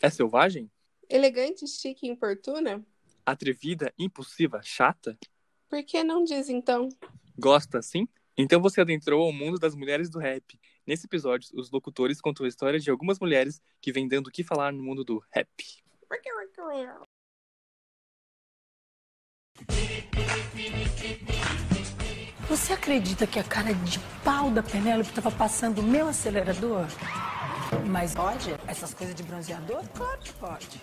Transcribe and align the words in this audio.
É 0.00 0.08
selvagem? 0.08 0.70
Elegante, 1.08 1.66
chique 1.66 2.06
e 2.06 2.10
importuna? 2.10 2.84
Atrevida, 3.26 3.92
impulsiva, 3.98 4.60
chata? 4.62 5.18
Por 5.68 5.82
que 5.82 6.04
não 6.04 6.22
diz 6.22 6.48
então? 6.48 6.88
Gosta, 7.36 7.82
sim? 7.82 8.06
Então 8.36 8.60
você 8.60 8.80
adentrou 8.80 9.24
ao 9.24 9.32
mundo 9.32 9.58
das 9.58 9.74
mulheres 9.74 10.08
do 10.08 10.20
rap. 10.20 10.58
Nesse 10.86 11.06
episódio, 11.06 11.50
os 11.54 11.70
locutores 11.72 12.20
contam 12.20 12.46
a 12.46 12.48
história 12.48 12.78
de 12.78 12.88
algumas 12.90 13.18
mulheres 13.18 13.60
que 13.80 13.90
vêm 13.90 14.06
dando 14.06 14.28
o 14.28 14.30
que 14.30 14.44
falar 14.44 14.72
no 14.72 14.82
mundo 14.82 15.02
do 15.02 15.20
rap. 15.32 15.48
Você 22.48 22.72
acredita 22.72 23.26
que 23.26 23.40
a 23.40 23.44
cara 23.44 23.74
de 23.74 23.98
pau 24.24 24.50
da 24.50 24.62
Penélope 24.62 25.10
estava 25.10 25.30
passando 25.30 25.80
o 25.80 25.82
meu 25.82 26.06
acelerador? 26.06 26.86
Mas 27.86 28.14
pode? 28.14 28.54
Essas 28.66 28.94
coisas 28.94 29.14
de 29.14 29.22
bronzeador? 29.22 29.82
Claro 29.94 30.18
que 30.20 30.32
pode. 30.34 30.80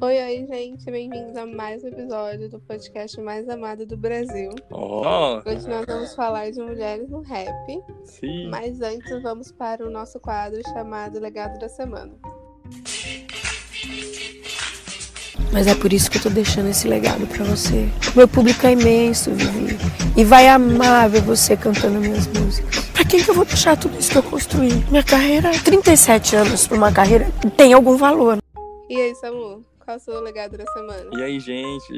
Oi, 0.00 0.20
oi, 0.20 0.46
gente. 0.46 0.84
Bem-vindos 0.90 1.36
a 1.36 1.46
mais 1.46 1.84
um 1.84 1.88
episódio 1.88 2.50
do 2.50 2.58
podcast 2.60 3.20
mais 3.20 3.48
amado 3.48 3.86
do 3.86 3.96
Brasil. 3.96 4.50
Oh, 4.70 5.40
Hoje 5.48 5.68
nós 5.68 5.86
vamos 5.86 6.14
falar 6.14 6.50
de 6.50 6.60
mulheres 6.60 7.08
no 7.08 7.20
rap, 7.20 7.80
sim. 8.04 8.48
mas 8.48 8.80
antes 8.80 9.22
vamos 9.22 9.52
para 9.52 9.86
o 9.86 9.90
nosso 9.90 10.18
quadro 10.18 10.60
chamado 10.72 11.20
Legado 11.20 11.58
da 11.58 11.68
Semana. 11.68 12.12
Mas 15.52 15.66
é 15.66 15.74
por 15.74 15.92
isso 15.92 16.10
que 16.10 16.16
eu 16.18 16.22
tô 16.22 16.30
deixando 16.30 16.68
esse 16.70 16.88
legado 16.88 17.26
pra 17.26 17.44
você. 17.44 17.86
Meu 18.16 18.26
público 18.26 18.66
é 18.66 18.72
imenso, 18.72 19.30
Vivi. 19.32 19.76
E 20.16 20.24
vai 20.24 20.48
amar 20.48 21.08
ver 21.10 21.20
você 21.20 21.56
cantando 21.56 22.00
minhas 22.00 22.26
músicas. 22.26 22.86
Pra 22.86 23.04
quem 23.04 23.22
que 23.22 23.30
eu 23.30 23.34
vou 23.34 23.44
deixar 23.44 23.76
tudo 23.76 23.98
isso 23.98 24.10
que 24.10 24.18
eu 24.18 24.22
construí? 24.22 24.72
Minha 24.90 25.02
carreira, 25.02 25.50
37 25.62 26.36
anos 26.36 26.66
pra 26.66 26.76
uma 26.76 26.92
carreira, 26.92 27.30
tem 27.56 27.72
algum 27.74 27.96
valor. 27.96 28.38
E 28.88 28.96
aí, 28.96 29.14
Samu, 29.16 29.62
qual 29.84 29.94
é 29.94 29.96
o 29.96 30.00
seu 30.00 30.20
legado 30.22 30.56
da 30.56 30.64
semana? 30.72 31.10
E 31.12 31.22
aí, 31.22 31.38
gente, 31.38 31.92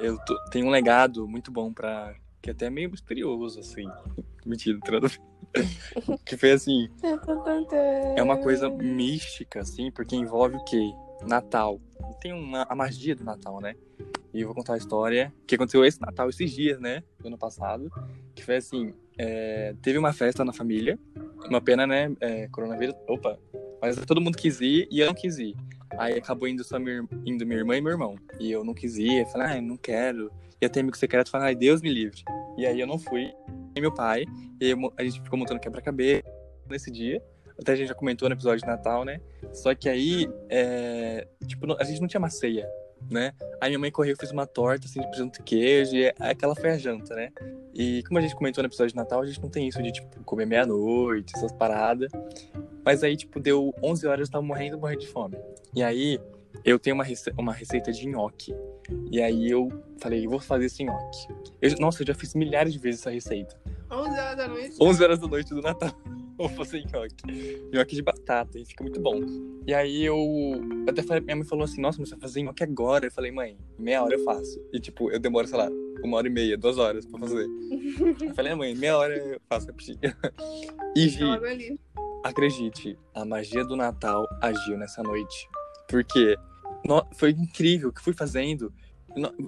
eu 0.00 0.16
tô- 0.24 0.38
tenho 0.50 0.66
um 0.66 0.70
legado 0.70 1.26
muito 1.26 1.50
bom 1.50 1.72
pra. 1.72 2.14
que 2.42 2.50
até 2.50 2.66
é 2.66 2.70
meio 2.70 2.90
misterioso, 2.90 3.58
assim. 3.60 3.86
Mentira, 4.46 4.78
traduz. 4.84 5.20
que 6.24 6.36
foi 6.36 6.52
assim. 6.52 6.88
É 8.16 8.22
uma 8.22 8.36
coisa 8.38 8.68
mística, 8.70 9.60
assim, 9.60 9.90
porque 9.90 10.14
envolve 10.16 10.56
o 10.56 10.64
quê? 10.64 10.90
Natal. 11.26 11.80
Tem 12.20 12.32
uma, 12.32 12.66
a 12.68 12.74
magia 12.74 13.14
do 13.14 13.24
Natal, 13.24 13.60
né? 13.60 13.74
E 14.32 14.40
eu 14.40 14.46
vou 14.46 14.54
contar 14.54 14.74
a 14.74 14.76
história 14.76 15.32
que 15.46 15.54
aconteceu 15.54 15.84
esse 15.84 16.00
Natal, 16.00 16.28
esses 16.28 16.50
dias, 16.50 16.80
né? 16.80 17.02
Do 17.18 17.28
ano 17.28 17.38
passado. 17.38 17.90
Que 18.34 18.44
foi 18.44 18.56
assim: 18.56 18.94
é, 19.18 19.74
teve 19.82 19.98
uma 19.98 20.12
festa 20.12 20.44
na 20.44 20.52
família. 20.52 20.98
Uma 21.48 21.60
pena, 21.60 21.86
né? 21.86 22.14
É, 22.20 22.48
coronavírus. 22.48 22.94
Opa! 23.08 23.38
Mas 23.80 23.96
todo 24.04 24.20
mundo 24.20 24.36
quis 24.36 24.60
ir 24.60 24.86
e 24.90 25.00
eu 25.00 25.06
não 25.06 25.14
quis 25.14 25.38
ir. 25.38 25.56
Aí 25.98 26.14
acabou 26.14 26.46
indo 26.46 26.62
só 26.62 26.78
minha, 26.78 27.06
indo 27.24 27.46
minha 27.46 27.58
irmã 27.58 27.76
e 27.76 27.80
meu 27.80 27.92
irmão. 27.92 28.16
E 28.38 28.52
eu 28.52 28.62
não 28.62 28.74
quis 28.74 28.96
ir. 28.96 29.20
Eu 29.20 29.26
falei, 29.26 29.46
ai, 29.48 29.60
não 29.60 29.76
quero. 29.76 30.30
E 30.60 30.66
até 30.66 30.80
amigo 30.80 30.96
secreto 30.96 31.30
falando, 31.30 31.46
ai, 31.46 31.54
Deus 31.54 31.80
me 31.80 31.92
livre. 31.92 32.22
E 32.56 32.66
aí 32.66 32.78
eu 32.78 32.86
não 32.86 32.98
fui. 32.98 33.32
E 33.74 33.80
meu 33.80 33.92
pai. 33.92 34.24
E 34.60 34.74
a 34.96 35.02
gente 35.02 35.22
ficou 35.22 35.38
montando 35.38 35.58
quebra-cabeça 35.58 36.22
nesse 36.68 36.90
dia. 36.90 37.22
Até 37.60 37.72
a 37.72 37.76
gente 37.76 37.88
já 37.88 37.94
comentou 37.94 38.28
no 38.28 38.34
episódio 38.34 38.60
de 38.60 38.66
Natal, 38.66 39.04
né? 39.04 39.20
Só 39.52 39.74
que 39.74 39.88
aí, 39.88 40.28
é, 40.48 41.26
tipo, 41.46 41.66
a 41.78 41.84
gente 41.84 42.00
não 42.00 42.08
tinha 42.08 42.18
uma 42.18 42.30
ceia, 42.30 42.68
né? 43.10 43.32
Aí 43.60 43.68
minha 43.70 43.78
mãe 43.78 43.90
correu, 43.90 44.16
fez 44.16 44.30
uma 44.32 44.46
torta, 44.46 44.86
assim, 44.86 45.00
de 45.00 45.08
presunto 45.08 45.40
e 45.40 45.42
queijo, 45.42 45.94
e 45.96 46.12
aquela 46.18 46.54
foi 46.56 46.70
a 46.70 46.78
janta, 46.78 47.14
né? 47.14 47.30
E 47.74 48.02
como 48.04 48.18
a 48.18 48.22
gente 48.22 48.34
comentou 48.34 48.62
no 48.62 48.68
episódio 48.68 48.90
de 48.92 48.96
Natal, 48.96 49.20
a 49.20 49.26
gente 49.26 49.40
não 49.42 49.48
tem 49.50 49.68
isso 49.68 49.82
de, 49.82 49.92
tipo, 49.92 50.24
comer 50.24 50.46
meia-noite, 50.46 51.32
essas 51.36 51.52
paradas. 51.52 52.10
Mas 52.84 53.02
aí, 53.04 53.16
tipo, 53.16 53.38
deu 53.38 53.74
11 53.82 54.06
horas, 54.06 54.28
eu 54.28 54.32
tava 54.32 54.44
morrendo, 54.44 54.78
morrendo 54.78 55.00
de 55.00 55.08
fome. 55.08 55.36
E 55.74 55.82
aí, 55.82 56.18
eu 56.64 56.78
tenho 56.78 56.94
uma, 56.94 57.04
rece- 57.04 57.32
uma 57.38 57.52
receita 57.52 57.92
de 57.92 58.06
nhoque. 58.06 58.54
E 59.10 59.20
aí 59.22 59.48
eu 59.50 59.68
falei, 59.98 60.26
vou 60.26 60.40
fazer 60.40 60.64
esse 60.66 60.82
nhoque. 60.82 61.28
Eu- 61.60 61.76
nossa, 61.78 62.02
eu 62.02 62.06
já 62.06 62.14
fiz 62.14 62.34
milhares 62.34 62.72
de 62.72 62.78
vezes 62.78 63.00
essa 63.02 63.10
receita. 63.10 63.54
11 63.90 64.18
horas 64.18 64.36
da 64.36 64.48
noite? 64.48 64.76
11 64.80 65.02
horas 65.04 65.18
da 65.18 65.26
noite 65.28 65.54
do 65.54 65.60
Natal. 65.60 65.90
Vou 66.40 66.48
fazer 66.48 66.82
nhoque. 66.90 67.70
Nhoque 67.70 67.94
de 67.94 68.02
batata, 68.02 68.58
e 68.58 68.64
fica 68.64 68.82
muito 68.82 68.98
bom. 68.98 69.20
E 69.66 69.74
aí 69.74 70.04
eu 70.04 70.16
até 70.88 71.02
falei, 71.02 71.22
minha 71.22 71.36
mãe 71.36 71.44
falou 71.44 71.64
assim, 71.64 71.80
nossa, 71.82 71.98
mas 72.00 72.08
você 72.08 72.14
vai 72.14 72.22
fazer 72.22 72.42
nhoque 72.42 72.62
agora? 72.62 73.06
Eu 73.06 73.10
falei, 73.12 73.30
mãe, 73.30 73.58
meia 73.78 74.02
hora 74.02 74.14
eu 74.14 74.24
faço. 74.24 74.58
E 74.72 74.80
tipo, 74.80 75.10
eu 75.10 75.18
demoro, 75.20 75.46
sei 75.46 75.58
lá, 75.58 75.68
uma 76.02 76.16
hora 76.16 76.26
e 76.26 76.30
meia, 76.30 76.56
duas 76.56 76.78
horas 76.78 77.04
pra 77.04 77.20
fazer. 77.20 77.46
Eu 78.26 78.34
falei, 78.34 78.54
mãe, 78.54 78.74
meia 78.74 78.96
hora 78.96 79.14
eu 79.16 79.38
faço 79.48 79.66
rapidinho. 79.66 79.98
E 80.96 81.08
ali. 81.46 81.78
acredite, 82.24 82.98
a 83.14 83.24
magia 83.24 83.64
do 83.64 83.76
Natal 83.76 84.26
agiu 84.40 84.76
nessa 84.78 85.02
noite. 85.02 85.48
Porque 85.88 86.36
no- 86.86 87.04
foi 87.14 87.30
incrível 87.30 87.90
o 87.90 87.92
que 87.92 88.00
fui 88.02 88.12
fazendo. 88.14 88.72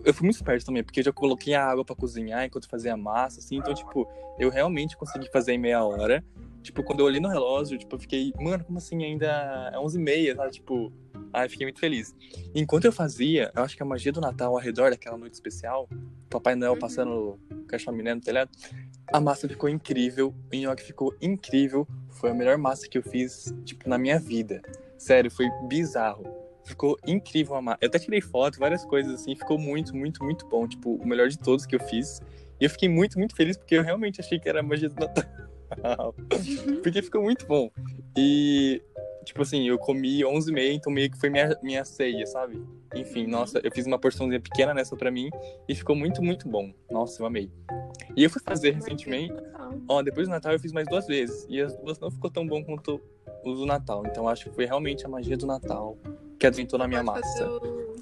Eu 0.04 0.12
fui 0.12 0.24
muito 0.24 0.36
esperto 0.36 0.66
também, 0.66 0.82
porque 0.84 1.00
eu 1.00 1.04
já 1.04 1.12
coloquei 1.12 1.54
a 1.54 1.64
água 1.64 1.84
pra 1.84 1.94
cozinhar 1.97 2.44
enquanto 2.44 2.69
fazia 2.69 2.94
a 2.94 2.97
massa, 2.97 3.41
assim. 3.41 3.56
Então, 3.56 3.72
tipo, 3.74 4.06
eu 4.38 4.50
realmente 4.50 4.97
consegui 4.97 5.28
fazer 5.30 5.53
em 5.54 5.59
meia 5.59 5.82
hora. 5.84 6.22
Tipo, 6.62 6.83
quando 6.83 7.00
eu 7.00 7.06
olhei 7.06 7.21
no 7.21 7.28
relógio, 7.28 7.77
tipo, 7.77 7.97
eu 7.97 8.00
fiquei, 8.00 8.33
mano, 8.41 8.65
como 8.65 8.78
assim 8.78 9.03
ainda 9.05 9.71
é 9.73 9.77
11h30, 9.77 10.37
sabe? 10.37 10.53
Tipo, 10.53 10.93
ai, 11.33 11.49
fiquei 11.49 11.67
muito 11.67 11.81
feliz. 11.81 12.15
Enquanto 12.55 12.84
eu 12.84 12.93
fazia, 12.93 13.50
eu 13.55 13.62
acho 13.62 13.77
que 13.77 13.83
a 13.83 13.87
magia 13.87 14.12
do 14.12 14.21
Natal 14.21 14.53
ao 14.53 14.61
redor 14.61 14.91
daquela 14.91 15.17
noite 15.17 15.34
especial, 15.34 15.89
Papai 16.31 16.55
Noel 16.55 16.72
Uhum. 16.75 16.78
passando 16.78 17.39
com 17.69 17.77
a 17.77 17.78
chaminé 17.78 18.15
no 18.15 18.21
telhado, 18.21 18.51
a 19.12 19.21
massa 19.21 19.49
ficou 19.49 19.69
incrível, 19.69 20.34
o 20.53 20.56
nhoque 20.56 20.83
ficou 20.83 21.15
incrível. 21.21 21.87
Foi 22.11 22.31
a 22.31 22.34
melhor 22.34 22.56
massa 22.56 22.89
que 22.89 22.97
eu 22.97 23.03
fiz, 23.03 23.53
tipo, 23.65 23.89
na 23.89 23.99
minha 23.99 24.19
vida. 24.19 24.62
Sério, 24.97 25.31
foi 25.31 25.47
bizarro. 25.69 26.25
Ficou 26.65 26.97
incrível 27.06 27.56
a 27.56 27.62
massa. 27.62 27.78
Eu 27.81 27.89
até 27.89 27.99
tirei 27.99 28.21
foto, 28.21 28.59
várias 28.59 28.84
coisas 28.84 29.12
assim. 29.15 29.34
Ficou 29.34 29.59
muito, 29.59 29.97
muito, 29.97 30.22
muito 30.25 30.47
bom. 30.47 30.67
Tipo, 30.69 30.95
o 30.95 31.06
melhor 31.06 31.28
de 31.28 31.39
todos 31.39 31.67
que 31.67 31.75
eu 31.75 31.81
fiz. 31.81 32.21
E 32.61 32.65
eu 32.65 32.71
fiquei 32.71 32.89
muito, 32.89 33.19
muito 33.19 33.34
feliz 33.34 33.56
porque 33.56 33.75
eu 33.75 33.83
realmente 33.83 34.21
achei 34.21 34.39
que 34.39 34.49
era 34.49 34.61
a 34.61 34.62
magia 34.62 34.89
do 34.89 34.95
Natal. 34.95 35.25
Porque 36.83 37.03
ficou 37.03 37.22
muito 37.22 37.47
bom. 37.47 37.71
E, 38.16 38.83
tipo 39.25 39.43
assim, 39.43 39.69
eu 39.69 39.78
comi 39.78 40.22
11h30, 40.25 40.75
então 40.75 40.93
meio 40.93 41.10
que 41.10 41.19
foi 41.19 41.31
minha, 41.31 41.56
minha 41.62 41.84
ceia, 41.84 42.27
sabe? 42.27 42.60
Enfim, 42.94 43.27
nossa, 43.27 43.59
eu 43.65 43.71
fiz 43.72 43.87
uma 43.87 43.99
porçãozinha 43.99 44.41
pequena 44.41 44.75
nessa 44.75 44.97
pra 44.97 45.10
mim 45.10 45.31
e 45.69 45.75
ficou 45.75 45.97
muito, 45.97 46.22
muito 46.22 46.49
bom. 46.49 46.72
Nossa, 46.91 47.22
eu 47.22 47.27
amei. 47.27 47.50
E 48.16 48.25
eu 48.25 48.31
fui 48.31 48.43
fazer 48.43 48.72
recentemente. 48.72 49.33
Ó, 49.88 50.03
depois 50.03 50.28
do 50.28 50.31
Natal 50.31 50.53
eu 50.53 50.60
fiz 50.60 50.72
mais 50.72 50.87
duas 50.87 51.06
vezes. 51.06 51.47
E 51.49 51.60
as 51.60 51.75
duas 51.78 51.99
não 51.99 52.10
ficou 52.10 52.31
tão 52.31 52.47
bom 52.47 52.62
quanto 52.62 53.00
o 53.43 53.54
do 53.54 53.65
Natal. 53.65 54.04
Então 54.06 54.28
acho 54.28 54.44
que 54.44 54.54
foi 54.54 54.66
realmente 54.66 55.06
a 55.06 55.09
magia 55.09 55.37
do 55.37 55.47
Natal 55.47 55.97
que 56.39 56.47
adentrou 56.47 56.78
na 56.78 56.87
minha 56.87 57.03
massa. 57.03 57.49
o- 57.50 57.93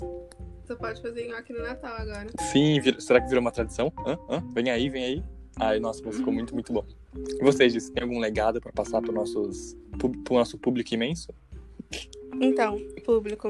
Você 0.64 0.74
pode 0.76 1.00
fazer 1.00 1.28
nhoque 1.28 1.52
no 1.52 1.62
Natal 1.62 1.96
agora. 1.96 2.26
Sim, 2.38 2.80
vir- 2.80 3.00
será 3.00 3.20
que 3.20 3.28
virou 3.28 3.40
uma 3.40 3.50
tradição? 3.52 3.92
Hã? 4.06 4.18
Hã? 4.28 4.42
Vem 4.52 4.70
aí, 4.70 4.88
vem 4.88 5.04
aí. 5.04 5.24
Ai, 5.58 5.78
nossa, 5.78 6.02
mas 6.04 6.16
ficou 6.16 6.32
muito, 6.32 6.54
muito 6.54 6.72
bom. 6.72 6.84
E 7.14 7.42
vocês, 7.42 7.72
Giz, 7.72 7.90
tem 7.90 8.02
algum 8.02 8.18
legado 8.18 8.60
pra 8.60 8.72
passar 8.72 9.00
pu- 9.02 10.22
pro 10.24 10.34
nosso 10.34 10.58
público 10.58 10.94
imenso? 10.94 11.32
Então, 12.40 12.78
público, 13.04 13.48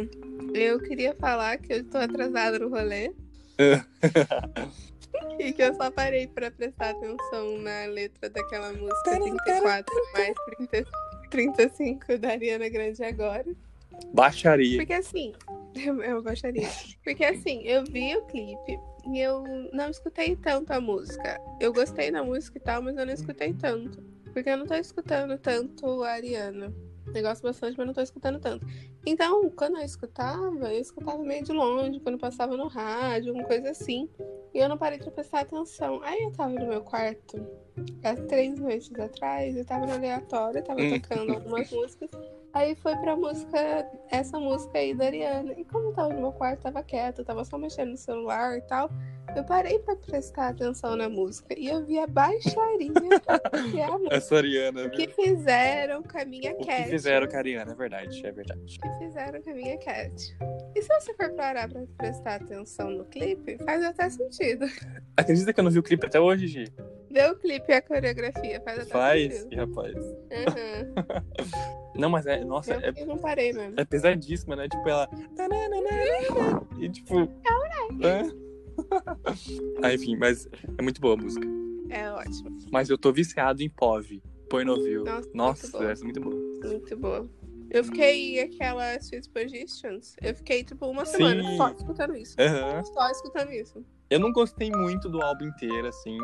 eu 0.54 0.80
queria 0.80 1.14
falar 1.14 1.58
que 1.58 1.72
eu 1.74 1.84
tô 1.84 1.98
atrasada 1.98 2.58
no 2.58 2.68
rolê 2.70 3.12
e 5.38 5.52
que 5.52 5.62
eu 5.62 5.74
só 5.74 5.90
parei 5.90 6.26
pra 6.26 6.50
prestar 6.50 6.90
atenção 6.90 7.58
na 7.58 7.84
letra 7.86 8.30
daquela 8.30 8.72
música 8.72 9.10
34 9.20 9.94
mais 10.14 10.34
30, 10.70 10.90
35 11.30 12.18
da 12.18 12.30
Ariana 12.30 12.68
Grande 12.68 13.02
agora. 13.04 13.44
Baixaria. 14.14 14.78
Porque 14.78 14.94
assim, 14.94 15.32
eu, 15.76 16.02
eu 16.02 16.22
gostaria. 16.22 16.68
Porque 17.04 17.24
assim, 17.24 17.62
eu 17.64 17.84
vi 17.84 18.16
o 18.16 18.22
clipe 18.26 18.78
eu 19.06 19.44
não 19.72 19.88
escutei 19.90 20.36
tanto 20.36 20.72
a 20.72 20.80
música. 20.80 21.40
Eu 21.60 21.72
gostei 21.72 22.10
da 22.10 22.22
música 22.22 22.58
e 22.58 22.60
tal, 22.60 22.82
mas 22.82 22.96
eu 22.96 23.06
não 23.06 23.12
escutei 23.12 23.52
tanto. 23.52 24.02
Porque 24.32 24.48
eu 24.48 24.56
não 24.56 24.66
tô 24.66 24.74
escutando 24.74 25.36
tanto 25.38 26.02
a 26.02 26.10
Ariana. 26.12 26.72
Eu 27.12 27.22
gosto 27.22 27.42
bastante, 27.42 27.76
mas 27.76 27.86
não 27.86 27.94
tô 27.94 28.00
escutando 28.02 28.38
tanto. 28.38 28.64
Então, 29.04 29.50
quando 29.50 29.78
eu 29.78 29.84
escutava, 29.84 30.72
eu 30.72 30.80
escutava 30.80 31.18
meio 31.18 31.42
de 31.42 31.52
longe, 31.52 31.98
quando 32.00 32.18
passava 32.18 32.56
no 32.56 32.68
rádio, 32.68 33.30
alguma 33.30 33.46
coisa 33.48 33.70
assim. 33.70 34.08
E 34.54 34.58
eu 34.58 34.68
não 34.68 34.78
parei 34.78 34.98
pra 34.98 35.10
prestar 35.10 35.40
atenção. 35.40 36.00
Aí 36.02 36.22
eu 36.22 36.30
tava 36.32 36.52
no 36.52 36.66
meu 36.68 36.82
quarto, 36.82 37.44
há 38.04 38.14
três 38.28 38.58
noites 38.60 38.92
atrás, 38.98 39.56
eu 39.56 39.64
tava 39.64 39.86
no 39.86 39.94
aleatório, 39.94 40.62
tava 40.62 40.80
Hum. 40.82 41.00
tocando 41.00 41.32
algumas 41.32 41.68
músicas. 41.72 42.10
Aí 42.52 42.74
foi 42.76 42.96
pra 42.96 43.14
música, 43.14 43.86
essa 44.10 44.38
música 44.40 44.78
aí 44.78 44.92
da 44.94 45.06
Ariana. 45.06 45.52
E 45.56 45.64
como 45.64 45.88
eu 45.88 45.92
tava 45.92 46.08
no 46.12 46.20
meu 46.20 46.32
quarto, 46.32 46.62
tava 46.62 46.82
quieto, 46.82 47.24
tava 47.24 47.44
só 47.44 47.56
mexendo 47.56 47.90
no 47.90 47.96
celular 47.96 48.58
e 48.58 48.60
tal. 48.62 48.90
Eu 49.36 49.44
parei 49.44 49.78
pra 49.78 49.94
prestar 49.94 50.48
atenção 50.48 50.96
na 50.96 51.08
música 51.08 51.54
e 51.56 51.68
eu 51.68 51.84
vi 51.86 51.96
a 52.00 52.06
baixaria 52.08 52.90
que 53.70 53.78
é 53.80 53.84
a 53.84 53.92
música. 53.92 54.10
Essa 54.16 54.36
Ariana, 54.36 54.86
O 54.86 54.90
que 54.90 55.06
fizeram 55.08 56.02
com 56.02 56.18
a 56.18 56.24
minha 56.24 56.52
O 56.52 56.56
cat. 56.66 56.82
que 56.84 56.90
fizeram 56.90 57.28
com 57.28 57.36
a 57.36 57.38
Ariana, 57.38 57.70
é 57.70 57.74
verdade, 57.76 58.26
é 58.26 58.32
verdade. 58.32 58.78
Que 58.80 58.98
fizeram 58.98 59.40
com 59.40 59.50
a 59.50 59.54
minha 59.54 59.78
cat. 59.78 60.36
E 60.74 60.82
se 60.82 60.88
você 60.88 61.14
for 61.14 61.30
parar 61.34 61.68
pra 61.68 61.82
prestar 61.96 62.34
atenção 62.36 62.90
no 62.90 63.04
clipe, 63.04 63.56
faz 63.64 63.84
até 63.84 64.10
sentido. 64.10 64.66
Acredita 65.16 65.52
que 65.52 65.60
eu 65.60 65.64
não 65.64 65.70
vi 65.70 65.78
o 65.78 65.82
clipe 65.84 66.06
até 66.06 66.18
hoje, 66.18 66.48
Gi? 66.48 66.64
Vê 67.10 67.26
o 67.28 67.36
clipe 67.36 67.66
e 67.68 67.74
a 67.74 67.82
coreografia, 67.82 68.60
faz 68.60 68.78
até 68.80 68.90
Faz, 68.90 69.46
e 69.50 69.56
rapaz. 69.56 69.96
Uhum. 69.96 70.94
Não, 71.96 72.08
mas 72.08 72.24
é, 72.26 72.44
nossa, 72.44 72.74
Eu, 72.74 72.92
é, 72.96 73.04
não 73.04 73.18
parei 73.18 73.52
mesmo. 73.52 73.74
é 73.76 73.84
pesadíssima, 73.84 74.54
né? 74.54 74.68
Tipo, 74.68 74.88
ela. 74.88 75.08
E 76.78 76.88
tipo. 76.88 77.22
É. 78.02 78.22
ah, 79.82 79.92
enfim, 79.92 80.16
mas 80.16 80.48
é 80.78 80.82
muito 80.82 81.00
boa 81.00 81.14
a 81.14 81.16
música. 81.16 81.46
É 81.90 82.10
ótimo. 82.12 82.56
Mas 82.70 82.88
eu 82.88 82.96
tô 82.96 83.12
viciado 83.12 83.62
em 83.62 83.68
POV. 83.68 84.22
Põe 84.48 84.64
no 84.64 84.82
view. 84.82 85.04
Nossa, 85.04 85.20
muito 85.20 85.36
Nossa, 85.36 85.70
boa. 85.72 85.90
essa 85.90 86.02
é 86.02 86.04
muito 86.04 86.20
boa. 86.20 86.36
Muito 86.64 86.96
boa. 86.96 87.30
Eu 87.70 87.84
fiquei 87.84 88.40
aquela 88.40 88.96
Sweet 88.96 89.28
Positions. 89.30 90.16
Eu 90.22 90.34
fiquei 90.34 90.64
tipo 90.64 90.86
uma 90.86 91.04
semana 91.04 91.42
Sim. 91.42 91.56
só 91.56 91.70
escutando 91.70 92.16
isso. 92.16 92.36
Aham. 92.40 92.84
Só 92.84 93.10
escutando 93.10 93.52
isso. 93.52 93.84
Eu 94.08 94.18
não 94.18 94.32
gostei 94.32 94.70
muito 94.70 95.08
do 95.08 95.22
álbum 95.22 95.46
inteiro, 95.46 95.86
assim. 95.86 96.18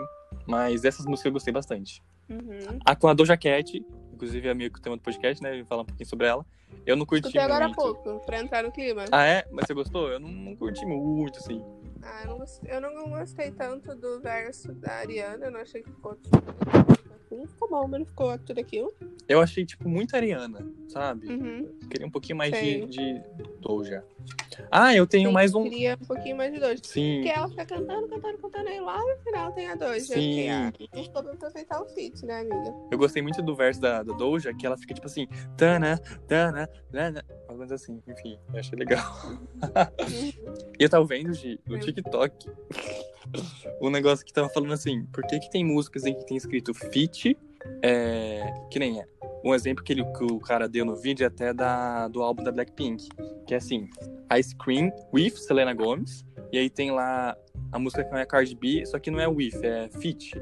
Mas 0.46 0.84
essas 0.84 1.06
músicas 1.06 1.26
eu 1.26 1.32
gostei 1.32 1.52
bastante. 1.52 2.02
Uhum. 2.28 2.78
A 2.84 2.94
com 2.96 3.08
a 3.08 3.14
Doja 3.14 3.37
Cat, 3.37 3.84
inclusive 4.12 4.49
é 4.49 4.55
meio 4.55 4.70
que 4.70 4.81
tema 4.81 4.96
do 4.96 5.02
podcast, 5.02 5.43
né? 5.43 5.64
Falar 5.64 5.82
um 5.82 5.87
pouquinho 5.87 6.08
sobre 6.08 6.26
ela. 6.26 6.44
Eu 6.84 6.96
não 6.96 7.06
curti 7.06 7.26
Escutei 7.26 7.40
agora 7.40 7.67
há 7.67 7.69
muito. 7.69 7.76
pouco, 7.76 8.25
pra 8.26 8.40
entrar 8.40 8.62
no 8.62 8.73
clima. 8.73 9.05
Ah, 9.12 9.25
é? 9.25 9.46
Mas 9.50 9.67
você 9.67 9.75
gostou? 9.75 10.08
Eu 10.08 10.19
não, 10.19 10.28
não 10.28 10.56
curti 10.56 10.84
muito, 10.84 11.38
assim. 11.38 11.64
Ah, 12.02 12.23
eu 12.23 12.31
não, 12.31 12.38
gostei, 12.38 12.70
eu 12.70 12.81
não 12.81 13.11
gostei 13.11 13.50
tanto 13.50 13.94
do 13.96 14.20
verso 14.20 14.73
da 14.75 14.93
Ariana. 14.94 15.46
Eu 15.46 15.50
não 15.50 15.61
achei 15.61 15.82
que 15.82 15.90
ficou. 15.90 16.17
Não 17.36 17.46
ficou 17.46 17.68
bom, 17.68 17.86
mas 17.88 18.00
não 18.00 18.06
ficou 18.06 18.38
tudo 18.38 18.58
aquilo. 18.60 18.92
Eu 19.28 19.40
achei, 19.40 19.64
tipo, 19.66 19.88
muito 19.88 20.14
Ariana, 20.14 20.64
sabe? 20.88 21.26
Uhum. 21.26 21.68
Queria 21.90 22.06
um 22.06 22.10
pouquinho 22.10 22.38
mais 22.38 22.52
de, 22.52 22.58
Sei. 22.58 22.86
de 22.86 23.22
Doja. 23.60 24.04
Ah, 24.70 24.94
eu 24.94 25.06
tenho 25.06 25.28
Sim, 25.28 25.34
mais 25.34 25.54
um. 25.54 25.64
Queria 25.64 25.98
um 26.00 26.06
pouquinho 26.06 26.36
mais 26.36 26.52
de 26.52 26.58
dois. 26.60 26.80
Sim. 26.82 27.16
Porque 27.16 27.28
ela 27.28 27.48
fica 27.48 27.66
cantando, 27.66 28.08
cantando, 28.08 28.38
cantando, 28.38 28.68
aí 28.68 28.80
lá 28.80 28.98
no 28.98 29.16
final 29.22 29.52
tem 29.52 29.68
a. 29.68 29.74
Eu 29.74 30.00
Sim. 30.00 30.48
ah, 30.48 30.72
não 30.94 31.02
ficou 31.04 31.22
pra 31.22 31.32
aproveitar 31.32 31.82
o 31.82 31.86
feat, 31.86 32.24
né, 32.24 32.40
amiga? 32.40 32.74
Eu 32.90 32.96
gostei 32.98 33.20
muito 33.22 33.42
do 33.42 33.54
verso 33.54 33.80
da, 33.80 34.02
da 34.02 34.14
Doja, 34.14 34.54
que 34.54 34.64
ela 34.64 34.76
fica 34.78 34.94
tipo 34.94 35.06
assim, 35.06 35.26
tana, 35.56 35.98
tana, 36.28 36.68
tana. 36.90 37.24
Menos 37.50 37.72
assim, 37.72 38.00
enfim, 38.06 38.38
eu 38.52 38.60
achei 38.60 38.78
legal. 38.78 39.02
E 40.78 40.84
eu 40.84 40.90
tava 40.90 41.04
vendo 41.06 41.32
de, 41.32 41.58
no 41.66 41.76
Hum. 41.76 41.80
TikTok 41.80 42.50
um 43.81 43.90
negócio 43.90 44.25
que 44.25 44.32
tava 44.32 44.49
falando 44.49 44.73
assim, 44.73 45.05
por 45.12 45.25
que, 45.26 45.38
que 45.38 45.50
tem 45.50 45.64
músicas 45.64 46.05
em 46.06 46.14
que 46.14 46.26
tem 46.26 46.37
escrito 46.37 46.73
feat, 46.75 47.37
é, 47.82 48.43
que 48.70 48.78
nem 48.78 49.00
é. 49.00 49.06
Um 49.44 49.55
exemplo 49.55 49.84
que, 49.84 49.93
ele, 49.93 50.05
que 50.12 50.25
o 50.25 50.38
cara 50.40 50.69
deu 50.69 50.84
no 50.84 50.96
vídeo 50.96 51.25
é 51.25 51.26
até 51.28 51.52
da, 51.52 52.08
do 52.08 52.23
álbum 52.23 52.43
da 52.43 52.50
Blackpink, 52.50 53.08
que 53.46 53.55
é 53.55 53.56
assim, 53.58 53.88
Ice 54.38 54.55
Cream 54.56 54.90
with 55.14 55.31
Selena 55.37 55.73
Gomez, 55.73 56.25
e 56.52 56.58
aí 56.58 56.70
tem 56.70 56.90
lá 56.90 57.37
a 57.73 57.78
música 57.78 58.02
que 58.05 58.11
não 58.11 58.19
é 58.19 58.26
Cardi 58.26 58.55
B, 58.56 58.84
só 58.87 58.99
que 58.99 59.11
não 59.11 59.20
é 59.20 59.29
with, 59.29 59.52
é 59.62 59.88
feat. 60.00 60.32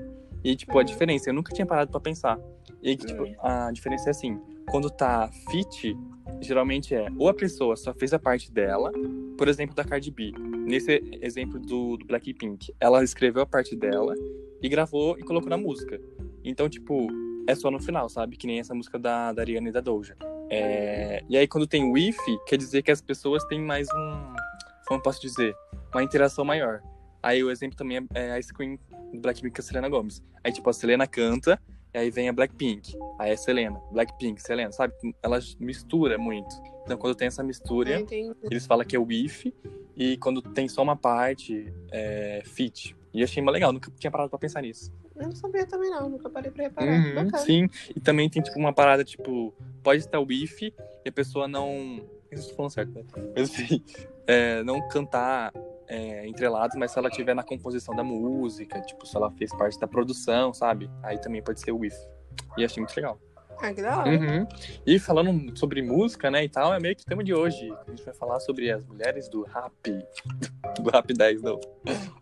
E 0.42 0.54
tipo, 0.56 0.72
a 0.72 0.76
Uhum. 0.78 0.84
diferença, 0.84 1.30
eu 1.30 1.34
nunca 1.34 1.52
tinha 1.52 1.66
parado 1.66 1.90
pra 1.90 2.00
pensar. 2.00 2.38
E 2.82 2.96
tipo, 2.96 3.24
Hum. 3.24 3.34
a 3.40 3.70
diferença 3.72 4.08
é 4.08 4.10
assim, 4.10 4.38
quando 4.68 4.90
tá 4.90 5.30
feat, 5.50 5.96
geralmente 6.40 6.94
é 6.94 7.08
ou 7.18 7.28
a 7.28 7.34
pessoa 7.34 7.76
só 7.76 7.92
fez 7.92 8.12
a 8.12 8.18
parte 8.18 8.50
dela, 8.50 8.90
por 9.36 9.48
exemplo, 9.48 9.74
da 9.74 9.84
Cardi 9.84 10.10
B. 10.10 10.32
Nesse 10.66 11.02
exemplo 11.20 11.58
do, 11.60 11.96
do 11.96 12.06
Blackpink, 12.06 12.74
ela 12.80 13.02
escreveu 13.02 13.42
a 13.42 13.46
parte 13.46 13.76
dela 13.76 14.14
e 14.62 14.68
gravou 14.68 15.18
e 15.18 15.22
colocou 15.22 15.50
na 15.50 15.58
música. 15.58 16.00
Então, 16.42 16.68
tipo, 16.68 17.08
é 17.46 17.54
só 17.54 17.70
no 17.70 17.80
final, 17.80 18.08
sabe? 18.08 18.36
Que 18.36 18.46
nem 18.46 18.60
essa 18.60 18.74
música 18.74 18.98
da, 18.98 19.32
da 19.32 19.42
Ariana 19.42 19.68
e 19.68 19.72
da 19.72 19.80
Doja. 19.80 20.16
É, 20.50 21.22
E 21.28 21.36
aí, 21.36 21.46
quando 21.46 21.66
tem 21.66 21.90
Wi 21.90 22.14
quer 22.46 22.56
dizer 22.56 22.82
que 22.82 22.90
as 22.90 23.00
pessoas 23.00 23.44
têm 23.44 23.60
mais 23.60 23.88
um. 23.88 24.34
Como 24.86 24.98
eu 24.98 25.02
posso 25.02 25.20
dizer? 25.20 25.54
Uma 25.92 26.02
interação 26.02 26.44
maior. 26.44 26.82
Aí 27.22 27.42
o 27.42 27.50
exemplo 27.50 27.76
também 27.76 27.98
é, 28.14 28.28
é 28.28 28.32
a 28.32 28.42
Scream 28.42 28.78
do 29.12 29.20
Blackpink 29.20 29.54
com 29.54 29.60
a 29.60 29.64
Selena 29.64 29.88
Gomes. 29.88 30.22
Aí, 30.42 30.52
tipo, 30.52 30.68
a 30.68 30.72
Selena 30.72 31.06
canta, 31.06 31.60
e 31.94 31.98
aí 31.98 32.10
vem 32.10 32.28
a 32.28 32.32
Blackpink. 32.32 32.98
Aí 33.18 33.30
é 33.30 33.36
Selena, 33.36 33.80
Blackpink, 33.92 34.42
Selena, 34.42 34.72
sabe? 34.72 34.92
Ela 35.22 35.38
mistura 35.60 36.18
muito. 36.18 36.54
Então, 36.84 36.98
quando 36.98 37.14
tem 37.14 37.28
essa 37.28 37.42
mistura, 37.42 38.00
entendi. 38.00 38.34
eles 38.42 38.66
falam 38.66 38.84
que 38.84 38.96
é 38.96 38.98
o 38.98 39.10
if, 39.10 39.46
e 39.96 40.16
quando 40.18 40.42
tem 40.42 40.68
só 40.68 40.82
uma 40.82 40.96
parte, 40.96 41.72
é 41.92 42.42
fit. 42.44 42.96
E 43.12 43.22
achei 43.22 43.40
mó 43.40 43.52
legal, 43.52 43.72
nunca 43.72 43.92
tinha 43.96 44.10
parado 44.10 44.28
pra 44.28 44.38
pensar 44.38 44.60
nisso. 44.60 44.92
Eu 45.14 45.28
não 45.28 45.36
sabia 45.36 45.64
também 45.64 45.88
não, 45.88 46.10
nunca 46.10 46.28
parei 46.28 46.50
pra 46.50 46.64
reparar. 46.64 46.92
Uhum, 46.92 47.30
sim, 47.38 47.68
e 47.94 48.00
também 48.00 48.28
tem 48.28 48.42
tipo 48.42 48.58
uma 48.58 48.72
parada, 48.72 49.04
tipo, 49.04 49.54
pode 49.82 50.00
estar 50.00 50.18
o 50.18 50.26
if 50.32 50.62
e 50.62 50.74
a 51.06 51.12
pessoa 51.12 51.46
não. 51.46 52.04
Eu 52.28 52.38
estou 52.38 52.56
falando 52.56 52.72
certo, 52.72 52.92
né? 52.92 53.04
Mas 53.36 53.50
enfim, 53.50 53.80
é, 54.26 54.64
não 54.64 54.86
cantar 54.88 55.52
é, 55.88 56.26
entrelados, 56.26 56.76
mas 56.76 56.90
se 56.90 56.98
ela 56.98 57.10
tiver 57.10 57.34
na 57.34 57.42
composição 57.42 57.94
da 57.94 58.04
música, 58.04 58.80
tipo, 58.82 59.06
se 59.06 59.16
ela 59.16 59.30
fez 59.32 59.54
parte 59.54 59.78
da 59.78 59.86
produção, 59.86 60.52
sabe? 60.52 60.90
Aí 61.02 61.18
também 61.18 61.42
pode 61.42 61.60
ser 61.60 61.72
o 61.72 61.84
if. 61.84 61.94
E 62.56 62.64
achei 62.64 62.82
muito 62.82 62.94
legal. 62.96 63.18
Ah, 63.60 63.72
que 63.72 63.80
da 63.80 63.98
hora. 63.98 64.10
Uhum. 64.10 64.46
E 64.86 64.98
falando 64.98 65.56
sobre 65.56 65.80
música, 65.80 66.30
né, 66.30 66.44
e 66.44 66.48
tal, 66.48 66.74
é 66.74 66.80
meio 66.80 66.96
que 66.96 67.02
o 67.02 67.06
tema 67.06 67.22
de 67.22 67.32
hoje. 67.32 67.72
A 67.86 67.90
gente 67.90 68.04
vai 68.04 68.14
falar 68.14 68.40
sobre 68.40 68.70
as 68.70 68.84
mulheres 68.84 69.28
do 69.28 69.42
rap. 69.42 69.72
Do 70.82 70.90
rap 70.90 71.14
10, 71.14 71.40
não. 71.42 71.60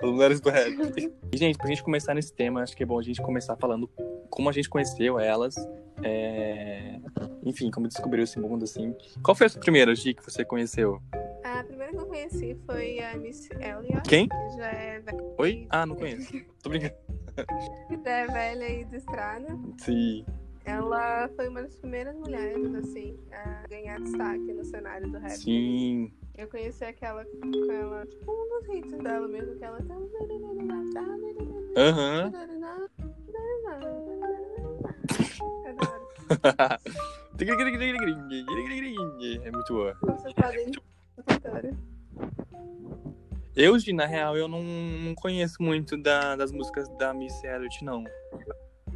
As 0.00 0.10
mulheres 0.10 0.40
do 0.40 0.50
rap. 0.50 1.10
E, 1.32 1.36
gente, 1.38 1.56
pra 1.56 1.68
gente 1.68 1.82
começar 1.82 2.12
nesse 2.12 2.34
tema, 2.34 2.62
acho 2.62 2.76
que 2.76 2.82
é 2.82 2.86
bom 2.86 2.98
a 2.98 3.02
gente 3.02 3.22
começar 3.22 3.56
falando 3.56 3.88
como 4.28 4.50
a 4.50 4.52
gente 4.52 4.68
conheceu 4.68 5.18
elas. 5.18 5.54
é, 6.02 7.00
Enfim, 7.42 7.70
como 7.70 7.88
descobriu 7.88 8.24
esse 8.24 8.38
mundo, 8.38 8.64
assim. 8.64 8.94
Qual 9.22 9.34
foi 9.34 9.46
a 9.46 9.50
sua 9.50 9.60
primeira, 9.60 9.94
Gi, 9.94 10.12
que 10.12 10.22
você 10.22 10.44
conheceu? 10.44 11.00
Que 11.92 11.98
eu 11.98 12.06
conheci 12.06 12.56
foi 12.64 13.00
a 13.00 13.14
Miss 13.18 13.50
Elliot. 13.50 14.08
Quem? 14.08 14.26
Que 14.26 14.56
já 14.56 14.66
é, 14.66 15.00
ve- 15.00 15.12
Oi? 15.36 15.66
Ah, 15.68 15.84
não 15.84 15.94
conheço. 15.94 16.32
Tô 16.62 16.70
brincando. 16.70 16.94
que 17.88 17.96
já 18.02 18.10
é 18.10 18.26
velha 18.28 18.68
e 18.80 18.84
de 18.86 18.96
estrada. 18.96 19.46
Sim. 19.76 20.24
Ela 20.64 21.28
foi 21.36 21.48
uma 21.48 21.62
das 21.62 21.76
primeiras 21.76 22.16
mulheres, 22.16 22.74
assim, 22.76 23.18
a 23.32 23.66
ganhar 23.68 24.00
destaque 24.00 24.52
no 24.54 24.64
cenário 24.64 25.10
do 25.10 25.18
rap. 25.18 25.32
Sim. 25.32 26.10
Eu 26.34 26.48
conheci 26.48 26.82
aquela 26.82 27.26
com 27.26 27.72
ela, 27.72 28.06
tipo, 28.06 28.32
um 28.32 28.48
dos 28.60 28.74
hits 28.74 28.98
dela 29.02 29.28
mesmo, 29.28 29.54
que 29.58 29.64
ela 29.64 29.78
tá. 29.82 29.94
Aham. 31.76 32.26
Adoro. 32.26 32.52
é 39.44 39.50
muito 39.50 39.72
boa. 39.74 39.94
Concentrada 40.00 40.56
em 40.56 40.70
Eu, 43.54 43.78
Gi, 43.78 43.92
na 43.92 44.06
real, 44.06 44.36
eu 44.36 44.48
não, 44.48 44.62
não 44.62 45.14
conheço 45.14 45.62
muito 45.62 45.96
da- 45.96 46.36
das 46.36 46.50
músicas 46.50 46.88
da 46.96 47.12
Miss 47.12 47.42
Elliot, 47.44 47.84
não. 47.84 48.02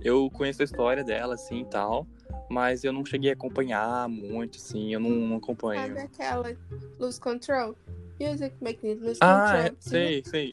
Eu 0.02 0.30
conheço 0.30 0.62
a 0.62 0.64
história 0.64 1.04
dela, 1.04 1.34
assim, 1.34 1.60
e 1.60 1.64
tal, 1.66 2.06
mas 2.48 2.82
eu 2.84 2.92
não 2.92 3.04
cheguei 3.04 3.30
a 3.30 3.34
acompanhar 3.34 4.08
muito, 4.08 4.56
assim, 4.56 4.92
eu 4.94 5.00
não, 5.00 5.10
não 5.10 5.36
acompanho. 5.36 5.94
Sabe 5.94 6.00
aquela 6.00 6.56
Lose 6.98 7.20
Control? 7.20 7.74
Music 8.18 8.54
lose 8.62 9.18
Ah, 9.20 9.42
control. 9.42 9.60
é, 9.60 9.72
sei, 9.78 10.22
sei. 10.24 10.50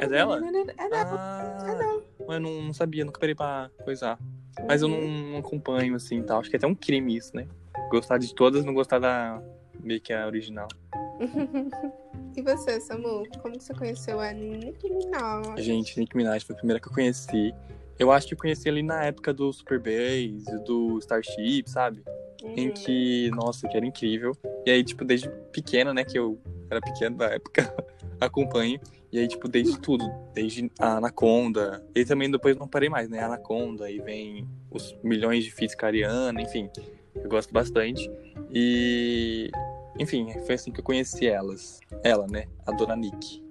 É 0.00 0.06
dela? 0.06 0.38
É 0.38 0.48
dela. 0.48 0.48
É 0.76 0.84
Ah, 0.84 1.64
dela. 1.64 2.02
eu 2.28 2.40
não, 2.40 2.62
não 2.64 2.72
sabia, 2.74 3.06
nunca 3.06 3.18
parei 3.18 3.34
pra 3.34 3.70
coisar. 3.84 4.18
Mas 4.68 4.82
eu 4.82 4.88
não, 4.88 5.00
não 5.00 5.38
acompanho, 5.38 5.94
assim, 5.94 6.18
e 6.18 6.22
tal. 6.22 6.40
Acho 6.40 6.50
que 6.50 6.56
é 6.56 6.58
até 6.58 6.66
um 6.66 6.74
crime 6.74 7.16
isso, 7.16 7.34
né? 7.34 7.48
Gostar 7.90 8.18
de 8.18 8.34
todas, 8.34 8.66
não 8.66 8.74
gostar 8.74 8.98
da 8.98 9.42
meio 9.80 10.00
que 10.00 10.12
a 10.12 10.26
original. 10.26 10.68
E 12.34 12.40
você, 12.40 12.80
Samu? 12.80 13.24
Como 13.42 13.58
que 13.58 13.62
você 13.62 13.74
conheceu 13.74 14.18
a 14.18 14.32
Nicki 14.32 14.88
Minaj? 14.88 15.60
Gente, 15.62 16.00
Nicki 16.00 16.16
Minaj 16.16 16.42
foi 16.44 16.54
a 16.54 16.56
primeira 16.56 16.80
que 16.80 16.88
eu 16.88 16.92
conheci. 16.92 17.54
Eu 17.98 18.10
acho 18.10 18.26
que 18.26 18.32
eu 18.32 18.38
conheci 18.38 18.68
ali 18.70 18.82
na 18.82 19.04
época 19.04 19.34
do 19.34 19.52
Super 19.52 19.78
Bass, 19.78 20.64
do 20.64 20.98
Starship, 21.00 21.64
sabe? 21.66 22.02
Em 22.42 22.68
Uhum. 22.68 22.72
que, 22.72 23.30
nossa, 23.32 23.68
que 23.68 23.76
era 23.76 23.84
incrível. 23.84 24.32
E 24.64 24.70
aí, 24.70 24.82
tipo, 24.82 25.04
desde 25.04 25.28
pequena, 25.52 25.92
né, 25.92 26.04
que 26.04 26.18
eu 26.18 26.38
era 26.70 26.80
pequeno 26.80 27.18
na 27.18 27.26
época, 27.26 27.62
acompanho. 28.18 28.80
E 29.12 29.18
aí, 29.18 29.28
tipo, 29.28 29.46
desde 29.46 29.78
tudo, 29.78 30.10
desde 30.32 30.70
a 30.78 30.96
Anaconda. 30.96 31.84
E 31.94 32.02
também 32.02 32.30
depois 32.30 32.56
não 32.56 32.66
parei 32.66 32.88
mais, 32.88 33.10
né? 33.10 33.22
Anaconda, 33.22 33.84
aí 33.84 34.00
vem 34.00 34.48
os 34.70 34.96
milhões 35.04 35.44
de 35.44 35.50
feats 35.52 35.74
com 35.74 35.84
a 35.84 35.88
Ariana, 35.88 36.40
enfim. 36.40 36.70
Eu 37.14 37.28
gosto 37.28 37.52
bastante. 37.52 38.10
E, 38.52 39.50
enfim, 39.98 40.32
foi 40.44 40.54
assim 40.54 40.70
que 40.70 40.80
eu 40.80 40.84
conheci 40.84 41.26
elas. 41.26 41.80
Ela, 42.04 42.26
né? 42.26 42.46
A 42.66 42.72
dona 42.72 42.94
Nick. 42.94 43.42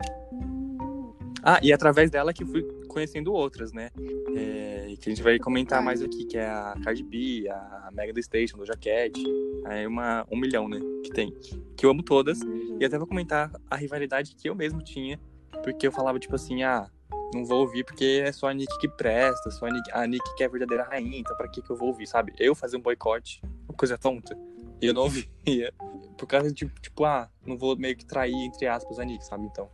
Ah, 1.44 1.60
e 1.64 1.74
através 1.74 2.12
dela 2.12 2.32
que 2.34 2.46
fui 2.46 2.62
conhecendo 2.88 3.34
outras, 3.34 3.74
né? 3.74 3.90
É, 4.36 4.94
que 5.00 5.10
a 5.10 5.12
gente 5.12 5.24
vai 5.24 5.40
comentar 5.40 5.82
mais 5.82 6.02
aqui, 6.02 6.26
que 6.26 6.38
é 6.38 6.48
a 6.48 6.76
Cardi 6.84 7.04
B, 7.04 7.50
a 7.50 7.90
Mega 7.92 8.14
The 8.14 8.22
Station, 8.22 8.58
do 8.58 8.66
Jaquette. 8.66 9.24
É 9.66 9.88
uma, 9.88 10.26
um 10.32 10.38
milhão, 10.38 10.70
né? 10.70 10.80
Que 11.04 11.10
tem. 11.10 11.34
Que 11.76 11.86
eu 11.86 11.90
amo 11.90 12.04
todas. 12.04 12.42
Uhum. 12.42 12.78
E 12.80 12.86
até 12.86 12.98
vou 12.98 13.08
comentar 13.08 13.52
a 13.70 13.76
rivalidade 13.76 14.36
que 14.36 14.48
eu 14.48 14.54
mesmo 14.54 14.84
tinha. 14.84 15.20
Porque 15.64 15.88
eu 15.88 15.92
falava, 15.92 16.20
tipo 16.20 16.36
assim, 16.36 16.62
ah, 16.62 16.90
não 17.34 17.46
vou 17.46 17.62
ouvir 17.62 17.84
porque 17.86 18.22
é 18.24 18.32
só 18.32 18.48
a 18.48 18.54
Nick 18.54 18.78
que 18.80 18.88
presta, 18.88 19.50
só 19.52 19.66
a 19.66 19.72
Nick, 19.72 19.92
a 19.92 20.06
Nick 20.06 20.36
que 20.36 20.44
é 20.44 20.46
a 20.46 20.50
verdadeira 20.50 20.84
rainha, 20.84 21.18
então 21.18 21.36
pra 21.36 21.48
que 21.48 21.62
que 21.62 21.70
eu 21.70 21.76
vou 21.76 21.90
ouvir, 21.90 22.08
sabe? 22.08 22.34
Eu 22.38 22.54
fazer 22.54 22.78
um 22.78 22.82
boicote, 22.82 23.42
uma 23.68 23.76
coisa 23.76 23.98
tonta. 23.98 24.38
E 24.82 24.86
eu 24.88 24.94
não 24.94 25.04
ouvia. 25.04 25.26
Por 26.18 26.28
causa 26.28 26.52
de, 26.52 26.68
tipo, 26.82 27.04
ah, 27.06 27.30
não 27.46 27.58
vou 27.58 27.76
meio 27.78 27.96
que 27.96 28.06
trair, 28.06 28.34
entre 28.34 28.68
aspas, 28.68 29.00
a 29.00 29.04
Nick, 29.06 29.26
sabe? 29.26 29.46
Então. 29.46 29.70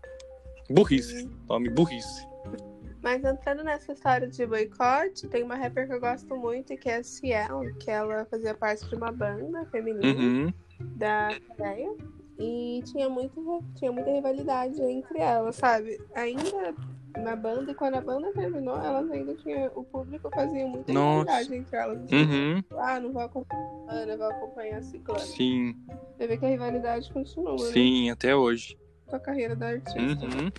Burrice. 0.70 1.30
Nome 1.48 1.70
burrice. 1.70 2.28
Mas 3.02 3.24
entrando 3.24 3.64
nessa 3.64 3.94
história 3.94 4.28
de 4.28 4.46
boicote, 4.46 5.28
tem 5.28 5.44
uma 5.44 5.56
rapper 5.56 5.88
que 5.88 5.94
eu 5.94 6.00
gosto 6.00 6.36
muito, 6.36 6.76
que 6.78 6.90
é 6.90 6.98
a 6.98 7.04
Ciel, 7.04 7.62
que 7.80 7.90
ela 7.90 8.26
fazia 8.26 8.54
parte 8.54 8.88
de 8.90 8.96
uma 8.96 9.12
banda 9.12 9.66
feminina 9.68 10.06
Uhum. 10.20 10.54
da 10.96 11.30
Coreia. 11.56 11.96
E 12.40 12.82
tinha, 12.86 13.10
muito, 13.10 13.64
tinha 13.76 13.92
muita 13.92 14.12
rivalidade 14.12 14.80
entre 14.82 15.20
elas, 15.20 15.56
sabe? 15.56 16.00
Ainda 16.14 16.76
na 17.24 17.36
banda, 17.36 17.72
e 17.72 17.76
quando 17.76 17.96
a 17.96 18.02
banda 18.02 18.32
terminou, 18.34 18.76
elas 18.78 19.10
ainda 19.12 19.34
tinham. 19.36 19.72
O 19.76 19.84
público 19.84 20.30
fazia 20.34 20.66
muita 20.68 20.92
rivalidade 20.92 21.56
entre 21.56 21.78
elas. 21.78 22.04
assim, 22.04 22.16
Uhum. 22.16 22.64
Ah, 22.78 23.00
não 23.00 23.12
vou 23.14 23.22
acompanhar 23.22 23.64
a 23.88 23.94
Ana, 23.94 24.18
vou 24.18 24.28
acompanhar 24.28 24.78
a 24.78 24.82
Ciclana. 24.82 25.20
Sim, 25.20 25.76
Você 26.18 26.28
vê 26.28 26.38
que 26.38 26.46
a 26.46 26.50
rivalidade 26.50 27.12
continua, 27.12 27.52
né? 27.54 27.72
sim, 27.74 28.10
até 28.10 28.36
hoje. 28.36 28.78
Com 29.08 29.16
a 29.16 29.20
carreira 29.20 29.56
da 29.56 29.68
artista. 29.68 30.00
Uhum. 30.26 30.52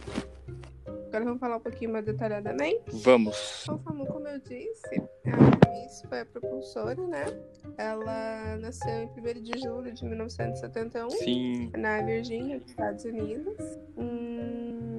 Agora 1.08 1.24
vamos 1.24 1.40
falar 1.40 1.56
um 1.56 1.60
pouquinho 1.60 1.92
mais 1.92 2.04
detalhadamente. 2.04 2.82
Vamos. 2.92 3.62
Então, 3.62 3.78
como 3.78 4.06
como 4.06 4.28
eu 4.28 4.38
disse, 4.40 5.02
a 5.26 5.70
Miss 5.70 6.02
foi 6.06 6.20
a 6.20 6.26
propulsora, 6.26 6.94
né? 7.06 7.24
Ela 7.78 8.56
nasceu 8.58 8.90
em 8.90 9.06
1 9.08 9.42
de 9.42 9.58
julho 9.58 9.90
de 9.92 10.04
1971 10.04 11.08
Sim. 11.10 11.70
na 11.76 12.02
Virgínia, 12.02 12.58
nos 12.58 12.68
Estados 12.68 13.04
Unidos. 13.04 13.56
Hum, 13.96 14.97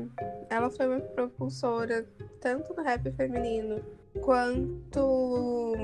ela 0.49 0.69
foi 0.69 0.87
uma 0.87 0.99
propulsora 0.99 2.05
tanto 2.41 2.73
no 2.73 2.83
rap 2.83 3.11
feminino 3.11 3.81
quanto 4.21 5.75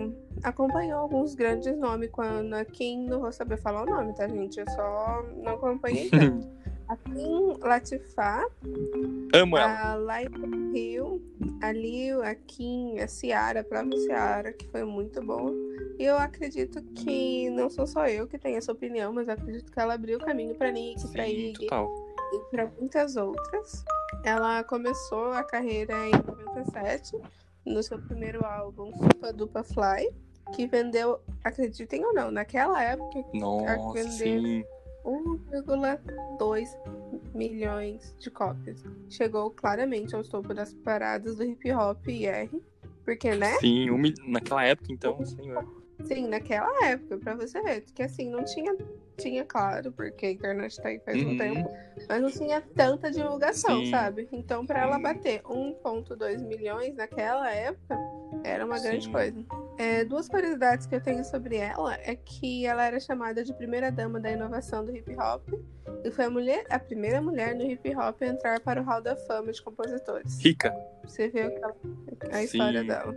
acompanhou 0.43 0.99
alguns 0.99 1.35
grandes 1.35 1.77
nomes. 1.77 2.09
Quando 2.11 2.53
a 2.53 2.65
Kim, 2.65 3.07
não 3.07 3.21
vou 3.21 3.31
saber 3.31 3.57
falar 3.57 3.83
o 3.83 3.85
nome, 3.85 4.13
tá, 4.13 4.27
gente? 4.27 4.59
Eu 4.59 4.69
só 4.69 5.23
não 5.43 5.53
acompanhei 5.53 6.09
tanto. 6.09 6.47
A 6.87 6.95
Kim 6.97 7.57
Latifah, 7.61 8.45
Amo 9.33 9.57
ela. 9.57 9.91
a 9.91 9.95
Laila 9.95 10.47
Hill, 10.73 11.19
a 11.61 11.71
Lil, 11.71 12.21
a 12.21 12.35
Kim, 12.35 12.99
a 12.99 13.07
Ciara, 13.07 13.61
a 13.61 13.63
própria 13.63 13.97
Ciara, 14.01 14.53
que 14.53 14.67
foi 14.67 14.83
muito 14.83 15.19
boa. 15.25 15.51
E 15.97 16.03
eu 16.03 16.15
acredito 16.17 16.81
que 16.93 17.49
não 17.49 17.69
sou 17.71 17.87
só 17.87 18.07
eu 18.07 18.27
que 18.27 18.37
tenho 18.37 18.57
essa 18.57 18.71
opinião, 18.71 19.11
mas 19.11 19.27
acredito 19.27 19.71
que 19.71 19.79
ela 19.79 19.95
abriu 19.95 20.19
o 20.19 20.21
caminho 20.23 20.53
pra 20.55 20.71
Nick, 20.71 21.07
pra 21.11 21.25
Sim, 21.25 21.31
Iggy 21.31 21.65
total. 21.67 21.89
e 22.33 22.39
para 22.51 22.71
muitas 22.79 23.15
outras. 23.15 23.83
Ela 24.23 24.63
começou 24.63 25.31
a 25.31 25.43
carreira 25.43 25.93
em 26.07 26.11
97, 26.11 27.17
no 27.65 27.81
seu 27.81 27.97
primeiro 27.99 28.45
álbum, 28.45 28.91
Supa 28.93 29.33
Dupa 29.33 29.63
Fly, 29.63 30.07
que 30.53 30.67
vendeu, 30.67 31.19
acreditem 31.43 32.05
ou 32.05 32.13
não, 32.13 32.29
naquela 32.29 32.81
época, 32.83 33.23
Nossa, 33.33 33.93
vender. 33.93 34.11
sim. 34.11 34.63
1,2 35.05 36.69
milhões 37.33 38.15
de 38.19 38.29
cópias. 38.31 38.83
Chegou 39.09 39.51
claramente 39.51 40.15
ao 40.15 40.23
topo 40.23 40.53
das 40.53 40.73
paradas 40.73 41.35
do 41.37 41.43
hip 41.43 41.71
hop 41.71 42.07
e 42.07 42.25
R, 42.25 42.49
porque, 43.03 43.35
né? 43.35 43.53
Sim, 43.59 43.91
um 43.91 44.01
naquela 44.27 44.63
época, 44.63 44.91
então, 44.91 45.23
senhor. 45.25 45.65
Sim, 46.03 46.27
naquela 46.27 46.69
época, 46.85 47.17
pra 47.19 47.35
você 47.35 47.61
ver, 47.61 47.81
que 47.93 48.03
assim, 48.03 48.29
não 48.29 48.43
tinha, 48.43 48.75
tinha 49.17 49.45
claro, 49.45 49.91
porque 49.91 50.25
a 50.25 50.31
internet 50.31 50.75
tá 50.81 50.89
aí 50.89 50.99
faz 50.99 51.17
um 51.21 51.29
Uhum. 51.29 51.37
tempo, 51.37 51.69
mas 52.09 52.21
não 52.21 52.29
tinha 52.29 52.61
tanta 52.61 53.11
divulgação, 53.11 53.83
Sim. 53.85 53.91
sabe? 53.91 54.27
Então, 54.31 54.65
pra 54.65 54.81
ela 54.81 54.99
bater 54.99 55.41
1,2 55.43 56.41
milhões 56.41 56.95
naquela 56.95 57.49
época, 57.49 57.97
era 58.45 58.65
uma 58.65 58.79
grande 58.79 59.05
Sim. 59.05 59.11
coisa. 59.11 59.45
É, 59.77 60.05
duas 60.05 60.29
curiosidades 60.29 60.85
que 60.85 60.95
eu 60.95 61.01
tenho 61.01 61.23
sobre 61.25 61.57
ela 61.57 61.95
é 61.95 62.15
que 62.15 62.65
ela 62.65 62.85
era 62.85 62.99
chamada 62.99 63.43
de 63.43 63.53
primeira 63.53 63.91
dama 63.91 64.19
da 64.19 64.31
inovação 64.31 64.85
do 64.85 64.95
hip 64.95 65.13
hop 65.17 65.41
e 66.03 66.11
foi 66.11 66.25
a, 66.25 66.29
mulher, 66.29 66.65
a 66.69 66.79
primeira 66.79 67.21
mulher 67.21 67.55
no 67.55 67.63
hip 67.69 67.93
hop 67.95 68.21
a 68.21 68.25
entrar 68.25 68.59
para 68.61 68.81
o 68.81 68.85
Hall 68.85 69.01
da 69.01 69.15
Fama 69.15 69.51
de 69.51 69.61
compositores. 69.61 70.39
Rica. 70.39 70.73
Você 71.03 71.27
vê 71.27 71.41
ela- 71.41 71.75
a 72.31 72.43
história 72.43 72.81
Sim. 72.81 72.87
dela. 72.87 73.15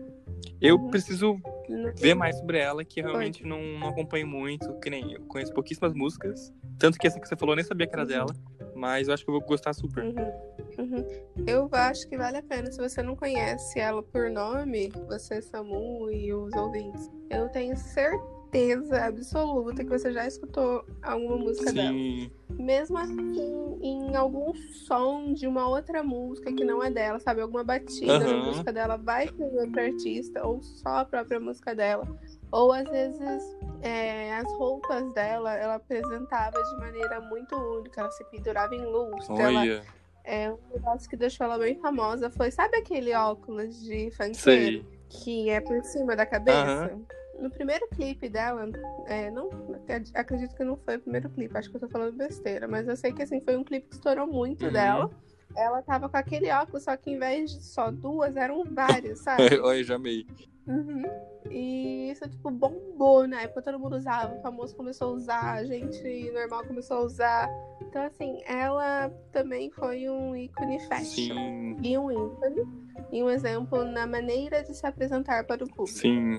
Eu 0.61 0.76
Uhum. 0.76 0.90
preciso 0.90 1.40
No- 1.68 1.92
ver 1.94 2.14
mais 2.14 2.37
sobre 2.37 2.58
ela, 2.58 2.85
que 2.85 3.00
eu 3.00 3.04
realmente 3.06 3.44
não, 3.44 3.61
não 3.78 3.88
acompanho 3.88 4.26
muito, 4.26 4.73
que 4.80 4.90
nem 4.90 5.12
eu 5.12 5.20
conheço 5.23 5.52
pouquíssimas 5.52 5.92
músicas. 5.94 6.52
Tanto 6.78 6.99
que 6.99 7.06
essa 7.06 7.20
que 7.20 7.28
você 7.28 7.37
falou, 7.37 7.52
eu 7.52 7.56
nem 7.56 7.64
sabia 7.64 7.87
que 7.87 7.94
era 7.94 8.02
Uhum. 8.02 8.08
dela. 8.08 8.35
Mas 8.78 9.08
eu 9.08 9.14
acho 9.14 9.25
que 9.25 9.30
eu 9.30 9.35
vou 9.35 9.42
gostar 9.42 9.73
super. 9.73 10.04
Uhum, 10.04 10.32
uhum. 10.78 11.04
Eu 11.44 11.68
acho 11.73 12.08
que 12.08 12.16
vale 12.16 12.37
a 12.37 12.42
pena. 12.42 12.70
Se 12.70 12.78
você 12.78 13.02
não 13.02 13.16
conhece 13.16 13.80
ela 13.80 14.02
por 14.02 14.30
nome, 14.30 14.92
você, 15.08 15.42
Samu 15.42 16.08
e 16.12 16.32
os 16.32 16.54
ouvintes, 16.54 17.11
eu 17.28 17.49
tenho 17.49 17.76
certeza 17.76 19.04
absoluta 19.04 19.82
que 19.82 19.90
você 19.90 20.12
já 20.12 20.26
escutou 20.26 20.85
alguma 21.02 21.38
música 21.38 21.73
dela. 21.73 21.92
Sim, 21.92 22.30
Mesmo 22.50 22.97
assim, 22.99 23.78
em 23.82 24.14
algum 24.14 24.54
som 24.87 25.32
de 25.35 25.47
uma 25.47 25.68
outra 25.68 26.02
música 26.02 26.52
que 26.52 26.64
não 26.64 26.82
é 26.82 26.90
dela, 26.90 27.18
sabe? 27.18 27.40
Alguma 27.40 27.64
batida 27.64 28.18
na 28.20 28.25
Aham. 28.32 28.44
música 28.47 28.73
dela 28.73 28.97
vai 28.97 29.28
ter 29.28 29.42
outro 29.42 29.80
artista, 29.80 30.47
ou 30.47 30.62
só 30.62 30.99
a 30.99 31.04
própria 31.04 31.40
música 31.40 31.75
dela. 31.75 32.06
Ou 32.50 32.73
às 32.73 32.88
vezes 32.88 33.21
é, 33.83 34.35
as 34.35 34.50
roupas 34.59 35.12
dela, 35.14 35.55
ela 35.55 35.75
apresentava 35.75 36.62
de 36.62 36.76
maneira 36.78 37.21
muito 37.21 37.55
única, 37.55 38.00
ela 38.00 38.11
se 38.11 38.25
pendurava 38.25 38.75
em 38.75 38.85
lustre, 38.85 39.35
ela 39.43 39.67
é, 40.25 40.50
um 40.50 40.59
negócio 40.75 41.09
que 41.09 41.17
deixou 41.17 41.45
ela 41.47 41.59
bem 41.59 41.78
famosa 41.81 42.31
foi, 42.31 42.50
sabe 42.50 42.76
aquele 42.78 43.14
óculos 43.14 43.83
de 43.83 44.11
funkeiro 44.11 44.87
que 45.09 45.49
é 45.50 45.61
por 45.61 45.83
cima 45.85 46.14
da 46.17 46.26
cabeça? 46.26 46.99
No 47.38 47.50
primeiro 47.50 47.87
clipe 47.90 48.28
dela, 48.28 48.69
é, 49.07 49.31
não, 49.31 49.49
ac- 49.88 50.11
acredito 50.14 50.57
que 50.57 50.64
não 50.64 50.76
foi 50.76 50.97
o 50.97 51.00
primeiro 51.00 51.31
clipe, 51.31 51.57
acho 51.57 51.71
que 51.71 51.76
eu 51.76 51.81
tô 51.81 51.88
falando 51.88 52.17
besteira, 52.17 52.67
mas 52.67 52.88
eu 52.88 52.97
sei 52.97 53.12
que 53.12 53.23
assim, 53.23 53.40
foi 53.40 53.57
um 53.57 53.62
clipe 53.62 53.87
que 53.88 53.95
estourou 53.95 54.26
muito 54.26 54.64
Uhum. 54.67 54.73
dela. 54.73 55.11
Ela 55.57 55.83
tava 55.83 56.09
com 56.09 56.17
aquele 56.17 56.50
óculos, 56.50 56.85
só 56.85 56.97
que 56.97 57.11
em 57.11 57.19
vez 57.19 57.50
de 57.50 57.64
só 57.64 57.90
duas, 57.90 58.37
eram 58.37 58.64
várias, 58.64 59.21
sabe? 59.25 59.59
olha, 59.61 59.83
já 59.83 59.97
amei. 59.97 60.26
Uhum. 60.67 61.02
E 61.50 62.11
isso, 62.12 62.28
tipo, 62.28 62.50
bombou 62.50 63.26
na 63.26 63.40
época, 63.43 63.62
todo 63.62 63.78
mundo 63.78 63.97
usava, 63.97 64.35
o 64.35 64.43
famoso 64.43 64.76
começou 64.76 65.09
a 65.09 65.12
usar, 65.12 65.52
a 65.55 65.64
gente 65.64 66.31
normal 66.33 66.64
começou 66.67 66.99
a 66.99 67.00
usar. 67.05 67.49
Então, 67.81 68.02
assim, 68.02 68.43
ela 68.45 69.09
também 69.33 69.71
foi 69.71 70.09
um 70.11 70.37
ícone 70.37 70.78
fashion. 70.81 71.35
Sim, 71.35 71.76
E 71.83 71.97
um 71.97 72.11
ícone, 72.12 72.67
e 73.11 73.23
um 73.23 73.31
exemplo 73.31 73.83
na 73.85 74.07
maneira 74.07 74.62
de 74.62 74.75
se 74.75 74.87
apresentar 74.87 75.45
para 75.45 75.64
o 75.64 75.69
público. 75.69 75.88
sim. 75.88 76.38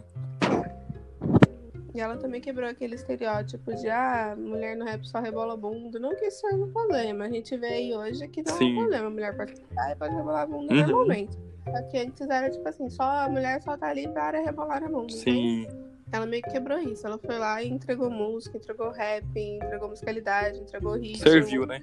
E 1.93 1.99
ela 1.99 2.17
também 2.17 2.39
quebrou 2.39 2.69
aquele 2.69 2.95
estereótipo 2.95 3.73
de, 3.75 3.89
ah, 3.89 4.35
mulher 4.37 4.77
no 4.77 4.85
rap 4.85 5.03
só 5.07 5.19
rebola 5.19 5.57
bunda. 5.57 5.97
Não 5.99 6.15
que 6.15 6.25
isso 6.25 6.41
seja 6.41 6.55
um 6.55 6.71
problema, 6.71 7.25
a 7.25 7.29
gente 7.29 7.57
vê 7.57 7.67
aí 7.67 7.93
hoje 7.95 8.27
que 8.27 8.43
não 8.43 8.53
é 8.53 8.57
Sim. 8.57 8.73
um 8.73 8.79
problema. 8.81 9.07
A 9.07 9.09
mulher 9.09 9.35
pode 9.37 9.53
cantar 9.55 9.91
e 9.91 9.95
pode 9.95 10.15
rebolar 10.15 10.41
a 10.43 10.45
bunda 10.45 10.73
Uhum. 10.73 10.81
normalmente. 10.81 11.37
Só 11.65 11.81
que 11.89 11.97
antes 11.97 12.29
era 12.29 12.49
tipo 12.49 12.67
assim, 12.67 12.89
só 12.89 13.03
a 13.03 13.29
mulher 13.29 13.61
só 13.61 13.75
tá 13.77 13.87
ali 13.89 14.07
para 14.07 14.39
rebolar 14.39 14.83
a 14.83 14.87
bunda. 14.87 15.13
Sim, 15.13 15.67
Ela 16.11 16.25
meio 16.25 16.41
que 16.41 16.49
quebrou 16.51 16.79
isso. 16.79 17.05
Ela 17.05 17.17
foi 17.19 17.37
lá 17.37 17.61
e 17.61 17.69
entregou 17.69 18.09
música, 18.09 18.57
entregou 18.57 18.89
rap, 18.89 19.25
entregou 19.37 19.89
musicalidade, 19.89 20.59
entregou 20.59 20.93
ritmo. 20.93 21.17
serviu, 21.29 21.65
né? 21.67 21.81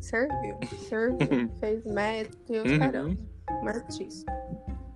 Serviu. 0.00 0.56
Serviu. 0.88 1.18
Fez 1.60 1.84
método 1.84 2.38
e 2.54 2.58
os 2.58 2.70
Uhum. 2.72 2.78
caramba. 2.78 3.16
Uma 3.60 3.70
artista. 3.72 4.32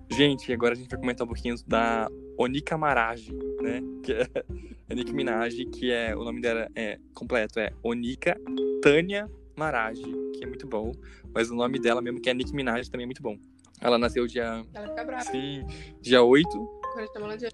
Gente, 0.09 0.51
agora 0.53 0.73
a 0.73 0.75
gente 0.75 0.89
vai 0.89 0.99
comentar 0.99 1.25
um 1.25 1.27
pouquinho 1.27 1.55
da 1.67 2.07
Onika 2.37 2.77
Maraj, 2.77 3.29
né? 3.61 3.81
Que 4.03 4.13
é 4.13 4.27
a 4.89 4.93
Nicki 4.93 5.13
Minaj, 5.13 5.65
que 5.65 5.91
é 5.91 6.15
o 6.15 6.23
nome 6.23 6.41
dela 6.41 6.69
é 6.75 6.99
completo 7.13 7.59
é 7.59 7.71
Onika 7.83 8.39
Tânia 8.81 9.29
Maraj, 9.57 9.99
que 9.99 10.43
é 10.43 10.47
muito 10.47 10.67
bom, 10.67 10.91
mas 11.33 11.49
o 11.49 11.55
nome 11.55 11.79
dela 11.79 12.01
mesmo 12.01 12.21
que 12.21 12.29
é 12.29 12.33
Nicki 12.33 12.53
Minaj 12.53 12.87
também 12.89 13.03
é 13.05 13.07
muito 13.07 13.21
bom. 13.21 13.37
Ela 13.81 13.97
nasceu 13.97 14.25
dia 14.27 14.63
Ela 14.73 14.87
fica 14.87 15.03
brava. 15.03 15.23
sim, 15.23 15.65
dia 16.01 16.21
8. 16.21 16.47
Quando 16.93 17.11
chama 17.13 17.25
ela 17.25 17.37
de. 17.37 17.47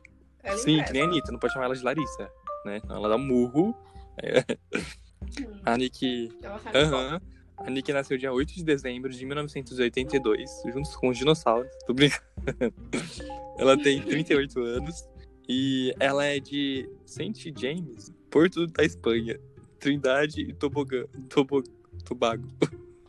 Ela 0.44 0.58
sim, 0.58 0.84
que 0.84 0.94
nem 0.94 1.02
a 1.04 1.06
Anitta, 1.06 1.32
não 1.32 1.40
pode 1.40 1.54
chamar 1.54 1.66
ela 1.66 1.76
de 1.76 1.84
Larissa, 1.84 2.30
né? 2.66 2.82
Ela 2.90 3.10
dá 3.10 3.16
um 3.16 3.26
murro. 3.26 3.76
É, 4.22 4.44
Hum. 5.40 5.62
a 5.64 5.74
Ela 5.74 6.60
qual. 6.60 6.76
Aham. 6.76 7.22
A 7.66 7.70
Nick 7.70 7.92
nasceu 7.94 8.18
dia 8.18 8.34
8 8.34 8.56
de 8.56 8.64
dezembro 8.64 9.12
de 9.12 9.26
1982, 9.26 10.50
juntos 10.74 10.96
com 10.96 11.10
os 11.10 11.18
dinossauros. 11.18 11.70
Tô 11.86 11.94
ela 13.58 13.78
tem 13.78 14.02
38 14.02 14.60
anos 14.60 15.08
e 15.48 15.94
ela 16.00 16.26
é 16.26 16.40
de 16.40 16.90
Saint 17.06 17.38
James, 17.58 18.12
Porto 18.30 18.66
da 18.68 18.84
Espanha, 18.84 19.40
Trindade 19.80 20.42
e 20.42 20.54
Tobogã, 20.54 21.06
Tobo, 21.30 21.62
Tobago. 22.04 22.48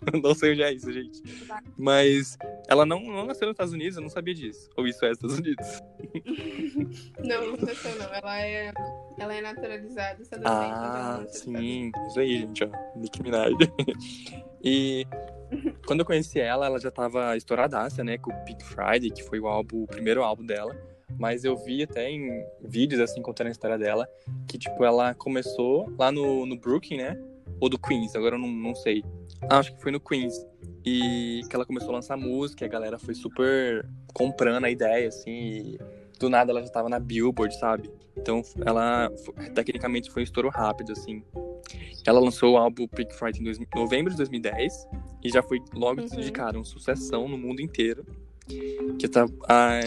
não 0.23 0.35
sei 0.35 0.53
onde 0.53 0.63
é 0.63 0.73
isso, 0.73 0.93
gente. 0.93 1.23
Mas 1.79 2.37
ela 2.69 2.85
não, 2.85 3.01
não 3.01 3.27
nasceu 3.27 3.47
nos 3.47 3.55
Estados 3.55 3.73
Unidos, 3.73 3.97
eu 3.97 4.03
não 4.03 4.09
sabia 4.09 4.35
disso. 4.35 4.69
Ou 4.77 4.87
isso 4.87 5.05
é 5.05 5.13
Estados 5.13 5.39
Unidos? 5.39 5.83
não, 7.23 7.47
não 7.49 7.57
nasceu 7.57 7.99
não. 7.99 8.15
Ela 8.15 8.41
é, 8.41 8.73
ela 9.19 9.35
é 9.35 9.41
naturalizada 9.41 10.23
Ah, 10.45 11.25
sim. 11.29 11.91
Isso 12.09 12.21
aí, 12.21 12.39
gente, 12.39 12.65
ó. 12.65 12.71
Nicki 12.97 13.23
Minaj. 13.23 13.53
e 14.63 15.07
quando 15.87 16.01
eu 16.01 16.07
conheci 16.07 16.41
ela, 16.41 16.67
ela 16.67 16.79
já 16.79 16.91
tava 16.91 17.37
estouradaça, 17.37 18.03
né? 18.03 18.19
Com 18.19 18.31
o 18.31 18.45
Pink 18.45 18.65
Friday, 18.65 19.11
que 19.11 19.23
foi 19.23 19.39
o 19.39 19.47
álbum, 19.47 19.85
o 19.85 19.87
primeiro 19.87 20.23
álbum 20.23 20.45
dela. 20.45 20.77
Mas 21.19 21.45
eu 21.45 21.57
vi 21.57 21.83
até 21.83 22.11
em 22.11 22.43
vídeos, 22.63 23.01
assim, 23.01 23.21
contando 23.21 23.49
a 23.49 23.51
história 23.51 23.79
dela, 23.79 24.09
que, 24.49 24.59
tipo, 24.59 24.83
ela 24.83 25.15
começou 25.15 25.93
lá 25.99 26.11
no, 26.11 26.47
no 26.47 26.59
Brooklyn, 26.59 26.99
né? 26.99 27.32
Ou 27.63 27.69
do 27.69 27.79
Queens, 27.79 28.17
agora 28.17 28.35
eu 28.35 28.41
não, 28.41 28.51
não 28.51 28.75
sei. 28.75 29.05
Ah, 29.49 29.59
acho 29.59 29.73
que 29.73 29.81
foi 29.81 29.93
no 29.93 30.01
Queens. 30.01 30.35
E 30.85 31.43
que 31.49 31.55
ela 31.55 31.65
começou 31.65 31.91
a 31.91 31.93
lançar 31.93 32.17
música, 32.17 32.65
a 32.65 32.69
galera 32.69 32.99
foi 32.99 33.15
super 33.15 33.89
comprando 34.13 34.65
a 34.65 34.71
ideia, 34.71 35.07
assim, 35.07 35.31
e 35.31 35.79
do 36.19 36.29
nada 36.29 36.51
ela 36.51 36.61
já 36.61 36.69
tava 36.69 36.89
na 36.89 36.99
Billboard, 36.99 37.57
sabe? 37.57 37.89
Então 38.17 38.43
ela, 38.67 39.09
tecnicamente, 39.55 40.11
foi 40.11 40.23
um 40.23 40.25
estouro 40.25 40.49
rápido, 40.49 40.91
assim. 40.91 41.23
Ela 42.05 42.19
lançou 42.19 42.55
o 42.55 42.57
álbum 42.57 42.89
Pink 42.89 43.15
Friday 43.15 43.41
em 43.41 43.45
dois, 43.45 43.61
novembro 43.77 44.11
de 44.11 44.17
2010 44.17 44.89
e 45.23 45.29
já 45.29 45.41
foi 45.41 45.61
logo 45.73 46.01
uhum. 46.01 46.09
dedicado 46.09 46.59
uma 46.59 46.65
sucessão 46.65 47.29
no 47.29 47.39
mundo 47.39 47.63
inteiro. 47.63 48.05
Que 48.99 49.07
tá, 49.07 49.25
ah, 49.49 49.79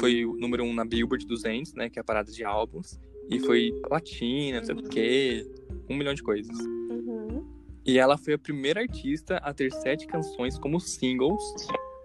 foi 0.00 0.24
o 0.24 0.32
número 0.38 0.64
um 0.64 0.72
na 0.72 0.82
Billboard 0.86 1.26
200, 1.26 1.74
né? 1.74 1.90
Que 1.90 1.98
é 1.98 2.00
a 2.00 2.04
parada 2.04 2.32
de 2.32 2.42
álbuns. 2.42 2.98
E 3.28 3.38
foi 3.38 3.70
platina, 3.86 4.60
não 4.60 4.64
sei 4.64 4.74
o 4.74 4.78
uhum. 4.78 4.88
quê. 4.88 5.46
Um 5.90 5.94
milhão 5.94 6.14
de 6.14 6.22
coisas. 6.22 6.56
E 7.88 7.98
ela 7.98 8.18
foi 8.18 8.34
a 8.34 8.38
primeira 8.38 8.82
artista 8.82 9.38
a 9.38 9.54
ter 9.54 9.72
sete 9.72 10.06
canções 10.06 10.58
como 10.58 10.78
singles 10.78 11.42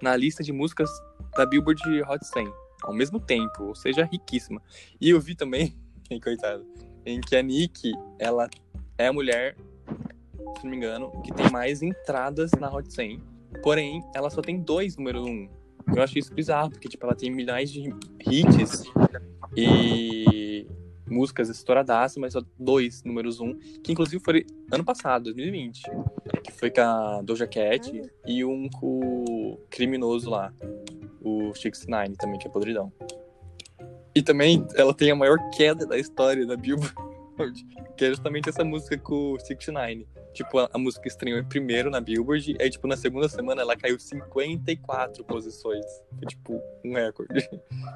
na 0.01 0.15
lista 0.15 0.41
de 0.41 0.53
músicas 0.53 0.89
da 1.35 1.45
Billboard 1.45 1.81
Hot 2.03 2.25
100 2.25 2.47
ao 2.83 2.93
mesmo 2.93 3.19
tempo, 3.19 3.63
ou 3.63 3.75
seja, 3.75 4.05
riquíssima. 4.05 4.61
E 4.99 5.09
eu 5.09 5.19
vi 5.19 5.35
também, 5.35 5.75
coitado, 6.23 6.65
em 7.05 7.19
que 7.19 7.35
a 7.35 7.43
Nick, 7.43 7.91
ela 8.17 8.49
é 8.97 9.07
a 9.07 9.13
mulher, 9.13 9.57
se 10.57 10.63
não 10.63 10.71
me 10.71 10.77
engano, 10.77 11.11
que 11.21 11.33
tem 11.33 11.51
mais 11.51 11.81
entradas 11.81 12.51
na 12.57 12.73
Hot 12.73 12.89
100. 12.89 13.21
Porém, 13.61 14.01
ela 14.15 14.29
só 14.29 14.41
tem 14.41 14.61
dois 14.61 14.95
número 14.95 15.21
um. 15.21 15.49
Eu 15.93 16.01
acho 16.01 16.17
isso 16.17 16.33
bizarro, 16.33 16.71
porque 16.71 16.87
tipo, 16.87 17.05
ela 17.05 17.13
tem 17.13 17.29
milhares 17.29 17.69
de 17.69 17.93
hits 18.25 18.83
e 19.53 20.42
músicas 21.09 21.49
estouradaças, 21.49 22.17
mas 22.17 22.33
só 22.33 22.41
dois 22.57 23.03
números 23.03 23.39
um, 23.39 23.57
que 23.83 23.91
inclusive 23.91 24.23
foi 24.23 24.45
ano 24.71 24.83
passado, 24.83 25.25
2020, 25.25 25.83
que 26.43 26.51
foi 26.51 26.71
com 26.71 26.81
a 26.81 27.21
Doja 27.21 27.47
Cat 27.47 28.01
e 28.25 28.45
um 28.45 28.69
com 28.69 28.99
o 28.99 29.57
criminoso 29.69 30.29
lá, 30.29 30.53
o 31.21 31.53
Six 31.53 31.85
Nine 31.87 32.15
também, 32.15 32.39
que 32.39 32.47
é 32.47 32.51
podridão. 32.51 32.91
E 34.15 34.21
também 34.21 34.65
ela 34.75 34.93
tem 34.93 35.09
a 35.11 35.15
maior 35.15 35.37
queda 35.51 35.85
da 35.85 35.97
história 35.97 36.45
da 36.45 36.55
Billboard, 36.55 36.93
que 37.97 38.05
é 38.05 38.09
justamente 38.09 38.49
essa 38.49 38.63
música 38.63 38.97
com 38.97 39.33
o 39.33 39.39
Six 39.39 39.67
Nine. 39.67 40.07
Tipo, 40.33 40.59
a, 40.59 40.69
a, 40.73 40.77
música 40.77 41.07
estreou 41.07 41.37
em 41.39 41.43
primeiro 41.43 41.89
na 41.89 42.01
Billboard, 42.01 42.57
aí, 42.59 42.69
tipo, 42.69 42.87
na 42.87 42.97
segunda 42.97 43.29
semana 43.29 43.61
ela 43.61 43.77
caiu 43.77 43.99
54 43.99 45.23
posições. 45.23 45.85
Foi, 46.17 46.27
tipo, 46.27 46.61
um 46.83 46.93
recorde. 46.93 47.49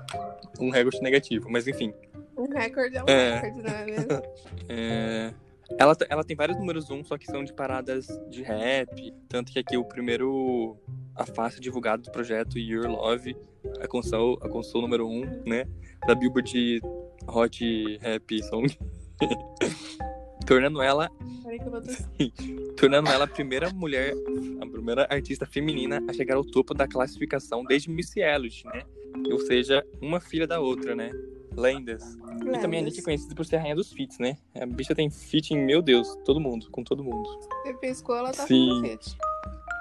um 0.60 0.70
recorde 0.70 1.02
negativo, 1.02 1.50
mas 1.50 1.68
enfim. 1.68 1.94
Um 2.38 2.48
recorde 2.48 2.98
é 2.98 3.04
um 3.04 3.08
é... 3.08 3.40
recorde, 3.40 3.64
não 3.64 3.76
é 3.76 3.86
mesmo? 3.86 4.08
é... 4.70 5.34
Ela, 5.78 5.98
ela 6.10 6.24
tem 6.24 6.36
vários 6.36 6.58
números 6.58 6.90
um, 6.90 7.04
só 7.04 7.18
que 7.18 7.26
são 7.26 7.44
de 7.44 7.52
paradas 7.52 8.08
de 8.30 8.42
rap. 8.42 9.14
Tanto 9.28 9.52
que 9.52 9.60
aqui 9.60 9.76
o 9.76 9.84
primeiro 9.84 10.78
a 11.14 11.26
faixa 11.26 11.60
divulgada 11.60 12.04
do 12.04 12.12
projeto 12.12 12.58
Your 12.58 12.88
Love 12.88 13.36
alcançou, 13.82 14.38
alcançou 14.42 14.80
o 14.80 14.82
número 14.84 15.10
um, 15.10 15.22
né? 15.46 15.66
Da 16.06 16.16
Billboard 16.16 16.80
Hot 17.28 17.98
Rap 18.00 18.44
Song. 18.44 18.78
tornando 20.48 20.82
ela 20.82 21.12
tornando 22.78 23.10
ela 23.10 23.26
a 23.26 23.28
primeira 23.28 23.70
mulher, 23.70 24.14
a 24.62 24.66
primeira 24.66 25.08
artista 25.10 25.46
feminina 25.46 26.02
a 26.08 26.14
chegar 26.14 26.36
ao 26.36 26.44
topo 26.44 26.74
da 26.74 26.88
classificação 26.88 27.64
desde 27.64 27.90
Missy 27.90 28.22
Elliott, 28.22 28.66
né? 28.66 28.84
Ou 29.32 29.40
seja, 29.40 29.86
uma 30.02 30.20
filha 30.20 30.48
da 30.48 30.60
outra, 30.60 30.96
né? 30.96 31.12
Lendas. 31.56 32.16
Lendas. 32.16 32.58
E 32.58 32.60
também 32.60 32.80
a 32.80 32.84
Nick 32.84 33.00
é 33.00 33.04
conhecida 33.04 33.34
por 33.34 33.46
ser 33.46 33.58
a 33.58 33.60
rainha 33.60 33.76
dos 33.76 33.92
feats, 33.92 34.20
né? 34.20 34.38
A 34.56 34.66
bicha 34.66 34.94
tem 34.94 35.10
feat 35.10 35.54
em, 35.54 35.58
meu 35.58 35.82
Deus, 35.82 36.16
todo 36.24 36.40
mundo, 36.40 36.70
com 36.70 36.84
todo 36.84 37.04
mundo. 37.04 37.28
Você 37.64 37.74
piscou, 37.74 38.16
ela 38.16 38.32
tá 38.32 38.46
Sim. 38.46 38.82
feat. 38.82 39.18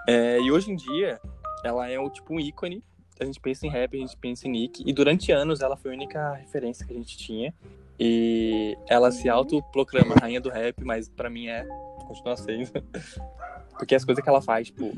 É, 0.08 0.40
e 0.40 0.50
hoje 0.50 0.70
em 0.70 0.76
dia, 0.76 1.20
ela 1.62 1.88
é 1.88 1.99
o 1.99 2.08
tipo 2.08 2.35
um 2.35 2.40
ícone. 2.40 2.82
A 3.20 3.25
gente 3.25 3.40
pensa 3.40 3.66
em 3.66 3.70
rap, 3.70 3.96
a 3.96 4.00
gente 4.00 4.16
pensa 4.16 4.49
em 4.49 4.52
Nick. 4.52 4.82
E 4.87 4.92
durante 4.92 5.32
anos 5.32 5.60
ela 5.60 5.76
foi 5.76 5.91
a 5.91 5.95
única 5.95 6.34
referência 6.34 6.86
que 6.86 6.93
a 6.93 6.97
gente 6.97 7.17
tinha. 7.19 7.54
E 7.99 8.76
ela 8.89 9.11
se 9.11 9.28
autoproclama 9.28 10.15
rainha 10.21 10.41
do 10.41 10.50
rap, 10.50 10.85
mas 10.85 11.09
para 11.09 11.30
mim 11.30 11.47
é, 11.49 11.65
continua 12.06 12.37
sendo. 12.37 12.71
Porque 13.78 13.95
as 13.95 14.04
coisas 14.04 14.23
que 14.23 14.28
ela 14.28 14.41
faz, 14.41 14.69
tipo, 14.69 14.93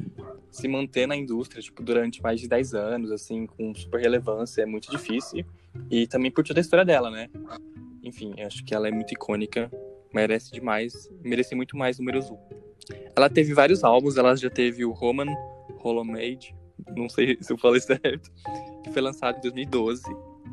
se 0.50 0.68
manter 0.68 1.06
na 1.06 1.16
indústria, 1.16 1.60
tipo, 1.60 1.82
durante 1.82 2.22
mais 2.22 2.40
de 2.40 2.48
10 2.48 2.74
anos, 2.74 3.10
assim, 3.10 3.46
com 3.46 3.74
super 3.74 4.00
relevância, 4.00 4.62
é 4.62 4.66
muito 4.66 4.90
difícil. 4.90 5.44
E 5.90 6.06
também 6.06 6.30
por 6.30 6.44
toda 6.44 6.60
a 6.60 6.62
história 6.62 6.84
dela, 6.84 7.10
né? 7.10 7.28
Enfim, 8.02 8.40
acho 8.40 8.64
que 8.64 8.74
ela 8.74 8.86
é 8.86 8.90
muito 8.90 9.12
icônica, 9.12 9.70
merece 10.14 10.52
demais, 10.52 11.10
merece 11.22 11.54
muito 11.54 11.76
mais 11.76 11.98
números 11.98 12.30
1. 12.30 12.38
Ela 13.16 13.28
teve 13.28 13.52
vários 13.52 13.82
álbuns, 13.82 14.16
ela 14.16 14.36
já 14.36 14.48
teve 14.48 14.84
o 14.84 14.92
Roman 14.92 15.34
Holomade, 15.82 16.54
não 16.96 17.08
sei 17.08 17.36
se 17.40 17.52
eu 17.52 17.58
falei 17.58 17.80
certo, 17.82 18.30
que 18.82 18.92
foi 18.92 19.02
lançado 19.02 19.38
em 19.38 19.40
2012. 19.40 20.02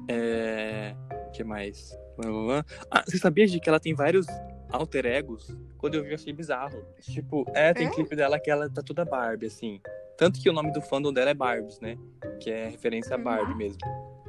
É... 0.08 0.96
que 1.34 1.44
mais? 1.44 1.96
Ah, 2.90 3.04
você 3.06 3.18
sabia 3.18 3.48
de 3.48 3.60
que 3.60 3.70
ela 3.70 3.80
tem 3.80 3.94
vários 3.94 4.26
alter 4.70 5.06
egos? 5.06 5.56
Quando 5.78 5.96
eu 5.96 6.04
vi, 6.04 6.10
eu 6.10 6.16
achei 6.16 6.34
bizarro. 6.34 6.84
Tipo, 7.02 7.46
é, 7.54 7.74
tem 7.74 7.88
é? 7.88 7.90
clipe 7.90 8.16
dela 8.16 8.40
que 8.40 8.50
ela 8.50 8.70
tá 8.70 8.82
toda 8.82 9.06
Barbie, 9.06 9.48
assim. 9.48 9.82
Tanto 10.18 10.40
que 10.40 10.50
o 10.50 10.54
nome 10.54 10.72
do 10.72 10.82
fandom 10.82 11.12
dela 11.12 11.32
é 11.32 11.34
Barbies, 11.34 11.80
né? 11.80 11.98
Que 12.40 12.50
é 12.50 12.70
referência 12.70 13.16
a 13.16 13.18
Barbie 13.18 13.52
uhum. 13.52 13.58
mesmo. 13.58 13.80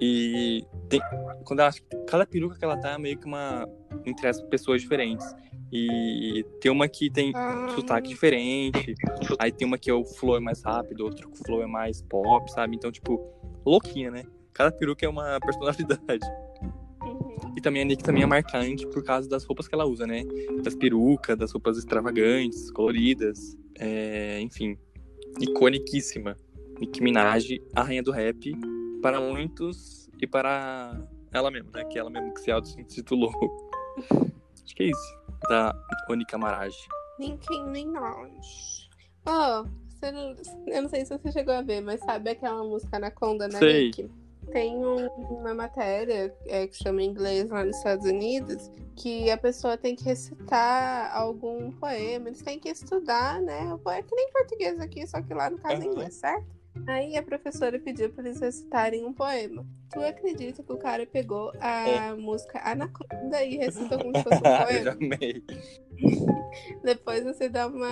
E 0.01 0.67
tem, 0.89 1.01
quando 1.45 1.61
ela, 1.61 1.71
cada 2.07 2.27
peruca 2.27 2.59
que 2.59 2.65
ela 2.65 2.77
tá 2.77 2.93
é 2.93 2.99
meio 2.99 3.19
que 3.19 3.27
uma. 3.27 3.69
entre 4.05 4.27
as 4.27 4.41
pessoas 4.43 4.83
diferentes. 4.83 5.27
E 5.73 6.45
tem 6.61 6.71
uma 6.71 6.89
que 6.89 7.11
tem 7.11 7.33
ah. 7.35 7.69
sotaque 7.75 8.09
diferente. 8.09 8.95
Aí 9.39 9.51
tem 9.53 9.67
uma 9.67 9.79
que 9.79 9.91
é 9.91 9.95
o 9.95 10.05
flow 10.05 10.37
é 10.37 10.41
mais 10.41 10.63
rápido, 10.63 11.05
outro 11.05 11.31
que 11.31 11.41
o 11.41 11.45
flow 11.45 11.63
é 11.63 11.67
mais 11.67 12.03
pop, 12.03 12.51
sabe? 12.53 12.77
Então, 12.77 12.91
tipo, 12.91 13.21
louquinha, 13.65 14.11
né? 14.11 14.25
Cada 14.53 14.73
peruca 14.73 15.05
é 15.05 15.09
uma 15.09 15.39
personalidade. 15.45 16.27
E 17.57 17.61
também 17.61 17.83
a 17.83 17.85
Nick 17.87 18.05
também 18.05 18.23
é 18.23 18.27
marcante 18.27 18.87
por 18.87 19.03
causa 19.03 19.27
das 19.29 19.45
roupas 19.45 19.67
que 19.67 19.75
ela 19.75 19.87
usa, 19.87 20.07
né? 20.07 20.25
Das 20.63 20.75
perucas, 20.75 21.39
das 21.39 21.53
roupas 21.53 21.79
extravagantes, 21.79 22.71
coloridas. 22.71 23.57
É, 23.79 24.39
enfim, 24.41 24.79
iconiquíssima. 25.41 26.37
Nicki 26.79 27.03
Minaj, 27.03 27.59
a 27.75 27.83
rainha 27.83 28.03
do 28.03 28.13
rap, 28.13 28.53
para 29.01 29.19
muitos 29.19 30.11
e 30.21 30.27
para 30.27 31.03
ela 31.33 31.51
mesma, 31.51 31.71
né? 31.75 31.85
Que 31.87 31.99
ela 31.99 32.11
mesma 32.11 32.31
que 32.35 32.41
se 32.43 32.51
auto-intitulou. 32.51 33.33
Acho 34.63 34.75
que 34.75 34.83
é 34.83 34.87
isso 34.91 35.17
da 35.49 35.75
Onika 36.11 36.37
Maraj. 36.37 36.75
Nicki 37.19 37.63
Minaj. 37.63 38.89
Oh, 39.27 39.65
eu 40.03 40.83
não 40.83 40.89
sei 40.89 41.05
se 41.05 41.17
você 41.17 41.33
chegou 41.33 41.55
a 41.55 41.63
ver, 41.63 41.81
mas 41.81 42.01
sabe 42.01 42.31
aquela 42.31 42.63
música 42.63 42.97
Anaconda, 42.97 43.49
né, 43.49 43.59
sei. 43.59 43.87
Nick? 43.87 44.11
Tem 44.53 44.77
um, 44.77 45.07
uma 45.09 45.55
matéria 45.55 46.35
é, 46.47 46.67
que 46.67 46.77
chama 46.77 47.03
inglês 47.03 47.51
lá 47.51 47.65
nos 47.65 47.77
Estados 47.77 48.07
Unidos 48.07 48.71
que 48.97 49.31
a 49.31 49.37
pessoa 49.37 49.77
tem 49.77 49.95
que 49.95 50.05
recitar 50.05 51.15
algum 51.15 51.71
poema, 51.73 52.29
eles 52.29 52.41
têm 52.41 52.59
que 52.59 52.71
estudar, 52.71 53.41
né? 53.43 53.73
O 53.75 53.79
poema 53.79 54.01
é 54.01 54.03
que 54.03 54.15
nem 54.15 54.31
português 54.33 54.81
aqui, 54.81 55.07
só 55.07 55.21
que 55.21 55.35
lá 55.35 55.51
no 55.51 55.59
caso 55.59 55.83
é 55.83 55.85
inglês, 55.85 56.15
certo? 56.15 56.57
Aí 56.87 57.17
a 57.17 57.23
professora 57.23 57.79
pediu 57.79 58.11
para 58.11 58.25
eles 58.27 58.41
recitarem 58.41 59.05
um 59.05 59.13
poema. 59.13 59.65
Tu 59.91 60.01
acredita 60.01 60.63
que 60.63 60.73
o 60.73 60.77
cara 60.77 61.07
pegou 61.07 61.53
a 61.61 61.89
é. 61.89 62.15
música 62.15 62.61
Anaconda 62.65 63.43
e 63.43 63.57
recitou 63.57 63.99
como 63.99 64.17
se 64.17 64.23
fosse 64.25 64.37
um 64.37 64.41
poema? 64.41 64.91
amei. 64.93 65.45
Depois 66.83 67.25
você 67.25 67.49
dá 67.49 67.67
uma, 67.67 67.89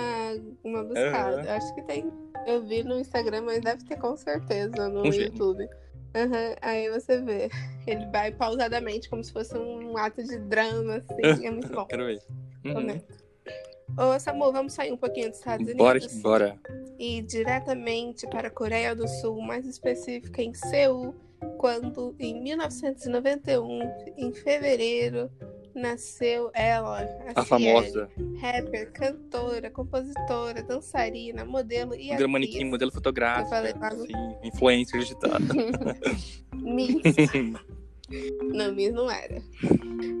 uma 0.63 0.83
buscada. 0.83 1.41
Uhum. 1.41 1.49
Acho 1.49 1.75
que 1.75 1.81
tem. 1.83 2.11
Eu 2.45 2.65
vi 2.65 2.83
no 2.83 2.99
Instagram, 2.99 3.41
mas 3.41 3.61
deve 3.61 3.83
ter 3.83 3.97
com 3.97 4.15
certeza 4.15 4.87
no 4.87 5.01
um 5.01 5.05
YouTube. 5.05 5.67
Uhum. 6.15 6.55
Aí 6.61 6.89
você 6.89 7.21
vê. 7.21 7.49
Ele 7.85 8.05
vai 8.07 8.31
pausadamente, 8.31 9.09
como 9.09 9.23
se 9.23 9.33
fosse 9.33 9.55
um 9.57 9.97
ato 9.97 10.23
de 10.23 10.39
drama, 10.39 10.95
assim. 10.95 11.21
É 11.45 11.51
muito 11.51 11.67
bom. 11.67 11.85
Quero 11.85 12.05
ver. 12.05 12.21
Uhum. 12.63 13.01
Ô, 13.97 14.19
Samu, 14.19 14.51
vamos 14.51 14.73
sair 14.73 14.91
um 14.91 14.97
pouquinho 14.97 15.29
dos 15.29 15.37
Estados 15.37 15.65
Unidos? 15.65 15.77
Bora, 15.77 15.99
bora. 16.21 16.59
E 16.97 17.21
diretamente 17.21 18.27
para 18.27 18.47
a 18.47 18.51
Coreia 18.51 18.95
do 18.95 19.07
Sul, 19.07 19.41
mais 19.41 19.67
específica 19.67 20.41
em 20.41 20.53
Seul, 20.53 21.13
quando 21.57 22.15
em 22.19 22.41
1991, 22.41 23.79
em 24.17 24.33
fevereiro, 24.33 25.29
nasceu 25.75 26.49
ela, 26.53 27.01
a, 27.35 27.41
a 27.41 27.45
famosa 27.45 28.09
rapper, 28.39 28.91
cantora, 28.93 29.69
compositora, 29.69 30.63
dançarina, 30.63 31.43
modelo 31.43 31.93
e 31.93 32.11
modelo 32.11 32.29
manequim, 32.29 32.63
modelo 32.63 32.91
fotográfico, 32.91 34.05
sim, 34.07 34.47
influencer 34.47 35.01
digital. 35.01 35.33
Miss. 36.55 37.01
não, 38.53 38.73
Miss 38.73 38.93
não 38.93 39.11
era. 39.11 39.41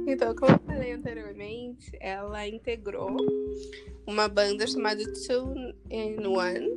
Então, 0.07 0.35
como 0.35 0.51
eu 0.51 0.59
falei 0.59 0.91
anteriormente, 0.91 1.91
ela 1.99 2.45
integrou 2.47 3.15
uma 4.05 4.27
banda 4.27 4.67
chamada 4.67 5.01
Two 5.25 5.53
in 5.89 6.25
One. 6.25 6.69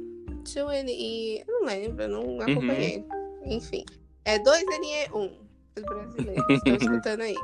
Two 0.44 0.72
in 0.72 0.86
E. 0.88 1.44
Não 1.46 1.64
lembro, 1.64 2.08
não 2.08 2.24
uhum. 2.24 2.40
acompanhei. 2.40 2.98
Uhum. 2.98 3.52
Enfim. 3.52 3.84
É 4.24 4.38
2NE1. 4.38 5.32
Os 5.76 5.82
brasileiros 5.82 6.44
estão 6.48 6.76
escutando 6.76 7.20
aí. 7.22 7.36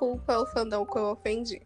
Desculpa 0.00 0.38
o 0.38 0.46
fandom 0.46 0.86
que 0.86 0.96
eu 0.96 1.10
ofendi. 1.10 1.60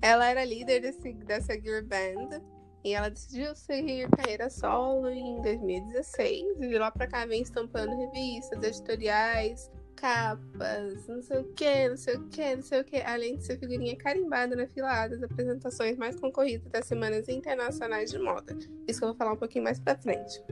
Ela 0.00 0.30
era 0.30 0.46
líder 0.46 0.80
desse, 0.80 1.12
dessa 1.12 1.52
girl 1.52 1.84
band 1.84 2.40
e 2.82 2.94
ela 2.94 3.10
decidiu 3.10 3.54
seguir 3.54 4.08
carreira 4.08 4.48
solo 4.48 5.10
em 5.10 5.38
2016 5.42 6.56
e 6.58 6.68
de 6.68 6.78
lá 6.78 6.90
pra 6.90 7.06
cá 7.06 7.26
vem 7.26 7.42
estampando 7.42 7.94
revistas, 7.94 8.62
editoriais, 8.62 9.70
capas, 9.94 11.06
não 11.06 11.20
sei 11.20 11.40
o 11.40 11.52
que, 11.52 11.88
não 11.90 11.96
sei 11.98 12.16
o 12.16 12.28
que, 12.28 12.56
não 12.56 12.62
sei 12.62 12.80
o 12.80 12.84
que, 12.84 12.96
além 13.02 13.36
de 13.36 13.44
ser 13.44 13.58
figurinha 13.58 13.94
carimbada 13.94 14.56
na 14.56 14.66
filada 14.66 15.18
das 15.18 15.30
apresentações 15.30 15.98
mais 15.98 16.18
concorridas 16.18 16.72
das 16.72 16.86
semanas 16.86 17.28
internacionais 17.28 18.10
de 18.10 18.18
moda. 18.18 18.56
Isso 18.86 19.00
que 19.00 19.04
eu 19.04 19.08
vou 19.08 19.16
falar 19.18 19.34
um 19.34 19.36
pouquinho 19.36 19.64
mais 19.64 19.78
pra 19.78 19.98
frente. 19.98 20.42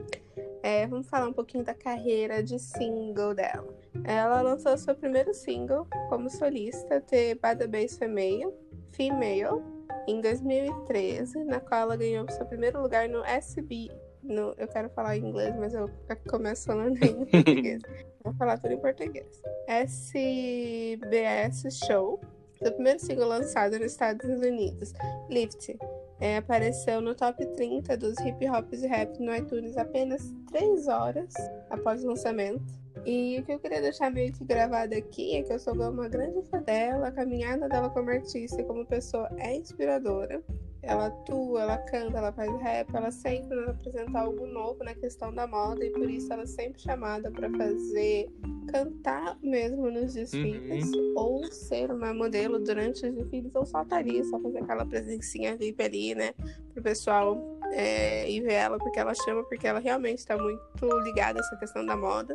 É, 0.67 0.85
vamos 0.85 1.07
falar 1.07 1.29
um 1.29 1.33
pouquinho 1.33 1.63
da 1.63 1.73
carreira 1.73 2.43
de 2.43 2.59
single 2.59 3.33
dela. 3.33 3.73
Ela 4.03 4.41
lançou 4.41 4.77
seu 4.77 4.93
primeiro 4.93 5.33
single 5.33 5.87
como 6.09 6.29
solista, 6.29 6.99
The 6.99 7.35
Bad 7.35 7.65
Bass 7.67 7.97
Female, 7.97 8.53
Female, 8.91 9.63
em 10.05 10.19
2013, 10.19 11.45
na 11.45 11.61
qual 11.61 11.83
ela 11.83 11.95
ganhou 11.95 12.29
seu 12.29 12.45
primeiro 12.45 12.81
lugar 12.81 13.07
no 13.07 13.23
SB. 13.23 13.89
No, 14.21 14.53
eu 14.57 14.67
quero 14.67 14.89
falar 14.89 15.15
em 15.15 15.29
inglês, 15.29 15.55
mas 15.55 15.73
eu 15.73 15.89
começo 16.29 16.65
falando 16.65 17.01
em 17.01 17.25
português. 17.25 17.81
Vou 18.21 18.33
falar 18.33 18.57
tudo 18.57 18.73
em 18.73 18.77
português. 18.77 19.41
SBS 19.67 21.63
Show, 21.85 22.19
seu 22.61 22.73
primeiro 22.73 22.99
single 22.99 23.29
lançado 23.29 23.79
nos 23.79 23.93
Estados 23.93 24.29
Unidos. 24.41 24.91
Lift. 25.29 25.77
É, 26.19 26.37
apareceu 26.37 26.99
no 26.99 27.13
top 27.13 27.45
30 27.45 27.95
dos 27.95 28.17
hip 28.19 28.49
hops 28.49 28.81
e 28.81 28.87
rap 28.87 29.19
no 29.19 29.35
iTunes 29.35 29.77
apenas 29.77 30.33
3 30.51 30.87
horas 30.87 31.33
após 31.69 32.03
o 32.03 32.07
lançamento. 32.07 32.65
E 33.05 33.39
o 33.39 33.43
que 33.45 33.53
eu 33.53 33.59
queria 33.59 33.81
deixar 33.81 34.11
meio 34.11 34.33
que 34.33 34.43
gravado 34.43 34.95
aqui 34.95 35.35
é 35.35 35.43
que 35.43 35.53
eu 35.53 35.59
sou 35.59 35.73
uma 35.73 36.09
grande 36.09 36.41
fã 36.49 36.61
dela, 36.61 37.07
a 37.07 37.11
caminhada 37.11 37.69
dela 37.69 37.89
como 37.89 38.09
artista 38.09 38.59
e 38.59 38.65
como 38.65 38.85
pessoa 38.85 39.29
é 39.37 39.55
inspiradora. 39.55 40.41
Ela 40.87 41.07
atua, 41.07 41.61
ela 41.61 41.77
canta, 41.79 42.17
ela 42.17 42.31
faz 42.31 42.61
rap, 42.61 42.95
ela 42.95 43.11
sempre 43.11 43.59
apresenta 43.65 44.19
algo 44.19 44.45
novo 44.47 44.83
na 44.83 44.93
questão 44.93 45.33
da 45.33 45.45
moda 45.45 45.83
e 45.83 45.91
por 45.91 46.09
isso 46.09 46.31
ela 46.31 46.43
é 46.43 46.47
sempre 46.47 46.81
chamada 46.81 47.29
para 47.29 47.49
fazer 47.51 48.29
cantar 48.67 49.37
mesmo 49.41 49.89
nos 49.89 50.13
desfiles 50.13 50.91
uhum. 50.93 51.13
ou 51.15 51.43
ser 51.45 51.91
uma 51.91 52.13
modelo 52.13 52.59
durante 52.59 53.05
os 53.05 53.13
desfiles 53.15 53.55
ou 53.55 53.65
só 53.65 53.81
estaria, 53.81 54.23
só 54.25 54.39
fazer 54.39 54.59
aquela 54.59 54.85
presencinha 54.85 55.55
VIP 55.55 55.83
ali, 55.83 56.15
né, 56.15 56.33
pro 56.73 56.83
pessoal 56.83 57.37
é, 57.71 58.29
ir 58.29 58.41
ver 58.41 58.53
ela 58.53 58.77
porque 58.77 58.99
ela 58.99 59.13
chama, 59.13 59.43
porque 59.43 59.67
ela 59.67 59.79
realmente 59.79 60.19
está 60.19 60.37
muito 60.37 60.59
ligada 61.03 61.39
a 61.39 61.41
essa 61.41 61.55
questão 61.57 61.85
da 61.85 61.95
moda. 61.95 62.33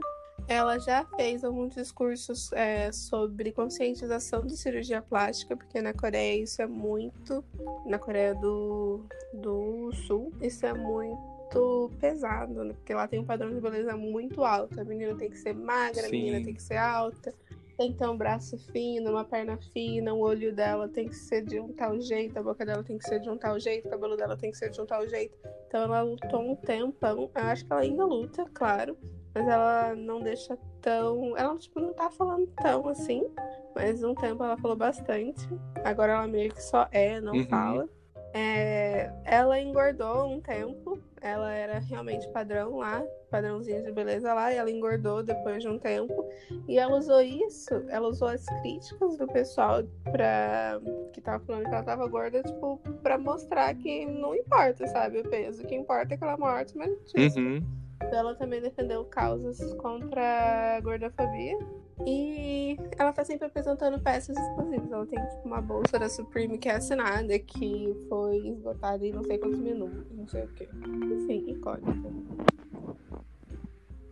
Ela 0.48 0.78
já 0.78 1.04
fez 1.16 1.44
alguns 1.44 1.74
discursos 1.74 2.52
é, 2.52 2.90
sobre 2.92 3.52
conscientização 3.52 4.44
de 4.44 4.56
cirurgia 4.56 5.00
plástica, 5.00 5.56
porque 5.56 5.80
na 5.80 5.92
Coreia 5.92 6.42
isso 6.42 6.60
é 6.60 6.66
muito. 6.66 7.44
Na 7.86 7.98
Coreia 7.98 8.34
do, 8.34 9.04
do 9.32 9.92
Sul, 10.06 10.32
isso 10.40 10.66
é 10.66 10.74
muito 10.74 11.90
pesado, 12.00 12.64
né? 12.64 12.74
Porque 12.74 12.92
lá 12.94 13.06
tem 13.06 13.20
um 13.20 13.24
padrão 13.24 13.52
de 13.52 13.60
beleza 13.60 13.96
muito 13.96 14.42
alto. 14.42 14.80
A 14.80 14.84
menina 14.84 15.14
tem 15.14 15.30
que 15.30 15.38
ser 15.38 15.54
magra, 15.54 16.02
Sim. 16.02 16.08
a 16.08 16.10
menina 16.10 16.44
tem 16.44 16.54
que 16.54 16.62
ser 16.62 16.76
alta, 16.76 17.34
tem 17.78 17.92
que 17.92 17.98
ter 17.98 18.08
um 18.08 18.16
braço 18.16 18.58
fino, 18.72 19.10
uma 19.10 19.24
perna 19.24 19.58
fina, 19.72 20.12
o 20.12 20.20
olho 20.20 20.54
dela 20.54 20.88
tem 20.88 21.08
que 21.08 21.16
ser 21.16 21.44
de 21.44 21.60
um 21.60 21.72
tal 21.72 22.00
jeito, 22.00 22.38
a 22.38 22.42
boca 22.42 22.64
dela 22.64 22.82
tem 22.82 22.98
que 22.98 23.06
ser 23.06 23.20
de 23.20 23.30
um 23.30 23.36
tal 23.36 23.58
jeito, 23.60 23.86
o 23.86 23.90
cabelo 23.90 24.16
dela 24.16 24.36
tem 24.36 24.50
que 24.50 24.56
ser 24.56 24.70
de 24.70 24.80
um 24.80 24.86
tal 24.86 25.06
jeito. 25.08 25.36
Então 25.68 25.84
ela 25.84 26.02
lutou 26.02 26.40
um 26.40 26.56
tempão. 26.56 27.30
Eu 27.34 27.42
acho 27.42 27.64
que 27.64 27.72
ela 27.72 27.82
ainda 27.82 28.04
luta, 28.04 28.44
claro 28.52 28.96
mas 29.34 29.48
ela 29.48 29.94
não 29.94 30.20
deixa 30.20 30.58
tão. 30.80 31.36
Ela, 31.36 31.56
tipo, 31.56 31.80
não 31.80 31.92
tá 31.92 32.10
falando 32.10 32.46
tão 32.62 32.88
assim. 32.88 33.26
Mas 33.74 34.02
um 34.04 34.14
tempo 34.14 34.44
ela 34.44 34.56
falou 34.56 34.76
bastante. 34.76 35.48
Agora 35.84 36.12
ela 36.12 36.26
meio 36.26 36.52
que 36.52 36.62
só 36.62 36.86
é, 36.90 37.20
não 37.20 37.34
uhum. 37.34 37.46
fala. 37.46 37.88
É... 38.34 39.10
Ela 39.24 39.60
engordou 39.60 40.26
um 40.26 40.40
tempo. 40.40 40.98
Ela 41.20 41.52
era 41.52 41.78
realmente 41.78 42.28
padrão 42.30 42.78
lá, 42.78 43.00
padrãozinho 43.30 43.84
de 43.84 43.92
beleza 43.92 44.34
lá, 44.34 44.52
e 44.52 44.56
ela 44.56 44.68
engordou 44.68 45.22
depois 45.22 45.62
de 45.62 45.68
um 45.68 45.78
tempo. 45.78 46.28
E 46.66 46.78
ela 46.78 46.96
usou 46.96 47.20
isso, 47.20 47.72
ela 47.88 48.08
usou 48.08 48.26
as 48.26 48.44
críticas 48.60 49.16
do 49.16 49.28
pessoal 49.28 49.84
pra... 50.10 50.80
que 51.12 51.20
tava 51.20 51.44
falando 51.44 51.62
que 51.62 51.74
ela 51.74 51.84
tava 51.84 52.08
gorda, 52.08 52.42
tipo, 52.42 52.76
pra 53.04 53.18
mostrar 53.18 53.72
que 53.76 54.04
não 54.04 54.34
importa, 54.34 54.84
sabe, 54.88 55.20
o 55.20 55.30
peso. 55.30 55.62
O 55.62 55.66
que 55.66 55.76
importa 55.76 56.12
é 56.12 56.16
que 56.16 56.24
ela 56.24 56.32
é 56.32 56.36
morta, 56.36 56.72
mas. 56.74 56.90
Uhum. 57.36 57.62
Ela 58.10 58.34
também 58.34 58.60
defendeu 58.60 59.04
causas 59.04 59.74
contra 59.74 60.76
a 60.76 60.80
gordofobia. 60.80 61.58
E 62.06 62.76
ela 62.98 63.12
tá 63.12 63.24
sempre 63.24 63.46
apresentando 63.46 64.00
peças 64.00 64.36
exclusivas. 64.36 64.90
Ela 64.90 65.06
tem 65.06 65.18
tipo, 65.18 65.42
uma 65.44 65.60
bolsa 65.60 65.98
da 65.98 66.08
Supreme 66.08 66.58
que 66.58 66.68
é 66.68 66.76
assinada, 66.76 67.38
que 67.38 67.94
foi 68.08 68.48
esgotada 68.48 69.06
em 69.06 69.12
não 69.12 69.22
sei 69.22 69.38
quantos 69.38 69.60
minutos, 69.60 70.10
não 70.10 70.26
sei 70.26 70.44
o 70.44 70.48
quê. 70.48 70.68
Enfim, 70.74 71.50
icônica. 71.50 71.92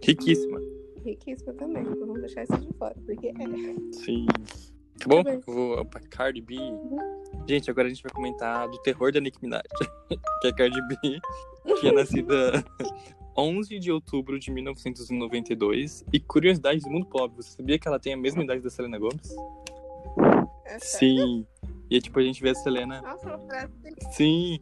Riquíssima. 0.03 0.61
Riquíssima 1.05 1.53
também. 1.55 1.85
Vamos 1.85 2.21
deixar 2.21 2.45
isso 2.45 2.59
de 2.59 2.73
fora, 2.75 2.95
porque 3.05 3.29
é. 3.29 3.93
Sim. 3.93 4.27
Tá 4.99 5.09
bom? 5.09 5.23
Eu 5.27 5.41
vou 5.41 5.85
pra 5.87 6.01
Cardi 6.11 6.43
B. 6.43 6.57
Gente, 7.49 7.71
agora 7.71 7.87
a 7.87 7.91
gente 7.91 8.03
vai 8.03 8.13
comentar 8.13 8.69
do 8.69 8.79
terror 8.83 9.11
da 9.11 9.21
Nicki 9.21 9.39
Minaj. 9.43 9.63
que 10.43 10.49
é 10.49 10.53
Cardi 10.53 10.81
B, 10.89 11.21
que 11.81 11.89
é 11.89 11.93
nascida 11.93 12.65
11 13.37 13.79
de 13.79 13.91
outubro 13.91 14.39
de 14.39 14.51
1992. 14.51 16.05
E 16.13 16.21
curiosidade 16.21 16.81
do 16.81 16.91
mundo 16.91 17.07
pop, 17.07 17.35
você 17.37 17.51
sabia 17.51 17.79
que 17.79 17.87
ela 17.87 17.99
tem 17.99 18.13
a 18.13 18.17
mesma 18.17 18.43
idade 18.43 18.63
da 18.63 18.71
Selena 18.71 18.99
Gomez? 18.99 19.35
É 20.65 20.79
Sim. 20.79 21.47
E 21.91 21.97
é 21.97 22.01
tipo, 22.01 22.21
a 22.21 22.23
gente 22.23 22.41
vê 22.41 22.51
a 22.51 22.55
Selena. 22.55 23.03
Nossa, 23.03 23.29
ela 23.29 23.39
parece. 23.39 23.73
Sim. 24.13 24.61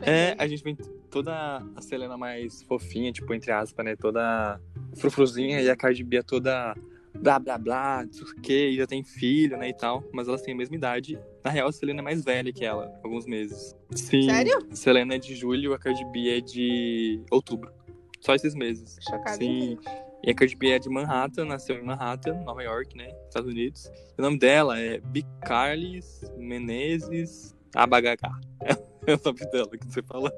É, 0.00 0.34
a 0.38 0.46
gente 0.46 0.62
vê 0.62 0.76
toda 1.10 1.64
a 1.74 1.80
Selena 1.80 2.16
mais 2.18 2.62
fofinha, 2.62 3.10
tipo, 3.10 3.32
entre 3.32 3.50
aspas, 3.50 3.84
né? 3.84 3.96
Toda 3.96 4.60
frufruzinha 4.96 5.62
e 5.62 5.70
a 5.70 5.76
Cardi 5.76 6.04
B 6.04 6.18
é 6.18 6.22
toda 6.22 6.74
blá 7.14 7.38
blá 7.38 7.58
blá, 7.58 8.06
que, 8.42 8.76
já 8.76 8.86
tem 8.86 9.02
filho, 9.02 9.56
né, 9.56 9.70
e 9.70 9.74
tal. 9.74 10.04
Mas 10.12 10.28
elas 10.28 10.42
têm 10.42 10.54
a 10.54 10.56
mesma 10.56 10.76
idade. 10.76 11.18
Na 11.42 11.50
real, 11.50 11.68
a 11.68 11.72
Selena 11.72 12.00
é 12.00 12.02
mais 12.02 12.22
velha 12.22 12.52
que 12.52 12.64
ela, 12.64 12.92
alguns 13.02 13.26
meses. 13.26 13.74
Sim. 13.94 14.28
Sério? 14.28 14.58
Selena 14.72 15.14
é 15.14 15.18
de 15.18 15.34
julho, 15.34 15.72
a 15.72 15.78
Cardi 15.78 16.04
B 16.12 16.36
é 16.36 16.40
de 16.40 17.20
outubro. 17.30 17.72
Só 18.20 18.34
esses 18.34 18.54
meses. 18.54 18.96
Chocada. 19.00 19.36
Sim. 19.36 19.78
E 20.22 20.30
a 20.30 20.34
Cardi 20.34 20.56
B 20.56 20.70
é 20.70 20.78
de 20.78 20.88
Manhattan, 20.88 21.44
nasceu 21.44 21.76
em 21.76 21.82
Manhattan, 21.82 22.34
Nova 22.42 22.62
York, 22.62 22.96
né? 22.96 23.08
Estados 23.28 23.50
Unidos. 23.50 23.90
O 24.18 24.22
nome 24.22 24.38
dela 24.38 24.78
é 24.78 24.98
Bicarles 24.98 26.22
Menezes 26.36 27.54
Abagagá. 27.74 28.30
É 29.06 29.14
o 29.14 29.20
nome 29.24 29.40
dela 29.50 29.70
que 29.70 29.86
você 29.86 30.02
fala. 30.02 30.30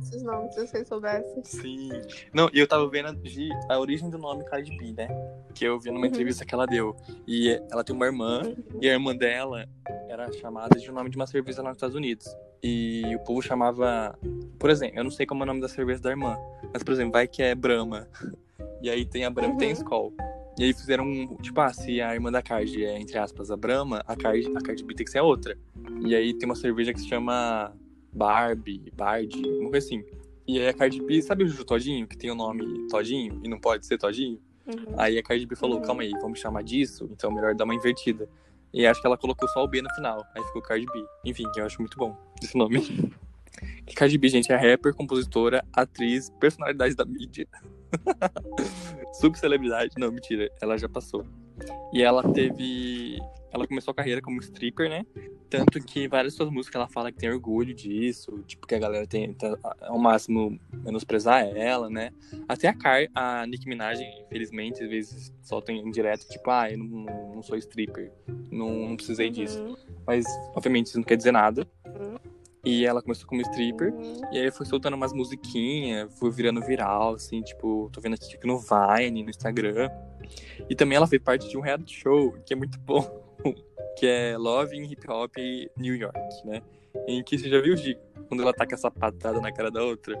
Esses 0.00 0.22
nomes, 0.22 0.54
se 0.54 0.66
vocês 0.66 0.88
soubessem. 0.88 1.42
Sim. 1.44 1.90
Não, 2.32 2.48
e 2.52 2.58
eu 2.58 2.66
tava 2.66 2.88
vendo 2.88 3.08
a, 3.08 3.74
a 3.74 3.78
origem 3.78 4.08
do 4.08 4.18
nome 4.18 4.44
Cardi 4.44 4.76
B, 4.76 4.92
né? 4.92 5.08
Que 5.54 5.64
eu 5.64 5.78
vi 5.78 5.90
numa 5.90 6.00
uhum. 6.00 6.06
entrevista 6.06 6.44
que 6.44 6.54
ela 6.54 6.66
deu. 6.66 6.96
E 7.26 7.50
ela 7.70 7.82
tem 7.82 7.94
uma 7.94 8.06
irmã, 8.06 8.42
uhum. 8.44 8.78
e 8.80 8.88
a 8.88 8.92
irmã 8.92 9.16
dela 9.16 9.66
era 10.08 10.32
chamada 10.32 10.78
de 10.78 10.90
um 10.90 10.94
nome 10.94 11.10
de 11.10 11.16
uma 11.16 11.26
cerveja 11.26 11.62
lá 11.62 11.70
nos 11.70 11.76
Estados 11.76 11.96
Unidos. 11.96 12.26
E 12.62 13.02
o 13.16 13.20
povo 13.20 13.42
chamava. 13.42 14.16
Por 14.58 14.70
exemplo, 14.70 14.98
eu 14.98 15.04
não 15.04 15.10
sei 15.10 15.26
como 15.26 15.42
é 15.42 15.44
o 15.44 15.46
nome 15.46 15.60
da 15.60 15.68
cerveja 15.68 16.00
da 16.00 16.10
irmã. 16.10 16.36
Mas, 16.72 16.82
por 16.82 16.92
exemplo, 16.92 17.12
vai 17.12 17.26
que 17.26 17.42
é 17.42 17.54
Brahma. 17.54 18.08
E 18.80 18.88
aí 18.88 19.04
tem 19.04 19.24
a 19.24 19.30
Brahma 19.30 19.54
uhum. 19.54 19.58
tem 19.58 19.70
a 19.70 19.74
Skol. 19.74 20.12
E 20.58 20.64
aí 20.64 20.72
fizeram 20.72 21.04
um. 21.04 21.36
Tipo, 21.36 21.60
ah, 21.60 21.72
se 21.72 22.00
a 22.00 22.14
irmã 22.14 22.30
da 22.30 22.42
Cardi 22.42 22.84
é, 22.84 22.98
entre 22.98 23.18
aspas, 23.18 23.50
a 23.50 23.56
Brahma, 23.56 24.02
a 24.06 24.14
Cardi, 24.14 24.46
a 24.54 24.60
Cardi 24.60 24.84
B 24.84 24.94
tem 24.94 25.04
que 25.04 25.10
ser 25.10 25.18
a 25.18 25.22
outra. 25.22 25.56
E 26.04 26.14
aí 26.14 26.34
tem 26.34 26.48
uma 26.48 26.54
cerveja 26.54 26.92
que 26.92 27.00
se 27.00 27.08
chama 27.08 27.72
Barbie, 28.12 28.92
Bard, 28.94 29.36
uma 29.60 29.70
coisa 29.70 29.86
assim. 29.86 30.04
E 30.46 30.58
aí 30.58 30.68
a 30.68 30.74
Cardi 30.74 31.00
B, 31.00 31.22
sabe 31.22 31.44
o 31.44 31.48
Juju 31.48 31.64
Todinho, 31.64 32.06
que 32.06 32.16
tem 32.16 32.30
o 32.30 32.34
nome 32.34 32.86
Todinho 32.88 33.40
e 33.44 33.48
não 33.48 33.58
pode 33.58 33.86
ser 33.86 33.96
Todinho? 33.96 34.40
Uhum. 34.66 34.94
Aí 34.96 35.18
a 35.18 35.22
Cardi 35.22 35.46
B 35.46 35.56
falou, 35.56 35.78
uhum. 35.78 35.82
calma 35.82 36.02
aí, 36.02 36.10
vamos 36.20 36.38
chamar 36.38 36.62
disso, 36.62 37.08
então 37.10 37.30
é 37.30 37.34
melhor 37.34 37.54
dar 37.54 37.64
uma 37.64 37.74
invertida. 37.74 38.28
E 38.72 38.86
acho 38.86 39.00
que 39.00 39.06
ela 39.06 39.18
colocou 39.18 39.48
só 39.48 39.62
o 39.62 39.68
B 39.68 39.82
no 39.82 39.90
final, 39.94 40.24
aí 40.34 40.42
ficou 40.44 40.62
Cardi 40.62 40.86
B. 40.86 41.04
Enfim, 41.24 41.44
eu 41.56 41.64
acho 41.64 41.80
muito 41.80 41.96
bom 41.96 42.16
esse 42.42 42.56
nome. 42.56 42.80
Que 43.86 43.94
Cardi 43.94 44.16
B, 44.16 44.28
gente, 44.28 44.50
é 44.50 44.56
rapper, 44.56 44.94
compositora, 44.94 45.62
atriz, 45.72 46.30
personalidade 46.40 46.94
da 46.94 47.04
mídia. 47.04 47.46
Subcelebridade. 49.20 49.92
Não, 49.98 50.10
mentira, 50.10 50.50
ela 50.60 50.78
já 50.78 50.88
passou. 50.88 51.26
E 51.92 52.02
ela 52.02 52.22
teve 52.32 53.20
ela 53.52 53.66
começou 53.66 53.92
a 53.92 53.94
carreira 53.94 54.22
como 54.22 54.40
stripper, 54.40 54.88
né? 54.88 55.04
Tanto 55.50 55.78
que 55.84 56.08
várias 56.08 56.34
suas 56.34 56.48
músicas 56.48 56.76
ela 56.76 56.88
fala 56.88 57.12
que 57.12 57.18
tem 57.18 57.30
orgulho 57.30 57.74
disso, 57.74 58.42
tipo, 58.46 58.66
que 58.66 58.74
a 58.74 58.78
galera 58.78 59.06
tenta 59.06 59.58
ao 59.82 59.98
máximo 59.98 60.58
menosprezar 60.72 61.44
ela, 61.44 61.90
né? 61.90 62.10
Até 62.48 62.68
a 62.68 62.74
Car, 62.74 63.06
a 63.14 63.46
Nicki 63.46 63.68
Minaj, 63.68 64.00
infelizmente, 64.00 64.82
às 64.82 64.88
vezes 64.88 65.34
solta 65.42 65.70
em 65.70 65.90
direto, 65.90 66.26
tipo, 66.28 66.50
ah, 66.50 66.70
eu 66.70 66.78
não, 66.78 67.34
não 67.34 67.42
sou 67.42 67.58
stripper, 67.58 68.10
não, 68.50 68.88
não 68.88 68.96
precisei 68.96 69.26
uhum. 69.26 69.32
disso. 69.32 69.78
Mas, 70.06 70.24
obviamente, 70.54 70.86
isso 70.86 70.96
não 70.96 71.04
quer 71.04 71.16
dizer 71.16 71.32
nada. 71.32 71.68
Uhum. 71.86 72.16
E 72.64 72.86
ela 72.86 73.02
começou 73.02 73.26
como 73.26 73.42
stripper. 73.42 73.92
Uhum. 73.92 74.20
E 74.32 74.38
aí 74.38 74.50
foi 74.50 74.64
soltando 74.64 74.94
umas 74.94 75.12
musiquinhas, 75.12 76.10
foi 76.18 76.30
virando 76.30 76.62
viral, 76.62 77.14
assim, 77.14 77.42
tipo, 77.42 77.90
tô 77.92 78.00
vendo 78.00 78.14
aqui 78.14 78.38
no 78.46 78.58
Vine, 78.58 79.22
no 79.22 79.30
Instagram. 79.30 79.90
E 80.70 80.74
também 80.74 80.96
ela 80.96 81.06
fez 81.06 81.20
parte 81.22 81.48
de 81.48 81.58
um 81.58 81.60
reality 81.60 81.94
show, 81.94 82.32
que 82.46 82.54
é 82.54 82.56
muito 82.56 82.78
bom, 82.80 83.21
que 83.96 84.06
é 84.06 84.36
Love 84.36 84.76
in 84.76 84.84
Hip 84.84 85.10
Hop 85.10 85.36
New 85.76 85.94
York, 85.94 86.18
né? 86.44 86.62
Em 87.06 87.22
que 87.22 87.38
você 87.38 87.48
já 87.48 87.60
viu, 87.60 87.76
Gico, 87.76 88.00
quando 88.28 88.42
ela 88.42 88.52
taca 88.52 88.74
essa 88.74 88.90
patada 88.90 89.40
na 89.40 89.52
cara 89.52 89.70
da 89.70 89.82
outra? 89.82 90.14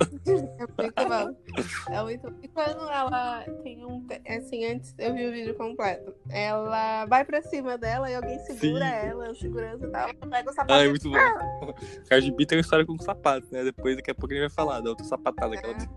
É 0.00 0.82
muito 0.82 1.08
bom. 1.08 1.92
É 1.92 2.02
muito 2.02 2.34
E 2.42 2.48
quando 2.48 2.88
ela 2.88 3.44
tem 3.62 3.84
um. 3.84 4.06
Assim, 4.28 4.64
antes 4.66 4.94
eu 4.98 5.14
vi 5.14 5.26
o 5.26 5.32
vídeo 5.32 5.54
completo. 5.54 6.14
Ela 6.30 7.06
vai 7.06 7.24
pra 7.24 7.42
cima 7.42 7.78
dela 7.78 8.10
e 8.10 8.14
alguém 8.14 8.38
segura 8.40 8.84
Sim. 8.84 9.08
ela, 9.08 9.34
segurança 9.34 9.86
e 9.86 9.90
tal. 9.90 10.14
Pega 10.14 10.50
o 10.50 10.52
sapato. 10.52 10.72
Ah, 10.72 10.84
é 10.84 10.88
muito 10.88 11.10
bom. 11.10 11.16
Ah! 11.16 11.74
Cardi 12.08 12.30
B 12.30 12.46
tem 12.46 12.58
uma 12.58 12.62
história 12.62 12.86
com 12.86 12.94
o 12.94 13.02
sapato, 13.02 13.46
né? 13.50 13.64
Depois, 13.64 13.96
daqui 13.96 14.10
a 14.10 14.14
pouco 14.14 14.32
ele 14.32 14.40
vai 14.40 14.50
falar 14.50 14.80
da 14.80 14.90
outra 14.90 15.04
sapatada 15.04 15.56
que 15.56 15.64
ela 15.64 15.74
tem. 15.74 15.88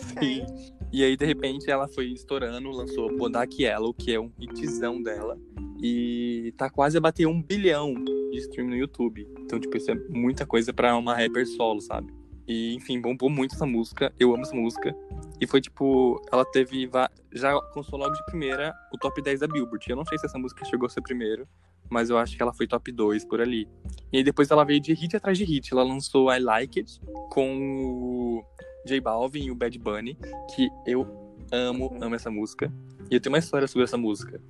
Sim. 0.00 0.46
E 0.92 1.02
aí, 1.02 1.16
de 1.16 1.24
repente, 1.24 1.70
ela 1.70 1.88
foi 1.88 2.08
estourando, 2.08 2.70
lançou 2.70 3.16
Bodak 3.16 3.62
Yellow, 3.62 3.94
que 3.94 4.12
é 4.12 4.20
um 4.20 4.30
hitzão 4.38 5.02
dela. 5.02 5.38
E 5.82 6.52
tá 6.56 6.68
quase 6.68 6.98
a 6.98 7.00
bater 7.00 7.26
um 7.26 7.42
bilhão 7.42 7.94
de 7.94 8.38
stream 8.38 8.68
no 8.68 8.76
YouTube. 8.76 9.26
Então, 9.40 9.58
tipo, 9.58 9.74
isso 9.76 9.90
é 9.90 9.94
muita 10.10 10.44
coisa 10.44 10.72
pra 10.72 10.94
uma 10.96 11.14
rapper 11.14 11.46
solo, 11.46 11.80
sabe? 11.80 12.12
E, 12.46 12.74
enfim, 12.74 13.00
bombou 13.00 13.30
muito 13.30 13.54
essa 13.54 13.64
música. 13.64 14.12
Eu 14.20 14.34
amo 14.34 14.42
essa 14.42 14.54
música. 14.54 14.94
E 15.40 15.46
foi 15.46 15.60
tipo, 15.60 16.20
ela 16.30 16.44
teve. 16.44 16.88
Já 17.32 17.58
conquistou 17.72 17.98
logo 17.98 18.12
de 18.12 18.24
primeira 18.26 18.74
o 18.92 18.98
top 18.98 19.22
10 19.22 19.40
da 19.40 19.46
Billboard. 19.46 19.88
Eu 19.88 19.96
não 19.96 20.04
sei 20.04 20.18
se 20.18 20.26
essa 20.26 20.38
música 20.38 20.64
chegou 20.64 20.86
a 20.86 20.90
ser 20.90 21.00
primeiro, 21.00 21.48
mas 21.90 22.10
eu 22.10 22.18
acho 22.18 22.36
que 22.36 22.42
ela 22.42 22.52
foi 22.52 22.66
top 22.66 22.92
2 22.92 23.24
por 23.24 23.40
ali. 23.40 23.66
E 24.12 24.18
aí 24.18 24.24
depois 24.24 24.50
ela 24.50 24.64
veio 24.64 24.80
de 24.80 24.92
hit 24.92 25.16
atrás 25.16 25.38
de 25.38 25.44
hit. 25.44 25.72
Ela 25.72 25.82
lançou 25.82 26.32
I 26.32 26.38
Like 26.38 26.80
It 26.80 27.00
com 27.30 27.58
o 27.58 28.44
J 28.84 29.00
Balvin 29.00 29.44
e 29.44 29.50
o 29.50 29.54
Bad 29.54 29.78
Bunny, 29.78 30.18
que 30.54 30.68
eu 30.86 31.06
amo, 31.50 31.96
amo 32.00 32.14
essa 32.14 32.30
música. 32.30 32.72
E 33.10 33.14
eu 33.14 33.20
tenho 33.20 33.32
uma 33.32 33.38
história 33.38 33.68
sobre 33.68 33.84
essa 33.84 33.96
música. 33.96 34.40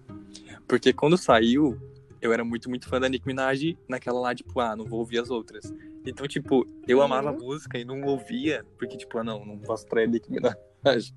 Porque 0.67 0.93
quando 0.93 1.17
saiu, 1.17 1.79
eu 2.21 2.33
era 2.33 2.45
muito, 2.45 2.69
muito 2.69 2.89
fã 2.89 3.01
da 3.01 3.09
Nicki 3.09 3.27
Minaj 3.27 3.77
naquela 3.89 4.21
lá, 4.21 4.35
tipo, 4.35 4.59
ah, 4.61 4.77
não 4.77 4.85
vou 4.85 5.01
ouvir 5.01 5.19
as 5.19 5.31
outras. 5.31 5.73
Então, 6.07 6.27
tipo, 6.27 6.67
eu 6.87 6.99
uhum. 6.99 7.05
amava 7.05 7.31
a 7.31 7.33
música 7.33 7.79
e 7.79 7.85
não 7.85 8.03
ouvia, 8.05 8.65
porque, 8.79 8.97
tipo, 8.97 9.19
ah, 9.19 9.25
não, 9.25 9.45
não 9.45 9.59
posso 9.59 9.87
trair 9.87 10.05
a 10.05 10.11
Nicki 10.11 10.31
Minaj. 10.31 10.57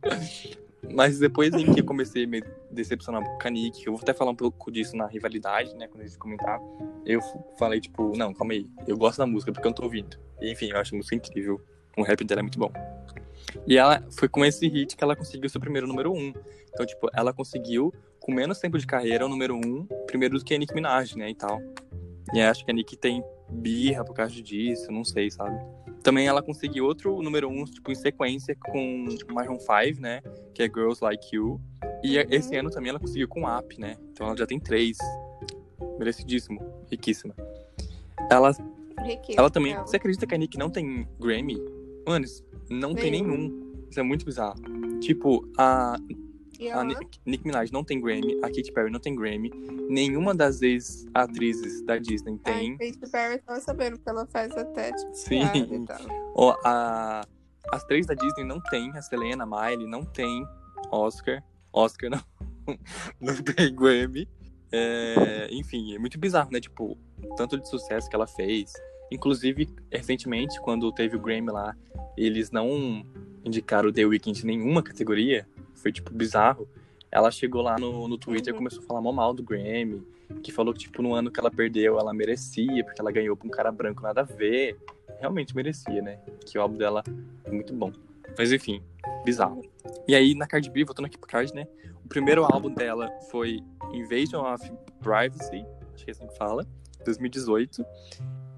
Mas 0.94 1.20
depois 1.20 1.54
em 1.54 1.74
que 1.74 1.80
eu 1.80 1.86
comecei 1.86 2.26
a 2.26 2.28
me 2.28 2.44
decepcionar 2.72 3.24
com 3.24 3.48
a 3.48 3.50
Nick, 3.50 3.86
eu 3.86 3.94
vou 3.94 4.02
até 4.02 4.14
falar 4.14 4.32
um 4.32 4.36
pouco 4.36 4.72
disso 4.72 4.96
na 4.96 5.08
rivalidade, 5.08 5.74
né, 5.76 5.88
quando 5.88 6.02
eles 6.02 6.16
comentaram, 6.16 6.64
eu 7.06 7.20
falei, 7.58 7.80
tipo, 7.80 8.16
não, 8.16 8.34
calma 8.34 8.54
aí, 8.54 8.68
eu 8.88 8.98
gosto 8.98 9.18
da 9.18 9.26
música 9.26 9.52
porque 9.52 9.68
eu 9.68 9.70
não 9.70 9.76
tô 9.76 9.84
ouvindo. 9.84 10.18
E, 10.42 10.52
enfim, 10.52 10.70
eu 10.70 10.78
acho 10.78 10.94
a 10.94 10.98
música 10.98 11.16
incrível, 11.16 11.60
o 11.98 12.04
rap 12.04 12.24
dela 12.24 12.42
é 12.42 12.44
muito 12.44 12.60
bom. 12.60 12.72
E 13.68 13.78
ela 13.78 14.04
foi 14.12 14.28
com 14.28 14.44
esse 14.44 14.68
hit 14.68 14.96
que 14.96 15.04
ela 15.04 15.16
conseguiu 15.16 15.50
seu 15.50 15.62
primeiro 15.62 15.88
número 15.88 16.12
um. 16.12 16.34
Então, 16.70 16.86
tipo, 16.86 17.10
ela 17.14 17.34
conseguiu, 17.34 17.94
com 18.20 18.34
menos 18.34 18.60
tempo 18.60 18.78
de 18.78 18.86
carreira, 18.86 19.26
o 19.26 19.30
número 19.30 19.56
um, 19.56 19.86
primeiro 20.06 20.38
do 20.38 20.44
que 20.44 20.54
a 20.54 20.58
Nicki 20.58 20.74
Minaj, 20.74 21.16
né, 21.16 21.30
e 21.30 21.36
tal. 21.36 21.62
E 22.34 22.42
acho 22.42 22.66
que 22.66 22.72
a 22.72 22.74
Nick 22.74 22.98
tem 22.98 23.24
birra 23.50 24.04
por 24.04 24.14
causa 24.14 24.42
disso, 24.42 24.92
não 24.92 25.04
sei, 25.04 25.30
sabe? 25.30 25.58
Também 26.02 26.28
ela 26.28 26.42
conseguiu 26.42 26.86
outro 26.86 27.22
número 27.22 27.50
um, 27.50 27.64
tipo, 27.66 27.92
em 27.92 27.96
sequência 27.96 28.56
com 28.56 29.06
Maroon 29.32 29.60
5, 29.60 30.02
né? 30.02 30.22
Que 30.54 30.64
é 30.64 30.66
Girls 30.66 31.04
Like 31.04 31.36
You. 31.36 31.60
E 32.04 32.18
esse 32.18 32.56
ano 32.56 32.70
também 32.70 32.90
ela 32.90 33.00
conseguiu 33.00 33.28
com 33.28 33.48
App, 33.48 33.80
né? 33.80 33.98
Então 34.12 34.28
ela 34.28 34.38
já 34.38 34.46
tem 34.46 34.60
três. 34.60 34.98
Merecidíssimo. 35.98 36.60
Riquíssima. 36.92 37.36
Ela, 38.30 38.52
ela 39.38 39.50
também... 39.50 39.76
Você 39.78 39.98
acredita 39.98 40.28
que 40.28 40.36
a 40.36 40.38
Nick 40.38 40.58
não 40.58 40.70
tem 40.70 41.08
Grammy? 41.20 41.58
Mano, 42.06 42.26
não 42.70 42.94
tem 42.94 43.12
nenhum. 43.12 43.74
Isso 43.90 44.00
é 44.00 44.04
muito 44.04 44.26
bizarro. 44.26 44.56
Tipo, 45.00 45.48
a 45.58 45.98
a 46.74 46.84
Nick, 46.84 47.20
Nick 47.26 47.46
Minaj 47.46 47.72
não 47.72 47.84
tem 47.84 48.00
Grammy, 48.00 48.38
a 48.42 48.48
Katy 48.48 48.72
Perry 48.72 48.90
não 48.90 49.00
tem 49.00 49.16
Grammy, 49.16 49.52
nenhuma 49.90 50.34
das 50.34 50.62
ex-atrizes 50.62 51.82
da 51.84 51.98
Disney 51.98 52.38
tem. 52.40 52.76
A 52.76 52.78
Katy 52.78 53.12
Perry 53.12 53.40
tava 53.40 53.60
sabendo 53.60 54.00
que 54.00 54.10
ela 54.10 54.26
faz 54.28 54.56
até, 54.56 54.94
tipo, 54.94 55.14
Sim. 55.14 55.42
Ó, 56.36 56.56
a, 56.64 57.26
as 57.72 57.84
três 57.86 58.06
da 58.06 58.14
Disney 58.14 58.46
não 58.46 58.62
tem, 58.62 58.90
a 58.92 59.02
Selena, 59.02 59.44
a 59.44 59.48
Miley, 59.48 59.88
não 59.88 60.06
tem 60.06 60.46
Oscar. 60.92 61.44
Oscar 61.74 62.10
não. 62.10 62.24
não 63.20 63.36
tem 63.36 63.76
Grammy. 63.76 64.28
É, 64.72 65.48
enfim, 65.52 65.94
é 65.94 66.00
muito 66.00 66.18
bizarro, 66.18 66.52
né? 66.52 66.60
Tipo, 66.60 66.98
tanto 67.36 67.60
de 67.60 67.68
sucesso 67.70 68.10
que 68.10 68.16
ela 68.16 68.28
fez. 68.28 68.74
Inclusive, 69.16 69.70
recentemente, 69.92 70.60
quando 70.62 70.92
teve 70.92 71.16
o 71.16 71.20
Grammy 71.20 71.50
lá, 71.52 71.76
eles 72.18 72.52
não 72.52 73.06
indicaram 73.44 73.90
o 73.90 73.94
The 73.94 74.06
Weeknd 74.06 74.44
em 74.44 74.46
nenhuma 74.46 74.84
categoria 74.84 75.48
foi, 75.86 75.92
tipo, 75.92 76.12
bizarro. 76.12 76.68
Ela 77.12 77.30
chegou 77.30 77.62
lá 77.62 77.78
no, 77.78 78.08
no 78.08 78.18
Twitter 78.18 78.48
e 78.48 78.52
uhum. 78.52 78.58
começou 78.58 78.84
a 78.84 78.88
falar 78.88 79.02
mal 79.14 79.34
do 79.34 79.44
Grammy, 79.44 80.02
que 80.42 80.52
falou 80.52 80.74
que, 80.74 80.80
tipo, 80.80 81.04
no 81.04 81.14
ano 81.14 81.30
que 81.30 81.40
ela 81.40 81.52
perdeu, 81.52 82.00
ela 82.00 82.12
merecia, 82.12 82.84
porque 82.84 83.00
ela 83.00 83.12
ganhou 83.12 83.38
pra 83.38 83.48
um 83.48 83.52
cara 83.52 83.72
branco 83.72 84.02
nada 84.02 84.22
a 84.22 84.24
ver. 84.24 84.76
Realmente 85.20 85.56
merecia, 85.56 86.02
né? 86.02 86.18
Que 86.46 86.58
o 86.58 86.62
álbum 86.62 86.78
dela 86.78 87.04
é 87.44 87.52
muito 87.52 87.72
bom. 87.72 87.92
Mas, 88.36 88.52
enfim, 88.52 88.82
bizarro. 89.24 89.62
E 90.08 90.16
aí, 90.16 90.34
na 90.34 90.48
Cardi 90.48 90.70
B, 90.72 90.84
voltando 90.84 91.06
aqui 91.06 91.18
pro 91.18 91.30
Card, 91.30 91.54
né? 91.54 91.68
O 92.04 92.08
primeiro 92.08 92.44
álbum 92.44 92.74
dela 92.74 93.12
foi 93.30 93.62
Invasion 93.94 94.44
of 94.52 94.68
Privacy, 95.00 95.64
acho 95.94 96.04
que 96.04 96.12
é 96.12 96.14
assim 96.14 96.28
que 96.28 96.36
fala, 96.36 96.66
2018. 97.06 97.86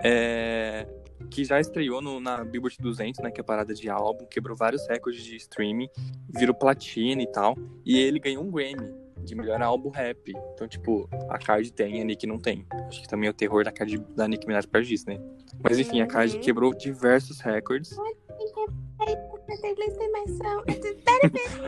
É 0.04 0.88
que 1.30 1.44
já 1.44 1.60
estreou 1.60 2.02
no, 2.02 2.20
na 2.20 2.44
Billboard 2.44 2.78
200, 2.80 3.22
né, 3.22 3.32
que 3.32 3.40
é 3.40 3.42
a 3.42 3.44
parada 3.44 3.74
de 3.74 3.90
álbum, 3.90 4.26
quebrou 4.26 4.56
vários 4.56 4.88
recordes 4.88 5.24
de 5.24 5.36
streaming, 5.36 5.90
virou 6.30 6.56
platina 6.56 7.22
e 7.22 7.28
tal, 7.28 7.56
e 7.86 7.98
ele 7.98 8.20
ganhou 8.20 8.44
um 8.44 8.52
Grammy 8.52 8.94
de 9.24 9.36
melhor 9.36 9.62
álbum 9.62 9.90
rap. 9.90 10.34
Então, 10.54 10.68
tipo, 10.68 11.10
a 11.30 11.38
Card 11.38 11.72
tem, 11.74 12.02
a 12.02 12.06
Nick 12.06 12.26
não 12.26 12.40
tem. 12.40 12.66
Acho 12.88 13.02
que 13.02 13.08
também 13.08 13.28
é 13.28 13.32
o 13.32 13.34
terror 13.34 13.64
da, 13.64 13.72
Card, 13.72 13.98
da 14.16 14.28
Nick 14.28 14.48
Minaj 14.48 14.66
por 14.68 14.82
disso, 14.82 15.06
né? 15.08 15.20
Mas 15.62 15.78
enfim, 15.78 16.02
a 16.02 16.08
Card 16.08 16.40
quebrou 16.40 16.74
diversos 16.74 17.42
recordes. 17.42 17.98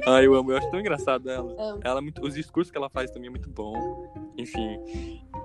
Ai, 0.08 0.26
eu 0.26 0.36
amo, 0.36 0.52
eu 0.52 0.58
acho 0.58 0.72
tão 0.72 0.80
engraçado 0.80 1.30
ela. 1.30 1.80
Ela 1.84 2.00
é 2.00 2.04
os 2.22 2.34
discursos 2.34 2.72
que 2.72 2.78
ela 2.78 2.90
faz 2.90 3.12
também 3.12 3.28
é 3.28 3.32
muito 3.32 3.50
bom. 3.50 4.34
Enfim. 4.38 4.80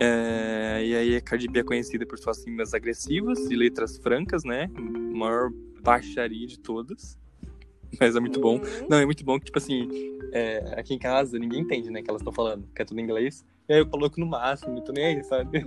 É, 0.01 0.85
e 0.85 0.95
aí 0.95 1.17
a 1.17 1.21
Cardi 1.21 1.49
B 1.49 1.61
é 1.61 1.63
conhecida 1.63 2.07
por 2.07 2.19
suas 2.19 2.45
rimas 2.45 2.75
agressivas 2.75 3.39
e 3.51 3.57
letras 3.57 3.97
francas, 3.99 4.45
né? 4.45 4.69
Maior 5.13 5.51
baixaria 5.83 6.47
de 6.47 6.59
todas. 6.59 7.19
Mas 8.01 8.17
é 8.17 8.21
muito 8.21 8.41
bom. 8.41 8.57
Uhum. 8.57 8.87
Não, 8.89 8.99
é 8.99 9.07
muito 9.07 9.25
bom 9.25 9.39
que, 9.39 9.47
tipo 9.47 9.59
assim, 9.59 9.89
é, 10.33 10.75
aqui 10.77 10.95
em 10.95 10.99
casa 10.99 11.39
ninguém 11.39 11.61
entende, 11.61 11.91
né, 11.91 12.03
que 12.03 12.11
elas 12.11 12.23
estão 12.23 12.33
falando, 12.33 12.67
que 12.75 12.83
é 12.83 12.85
tudo 12.85 12.99
em 13.01 13.05
inglês. 13.05 13.45
E 13.69 13.73
aí 13.73 13.79
eu 13.81 13.87
coloco 13.87 14.19
no 14.19 14.27
máximo, 14.27 14.83
tô 14.83 14.93
nem 14.93 15.07
aí, 15.07 15.25
sabe? 15.25 15.65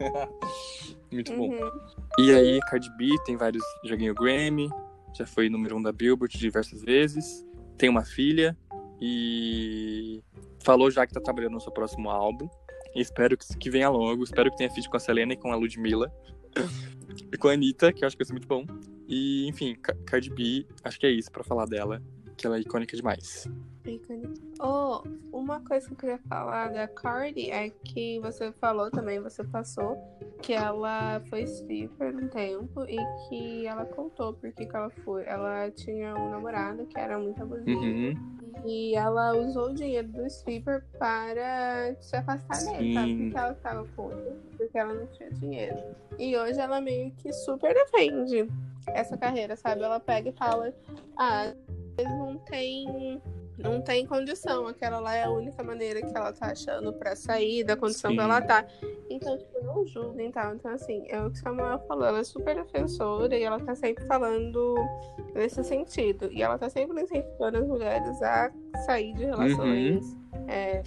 muito 1.12 1.34
bom. 1.36 1.50
Uhum. 1.50 1.70
E 2.18 2.32
aí, 2.32 2.58
Cardi 2.68 2.90
B 2.96 3.14
tem 3.24 3.36
vários. 3.36 3.62
Já 3.84 3.94
ganhou 3.94 4.14
Grammy, 4.14 4.70
já 5.14 5.26
foi 5.26 5.48
número 5.48 5.76
um 5.76 5.82
da 5.82 5.92
Billboard 5.92 6.36
diversas 6.36 6.82
vezes, 6.82 7.46
tem 7.76 7.88
uma 7.88 8.04
filha 8.04 8.56
e 9.00 10.22
falou 10.60 10.90
já 10.90 11.06
que 11.06 11.12
tá 11.12 11.20
trabalhando 11.20 11.52
no 11.52 11.60
seu 11.60 11.72
próximo 11.72 12.10
álbum. 12.10 12.48
Espero 13.00 13.36
que, 13.36 13.46
que 13.56 13.70
venha 13.70 13.88
logo. 13.88 14.24
Espero 14.24 14.50
que 14.50 14.56
tenha 14.56 14.70
feat 14.70 14.88
com 14.88 14.96
a 14.96 15.00
Selena 15.00 15.32
e 15.32 15.36
com 15.36 15.52
a 15.52 15.56
Ludmilla. 15.56 16.12
e 17.32 17.36
com 17.36 17.48
a 17.48 17.52
Anitta, 17.52 17.92
que 17.92 18.04
eu 18.04 18.06
acho 18.06 18.16
que 18.16 18.24
vai 18.24 18.26
ser 18.26 18.32
muito 18.32 18.48
bom. 18.48 18.64
E, 19.08 19.46
enfim, 19.48 19.76
Cardi 20.04 20.30
B, 20.30 20.66
acho 20.82 20.98
que 20.98 21.06
é 21.06 21.10
isso 21.10 21.30
pra 21.30 21.44
falar 21.44 21.66
dela, 21.66 22.02
que 22.36 22.46
ela 22.46 22.56
é 22.56 22.60
icônica 22.60 22.96
demais. 22.96 23.48
Oh, 24.60 25.02
uma 25.32 25.60
coisa 25.60 25.86
que 25.86 25.92
eu 25.92 25.96
queria 25.96 26.18
falar 26.28 26.72
da 26.72 26.88
Cardi 26.88 27.50
é 27.50 27.70
que 27.70 28.18
você 28.20 28.50
falou 28.52 28.90
também, 28.90 29.20
você 29.20 29.44
passou, 29.44 29.96
que 30.42 30.52
ela 30.52 31.20
foi 31.28 31.42
stripper 31.42 32.16
um 32.16 32.28
tempo 32.28 32.84
e 32.84 32.96
que 33.28 33.66
ela 33.66 33.84
contou 33.84 34.34
porque 34.34 34.66
que 34.66 34.76
ela 34.76 34.90
foi. 35.04 35.24
Ela 35.24 35.70
tinha 35.70 36.14
um 36.14 36.30
namorado 36.30 36.84
que 36.86 36.98
era 36.98 37.18
muito 37.18 37.42
abusivo. 37.42 37.80
Uhum. 37.80 38.36
E 38.64 38.96
ela 38.96 39.36
usou 39.36 39.70
o 39.70 39.74
dinheiro 39.74 40.08
do 40.08 40.26
stripper 40.26 40.84
para 40.98 41.94
se 42.00 42.16
afastar 42.16 42.58
dele, 42.64 42.94
sabe? 42.94 43.16
Porque 43.16 43.38
ela 43.38 43.52
estava 43.52 43.86
com 43.94 44.10
ele, 44.10 44.36
porque 44.56 44.78
ela 44.78 44.94
não 44.94 45.06
tinha 45.08 45.30
dinheiro. 45.30 45.76
E 46.18 46.36
hoje 46.36 46.58
ela 46.58 46.80
meio 46.80 47.12
que 47.12 47.32
super 47.32 47.72
defende 47.72 48.48
essa 48.88 49.16
carreira, 49.16 49.56
sabe? 49.56 49.82
Ela 49.82 50.00
pega 50.00 50.30
e 50.30 50.32
fala: 50.32 50.74
ah, 51.16 51.52
eles 51.98 52.12
não 52.18 52.36
têm 52.38 53.20
não 53.58 53.80
tem 53.80 54.06
condição. 54.06 54.66
Aquela 54.66 55.00
lá 55.00 55.14
é 55.14 55.24
a 55.24 55.30
única 55.30 55.62
maneira 55.62 56.00
que 56.00 56.16
ela 56.16 56.32
tá 56.32 56.52
achando 56.52 56.92
pra 56.92 57.16
sair 57.16 57.64
da 57.64 57.76
condição 57.76 58.10
Sim. 58.10 58.16
que 58.16 58.22
ela 58.22 58.42
tá. 58.42 58.66
Então, 59.08 59.36
tipo, 59.38 59.64
não 59.64 59.86
julguem 59.86 60.30
tal. 60.30 60.54
Então, 60.54 60.72
assim, 60.72 61.04
é 61.08 61.20
o 61.22 61.30
que 61.30 61.38
Samuel 61.38 61.78
falou. 61.88 62.04
Ela 62.04 62.18
é 62.18 62.24
super 62.24 62.54
defensora 62.54 63.36
e 63.36 63.42
ela 63.42 63.58
tá 63.58 63.74
sempre 63.74 64.04
falando 64.04 64.74
nesse 65.34 65.64
sentido. 65.64 66.30
E 66.30 66.42
ela 66.42 66.58
tá 66.58 66.68
sempre 66.68 67.00
incentivando 67.02 67.58
as 67.58 67.66
mulheres 67.66 68.22
a 68.22 68.52
sair 68.84 69.14
de 69.14 69.24
relações 69.24 70.04
uhum. 70.04 70.46
é, 70.48 70.82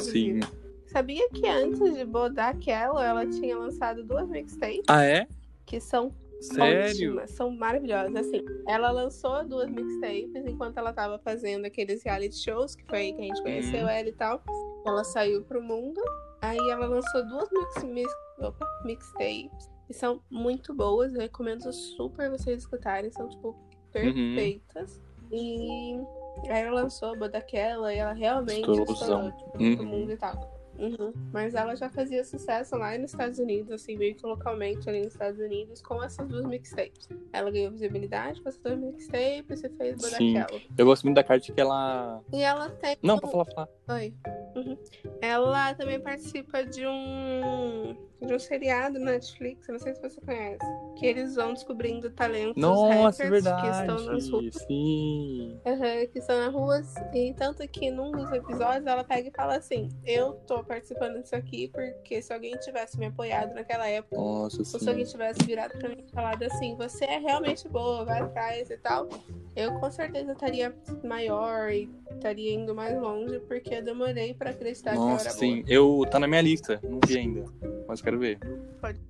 Sim. 0.00 0.40
Sabia 0.86 1.28
que 1.30 1.46
antes 1.46 1.94
de 1.94 2.04
bodar 2.04 2.54
aquela, 2.54 3.04
ela 3.04 3.26
tinha 3.26 3.56
lançado 3.56 4.02
duas 4.02 4.28
mixtapes? 4.28 4.82
Ah, 4.88 5.04
é? 5.04 5.28
Que 5.66 5.78
são 5.80 6.10
Sério? 6.40 7.12
Ótimas, 7.12 7.30
são 7.32 7.50
maravilhosas. 7.50 8.14
Assim, 8.14 8.44
ela 8.66 8.90
lançou 8.90 9.44
duas 9.44 9.68
mixtapes 9.70 10.46
enquanto 10.46 10.78
ela 10.78 10.92
tava 10.92 11.18
fazendo 11.18 11.64
aqueles 11.64 12.02
reality 12.02 12.36
shows, 12.36 12.74
que 12.74 12.84
foi 12.86 12.98
aí 12.98 13.12
que 13.12 13.20
a 13.20 13.24
gente 13.24 13.42
conheceu 13.42 13.82
uhum. 13.82 13.88
ela 13.88 14.08
e 14.08 14.12
tal. 14.12 14.42
Ela 14.86 15.04
saiu 15.04 15.42
pro 15.44 15.62
mundo. 15.62 16.00
Aí 16.40 16.58
ela 16.70 16.86
lançou 16.86 17.26
duas 17.26 17.48
mix, 17.50 17.84
mix, 17.84 18.12
opa, 18.38 18.66
mixtapes. 18.84 19.70
E 19.90 19.94
são 19.94 20.22
muito 20.30 20.72
boas. 20.74 21.14
Eu 21.14 21.20
recomendo 21.20 21.72
super 21.72 22.30
vocês 22.30 22.62
escutarem. 22.62 23.10
São, 23.10 23.28
tipo, 23.28 23.56
perfeitas. 23.92 25.00
Uhum. 25.30 26.06
E 26.44 26.50
aí 26.50 26.62
ela 26.62 26.82
lançou 26.82 27.14
a 27.14 27.16
Bodaquela 27.16 27.92
e 27.92 27.98
ela 27.98 28.12
realmente 28.12 28.60
estourou 28.60 29.32
tipo, 29.32 29.62
uhum. 29.62 29.76
pro 29.76 29.86
mundo 29.86 30.12
e 30.12 30.16
tal. 30.16 30.57
Uhum. 30.78 31.12
Mas 31.32 31.54
ela 31.54 31.74
já 31.74 31.90
fazia 31.90 32.24
sucesso 32.24 32.76
lá 32.76 32.96
nos 32.96 33.10
Estados 33.10 33.38
Unidos, 33.38 33.72
assim, 33.72 33.96
meio 33.96 34.14
que 34.14 34.24
localmente 34.24 34.88
ali 34.88 35.00
nos 35.00 35.12
Estados 35.12 35.40
Unidos, 35.40 35.82
com 35.82 36.02
essas 36.02 36.26
duas 36.28 36.44
mixtapes. 36.46 37.08
Ela 37.32 37.50
ganhou 37.50 37.72
visibilidade 37.72 38.40
com 38.40 38.48
essas 38.48 38.62
duas 38.62 38.78
mixtapes 38.78 39.64
e 39.64 39.68
fez 39.70 39.96
Bodaquela. 39.96 40.60
Eu 40.76 40.86
gosto 40.86 41.04
muito 41.04 41.16
da 41.16 41.24
carta 41.24 41.52
que 41.52 41.60
ela. 41.60 42.22
E 42.32 42.42
ela 42.42 42.70
tem. 42.70 42.96
Não, 43.02 43.16
um... 43.16 43.18
pra 43.18 43.28
falar, 43.28 43.44
falar. 43.46 43.68
Oi. 43.88 44.14
Uhum. 44.54 44.76
Ela 45.20 45.74
também 45.74 45.98
participa 46.00 46.64
de 46.64 46.86
um 46.86 48.08
de 48.20 48.34
um 48.34 48.38
seriado 48.38 48.98
na 48.98 49.12
Netflix, 49.12 49.68
não 49.68 49.78
sei 49.78 49.94
se 49.94 50.02
você 50.02 50.20
conhece, 50.20 50.58
que 50.96 51.06
eles 51.06 51.36
vão 51.36 51.54
descobrindo 51.54 52.10
talentos 52.10 52.60
Nossa, 52.60 52.94
rappers 52.94 53.30
verdade. 53.30 53.62
que 53.62 53.68
estão 53.68 54.12
nas 54.12 54.28
ruas. 54.28 54.54
Sim. 54.54 55.60
Uhum, 55.64 56.06
que 56.12 56.18
estão 56.18 56.36
nas 56.38 56.52
ruas. 56.52 56.94
E 57.14 57.32
tanto 57.34 57.66
que 57.68 57.90
num 57.90 58.10
dos 58.10 58.30
episódios 58.32 58.86
ela 58.86 59.04
pega 59.04 59.28
e 59.28 59.32
fala 59.32 59.56
assim: 59.56 59.88
Eu 60.04 60.32
tô 60.46 60.64
participando 60.64 61.22
disso 61.22 61.36
aqui 61.36 61.68
porque 61.68 62.20
se 62.20 62.32
alguém 62.32 62.56
tivesse 62.58 62.98
me 62.98 63.06
apoiado 63.06 63.54
naquela 63.54 63.88
época, 63.88 64.16
Nossa, 64.16 64.58
ou 64.58 64.64
se 64.64 64.88
alguém 64.88 65.04
tivesse 65.04 65.40
virado 65.44 65.78
pra 65.78 65.88
mim 65.88 66.04
e 66.06 66.10
falado 66.12 66.42
assim, 66.42 66.74
você 66.76 67.04
é 67.04 67.18
realmente 67.18 67.68
boa, 67.68 68.04
vai 68.04 68.20
atrás 68.20 68.68
e 68.68 68.76
tal, 68.78 69.08
eu 69.54 69.78
com 69.78 69.90
certeza 69.90 70.32
estaria 70.32 70.74
maior 71.04 71.70
e 71.70 71.88
estaria 72.10 72.52
indo 72.52 72.74
mais 72.74 73.00
longe, 73.00 73.38
porque 73.40 73.77
eu 73.78 73.84
demorei 73.84 74.34
pra 74.34 74.50
acreditar 74.50 74.94
Nossa, 74.94 75.24
que 75.24 75.28
eu 75.28 75.30
era 75.30 75.38
sim. 75.38 75.62
boa. 75.62 75.72
Eu 75.72 76.04
tá 76.10 76.18
na 76.18 76.26
minha 76.26 76.42
lista, 76.42 76.80
não 76.82 77.00
vi 77.06 77.18
ainda. 77.18 77.44
Mas 77.86 78.02
quero 78.02 78.18
ver. 78.18 78.38
Pode 78.80 79.00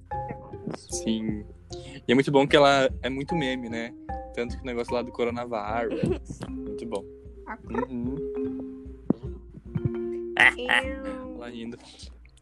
Sim. 0.76 1.44
E 2.06 2.12
é 2.12 2.14
muito 2.14 2.30
bom 2.30 2.46
que 2.46 2.56
ela 2.56 2.90
é 3.02 3.08
muito 3.08 3.34
meme, 3.34 3.68
né? 3.68 3.94
Tanto 4.34 4.56
que 4.56 4.62
o 4.62 4.66
negócio 4.66 4.92
lá 4.92 5.02
do 5.02 5.12
coronavírus. 5.12 6.38
muito 6.48 6.86
bom. 6.86 7.04
Uhum. 7.88 8.16
lá 11.38 11.50
indo. 11.50 11.76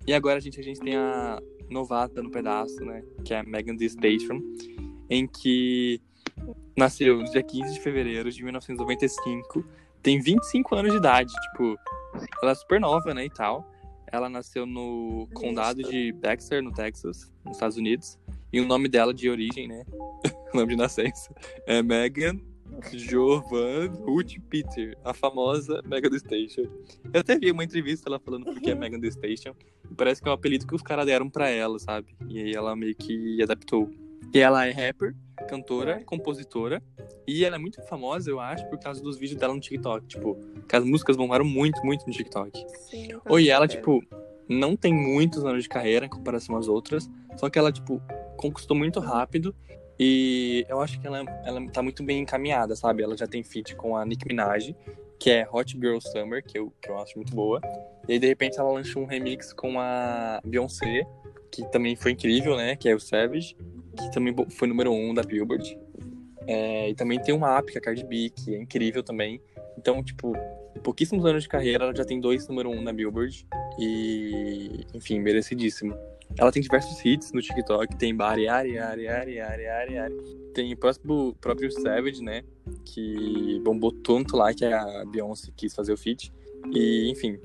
E 0.07 0.13
agora, 0.13 0.41
gente, 0.41 0.61
a 0.61 0.63
gente 0.63 0.81
tem 0.81 0.97
a 0.97 1.41
novata 1.69 2.23
no 2.23 2.31
pedaço, 2.31 2.85
né? 2.85 3.03
Que 3.25 3.35
é 3.35 3.41
a 3.41 3.43
Megan 3.43 3.77
Thee 3.77 3.91
Station, 3.91 4.41
em 5.11 5.27
que 5.27 6.01
nasceu 6.77 7.19
no 7.19 7.25
dia 7.25 7.43
15 7.43 7.75
de 7.75 7.81
fevereiro 7.81 8.31
de 8.31 8.43
1995. 8.43 9.65
Tem 10.03 10.21
25 10.21 10.75
anos 10.77 10.93
de 10.93 10.99
idade, 10.99 11.33
tipo, 11.33 11.77
ela 12.43 12.53
é 12.53 12.55
super 12.55 12.81
nova, 12.81 13.13
né, 13.15 13.25
e 13.25 13.31
tal. 13.31 13.71
Ela 14.11 14.29
nasceu 14.29 14.65
no 14.65 15.29
condado 15.35 15.83
de 15.83 16.13
Baxter, 16.13 16.63
no 16.63 16.73
Texas, 16.73 17.33
nos 17.45 17.57
Estados 17.57 17.77
Unidos. 17.77 18.19
E 18.53 18.61
o 18.61 18.67
nome 18.67 18.89
dela 18.89 19.13
de 19.13 19.29
origem, 19.29 19.67
né? 19.67 19.85
o 20.53 20.57
nome 20.57 20.69
de 20.69 20.77
nascença 20.77 21.35
é 21.67 21.83
Megan 21.83 22.39
Jovan 22.93 23.89
Ruth 24.05 24.39
Peter, 24.49 24.97
a 25.05 25.13
famosa 25.13 25.83
Megan 25.87 26.11
The 26.11 26.19
Station. 26.19 26.63
Eu 27.13 27.21
até 27.21 27.39
vi 27.39 27.51
uma 27.51 27.65
entrevista 27.65 28.09
ela 28.09 28.19
falando 28.19 28.45
porque 28.45 28.71
é 28.71 28.75
uhum. 28.75 28.81
Megan 28.81 29.01
The 29.01 29.11
Station. 29.11 29.55
E 29.91 29.95
parece 29.95 30.23
que 30.23 30.29
é 30.29 30.31
um 30.31 30.35
apelido 30.35 30.67
que 30.67 30.75
os 30.75 30.83
caras 30.83 31.07
deram 31.07 31.29
pra 31.29 31.49
ela, 31.49 31.79
sabe? 31.79 32.15
E 32.29 32.41
aí 32.41 32.55
ela 32.55 32.77
meio 32.77 32.95
que 32.95 33.43
adaptou. 33.43 33.91
E 34.33 34.39
ela 34.39 34.67
é 34.67 34.71
rapper, 34.71 35.15
cantora, 35.47 36.03
compositora. 36.05 36.83
E 37.27 37.45
ela 37.45 37.57
é 37.57 37.59
muito 37.59 37.83
famosa, 37.83 38.31
eu 38.31 38.41
acho, 38.41 38.67
por 38.69 38.79
causa 38.79 39.03
dos 39.03 39.17
vídeos 39.17 39.39
dela 39.39 39.55
no 39.55 39.61
TikTok. 39.61 40.07
Tipo, 40.07 40.37
que 40.69 40.77
as 40.77 40.85
músicas 40.85 41.17
bombaram 41.17 41.45
muito, 41.45 41.85
muito 41.85 42.07
no 42.07 42.13
TikTok. 42.13 42.65
Sim, 42.79 43.09
Oi, 43.29 43.49
ela, 43.49 43.67
tipo, 43.67 44.03
não 44.49 44.77
tem 44.77 44.93
muitos 44.93 45.45
anos 45.45 45.63
de 45.63 45.69
carreira 45.69 46.07
em 46.07 46.09
comparação 46.09 46.57
às 46.57 46.69
outras. 46.69 47.09
Só 47.37 47.49
que 47.49 47.59
ela, 47.59 47.73
tipo, 47.73 48.03
conquistou 48.37 48.77
muito 48.77 49.01
rápido. 49.01 49.55
E 49.99 50.67
eu 50.69 50.81
acho 50.81 51.01
que 51.01 51.07
ela, 51.07 51.25
ela 51.45 51.67
tá 51.71 51.83
muito 51.83 52.03
bem 52.03 52.21
encaminhada, 52.21 52.77
sabe? 52.77 53.03
Ela 53.03 53.17
já 53.17 53.27
tem 53.27 53.43
feat 53.43 53.75
com 53.77 53.97
a 53.97 54.05
Nicki 54.05 54.29
Minaj, 54.29 54.75
que 55.19 55.31
é 55.31 55.49
Hot 55.51 55.73
Girl 55.73 55.99
Summer, 56.01 56.45
que 56.45 56.59
eu, 56.59 56.73
que 56.83 56.91
eu 56.91 56.99
acho 56.99 57.17
muito 57.17 57.35
boa. 57.35 57.61
E 58.07 58.13
aí, 58.13 58.19
de 58.19 58.27
repente, 58.27 58.59
ela 58.59 58.71
lançou 58.71 59.03
um 59.03 59.07
remix 59.07 59.53
com 59.53 59.81
a 59.81 60.41
Beyoncé, 60.45 61.07
que 61.51 61.67
também 61.71 61.97
foi 61.97 62.13
incrível, 62.13 62.57
né? 62.57 62.77
Que 62.77 62.91
é 62.91 62.95
o 62.95 63.01
Savage 63.01 63.57
que 63.97 64.13
também 64.13 64.35
foi 64.51 64.69
número 64.69 64.93
um 64.93 65.15
da 65.15 65.23
Billboard. 65.23 65.79
É, 66.47 66.91
e 66.91 66.95
também 66.95 67.21
tem 67.21 67.35
uma 67.35 67.59
app, 67.59 67.71
que 67.71 67.79
é 67.79 67.81
a 67.81 67.83
Cardi 67.83 68.05
B, 68.05 68.31
que 68.31 68.55
é 68.55 68.59
incrível 68.59 69.03
também. 69.03 69.41
Então, 69.77 70.03
tipo, 70.03 70.33
pouquíssimos 70.83 71.25
anos 71.25 71.43
de 71.43 71.49
carreira, 71.49 71.85
ela 71.85 71.95
já 71.95 72.05
tem 72.05 72.21
dois 72.21 72.47
número 72.49 72.71
um 72.71 72.81
na 72.81 72.93
Billboard. 72.93 73.47
E, 73.79 74.87
enfim, 74.95 75.19
merecidíssimo. 75.21 75.95
Ela 76.39 76.53
tem 76.53 76.63
diversos 76.63 77.05
hits 77.05 77.33
no 77.33 77.41
TikTok, 77.41 77.97
tem 77.97 78.15
Bari, 78.15 78.49
Ari, 78.49 78.79
Ari, 78.79 79.09
Ari, 79.09 79.41
Ari, 79.41 79.67
Ari, 79.67 79.99
Ari. 79.99 80.15
Tem 80.55 80.73
o 80.73 80.77
próprio, 80.77 81.37
próprio 81.41 81.71
Savage, 81.71 82.23
né? 82.23 82.43
Que 82.85 83.61
bombou 83.65 83.93
tanto 83.93 84.37
lá 84.37 84.53
que 84.53 84.65
a 84.65 85.05
Beyoncé 85.07 85.51
quis 85.57 85.75
fazer 85.75 85.93
o 85.93 85.97
feat. 85.97 86.33
E, 86.73 87.11
enfim, 87.11 87.39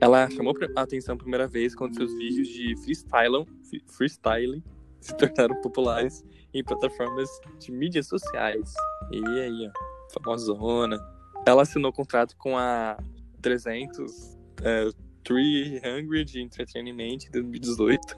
ela 0.00 0.28
chamou 0.30 0.54
a 0.74 0.82
atenção 0.82 1.14
a 1.14 1.18
primeira 1.18 1.46
vez 1.46 1.74
quando 1.74 1.94
seus 1.94 2.12
vídeos 2.14 2.48
de 2.48 2.76
freestyle, 2.76 3.46
freestyle 3.86 4.62
se 5.04 5.16
tornaram 5.16 5.60
populares 5.60 6.24
em 6.54 6.62
plataformas 6.62 7.28
de 7.58 7.72
mídias 7.72 8.06
sociais. 8.06 8.72
E 9.10 9.40
aí, 9.40 9.68
ó, 9.68 10.12
famosona. 10.14 10.98
Ela 11.44 11.62
assinou 11.62 11.92
contrato 11.92 12.36
com 12.36 12.56
a 12.56 12.96
300, 13.40 14.38
é, 14.62 14.88
300 15.24 16.36
Entertainment 16.36 17.18
em 17.26 17.30
2018. 17.32 18.16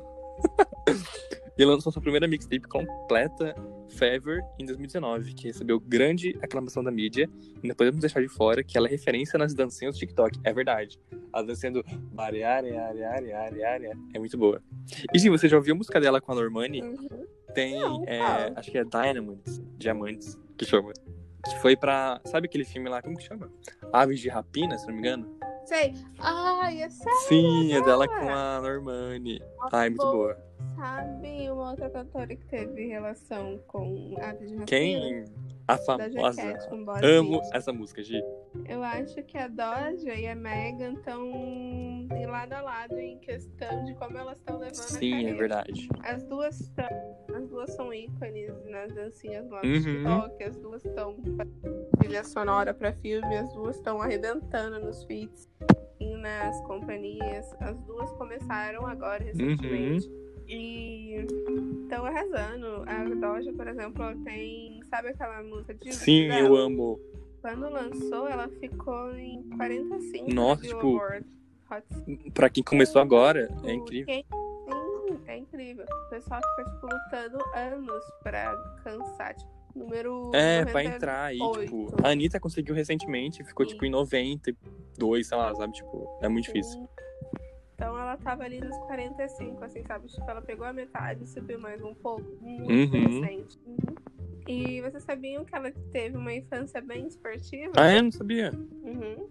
e 1.56 1.64
lançou 1.64 1.92
sua 1.92 2.02
primeira 2.02 2.26
mixtape 2.26 2.66
completa, 2.68 3.54
Fever, 3.90 4.42
em 4.58 4.64
2019, 4.64 5.34
que 5.34 5.46
recebeu 5.46 5.78
grande 5.78 6.36
aclamação 6.42 6.82
da 6.82 6.90
mídia. 6.90 7.28
E 7.62 7.68
não 7.68 7.74
podemos 7.74 8.00
deixar 8.00 8.20
de 8.20 8.28
fora 8.28 8.62
que 8.64 8.76
ela 8.76 8.88
é 8.88 8.90
referência 8.90 9.38
nas 9.38 9.54
dancinhas 9.54 9.94
do 9.94 9.98
TikTok. 9.98 10.38
É 10.42 10.52
verdade. 10.52 10.98
A 11.32 11.42
dancinha 11.42 11.72
do 11.72 11.84
é 14.12 14.18
muito 14.18 14.36
boa. 14.36 14.60
E 15.12 15.18
sim, 15.18 15.30
você 15.30 15.48
já 15.48 15.56
ouviu 15.56 15.74
a 15.74 15.78
música 15.78 16.00
dela 16.00 16.20
com 16.20 16.32
a 16.32 16.34
Normani? 16.34 16.82
Uhum. 16.82 17.26
Tem, 17.54 17.78
não, 17.78 18.04
é, 18.04 18.52
acho 18.56 18.70
que 18.70 18.78
é 18.78 18.84
Diamonds, 18.84 19.62
Diamantes, 19.78 20.36
que 20.58 20.64
chama. 20.64 20.92
Que 21.44 21.56
foi 21.60 21.76
pra. 21.76 22.20
Sabe 22.24 22.46
aquele 22.46 22.64
filme 22.64 22.88
lá? 22.88 23.00
Como 23.00 23.16
que 23.16 23.22
chama? 23.22 23.52
Aves 23.92 24.18
de 24.18 24.28
Rapina, 24.28 24.76
se 24.76 24.86
não 24.86 24.94
me 24.94 25.00
engano. 25.00 25.38
Sei. 25.64 25.94
Ai, 26.18 26.82
é 26.82 26.90
sério? 26.90 27.18
Sim, 27.28 27.72
é 27.72 27.80
dela 27.80 28.06
com 28.06 28.28
a 28.28 28.60
Normani. 28.60 29.40
Ai, 29.72 29.88
muito 29.88 30.02
boa. 30.04 30.36
Sabe 30.76 31.50
uma 31.50 31.70
outra 31.70 31.90
cantora 31.90 32.26
que 32.26 32.44
teve 32.46 32.86
relação 32.86 33.58
com 33.66 34.14
Rapina? 34.18 34.64
Quem? 34.66 35.24
A 35.66 35.78
famosa. 35.78 36.58
Amo 37.02 37.40
essa 37.52 37.72
música, 37.72 38.02
Gi. 38.02 38.22
Eu 38.68 38.82
acho 38.82 39.22
que 39.22 39.38
a 39.38 39.48
Doja 39.48 40.14
e 40.14 40.26
a 40.26 40.34
Megan 40.34 40.92
estão 40.94 42.06
de 42.06 42.26
lado 42.26 42.52
a 42.52 42.60
lado 42.60 42.98
em 42.98 43.18
questão 43.18 43.84
de 43.84 43.94
como 43.94 44.16
elas 44.18 44.36
estão 44.36 44.58
levando 44.58 44.74
Sim, 44.74 45.26
a 45.26 45.30
é 45.30 45.34
verdade. 45.34 45.88
As 46.02 46.22
duas 46.24 46.60
estão. 46.60 46.88
As 47.34 47.48
duas 47.48 47.70
são 47.72 47.92
ícones 47.92 48.52
nas 48.66 48.94
dancinhas 48.94 49.48
lá 49.48 49.62
no 49.62 49.68
uhum. 49.68 49.82
TikTok, 49.82 50.44
as 50.44 50.56
duas 50.58 50.84
estão 50.84 51.16
trilha 51.98 52.24
sonora 52.24 52.74
para 52.74 52.92
filme, 52.92 53.36
as 53.36 53.52
duas 53.54 53.76
estão 53.76 54.00
arrebentando 54.00 54.78
nos 54.80 55.02
feats 55.04 55.48
e 55.98 56.16
nas 56.16 56.60
companhias. 56.62 57.54
As 57.60 57.80
duas 57.80 58.12
começaram 58.12 58.86
agora 58.86 59.24
recentemente. 59.24 60.08
Uhum. 60.08 60.23
E 60.46 61.24
estão 61.82 62.04
arrasando. 62.04 62.84
A 62.86 63.04
Doja, 63.04 63.52
por 63.52 63.66
exemplo, 63.68 64.24
tem. 64.24 64.80
Sabe 64.84 65.08
aquela 65.08 65.42
música 65.42 65.74
de 65.74 65.94
Sim, 65.94 66.28
dela? 66.28 66.40
eu 66.40 66.56
amo. 66.56 67.00
Quando 67.40 67.68
lançou, 67.68 68.28
ela 68.28 68.48
ficou 68.48 69.14
em 69.16 69.42
45 69.56 70.32
Nossa, 70.32 70.62
tipo. 70.62 71.00
Pra 72.32 72.48
quem 72.48 72.62
começou 72.62 73.00
agora, 73.00 73.48
é 73.64 73.72
incrível. 73.72 74.06
Quem... 74.06 74.24
Sim, 74.24 75.20
é 75.26 75.38
incrível. 75.38 75.84
O 76.06 76.10
pessoal 76.10 76.40
fica, 76.40 76.70
tipo, 76.70 76.86
lutando 76.86 77.38
anos 77.54 78.04
pra 78.22 78.54
cansar. 78.82 79.34
Tipo, 79.34 79.54
Número. 79.74 80.30
É, 80.32 80.64
pra 80.64 80.84
entrar 80.84 81.24
aí, 81.24 81.38
tipo. 81.38 81.92
A 82.02 82.10
Anitta 82.10 82.38
conseguiu 82.38 82.74
recentemente, 82.74 83.42
ficou, 83.42 83.66
tipo, 83.66 83.84
em 83.84 83.90
92, 83.90 85.26
sei 85.26 85.36
lá, 85.36 85.52
sabe? 85.54 85.72
Tipo, 85.72 86.08
é 86.22 86.28
muito 86.28 86.44
difícil. 86.44 86.88
Então 87.74 87.98
ela 87.98 88.16
tava 88.16 88.44
ali 88.44 88.60
nos 88.60 88.76
45, 88.86 89.64
assim, 89.64 89.82
sabe? 89.84 90.06
Tipo, 90.08 90.30
ela 90.30 90.40
pegou 90.42 90.66
a 90.66 90.72
metade, 90.72 91.26
subiu 91.28 91.58
mais 91.58 91.82
um 91.82 91.94
pouco. 91.94 92.22
Muito 92.40 92.70
Uhum. 92.96 93.20
recente. 93.20 93.58
Uhum. 93.66 93.94
E 94.46 94.80
vocês 94.82 95.02
sabiam 95.02 95.44
que 95.44 95.54
ela 95.54 95.70
teve 95.90 96.16
uma 96.16 96.32
infância 96.32 96.80
bem 96.80 97.06
esportiva? 97.06 97.72
Ah, 97.76 97.90
é? 97.90 98.00
Não 98.02 98.12
sabia. 98.12 98.52
Uhum. 98.82 99.28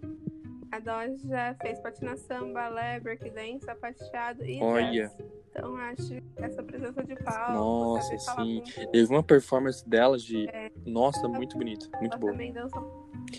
A 0.72 0.80
Doja 0.80 1.56
fez 1.62 1.80
patinação, 1.80 2.52
balé, 2.52 3.00
breakdance, 3.00 3.64
sapateado 3.64 4.44
e 4.44 4.60
Olha. 4.62 5.08
jazz. 5.08 5.18
Então 5.52 5.76
acho 5.78 6.16
essa 6.38 6.64
presença 6.64 7.04
de 7.04 7.16
palco, 7.18 7.52
Nossa, 7.52 8.18
sim. 8.18 8.64
Eu 8.92 9.06
vi 9.08 9.14
uma 9.14 9.22
performance 9.22 9.88
dela 9.88 10.18
de. 10.18 10.50
É. 10.50 10.72
Nossa, 10.84 11.28
muito 11.28 11.56
bonita. 11.60 11.88
Muito 12.00 12.14
ela 12.14 12.20
boa. 12.20 12.32
também 12.34 12.52
dança 12.52 12.76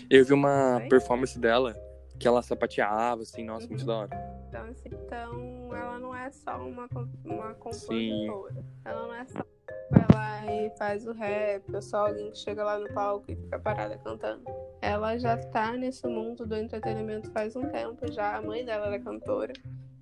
Eu 0.09 0.23
vi 0.23 0.31
uma 0.33 0.77
Oi? 0.77 0.87
performance 0.87 1.37
dela 1.37 1.75
que 2.17 2.25
ela 2.25 2.41
sapateava, 2.41 3.23
assim, 3.23 3.43
nossa, 3.43 3.67
muito 3.67 3.81
Uhum. 3.81 3.87
da 3.87 3.97
hora. 3.97 4.34
Então, 4.55 4.69
assim, 4.69 4.89
então 4.89 5.75
ela 5.75 5.99
não 5.99 6.15
é 6.15 6.31
só 6.31 6.57
uma, 6.65 6.87
uma 7.25 7.53
compositora. 7.55 8.55
Ela 8.85 9.07
não 9.07 9.13
é 9.13 9.25
só 9.25 9.45
vai 9.91 10.05
lá 10.13 10.53
e 10.53 10.69
faz 10.77 11.05
o 11.05 11.11
rap, 11.11 11.63
ou 11.73 11.81
só 11.81 12.07
alguém 12.07 12.31
que 12.31 12.37
chega 12.37 12.63
lá 12.63 12.79
no 12.79 12.87
palco 12.93 13.29
e 13.29 13.35
fica 13.35 13.59
parada 13.59 13.97
cantando. 13.97 14.43
Ela 14.81 15.17
já 15.17 15.35
tá 15.35 15.73
nesse 15.73 16.07
mundo 16.07 16.45
do 16.45 16.55
entretenimento 16.55 17.29
faz 17.31 17.55
um 17.55 17.67
tempo 17.67 18.09
já. 18.09 18.37
A 18.37 18.41
mãe 18.41 18.63
dela 18.63 18.87
era 18.87 18.99
cantora. 18.99 19.51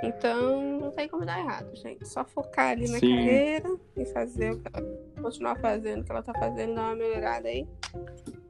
Então 0.04 0.80
não 0.80 0.92
tem 0.92 1.08
como 1.08 1.26
dar 1.26 1.40
errado, 1.40 1.76
gente. 1.76 2.08
Só 2.08 2.24
focar 2.24 2.72
ali 2.72 2.88
na 2.92 3.00
Sim. 3.00 3.16
carreira 3.16 3.76
e 3.98 4.06
fazer 4.06 4.52
o 4.52 4.60
que 4.60 4.68
ela 4.72 4.86
continuar 5.20 5.56
fazendo 5.56 6.02
o 6.02 6.06
que 6.06 6.12
ela 6.12 6.22
tá 6.22 6.34
fazendo, 6.34 6.76
dar 6.76 6.84
uma 6.84 6.96
melhorada 6.96 7.48
aí. 7.48 7.68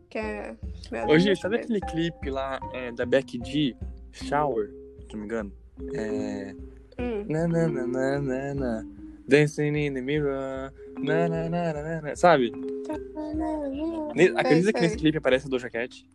Que 0.10 0.18
é. 0.18 0.56
Hoje, 1.08 1.34
sabe 1.38 1.58
aquele 1.58 1.80
clipe 1.80 2.30
lá 2.30 2.60
é, 2.74 2.92
da 2.92 3.06
Becky 3.06 3.40
G, 3.44 3.76
Shower, 4.12 4.70
se 5.08 5.14
não 5.14 5.20
me 5.20 5.26
engano? 5.26 5.63
É. 5.94 6.56
Hum. 7.00 7.26
Na, 7.28 7.48
na, 7.48 7.68
na, 7.68 8.20
na, 8.22 8.54
na. 8.54 8.86
Dancing 9.28 9.76
in 9.78 9.94
the 9.94 10.02
mirror. 10.02 10.72
Na, 11.00 11.28
na, 11.28 11.50
na, 11.50 11.74
na, 11.74 12.02
na. 12.02 12.16
Sabe? 12.16 12.52
Acredita 14.36 14.74
que 14.74 14.82
nesse 14.82 14.98
clipe 14.98 15.18
aparece 15.18 15.48
a 15.48 15.50
Doja 15.50 15.70
Cat? 15.70 16.06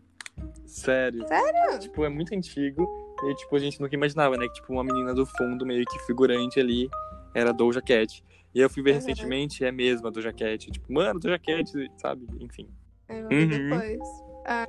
Sério. 0.66 1.26
Sério? 1.26 1.78
Tipo, 1.80 2.04
é 2.04 2.08
muito 2.08 2.34
antigo. 2.34 2.86
E, 3.24 3.34
tipo, 3.34 3.56
a 3.56 3.58
gente 3.58 3.80
nunca 3.80 3.94
imaginava, 3.94 4.36
né? 4.36 4.46
Que, 4.46 4.54
tipo, 4.54 4.72
uma 4.72 4.84
menina 4.84 5.12
do 5.12 5.26
fundo, 5.26 5.66
meio 5.66 5.84
que 5.84 5.98
figurante 6.06 6.60
ali, 6.60 6.88
era 7.34 7.50
a 7.50 7.52
Doja 7.52 7.82
Cat. 7.82 8.22
E 8.54 8.60
eu 8.60 8.70
fui 8.70 8.82
ver 8.82 8.90
Uhum. 8.90 8.96
recentemente, 8.96 9.64
é 9.64 9.72
mesmo 9.72 10.06
a 10.06 10.10
Doja 10.10 10.32
Cat. 10.32 10.70
Tipo, 10.70 10.92
mano, 10.92 11.18
Doja 11.18 11.38
Cat, 11.38 11.70
sabe? 11.96 12.26
Enfim. 12.40 12.68
Ver 13.08 13.24
Uhum. 13.24 13.48
depois. 13.48 13.98
Ah, 14.46 14.66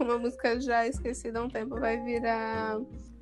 uma 0.00 0.18
música 0.18 0.60
já 0.60 0.86
esquecida 0.86 1.38
há 1.38 1.42
um 1.44 1.48
tempo 1.48 1.78
vai 1.78 2.02
virar 2.02 2.78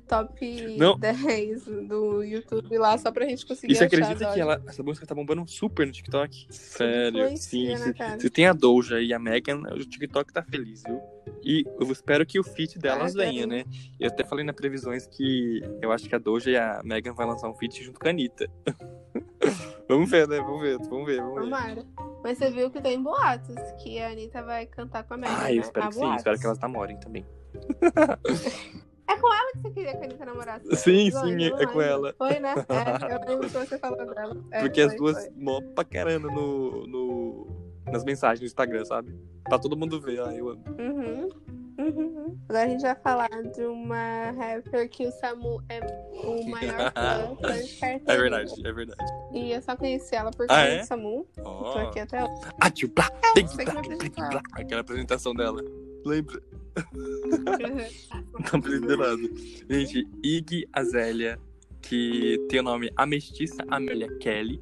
top 0.07 0.77
Não. 0.77 0.97
10 0.97 1.65
do 1.87 2.23
YouTube 2.23 2.77
lá, 2.77 2.97
só 2.97 3.11
pra 3.11 3.25
gente 3.27 3.45
conseguir 3.45 3.73
E 3.73 3.75
você 3.75 3.85
achar. 3.85 3.97
acredita 4.01 4.33
que 4.33 4.39
ela, 4.39 4.61
essa 4.67 4.81
música 4.83 5.05
tá 5.05 5.13
bombando 5.15 5.47
super 5.47 5.85
no 5.85 5.91
TikTok? 5.91 6.47
Sério, 6.49 7.35
sim. 7.37 7.69
né, 7.69 7.77
Se, 7.77 7.93
se 8.21 8.29
tem 8.29 8.47
a 8.47 8.53
Doja 8.53 8.99
e 9.01 9.13
a 9.13 9.19
Megan, 9.19 9.61
o 9.73 9.79
TikTok 9.79 10.31
tá 10.33 10.43
feliz, 10.43 10.83
viu? 10.85 10.99
E 11.43 11.63
eu 11.79 11.91
espero 11.91 12.25
que 12.25 12.39
o 12.39 12.43
feat 12.43 12.77
delas 12.79 13.15
Ah, 13.15 13.19
venha, 13.19 13.45
né? 13.47 13.65
Eu 13.99 14.07
até 14.07 14.23
falei 14.23 14.43
na 14.45 14.53
previsões 14.53 15.05
que 15.07 15.61
eu 15.81 15.91
acho 15.91 16.07
que 16.07 16.15
a 16.15 16.19
Doja 16.19 16.49
e 16.51 16.57
a 16.57 16.81
Megan 16.83 17.13
vai 17.13 17.25
lançar 17.25 17.49
um 17.49 17.53
feat 17.55 17.83
junto 17.83 17.99
com 17.99 18.07
a 18.07 18.11
Anitta. 18.11 18.49
vamos 19.87 20.09
ver, 20.09 20.27
né? 20.27 20.37
Vamos 20.39 20.61
ver, 20.61 20.77
vamos 20.79 21.05
ver, 21.05 21.17
vamos 21.21 21.35
ver. 21.35 21.41
Tomara. 21.43 21.85
Mas 22.23 22.37
você 22.39 22.49
viu 22.49 22.71
que 22.71 22.81
tem 22.81 23.01
boatos 23.01 23.55
que 23.83 23.99
a 23.99 24.09
Anitta 24.09 24.41
vai 24.43 24.65
cantar 24.65 25.03
com 25.03 25.13
a 25.13 25.17
Megan, 25.17 25.35
Ah, 25.37 25.51
eu 25.51 25.57
né? 25.57 25.61
espero 25.61 25.87
que 25.89 25.95
sim. 25.95 26.15
Espero 26.15 26.39
que 26.39 26.45
elas 26.45 26.59
namorem 26.59 26.99
também. 26.99 27.25
É 29.25 29.27
com 29.27 29.33
ela 29.33 29.51
que 29.53 29.57
você 29.61 29.69
queria 29.71 29.91
que 29.91 29.97
a 29.97 30.03
Anitta 30.05 30.25
namorasse? 30.25 30.75
Sim, 30.75 31.09
Não, 31.11 31.21
sim, 31.23 31.33
é 31.33 31.49
lembro. 31.49 31.73
com 31.73 31.81
ela. 31.81 32.15
Foi, 32.17 32.39
né? 32.39 32.53
É, 32.69 33.13
eu 33.15 33.29
lembro 33.29 33.49
que 33.49 33.57
você 33.57 33.77
falou 33.79 34.13
dela. 34.13 34.37
É, 34.51 34.59
Porque 34.61 34.81
as 34.81 34.87
foi, 34.89 34.97
duas 34.97 35.17
foi. 35.25 35.33
mó 35.37 35.61
pra 35.73 35.83
caramba 35.83 36.29
no, 36.31 36.85
no, 36.87 37.47
nas 37.91 38.03
mensagens 38.03 38.39
do 38.39 38.45
Instagram, 38.45 38.85
sabe? 38.85 39.15
Pra 39.43 39.57
todo 39.59 39.75
mundo 39.77 39.99
ver. 40.01 40.21
Ah, 40.21 40.33
eu 40.33 40.49
amo. 40.49 40.63
Uhum. 40.79 41.29
Uhum. 41.77 42.37
Agora 42.47 42.63
a 42.63 42.67
gente 42.69 42.81
vai 42.83 42.95
falar 42.95 43.29
de 43.53 43.65
uma 43.65 44.31
rapper 44.31 44.89
que 44.89 45.05
o 45.07 45.11
Samu 45.11 45.61
é 45.67 45.81
o 46.23 46.45
maior 46.49 46.89
fã, 46.95 47.35
fã 47.35 47.61
de 47.61 47.75
carteirinha. 47.75 48.01
É 48.07 48.17
verdade, 48.17 48.67
é 48.67 48.71
verdade. 48.71 49.13
E 49.33 49.51
eu 49.51 49.61
só 49.61 49.75
conheci 49.75 50.15
ela 50.15 50.31
por 50.31 50.45
Ah, 50.45 50.47
causa 50.47 50.61
é? 50.63 50.79
do 50.79 50.85
Samu. 50.85 51.27
Tô 51.35 51.43
Ó. 51.43 51.77
aqui 51.79 51.99
até 51.99 52.23
hoje. 52.23 52.41
Ah, 52.61 52.69
blá. 52.95 54.41
Aquela 54.53 54.81
apresentação 54.81 55.33
dela. 55.35 55.61
Lembra? 56.05 56.41
Não 58.53 58.61
precisa 58.61 58.97
nada. 58.97 59.21
Gente, 59.69 60.07
Iggy 60.23 60.67
Azalea, 60.73 61.39
que 61.81 62.37
tem 62.49 62.59
o 62.59 62.63
nome 62.63 62.91
A 62.95 63.05
Mestiça 63.05 63.63
Amélia 63.69 64.09
Kelly, 64.19 64.61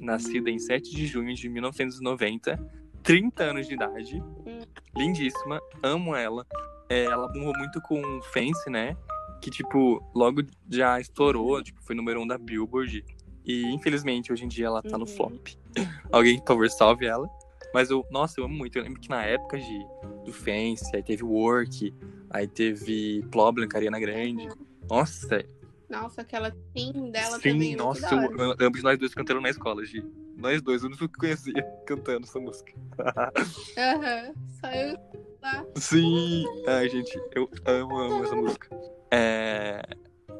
nascida 0.00 0.50
em 0.50 0.58
7 0.58 0.90
de 0.90 1.06
junho 1.06 1.34
de 1.34 1.48
1990, 1.48 2.58
30 3.02 3.44
anos 3.44 3.66
de 3.68 3.74
idade, 3.74 4.22
lindíssima, 4.96 5.60
amo 5.82 6.14
ela. 6.14 6.46
É, 6.88 7.04
ela 7.04 7.28
bombou 7.28 7.52
muito 7.56 7.80
com 7.82 8.20
Fence, 8.32 8.68
né? 8.68 8.96
Que, 9.40 9.50
tipo, 9.50 10.02
logo 10.14 10.42
já 10.68 11.00
estourou, 11.00 11.62
tipo, 11.62 11.82
foi 11.82 11.94
número 11.96 12.20
um 12.20 12.26
da 12.26 12.38
Billboard. 12.38 13.04
E, 13.44 13.64
infelizmente, 13.72 14.32
hoje 14.32 14.44
em 14.44 14.48
dia 14.48 14.66
ela 14.66 14.82
tá 14.82 14.96
no 14.96 15.04
Uhum. 15.04 15.06
flop. 15.16 15.48
Alguém, 16.12 16.38
por 16.38 16.48
favor, 16.48 16.70
salve 16.70 17.06
ela. 17.06 17.28
Mas 17.74 17.90
eu, 17.90 18.04
nossa, 18.10 18.38
eu 18.40 18.44
amo 18.44 18.54
muito. 18.54 18.76
Eu 18.78 18.84
lembro 18.84 19.00
que 19.00 19.08
na 19.08 19.24
época 19.24 19.58
de, 19.58 19.86
do 20.24 20.32
Fence, 20.32 20.94
aí 20.94 21.02
teve 21.02 21.22
Work, 21.24 21.94
aí 22.30 22.46
teve 22.46 23.22
Problem, 23.30 23.68
com 23.68 23.76
a 23.76 23.78
Ariana 23.78 24.00
Grande. 24.00 24.48
Nossa, 24.88 25.44
Nossa, 25.88 26.22
aquela 26.22 26.50
team 26.74 27.10
dela 27.10 27.38
sim, 27.38 27.52
também 27.52 27.72
é 27.74 27.76
muito 27.76 27.84
nossa, 27.84 28.14
eu, 28.14 28.56
ambos 28.66 28.82
nós 28.82 28.98
dois 28.98 29.14
cantando 29.14 29.40
na 29.40 29.50
escola, 29.50 29.84
Gi. 29.84 30.04
Nós 30.36 30.62
dois, 30.62 30.82
o 30.82 30.86
único 30.86 31.06
que 31.08 31.18
conhecia 31.18 31.62
cantando 31.86 32.24
essa 32.26 32.40
música. 32.40 32.72
Aham, 33.78 34.32
só 34.60 34.70
eu 34.72 34.96
lá. 35.42 35.64
Sim! 35.76 36.44
Ai, 36.66 36.88
gente, 36.88 37.20
eu 37.34 37.48
amo, 37.66 37.96
amo 37.98 38.24
essa 38.24 38.34
música. 38.34 38.68
É... 39.10 39.82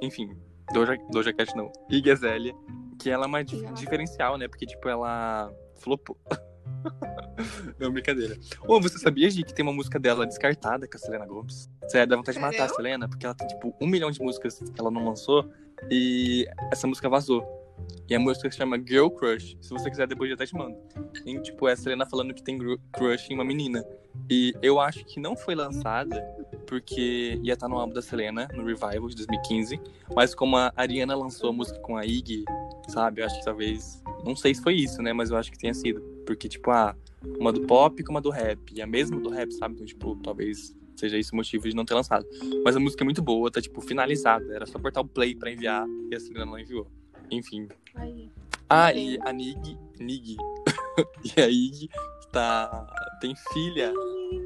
Enfim, 0.00 0.34
Doja, 0.72 0.96
Doja 1.10 1.32
Cat 1.32 1.54
não. 1.56 1.70
Iggy 1.90 2.10
Azalea, 2.10 2.54
que 2.98 3.10
ela 3.10 3.24
é 3.26 3.28
uma 3.28 3.40
E 3.42 3.46
ela- 3.52 3.72
diferencial, 3.72 4.38
né? 4.38 4.48
Porque, 4.48 4.64
tipo, 4.66 4.88
ela 4.88 5.52
flopou. 5.76 6.16
não, 7.78 7.92
brincadeira. 7.92 8.36
Ô, 8.66 8.80
você 8.80 8.98
sabia, 8.98 9.30
Gi, 9.30 9.42
que 9.42 9.54
tem 9.54 9.64
uma 9.64 9.72
música 9.72 9.98
dela 9.98 10.26
descartada 10.26 10.86
com 10.86 10.96
a 10.96 11.00
Selena 11.00 11.26
Gomes? 11.26 11.70
Sério, 11.88 12.08
dá 12.08 12.16
vontade 12.16 12.38
de 12.38 12.42
matar 12.42 12.64
a? 12.64 12.68
Selena, 12.68 13.08
porque 13.08 13.26
ela 13.26 13.34
tem, 13.34 13.46
tipo, 13.46 13.74
um 13.80 13.86
milhão 13.86 14.10
de 14.10 14.20
músicas 14.20 14.58
que 14.58 14.80
ela 14.80 14.90
não 14.90 15.04
lançou 15.04 15.50
e 15.90 16.46
essa 16.70 16.86
música 16.86 17.08
vazou. 17.08 17.61
E 18.08 18.14
a 18.14 18.20
música 18.20 18.50
se 18.50 18.58
chama 18.58 18.76
Girl 18.76 19.08
Crush. 19.08 19.56
Se 19.60 19.70
você 19.70 19.88
quiser, 19.88 20.06
depois 20.06 20.28
eu 20.28 20.34
até 20.34 20.44
te 20.44 20.54
mando. 20.54 20.76
E, 21.24 21.40
tipo, 21.40 21.66
é 21.66 21.72
a 21.72 21.76
Selena 21.76 22.04
falando 22.04 22.34
que 22.34 22.42
tem 22.42 22.58
crush 22.92 23.30
em 23.30 23.34
uma 23.34 23.44
menina. 23.44 23.84
E 24.28 24.52
eu 24.60 24.80
acho 24.80 25.04
que 25.04 25.18
não 25.18 25.36
foi 25.36 25.54
lançada 25.54 26.22
porque 26.66 27.38
ia 27.42 27.54
estar 27.54 27.68
no 27.68 27.78
álbum 27.78 27.94
da 27.94 28.02
Selena, 28.02 28.48
no 28.54 28.64
Revival 28.64 29.08
de 29.08 29.16
2015. 29.16 29.80
Mas 30.14 30.34
como 30.34 30.56
a 30.56 30.72
Ariana 30.76 31.14
lançou 31.16 31.50
a 31.50 31.52
música 31.52 31.78
com 31.80 31.96
a 31.96 32.04
Iggy, 32.04 32.44
sabe? 32.88 33.22
Eu 33.22 33.26
acho 33.26 33.38
que 33.38 33.44
talvez. 33.44 34.02
Não 34.24 34.36
sei 34.36 34.54
se 34.54 34.62
foi 34.62 34.74
isso, 34.74 35.00
né? 35.00 35.12
Mas 35.12 35.30
eu 35.30 35.36
acho 35.36 35.50
que 35.50 35.58
tenha 35.58 35.74
sido. 35.74 36.00
Porque, 36.26 36.48
tipo, 36.48 36.70
ah, 36.70 36.94
uma 37.38 37.52
do 37.52 37.62
pop 37.62 38.02
com 38.04 38.10
uma 38.10 38.20
do 38.20 38.30
rap. 38.30 38.58
E 38.74 38.82
a 38.82 38.86
mesma 38.86 39.18
do 39.20 39.30
rap, 39.30 39.50
sabe? 39.52 39.74
Então, 39.74 39.86
tipo, 39.86 40.16
talvez 40.16 40.74
seja 40.96 41.18
esse 41.18 41.32
o 41.32 41.36
motivo 41.36 41.68
de 41.68 41.74
não 41.74 41.84
ter 41.84 41.94
lançado. 41.94 42.26
Mas 42.64 42.76
a 42.76 42.80
música 42.80 43.02
é 43.02 43.06
muito 43.06 43.22
boa, 43.22 43.50
tá, 43.50 43.60
tipo, 43.60 43.80
finalizada. 43.80 44.54
Era 44.54 44.66
só 44.66 44.78
apertar 44.78 45.00
o 45.00 45.08
play 45.08 45.34
pra 45.34 45.50
enviar 45.50 45.86
e 46.10 46.14
a 46.14 46.20
Selena 46.20 46.46
não 46.46 46.58
enviou. 46.58 46.86
Enfim. 47.32 47.66
Aí. 47.94 48.30
Ah, 48.68 48.92
e 48.92 49.18
a 49.20 49.32
Nig, 49.32 49.78
Nig 49.98 50.36
e 51.36 51.40
a 51.40 51.48
Ig 51.48 51.88
tá, 52.30 52.86
tem 53.20 53.34
filha, 53.52 53.92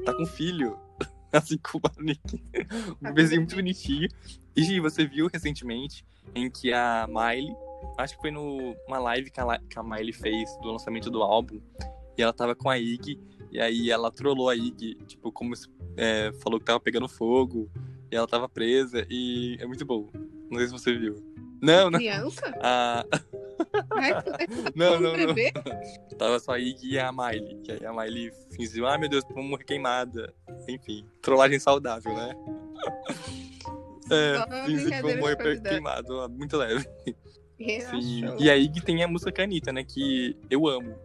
tá 0.05 0.13
com 0.13 0.25
filho, 0.25 0.77
assim 1.31 1.57
como 1.57 1.83
a 1.85 2.01
Nig. 2.01 2.19
Um 3.01 3.07
bebezinho 3.07 3.41
muito 3.41 3.55
bonitinho. 3.55 4.09
E 4.55 4.79
você 4.79 5.05
viu 5.05 5.29
recentemente 5.31 6.05
em 6.33 6.49
que 6.49 6.73
a 6.73 7.07
Miley, 7.07 7.55
acho 7.97 8.15
que 8.15 8.21
foi 8.21 8.31
numa 8.31 8.99
live 8.99 9.29
que 9.29 9.39
a, 9.39 9.59
que 9.59 9.77
a 9.77 9.83
Miley 9.83 10.13
fez 10.13 10.49
do 10.57 10.71
lançamento 10.71 11.09
do 11.09 11.21
álbum, 11.21 11.61
e 12.17 12.21
ela 12.21 12.33
tava 12.33 12.55
com 12.55 12.69
a 12.69 12.77
Ig, 12.77 13.19
e 13.51 13.59
aí 13.59 13.91
ela 13.91 14.11
trollou 14.11 14.49
a 14.49 14.55
Ig, 14.55 14.95
tipo, 15.05 15.31
como 15.31 15.55
se, 15.55 15.69
é, 15.95 16.31
falou 16.41 16.59
que 16.59 16.65
tava 16.65 16.79
pegando 16.79 17.07
fogo, 17.07 17.69
e 18.11 18.15
ela 18.15 18.27
tava 18.27 18.49
presa, 18.49 19.05
e 19.09 19.57
é 19.59 19.65
muito 19.65 19.85
bom. 19.85 20.09
Não 20.49 20.57
sei 20.57 20.67
se 20.67 20.73
você 20.73 20.97
viu. 20.97 21.15
Não, 21.61 21.89
não. 21.89 21.99
Criança? 21.99 22.53
A, 22.61 23.05
Ai, 23.91 24.13
não, 24.75 24.97
um 24.97 24.99
não, 24.99 25.17
não. 25.17 25.33
bebê? 25.33 25.51
Tava 26.17 26.39
só 26.39 26.53
a 26.53 26.59
Iggy 26.59 26.93
e 26.93 26.99
a 26.99 27.11
Miley. 27.11 27.61
Que 27.63 27.71
aí 27.73 27.85
a 27.85 27.93
Miley 27.93 28.31
fingiu, 28.51 28.87
ah, 28.87 28.97
meu 28.97 29.09
Deus, 29.09 29.23
vamos 29.29 29.49
morrer 29.49 29.63
queimada. 29.63 30.33
Enfim, 30.67 31.05
trollagem 31.21 31.59
saudável, 31.59 32.13
né? 32.13 32.35
É, 34.09 34.37
Só 34.37 34.65
fingir 34.65 34.89
que 34.89 35.01
vamos 35.01 35.19
morrer 35.19 35.61
queimado, 35.61 36.29
muito 36.29 36.55
leve. 36.55 36.87
E 38.39 38.49
a 38.49 38.55
Iggy 38.55 38.81
tem 38.81 39.03
a 39.03 39.07
música 39.07 39.33
com 39.33 39.41
a 39.41 39.43
Anitta, 39.43 39.73
né? 39.73 39.83
Que 39.83 40.37
eu 40.49 40.65
amo. 40.65 40.95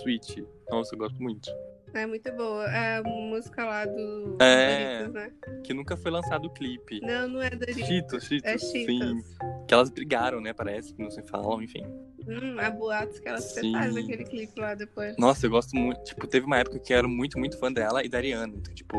Sweet. 0.00 0.44
Nossa, 0.68 0.94
eu 0.94 0.98
gosto 0.98 1.22
muito. 1.22 1.48
É 1.94 2.06
muito 2.06 2.30
boa. 2.32 2.64
É 2.70 2.96
a 2.98 3.02
música 3.02 3.64
lá 3.64 3.84
do 3.86 4.36
É. 4.40 5.04
Doritos, 5.06 5.14
né? 5.14 5.32
Que 5.64 5.72
nunca 5.74 5.96
foi 5.96 6.10
lançado 6.10 6.46
o 6.46 6.50
clipe. 6.50 7.00
Não, 7.00 7.28
não 7.28 7.42
é 7.42 7.50
Doritos. 7.50 7.86
Cheetos, 7.86 8.24
Cheetos. 8.24 8.50
É 8.52 8.58
Sim. 8.58 8.84
Cheetos. 8.86 9.36
Que 9.68 9.74
elas 9.74 9.90
brigaram, 9.90 10.40
né? 10.40 10.52
Parece 10.52 10.92
que 10.92 11.02
não 11.02 11.10
se 11.10 11.22
falam, 11.22 11.62
enfim. 11.62 11.84
Hum, 12.26 12.56
há 12.58 12.70
boatos 12.70 13.20
que 13.20 13.28
elas 13.28 13.44
Sim. 13.44 13.72
separaram 13.72 13.94
naquele 13.94 14.24
clipe 14.24 14.58
lá 14.60 14.74
depois. 14.74 15.16
Nossa, 15.18 15.46
eu 15.46 15.50
gosto 15.50 15.76
muito. 15.76 16.02
Tipo, 16.04 16.26
teve 16.26 16.44
uma 16.46 16.58
época 16.58 16.78
que 16.78 16.92
eu 16.92 16.98
era 16.98 17.08
muito, 17.08 17.38
muito 17.38 17.58
fã 17.58 17.72
dela 17.72 18.04
e 18.04 18.08
da 18.08 18.18
Ariana. 18.18 18.52
Então, 18.56 18.74
tipo, 18.74 18.96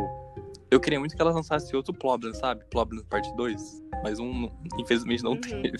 eu 0.71 0.79
queria 0.79 0.99
muito 0.99 1.15
que 1.15 1.21
elas 1.21 1.35
lançassem 1.35 1.75
outro 1.75 1.93
Problem, 1.93 2.33
sabe? 2.33 2.63
Problem 2.69 3.03
parte 3.05 3.33
2. 3.35 3.83
Mas 4.03 4.19
um, 4.19 4.49
infelizmente, 4.79 5.23
não 5.23 5.31
Uhum. 5.33 5.41
teve. 5.41 5.77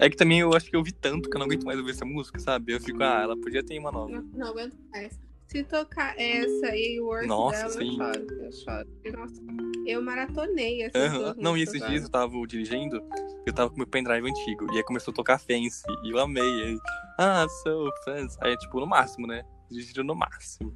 É 0.00 0.10
que 0.10 0.16
também 0.16 0.40
eu 0.40 0.52
acho 0.54 0.68
que 0.68 0.76
eu 0.76 0.82
vi 0.82 0.92
tanto 0.92 1.28
que 1.30 1.36
eu 1.36 1.38
não 1.38 1.46
aguento 1.46 1.64
mais 1.64 1.78
ouvir 1.78 1.92
essa 1.92 2.04
música, 2.04 2.38
sabe? 2.38 2.72
Eu 2.72 2.80
fico, 2.80 3.02
ah, 3.02 3.20
ela 3.22 3.36
podia 3.36 3.62
ter 3.64 3.78
uma 3.78 3.92
nova. 3.92 4.10
Não, 4.10 4.22
não 4.34 4.48
aguento 4.48 4.76
mais. 4.92 5.18
Se 5.50 5.64
tocar 5.64 6.14
essa 6.16 6.76
e 6.76 7.00
o 7.00 7.06
work 7.06 7.26
Nossa, 7.26 7.56
dela, 7.56 7.70
sim. 7.70 7.90
eu 7.90 8.12
choro. 8.12 8.44
Eu 8.44 8.52
choro. 8.52 8.88
Nossa, 9.12 9.42
eu 9.84 10.00
maratonei 10.00 10.82
essas 10.82 11.12
duas 11.12 11.36
Não, 11.36 11.56
e 11.56 11.62
esses 11.62 11.84
dias 11.88 12.04
eu 12.04 12.08
tava 12.08 12.32
dirigindo, 12.46 13.02
eu 13.44 13.52
tava 13.52 13.68
com 13.68 13.76
meu 13.76 13.86
pendrive 13.86 14.28
antigo, 14.28 14.72
e 14.72 14.76
aí 14.76 14.84
começou 14.84 15.10
a 15.10 15.14
tocar 15.14 15.40
Fancy, 15.40 15.82
e 16.04 16.10
eu 16.12 16.20
amei. 16.20 16.42
Aí, 16.42 16.78
ah, 17.18 17.46
so 17.64 17.90
fancy. 18.04 18.38
Aí, 18.40 18.56
tipo, 18.58 18.78
no 18.78 18.86
máximo, 18.86 19.26
né? 19.26 19.44
Dirigindo 19.68 20.04
no 20.04 20.14
máximo. 20.14 20.72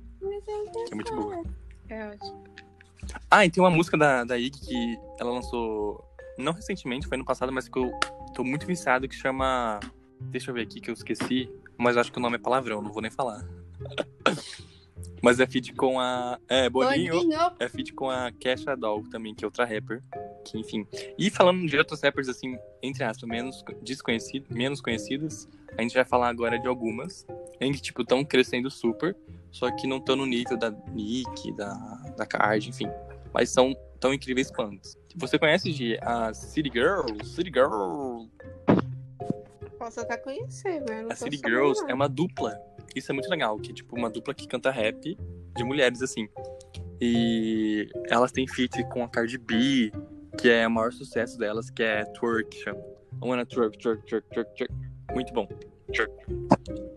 Que 0.86 0.92
é 0.92 0.94
muito 0.96 1.14
boa. 1.14 1.44
É 1.88 2.08
ótimo. 2.08 2.44
Ah, 3.30 3.46
e 3.46 3.50
tem 3.50 3.62
uma 3.62 3.70
música 3.70 3.96
da, 3.96 4.24
da 4.24 4.36
Ig 4.36 4.58
que 4.58 4.98
ela 5.20 5.30
lançou, 5.30 6.04
não 6.36 6.52
recentemente, 6.52 7.06
foi 7.06 7.16
ano 7.16 7.24
passado, 7.24 7.52
mas 7.52 7.68
que 7.68 7.78
eu 7.78 7.92
tô 8.34 8.42
muito 8.42 8.66
viciado, 8.66 9.08
que 9.08 9.14
chama. 9.14 9.78
Deixa 10.20 10.50
eu 10.50 10.54
ver 10.54 10.62
aqui 10.62 10.80
que 10.80 10.90
eu 10.90 10.94
esqueci, 10.94 11.48
mas 11.78 11.94
eu 11.94 12.00
acho 12.00 12.10
que 12.10 12.18
o 12.18 12.20
nome 12.22 12.36
é 12.36 12.40
palavrão, 12.40 12.82
não 12.82 12.90
vou 12.90 13.02
nem 13.02 13.10
falar. 13.10 13.44
Mas 15.22 15.40
é 15.40 15.46
feat 15.46 15.72
com 15.72 15.98
a. 15.98 16.38
É, 16.48 16.68
Boninho. 16.68 17.14
Boninho. 17.14 17.40
É 17.58 17.68
feat 17.68 17.94
com 17.94 18.10
a 18.10 18.30
Kesha 18.32 18.76
Doll 18.76 19.04
também, 19.10 19.34
que 19.34 19.44
é 19.44 19.46
outra 19.46 19.64
rapper. 19.64 20.02
Que, 20.44 20.58
enfim. 20.58 20.86
E 21.18 21.30
falando 21.30 21.66
de 21.66 21.78
outros 21.78 22.02
rappers, 22.02 22.28
assim, 22.28 22.58
entre 22.82 23.04
aspas, 23.04 23.28
menos 23.28 23.64
desconhecidos, 23.82 24.50
menos 24.50 24.80
conhecidas, 24.80 25.48
a 25.78 25.82
gente 25.82 25.94
vai 25.94 26.04
falar 26.04 26.28
agora 26.28 26.58
de 26.58 26.68
algumas, 26.68 27.26
em 27.60 27.72
que, 27.72 27.80
tipo, 27.80 28.02
estão 28.02 28.24
crescendo 28.24 28.70
super, 28.70 29.16
só 29.50 29.70
que 29.74 29.86
não 29.86 29.96
estão 29.96 30.14
no 30.14 30.26
nível 30.26 30.58
da 30.58 30.70
Nick, 30.92 31.52
da, 31.56 31.72
da 32.16 32.26
Card, 32.26 32.68
enfim. 32.68 32.88
Mas 33.32 33.48
são 33.50 33.74
tão 33.98 34.12
incríveis 34.12 34.50
quanto. 34.50 34.90
Você 35.16 35.38
conhece 35.38 35.72
de 35.72 35.98
a 36.02 36.34
City 36.34 36.70
Girl? 36.70 37.06
City 37.24 37.50
Girl. 37.50 38.26
Posso 39.78 40.00
até 40.00 40.16
conhecer? 40.18 40.82
Não 40.82 41.10
A 41.10 41.14
City 41.14 41.36
Girls 41.36 41.82
é 41.88 41.94
uma 41.94 42.08
dupla. 42.08 42.60
Isso 42.94 43.10
é 43.10 43.14
muito 43.14 43.28
legal, 43.28 43.58
que 43.58 43.70
é 43.70 43.74
tipo 43.74 43.96
uma 43.96 44.08
dupla 44.08 44.34
que 44.34 44.46
canta 44.46 44.70
rap 44.70 45.16
de 45.56 45.64
mulheres, 45.64 46.02
assim. 46.02 46.28
E 47.00 47.88
elas 48.08 48.32
têm 48.32 48.46
feat 48.46 48.84
com 48.90 49.02
a 49.02 49.08
Cardi 49.08 49.38
B, 49.38 49.92
que 50.38 50.48
é 50.48 50.66
o 50.66 50.70
maior 50.70 50.92
sucesso 50.92 51.38
delas, 51.38 51.70
que 51.70 51.82
é 51.82 52.04
Twerk, 52.04 52.56
chama. 52.56 52.80
I 53.22 53.26
wanna 53.26 53.46
twerk, 53.46 53.78
twerk, 53.78 54.04
twerk, 54.06 54.28
twerk, 54.30 54.54
twerk. 54.56 54.74
Muito 55.12 55.32
bom. 55.32 55.46
Twerk. 55.92 56.12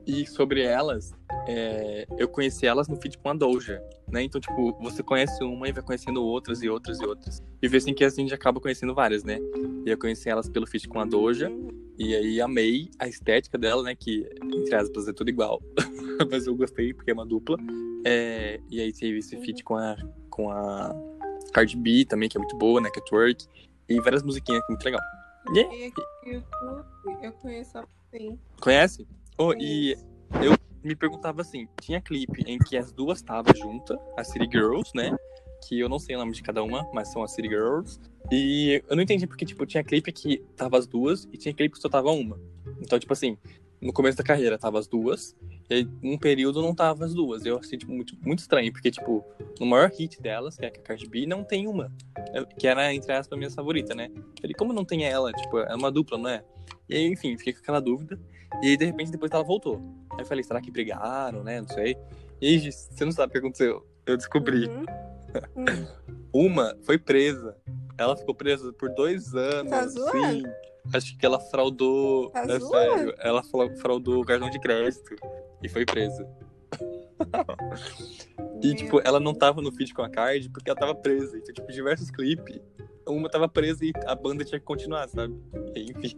E 0.05 0.25
sobre 0.25 0.61
elas, 0.61 1.11
é, 1.47 2.07
eu 2.17 2.27
conheci 2.27 2.65
elas 2.65 2.87
no 2.87 2.95
feat 2.95 3.17
com 3.17 3.29
a 3.29 3.33
Doja, 3.33 3.81
né? 4.09 4.23
Então, 4.23 4.39
tipo, 4.39 4.73
você 4.81 5.03
conhece 5.03 5.43
uma 5.43 5.67
e 5.67 5.71
vai 5.71 5.83
conhecendo 5.83 6.23
outras 6.23 6.61
e 6.61 6.69
outras 6.69 6.99
e 6.99 7.05
outras. 7.05 7.43
E 7.61 7.67
vê 7.67 7.77
assim 7.77 7.93
que 7.93 8.03
a 8.03 8.09
gente 8.09 8.33
acaba 8.33 8.59
conhecendo 8.59 8.95
várias, 8.95 9.23
né? 9.23 9.37
E 9.85 9.89
eu 9.89 9.97
conheci 9.97 10.29
elas 10.29 10.49
pelo 10.49 10.65
feat 10.65 10.87
com 10.87 10.99
a 10.99 11.05
Doja. 11.05 11.51
E 11.97 12.15
aí 12.15 12.41
amei 12.41 12.89
a 12.99 13.07
estética 13.07 13.57
dela, 13.57 13.83
né? 13.83 13.95
Que, 13.95 14.27
entre 14.43 14.75
aspas, 14.75 15.07
é 15.07 15.13
tudo 15.13 15.29
igual. 15.29 15.61
Mas 16.32 16.47
eu 16.47 16.55
gostei 16.55 16.93
porque 16.93 17.11
é 17.11 17.13
uma 17.13 17.26
dupla. 17.26 17.57
É, 18.05 18.59
e 18.70 18.80
aí 18.82 18.93
teve 18.93 19.20
esse 19.20 19.38
feat 19.38 19.63
com 19.63 19.76
a, 19.76 19.95
com 20.30 20.51
a 20.51 20.95
Cardi 21.53 21.78
B 21.78 22.05
também, 22.05 22.30
que 22.30 22.38
é 22.38 22.39
muito 22.39 22.57
boa, 22.57 22.82
né? 22.82 22.89
Que 22.89 22.99
é 22.99 23.03
Twerk. 23.03 23.45
E 23.89 23.99
várias 24.01 24.24
musiquinhas 24.24 24.61
que 24.65 24.72
é 24.72 24.74
muito 24.74 24.84
legal. 24.84 25.01
YouTube, 26.26 27.24
eu 27.24 27.32
conheço 27.34 27.78
assim. 27.78 28.38
conhece? 28.59 29.07
Oh, 29.38 29.53
e 29.53 29.95
eu 30.43 30.57
me 30.84 30.95
perguntava 30.95 31.41
assim, 31.41 31.68
tinha 31.82 32.01
clipe 32.01 32.43
em 32.45 32.57
que 32.59 32.76
as 32.78 32.91
duas 32.91 33.20
estavam 33.20 33.53
juntas, 33.55 33.97
as 34.18 34.28
City 34.28 34.47
Girls, 34.51 34.91
né? 34.93 35.15
Que 35.68 35.80
eu 35.80 35.88
não 35.88 35.99
sei 35.99 36.15
o 36.15 36.20
nome 36.20 36.34
de 36.34 36.43
cada 36.43 36.61
uma, 36.63 36.88
mas 36.93 37.11
são 37.11 37.24
as 37.24 37.32
City 37.32 37.47
Girls. 37.47 37.99
E 38.32 38.84
eu 38.89 38.95
não 38.95 39.03
entendi 39.03 39.26
porque, 39.26 39.45
tipo, 39.45 39.65
tinha 39.65 39.84
clipe 39.84 40.11
que 40.11 40.39
tava 40.55 40.78
as 40.78 40.86
duas 40.86 41.28
e 41.32 41.38
tinha 41.38 41.53
clipe 41.53 41.76
que 41.76 41.82
só 41.82 41.89
tava 41.89 42.11
uma. 42.11 42.39
Então, 42.82 42.99
tipo 42.99 43.13
assim, 43.13 43.38
no 43.82 43.93
começo 43.93 44.17
da 44.17 44.23
carreira 44.23 44.57
tava 44.57 44.80
as 44.80 44.88
duas, 44.88 45.36
e 45.69 45.75
aí 45.75 45.89
um 46.03 46.17
período 46.17 46.61
não 46.61 46.73
tava 46.73 47.05
as 47.05 47.13
duas. 47.13 47.45
Eu 47.45 47.57
achei, 47.57 47.78
tipo, 47.78 47.91
muito, 47.91 48.15
muito 48.21 48.39
estranho, 48.39 48.71
porque, 48.71 48.89
tipo, 48.89 49.23
no 49.59 49.65
maior 49.65 49.91
hit 49.91 50.21
delas, 50.21 50.57
que 50.57 50.65
é 50.65 50.67
a 50.67 50.71
Cardi 50.71 51.07
B, 51.07 51.25
não 51.25 51.43
tem 51.43 51.67
uma. 51.67 51.91
É, 52.34 52.43
Que 52.57 52.67
era, 52.67 52.93
entre 52.93 53.11
aspas, 53.11 53.36
a 53.36 53.38
minha 53.38 53.51
favorita, 53.51 53.93
né? 53.93 54.09
Falei, 54.39 54.55
como 54.55 54.73
não 54.73 54.86
tem 54.86 55.05
ela? 55.05 55.32
Tipo, 55.32 55.59
é 55.59 55.75
uma 55.75 55.91
dupla, 55.91 56.17
não 56.17 56.30
é? 56.30 56.43
E 56.89 56.95
aí, 56.95 57.07
enfim, 57.07 57.38
fiquei 57.38 57.53
com 57.53 57.59
aquela 57.59 57.80
dúvida. 57.80 58.19
E 58.61 58.67
aí, 58.67 58.78
de 58.78 58.86
repente, 58.86 59.11
depois 59.11 59.32
ela 59.32 59.43
voltou. 59.43 59.82
Aí 60.13 60.19
eu 60.19 60.25
falei, 60.25 60.43
será 60.43 60.61
que 60.61 60.71
brigaram, 60.71 61.43
né? 61.43 61.61
Não 61.61 61.67
sei. 61.67 61.97
E 62.41 62.47
aí, 62.47 62.71
você 62.71 63.05
não 63.05 63.11
sabe 63.11 63.30
o 63.30 63.32
que 63.34 63.38
aconteceu. 63.39 63.86
Eu 64.05 64.15
descobri. 64.15 64.67
Uhum. 64.67 64.86
Uma 66.33 66.77
foi 66.83 66.97
presa. 66.97 67.55
Ela 67.97 68.15
ficou 68.15 68.35
presa 68.35 68.71
por 68.73 68.89
dois 68.93 69.33
anos. 69.33 69.71
Tá? 69.71 70.11
Sim. 70.11 70.43
Acho 70.93 71.17
que 71.17 71.25
ela 71.25 71.39
fraudou. 71.39 72.29
Tá 72.31 72.43
é 72.43 72.59
sério. 72.59 73.13
Ela 73.19 73.43
fra- 73.43 73.75
fraudou 73.77 74.21
o 74.21 74.25
cartão 74.25 74.49
de 74.49 74.59
crédito. 74.59 75.15
E 75.63 75.67
foi 75.69 75.85
presa. 75.85 76.27
E, 78.61 78.73
tipo, 78.73 78.99
ela 79.05 79.19
não 79.19 79.33
tava 79.35 79.61
no 79.61 79.71
feed 79.71 79.93
com 79.93 80.01
a 80.01 80.09
Card 80.09 80.49
porque 80.49 80.69
ela 80.69 80.79
tava 80.79 80.95
presa. 80.95 81.38
Então, 81.38 81.53
tipo, 81.53 81.71
diversos 81.71 82.09
clipes. 82.09 82.59
Uma 83.07 83.29
tava 83.29 83.47
presa 83.47 83.85
e 83.85 83.91
a 84.05 84.15
banda 84.15 84.43
tinha 84.43 84.59
que 84.59 84.65
continuar, 84.65 85.07
sabe? 85.07 85.33
Enfim. 85.75 86.15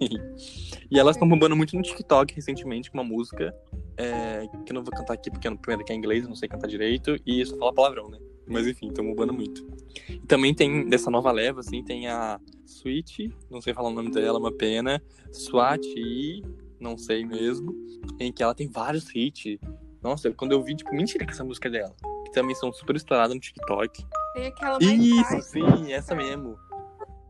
E 0.89 0.97
elas 0.97 1.15
estão 1.15 1.27
bombando 1.27 1.55
muito 1.55 1.75
no 1.75 1.81
TikTok 1.81 2.33
recentemente 2.33 2.89
com 2.89 2.97
uma 2.97 3.03
música. 3.03 3.53
é, 3.97 4.47
que 4.65 4.71
eu 4.71 4.73
não 4.75 4.83
vou 4.83 4.91
cantar 4.93 5.13
aqui 5.13 5.29
porque 5.29 5.49
primeiro 5.57 5.83
que 5.85 5.91
é 5.91 5.95
inglês, 5.95 6.27
não 6.27 6.35
sei 6.35 6.47
cantar 6.49 6.67
direito. 6.67 7.15
E 7.25 7.45
só 7.45 7.57
fala 7.57 7.73
palavrão, 7.73 8.09
né? 8.09 8.17
Mas 8.49 8.67
enfim, 8.67 8.87
estão 8.87 9.05
bombando 9.05 9.33
muito. 9.33 9.65
E 10.09 10.17
também 10.19 10.53
tem, 10.53 10.87
dessa 10.87 11.11
nova 11.11 11.31
leva, 11.31 11.59
assim, 11.59 11.83
tem 11.83 12.07
a 12.07 12.39
Sweet, 12.65 13.33
não 13.49 13.61
sei 13.61 13.73
falar 13.73 13.89
o 13.89 13.93
nome 13.93 14.11
dela, 14.11 14.39
uma 14.39 14.51
pena. 14.51 15.01
Swat 15.31 15.85
e 15.85 16.43
não 16.79 16.97
sei 16.97 17.25
mesmo. 17.25 17.75
Em 18.19 18.31
que 18.31 18.41
ela 18.41 18.55
tem 18.55 18.67
vários 18.67 19.13
hits. 19.13 19.59
Nossa, 20.01 20.31
quando 20.31 20.53
eu 20.53 20.63
vi, 20.63 20.75
tipo, 20.75 20.93
mentira 20.95 21.25
que 21.25 21.31
essa 21.31 21.43
música 21.43 21.67
é 21.67 21.71
dela. 21.71 21.95
Que 22.25 22.31
também 22.31 22.55
são 22.55 22.71
super 22.71 22.95
estouradas 22.95 23.35
no 23.35 23.41
TikTok. 23.41 24.05
Tem 24.33 24.47
aquela 24.47 24.77
Isso, 24.81 25.23
tarde. 25.23 25.45
sim, 25.45 25.93
essa 25.93 26.15
mesmo. 26.15 26.57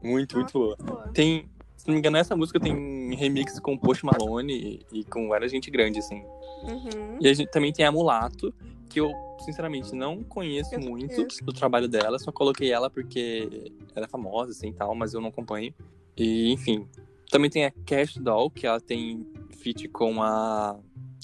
Muito, 0.01 0.37
muito 0.37 0.53
boa. 0.53 0.77
Pô, 0.77 0.95
Tem, 1.13 1.49
se 1.75 1.87
não 1.87 1.93
me 1.93 1.99
engano, 1.99 2.17
essa 2.17 2.35
música 2.35 2.59
tem 2.59 3.13
remix 3.15 3.59
com 3.59 3.77
Post 3.77 4.05
Malone 4.05 4.85
e, 4.93 4.99
e 4.99 5.03
com 5.03 5.27
várias 5.27 5.51
gente 5.51 5.69
grande, 5.69 5.99
assim. 5.99 6.23
Uhum. 6.63 7.17
E 7.19 7.27
a 7.27 7.33
gente 7.33 7.49
também 7.49 7.73
tem 7.73 7.85
a 7.85 7.91
Mulato, 7.91 8.53
que 8.89 8.99
eu, 8.99 9.13
sinceramente, 9.45 9.93
não 9.95 10.23
conheço 10.23 10.73
Eu 10.75 10.81
muito 10.81 11.15
conheço. 11.15 11.43
do 11.45 11.53
trabalho 11.53 11.87
dela, 11.87 12.17
só 12.19 12.31
coloquei 12.31 12.71
ela 12.71 12.89
porque 12.89 13.71
ela 13.95 14.05
é 14.05 14.09
famosa, 14.09 14.51
assim, 14.51 14.73
tal, 14.73 14.93
mas 14.95 15.13
eu 15.13 15.21
não 15.21 15.29
acompanho. 15.29 15.73
E, 16.17 16.51
enfim. 16.51 16.87
Também 17.29 17.49
tem 17.49 17.65
a 17.65 17.71
Cash 17.85 18.17
Doll, 18.17 18.49
que 18.49 18.65
ela 18.65 18.81
tem 18.81 19.25
feat 19.61 19.87
com 19.89 20.21
a 20.23 20.79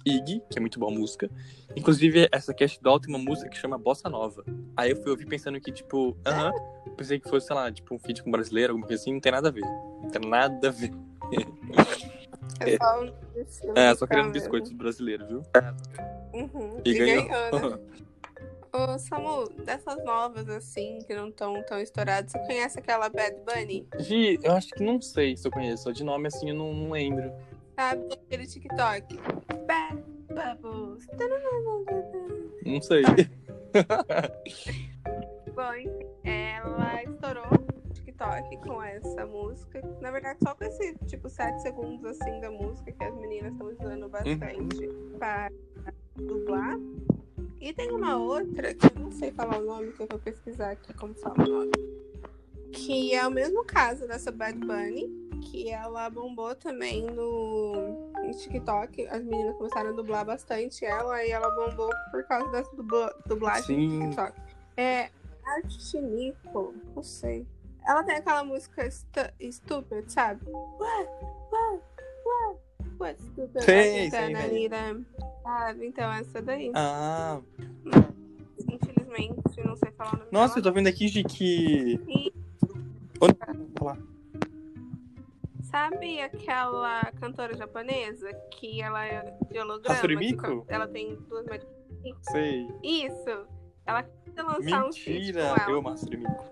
Iggy, 0.05 0.39
que 0.51 0.57
é 0.59 0.61
muito 0.61 0.79
boa 0.79 0.91
música. 0.91 1.29
Inclusive, 1.75 2.29
essa 2.31 2.53
Cash 2.53 2.77
Doll 2.77 2.99
tem 2.99 3.13
uma 3.13 3.21
música 3.21 3.49
que 3.49 3.57
chama 3.57 3.75
Bossa 3.77 4.07
Nova. 4.07 4.45
Aí 4.77 4.91
eu 4.91 4.97
fui 5.01 5.09
ouvir 5.09 5.25
pensando 5.25 5.59
que, 5.59 5.71
tipo, 5.71 6.15
aham, 6.25 6.51
pensei 6.95 7.19
que 7.19 7.27
fosse, 7.27 7.47
sei 7.47 7.55
lá, 7.55 7.71
tipo, 7.71 7.95
um 7.95 7.99
feat 7.99 8.21
com 8.21 8.29
um 8.29 8.31
brasileiro, 8.31 8.73
alguma 8.73 8.87
coisa 8.87 9.01
assim, 9.01 9.13
não 9.13 9.19
tem 9.19 9.31
nada 9.31 9.49
a 9.49 9.51
ver. 9.51 9.65
Não 9.65 10.09
tem 10.11 10.29
nada 10.29 10.67
a 10.67 10.71
ver. 10.71 10.91
É 12.59 12.77
só, 12.77 13.73
É, 13.75 13.95
só 13.95 14.05
querendo 14.07 14.31
biscoitos 14.31 14.71
brasileiros, 14.71 15.27
viu? 15.27 15.41
Uhum. 16.35 16.81
E, 16.83 16.93
ganhou. 16.93 17.27
ganhou, 17.27 17.69
né? 17.69 17.79
Ô, 18.75 18.99
Samu, 18.99 19.47
dessas 19.63 20.03
novas, 20.03 20.49
assim, 20.49 20.99
que 21.07 21.15
não 21.15 21.29
estão 21.29 21.63
tão 21.63 21.79
estouradas, 21.79 22.33
você 22.33 22.39
conhece 22.39 22.77
aquela 22.77 23.07
Bad 23.07 23.37
Bunny? 23.45 23.87
Gi, 23.99 24.37
eu 24.43 24.51
acho 24.51 24.67
que 24.71 24.83
não 24.83 25.01
sei 25.01 25.37
se 25.37 25.47
eu 25.47 25.51
conheço. 25.51 25.93
De 25.93 26.03
nome 26.03 26.27
assim 26.27 26.49
eu 26.49 26.55
não, 26.55 26.73
não 26.73 26.91
lembro. 26.91 27.31
Sabe 27.79 28.05
aquele 28.11 28.45
TikTok? 28.45 29.17
Bad 29.65 30.03
Bubbles. 30.27 31.07
Não 32.65 32.81
sei. 32.81 33.03
Bom, 35.55 35.73
enfim, 35.73 36.05
ela 36.25 37.01
estourou 37.03 37.64
TikTok 38.15 38.57
com 38.57 38.81
essa 38.81 39.25
música. 39.25 39.81
Na 40.01 40.09
verdade, 40.09 40.39
só 40.41 40.55
com 40.55 40.63
esse, 40.63 40.95
tipo, 41.05 41.29
7 41.29 41.61
segundos, 41.61 42.05
assim, 42.05 42.39
da 42.39 42.49
música 42.49 42.91
que 42.91 43.03
as 43.03 43.15
meninas 43.15 43.51
estão 43.51 43.67
usando 43.67 44.09
bastante 44.09 44.89
para 45.19 45.51
dublar. 46.15 46.77
E 47.59 47.73
tem 47.73 47.91
uma 47.91 48.17
outra, 48.17 48.73
que 48.73 48.85
eu 48.85 48.99
não 48.99 49.11
sei 49.11 49.31
falar 49.31 49.59
o 49.59 49.65
nome, 49.65 49.91
que 49.91 50.01
eu 50.01 50.07
vou 50.09 50.19
pesquisar 50.19 50.71
aqui 50.71 50.93
como 50.93 51.13
fala 51.15 51.43
o 51.43 51.47
nome. 51.47 51.71
Que 52.71 53.13
é 53.13 53.25
o 53.27 53.31
mesmo 53.31 53.63
caso 53.65 54.07
dessa 54.07 54.31
Bad 54.31 54.59
Bunny, 54.59 55.07
que 55.41 55.69
ela 55.69 56.09
bombou 56.09 56.55
também 56.55 57.05
no, 57.05 58.11
no 58.13 58.31
TikTok, 58.31 59.07
as 59.07 59.23
meninas 59.23 59.55
começaram 59.55 59.89
a 59.91 59.93
dublar 59.93 60.25
bastante 60.25 60.85
ela 60.85 61.23
e 61.23 61.31
ela 61.31 61.49
bombou 61.51 61.89
por 62.11 62.23
causa 62.25 62.51
dessa 62.51 62.75
dubla, 62.75 63.13
dublagem 63.25 63.65
Sim. 63.65 63.97
no 63.97 64.09
TikTok. 64.09 64.41
É. 64.77 65.09
Arte 65.45 66.01
Nico, 66.01 66.73
não 66.95 67.03
sei. 67.03 67.45
Ela 67.87 68.03
tem 68.03 68.15
aquela 68.15 68.43
música 68.43 68.89
stu 68.89 69.19
Stupid, 69.51 70.09
sabe? 70.11 70.41
What? 70.49 71.09
What? 71.51 71.81
What? 72.25 72.59
What 72.99 73.21
stupid? 73.21 73.61
Sei, 73.63 74.09
sei. 74.09 74.33
Sabe? 74.33 75.85
Então, 75.87 76.11
essa 76.13 76.41
daí. 76.41 76.71
Ah, 76.73 77.39
Infelizmente, 78.67 79.63
não 79.65 79.75
sei 79.75 79.91
falar 79.91 80.15
o 80.15 80.17
nome 80.17 80.29
nossa, 80.31 80.57
eu 80.59 80.63
dela. 80.63 80.73
tô 80.73 80.75
vendo 80.79 80.87
aqui 80.87 81.05
de 81.09 81.23
que. 81.23 81.99
E 82.07 82.33
Falar. 83.77 83.97
sabe 85.61 86.19
aquela 86.21 87.03
cantora 87.19 87.55
japonesa 87.55 88.33
que 88.51 88.81
ela 88.81 89.05
é 89.05 89.21
de 89.51 89.59
holograma? 89.59 89.99
Co- 90.37 90.65
ela 90.67 90.87
tem 90.87 91.15
duas. 91.29 91.45
Sei. 92.31 92.67
Isso! 92.83 93.47
Ela 93.85 94.03
quer 94.03 94.41
lançar 94.43 94.85
um 94.85 94.91
feat 94.93 95.03
Mentira! 95.33 95.49
com 95.49 95.57
ela. 95.57 95.71
Eu, 95.71 95.81
Márcio 95.81 96.17
Mico. 96.19 96.45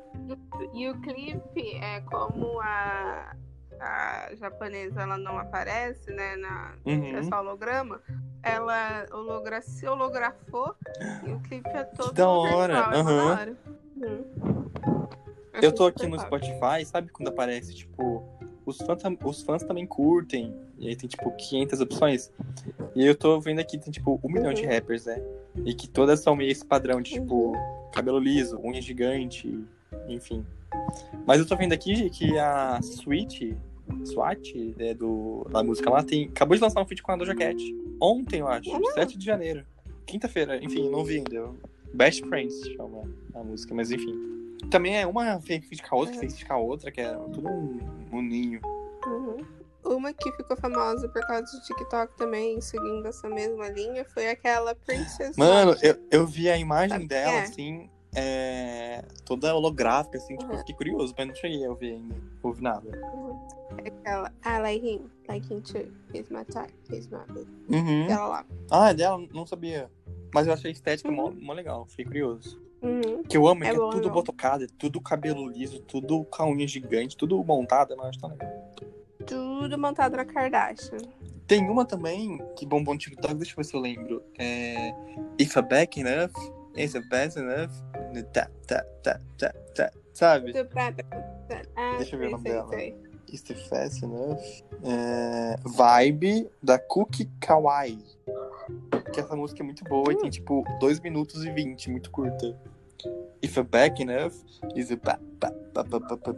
E 0.74 0.90
o 0.90 1.02
clipe 1.02 1.76
é 1.82 2.02
como 2.02 2.60
a, 2.62 3.36
a 3.80 4.36
japonesa 4.36 5.02
ela 5.02 5.18
não 5.18 5.38
aparece, 5.38 6.12
né? 6.12 6.36
Na, 6.38 6.76
É 6.86 6.92
Uhum. 6.92 7.24
só 7.24 7.40
holograma. 7.40 8.02
Ela 8.42 9.06
hologra 9.12 9.62
se 9.62 9.88
holografou 9.88 10.76
e 11.24 11.32
o 11.32 11.40
clipe 11.42 11.70
é 11.70 11.84
todo 11.84 12.14
da 12.14 12.30
hora, 12.30 12.74
virtual, 12.74 12.94
é 12.94 13.04
mó 13.04 13.10
da 13.12 13.12
aham. 13.12 13.36
hora. 13.36 13.58
Uhum. 13.96 14.70
Eu 15.62 15.72
tô 15.74 15.86
aqui 15.86 16.08
no. 16.08 16.20
Spotify, 16.20 16.86
sabe 16.86 17.10
quando 17.12 17.30
aparece, 17.30 17.74
tipo, 17.74 18.24
os 18.66 18.78
fãs, 18.80 19.02
os 19.24 19.42
fãs 19.44 19.64
também 19.64 19.86
curtem, 19.86 20.54
e 20.78 20.88
aí 20.88 20.96
tem, 20.96 21.08
tipo, 21.08 21.32
500 21.32 21.80
opções. 21.80 22.32
E 22.96 23.06
eu 23.06 23.16
tô 23.16 23.40
vendo 23.40 23.60
aqui, 23.60 23.78
tem, 23.78 23.92
tipo, 23.92 24.20
um 24.24 24.32
milhão 24.32 24.54
de 24.54 24.66
Uhum. 24.66 24.72
rappers, 24.72 25.06
né? 25.06 25.22
E 25.66 25.74
que 25.74 25.88
todas 25.88 26.20
são 26.20 26.36
meio 26.36 26.52
esse 26.52 26.66
padrão 26.66 27.02
de, 27.02 27.12
tipo, 27.12 27.54
cabelo 27.94 28.20
liso, 28.20 28.60
unha 28.64 28.82
gigante, 28.82 29.64
enfim. 30.08 30.46
Mas 31.26 31.40
eu 31.40 31.46
tô 31.46 31.56
vendo 31.56 31.74
aqui 31.74 32.10
que 32.10 32.38
a 32.38 32.80
Sweet, 32.82 33.56
Swat, 34.06 34.54
é 34.80 34.94
do, 34.94 35.46
da 35.52 35.64
música 35.64 35.90
lá, 35.90 36.04
tem, 36.04 36.26
acabou 36.26 36.56
de 36.58 36.64
lançar 36.64 36.82
um 36.82 36.86
feat 36.86 37.04
com 37.04 37.12
a 37.12 37.16
Doja 37.16 37.36
Cat. 37.36 37.62
Ontem, 38.02 38.40
eu 38.40 38.48
acho, 38.48 38.70
Uhum. 38.72 38.84
7 38.94 39.18
de 39.18 39.26
janeiro. 39.26 39.64
Quinta-feira, 40.06 40.64
enfim, 40.64 40.90
não 40.90 41.04
vi 41.06 41.18
ainda. 41.18 41.50
Best 41.94 42.26
Friends 42.28 42.60
chama 42.76 43.04
a 43.36 43.44
música, 43.44 43.74
mas 43.76 43.92
enfim. 43.92 44.58
Também 44.72 44.98
é 44.98 45.06
uma 45.06 45.40
fez 45.42 45.64
feat 45.66 45.84
com 45.88 45.96
a 45.96 46.00
outra, 46.00 46.14
Uhum. 46.16 46.20
fez 46.22 46.34
feat 46.34 46.46
com 46.48 46.54
a 46.54 46.58
outra, 46.58 46.92
que 46.92 47.00
é 47.02 47.14
tudo 47.14 47.48
um, 47.48 47.80
um 48.12 48.22
ninho. 48.22 48.60
Uhum. 49.06 49.38
Uma 49.86 50.14
que 50.14 50.32
ficou 50.34 50.56
famosa 50.58 51.08
por 51.10 51.22
causa 51.28 51.46
do 51.46 51.62
TikTok 51.64 52.16
também, 52.18 52.60
seguindo 52.62 53.06
essa 53.08 53.28
mesma 53.30 53.68
linha, 53.70 54.06
foi 54.06 54.30
aquela 54.30 54.74
Princess 54.76 55.36
Mano, 55.38 55.76
eu, 55.82 55.96
eu 56.12 56.26
vi 56.28 56.50
a 56.50 56.58
imagem 56.58 56.90
Sabe 56.98 57.08
dela, 57.08 57.34
é? 57.38 57.42
assim, 57.44 57.90
é, 58.16 59.04
toda 59.26 59.54
holográfica, 59.56 60.18
assim, 60.18 60.36
tipo, 60.38 60.46
Uhum. 60.50 60.54
eu 60.54 60.60
fiquei 60.60 60.76
curioso, 60.76 61.14
mas 61.18 61.28
não 61.28 61.36
cheguei 61.36 61.66
a 61.66 61.70
ouvir 61.70 61.92
ainda. 61.94 62.16
Ouvi 62.42 62.62
nada. 62.62 62.90
Aquela 63.86 64.32
I 64.46 64.60
like 64.62 64.88
him, 64.88 65.10
like 65.28 65.54
him 65.54 65.62
too. 65.62 65.92
He's 66.14 66.30
my 66.30 66.46
type, 66.46 66.74
he's 66.92 67.08
my 67.08 67.20
baby. 67.28 67.48
Uhum. 67.70 68.04
Aquela 68.06 68.28
lá. 68.28 68.46
Ah, 68.72 68.90
é 68.92 68.94
dela? 68.94 69.22
Não 69.34 69.46
sabia. 69.46 69.90
Mas 70.34 70.48
eu 70.48 70.54
achei 70.54 70.70
a 70.70 70.74
estética 70.74 71.12
mó, 71.12 71.26
Uhum. 71.30 71.38
mó 71.42 71.54
legal, 71.54 71.86
fiquei 71.88 72.06
curioso. 72.06 72.62
Uhum. 72.82 73.24
que 73.24 73.38
eu 73.38 73.48
amo 73.48 73.64
é, 73.64 73.68
É 73.68 73.70
que 73.72 73.78
é 73.78 73.80
bom, 73.80 73.88
é 73.88 73.92
tudo 73.94 74.10
botocado, 74.10 74.66
é 74.66 74.68
tudo 74.78 75.00
cabelo 75.00 75.48
liso, 75.48 75.80
tudo 75.80 76.26
com 76.26 76.44
a 76.44 76.48
unha 76.48 76.68
gigante, 76.68 77.16
tudo 77.16 77.42
montado, 77.42 77.94
acho 78.02 78.20
tão 78.20 78.30
legal. 78.30 78.52
Tudo 79.26 79.78
montado 79.78 80.18
na 80.18 80.26
Kardashian. 80.26 80.98
Tem 81.48 81.70
uma 81.70 81.86
também 81.86 82.42
que 82.56 82.66
bombou 82.66 82.94
no 82.94 83.00
TikTok, 83.00 83.34
deixa 83.36 83.52
eu 83.54 83.58
ver 83.58 83.64
se 83.66 83.74
eu 83.76 83.80
lembro. 83.80 84.24
É. 84.38 84.94
If 85.40 85.58
a 85.58 85.62
back 85.62 86.00
enough, 86.00 86.32
is 86.76 86.96
a 86.96 87.02
bad 87.10 87.38
enough. 87.38 87.72
Tá, 88.32 88.50
tá, 88.68 88.84
tá, 89.04 89.20
tá, 89.38 89.54
tá. 89.76 89.92
Sabe? 90.14 90.54
Ah, 91.76 91.98
Deixa 91.98 92.16
eu 92.16 92.20
ver 92.20 92.28
o 92.28 92.32
nome 92.32 92.44
sei, 92.44 92.52
dela. 92.52 92.70
sei. 92.70 92.96
Is 93.32 93.42
the 93.42 93.56
fast 93.56 94.06
enough? 94.06 94.40
É, 94.84 95.56
Vibe 95.66 96.50
da 96.62 96.78
Cookie 96.78 97.30
Kawaii. 97.40 97.98
Que 99.12 99.20
essa 99.20 99.36
música 99.36 99.62
é 99.64 99.66
muito 99.66 99.84
boa 99.86 100.14
e 100.14 100.18
tem 100.18 100.30
tipo 100.30 100.64
2 100.80 101.00
minutos 101.00 101.44
e 101.44 101.52
20, 101.52 101.90
muito 101.90 102.12
curta. 102.12 102.56
If 103.42 103.58
a 103.58 103.64
back 103.64 104.02
enough, 104.02 104.34
is 104.76 104.92
a 104.92 104.96
ba, 104.96 105.20
ba, 105.40 105.52
ba, 105.74 105.84
ba, 105.84 106.00
ba. 106.00 106.36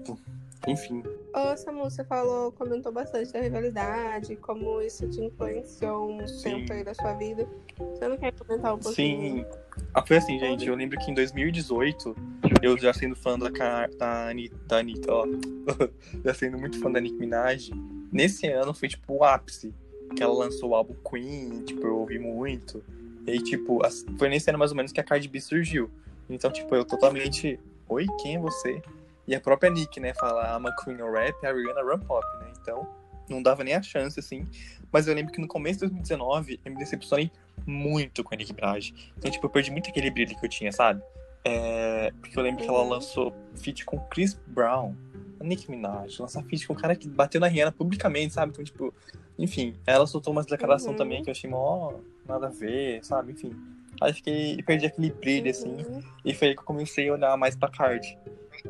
Enfim. 0.67 1.03
Ô, 1.35 1.57
Samu, 1.57 1.83
você 1.83 2.01
falou, 2.05 2.49
comentou 2.53 2.93
bastante 2.93 3.33
da 3.33 3.41
rivalidade, 3.41 4.37
como 4.37 4.81
isso 4.81 5.05
te 5.09 5.19
influenciou 5.19 6.09
um 6.09 6.25
Sim. 6.25 6.43
tempo 6.43 6.71
aí 6.71 6.81
da 6.81 6.93
sua 6.93 7.13
vida. 7.13 7.45
Você 7.77 8.07
não 8.07 8.17
quer 8.17 8.31
comentar 8.31 8.73
um 8.73 8.79
pouquinho? 8.79 9.43
Sim. 9.43 9.45
Ah, 9.93 10.01
foi 10.05 10.15
assim, 10.15 10.39
gente. 10.39 10.65
Eu 10.65 10.75
lembro 10.75 10.97
que 10.97 11.11
em 11.11 11.13
2018, 11.13 12.15
eu 12.61 12.77
já 12.77 12.93
sendo 12.93 13.17
fã 13.17 13.37
da, 13.37 13.49
da, 13.49 14.27
Ani- 14.29 14.49
da 14.65 14.77
Anitta, 14.77 15.11
ó. 15.11 15.25
já 16.23 16.33
sendo 16.33 16.57
muito 16.57 16.79
fã 16.79 16.89
da 16.89 17.01
Nicki 17.01 17.17
Minaj. 17.19 17.69
Nesse 18.13 18.47
ano 18.47 18.73
foi, 18.73 18.87
tipo, 18.87 19.15
o 19.15 19.23
ápice. 19.25 19.73
Que 20.15 20.23
ela 20.23 20.33
lançou 20.33 20.69
o 20.69 20.75
álbum 20.75 20.95
Queen, 21.09 21.63
tipo, 21.65 21.85
eu 21.85 21.97
ouvi 21.97 22.17
muito. 22.17 22.81
E 23.27 23.39
tipo, 23.39 23.81
foi 24.17 24.29
nesse 24.29 24.49
ano 24.49 24.59
mais 24.59 24.71
ou 24.71 24.77
menos 24.77 24.93
que 24.93 25.01
a 25.01 25.03
Cardi 25.03 25.27
B 25.27 25.41
surgiu. 25.41 25.89
Então, 26.29 26.49
tipo, 26.49 26.73
eu 26.73 26.85
totalmente. 26.85 27.59
Oi, 27.89 28.05
quem 28.21 28.35
é 28.35 28.39
você? 28.39 28.81
E 29.27 29.33
a 29.35 29.39
própria 29.41 29.69
Nick, 29.71 29.99
né, 29.99 30.13
fala 30.13 30.57
I'm 30.57 30.67
a 30.67 30.75
Queen 30.83 31.01
of 31.01 31.11
Rap, 31.11 31.45
a 31.45 31.51
Rihanna 31.51 31.81
Run 31.81 31.99
Pop, 31.99 32.25
né? 32.39 32.51
Então, 32.61 32.87
não 33.29 33.41
dava 33.41 33.63
nem 33.63 33.73
a 33.73 33.81
chance, 33.81 34.19
assim. 34.19 34.47
Mas 34.91 35.07
eu 35.07 35.15
lembro 35.15 35.33
que 35.33 35.41
no 35.41 35.47
começo 35.47 35.79
de 35.79 35.87
2019, 35.87 36.59
eu 36.63 36.71
me 36.71 36.77
decepcionei 36.77 37.31
muito 37.65 38.23
com 38.23 38.33
a 38.33 38.37
Nicki 38.37 38.53
Minaj. 38.53 38.93
Então, 39.17 39.31
tipo, 39.31 39.45
eu 39.45 39.49
perdi 39.49 39.71
muito 39.71 39.89
aquele 39.89 40.11
brilho 40.11 40.37
que 40.39 40.45
eu 40.45 40.49
tinha, 40.49 40.71
sabe? 40.71 41.01
É, 41.43 42.11
Porque 42.21 42.37
eu 42.37 42.43
lembro 42.43 42.63
que 42.63 42.69
ela 42.69 42.81
Uhum. 42.81 42.89
lançou 42.89 43.33
feat 43.55 43.83
com 43.85 43.99
Chris 44.09 44.33
Brown, 44.47 44.95
a 45.39 45.43
Nicki 45.43 45.69
Minaj, 45.69 46.19
lançar 46.19 46.43
feat 46.43 46.67
com 46.67 46.73
um 46.73 46.75
cara 46.75 46.95
que 46.95 47.07
bateu 47.07 47.39
na 47.41 47.47
Rihanna 47.47 47.71
publicamente, 47.71 48.33
sabe? 48.33 48.51
Então, 48.51 48.63
tipo, 48.63 48.93
enfim, 49.37 49.75
ela 49.85 50.05
soltou 50.07 50.31
umas 50.31 50.45
declarações 50.45 50.91
Uhum. 50.91 50.97
também 50.97 51.23
que 51.23 51.29
eu 51.29 51.31
achei 51.31 51.49
mó 51.49 51.93
nada 52.27 52.47
a 52.47 52.49
ver, 52.51 53.03
sabe? 53.03 53.31
Enfim. 53.33 53.55
Aí 54.01 54.13
fiquei, 54.13 54.61
perdi 54.63 54.85
aquele 54.85 55.09
brilho, 55.11 55.49
assim. 55.49 55.69
Uhum. 55.83 56.01
E 56.23 56.33
foi 56.33 56.49
aí 56.49 56.53
que 56.55 56.59
eu 56.61 56.65
comecei 56.65 57.09
a 57.09 57.13
olhar 57.13 57.37
mais 57.37 57.55
pra 57.55 57.69
card. 57.69 58.17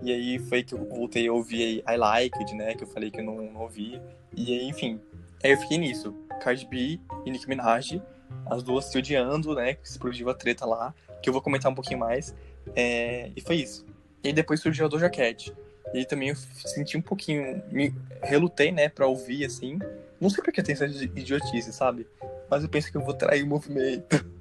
E 0.02 0.12
aí 0.12 0.40
foi 0.40 0.64
que 0.64 0.74
eu 0.74 0.86
voltei 0.86 1.28
a 1.28 1.34
ouvir 1.34 1.84
I 1.88 1.98
Like 1.98 2.38
It, 2.40 2.54
né? 2.56 2.76
Que 2.76 2.84
eu 2.84 2.88
falei 2.88 3.10
que 3.10 3.20
eu 3.20 3.24
não, 3.24 3.38
não 3.52 3.62
ouvia. 3.62 4.02
E 4.36 4.54
aí, 4.60 4.68
enfim. 4.68 5.00
Aí 5.44 5.52
eu 5.52 5.58
fiquei 5.58 5.78
nisso. 5.78 6.14
Cardi 6.42 6.66
B 6.66 7.00
e 7.26 7.32
Nicki 7.32 7.48
Minaj. 7.48 8.02
As 8.46 8.62
duas 8.64 8.86
se 8.86 8.98
odiando, 8.98 9.56
né? 9.56 9.76
Que 9.76 9.88
explodiu 9.88 10.30
a 10.30 10.34
treta 10.34 10.66
lá. 10.66 10.94
Que 11.22 11.30
eu 11.30 11.34
vou 11.34 11.42
comentar 11.42 11.72
um 11.72 11.76
pouquinho 11.76 12.00
mais. 12.00 12.36
É, 12.76 13.32
E 13.36 13.42
foi 13.42 13.58
isso. 13.58 13.86
E 14.24 14.28
aí 14.30 14.34
depois 14.34 14.60
surgiu 14.60 14.86
a 14.86 14.90
Doja 14.90 15.10
Cat. 15.10 15.54
E 15.94 16.00
aí 16.00 16.06
também 16.06 16.30
eu 16.30 16.36
senti 16.36 16.98
um 16.98 17.02
pouquinho. 17.02 17.62
Me 17.72 17.94
relutei, 18.22 18.72
né? 18.72 18.90
Pra 18.90 19.08
ouvir, 19.08 19.46
assim. 19.46 19.80
Não 20.20 20.30
sei 20.30 20.44
porque 20.44 20.64
tem 20.64 20.74
essa 20.74 20.86
idiotice, 20.86 21.72
sabe? 21.72 22.08
Mas 22.50 22.64
eu 22.64 22.70
penso 22.70 22.92
que 22.92 22.98
eu 22.98 23.02
vou 23.02 23.14
trair 23.14 23.44
o 23.44 23.48
movimento. 23.48 24.26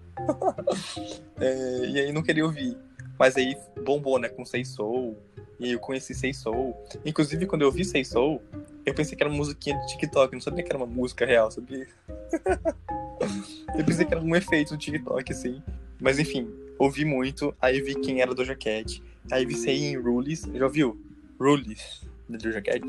É, 1.40 1.86
e 1.86 1.98
aí 1.98 2.12
não 2.12 2.22
queria 2.22 2.44
ouvir. 2.44 2.78
Mas 3.18 3.36
aí 3.36 3.56
bombou, 3.84 4.18
né, 4.18 4.28
com 4.28 4.44
Sei 4.44 4.64
Soul. 4.64 5.16
E 5.60 5.72
eu 5.72 5.78
conheci 5.78 6.14
Sei 6.14 6.34
Soul. 6.34 6.76
Inclusive, 7.04 7.46
quando 7.46 7.62
eu 7.62 7.70
vi 7.70 7.84
Sei 7.84 8.04
Soul, 8.04 8.42
eu 8.84 8.92
pensei 8.94 9.16
que 9.16 9.22
era 9.22 9.30
uma 9.30 9.36
musiquinha 9.38 9.78
de 9.78 9.86
TikTok. 9.88 10.32
Eu 10.32 10.36
não 10.36 10.42
sabia 10.42 10.64
que 10.64 10.70
era 10.70 10.78
uma 10.78 10.86
música 10.86 11.24
real, 11.24 11.50
sabia? 11.50 11.86
eu 13.78 13.84
pensei 13.84 14.04
que 14.04 14.14
era 14.14 14.22
um 14.22 14.34
efeito 14.34 14.70
do 14.74 14.78
TikTok, 14.78 15.32
assim. 15.32 15.62
Mas 16.00 16.18
enfim, 16.18 16.48
ouvi 16.78 17.04
muito. 17.04 17.54
Aí 17.60 17.80
vi 17.80 17.94
quem 17.94 18.20
era 18.20 18.34
Doja 18.34 18.54
Cat. 18.56 19.02
Aí 19.30 19.46
vi 19.46 19.54
sei 19.54 19.76
em 19.84 19.96
Rules. 19.96 20.42
Já 20.52 20.64
ouviu? 20.64 21.00
Rules, 21.40 22.02
da 22.28 22.36
Doja 22.36 22.60
Cat. 22.60 22.84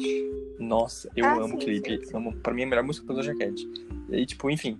Nossa, 0.60 1.10
eu 1.16 1.26
Ah, 1.26 1.34
amo 1.36 1.50
sim, 1.50 1.56
o 1.56 1.58
clipe. 1.60 1.98
sim, 2.00 2.06
sim. 2.06 2.16
Amo, 2.18 2.34
pra 2.34 2.54
mim, 2.54 2.62
é 2.64 2.66
a 2.66 2.68
melhor 2.70 2.84
música 2.84 3.08
da 3.08 3.14
Doja 3.14 3.36
Cat. 3.36 3.56
E 4.10 4.16
aí, 4.16 4.26
tipo, 4.26 4.50
enfim, 4.50 4.80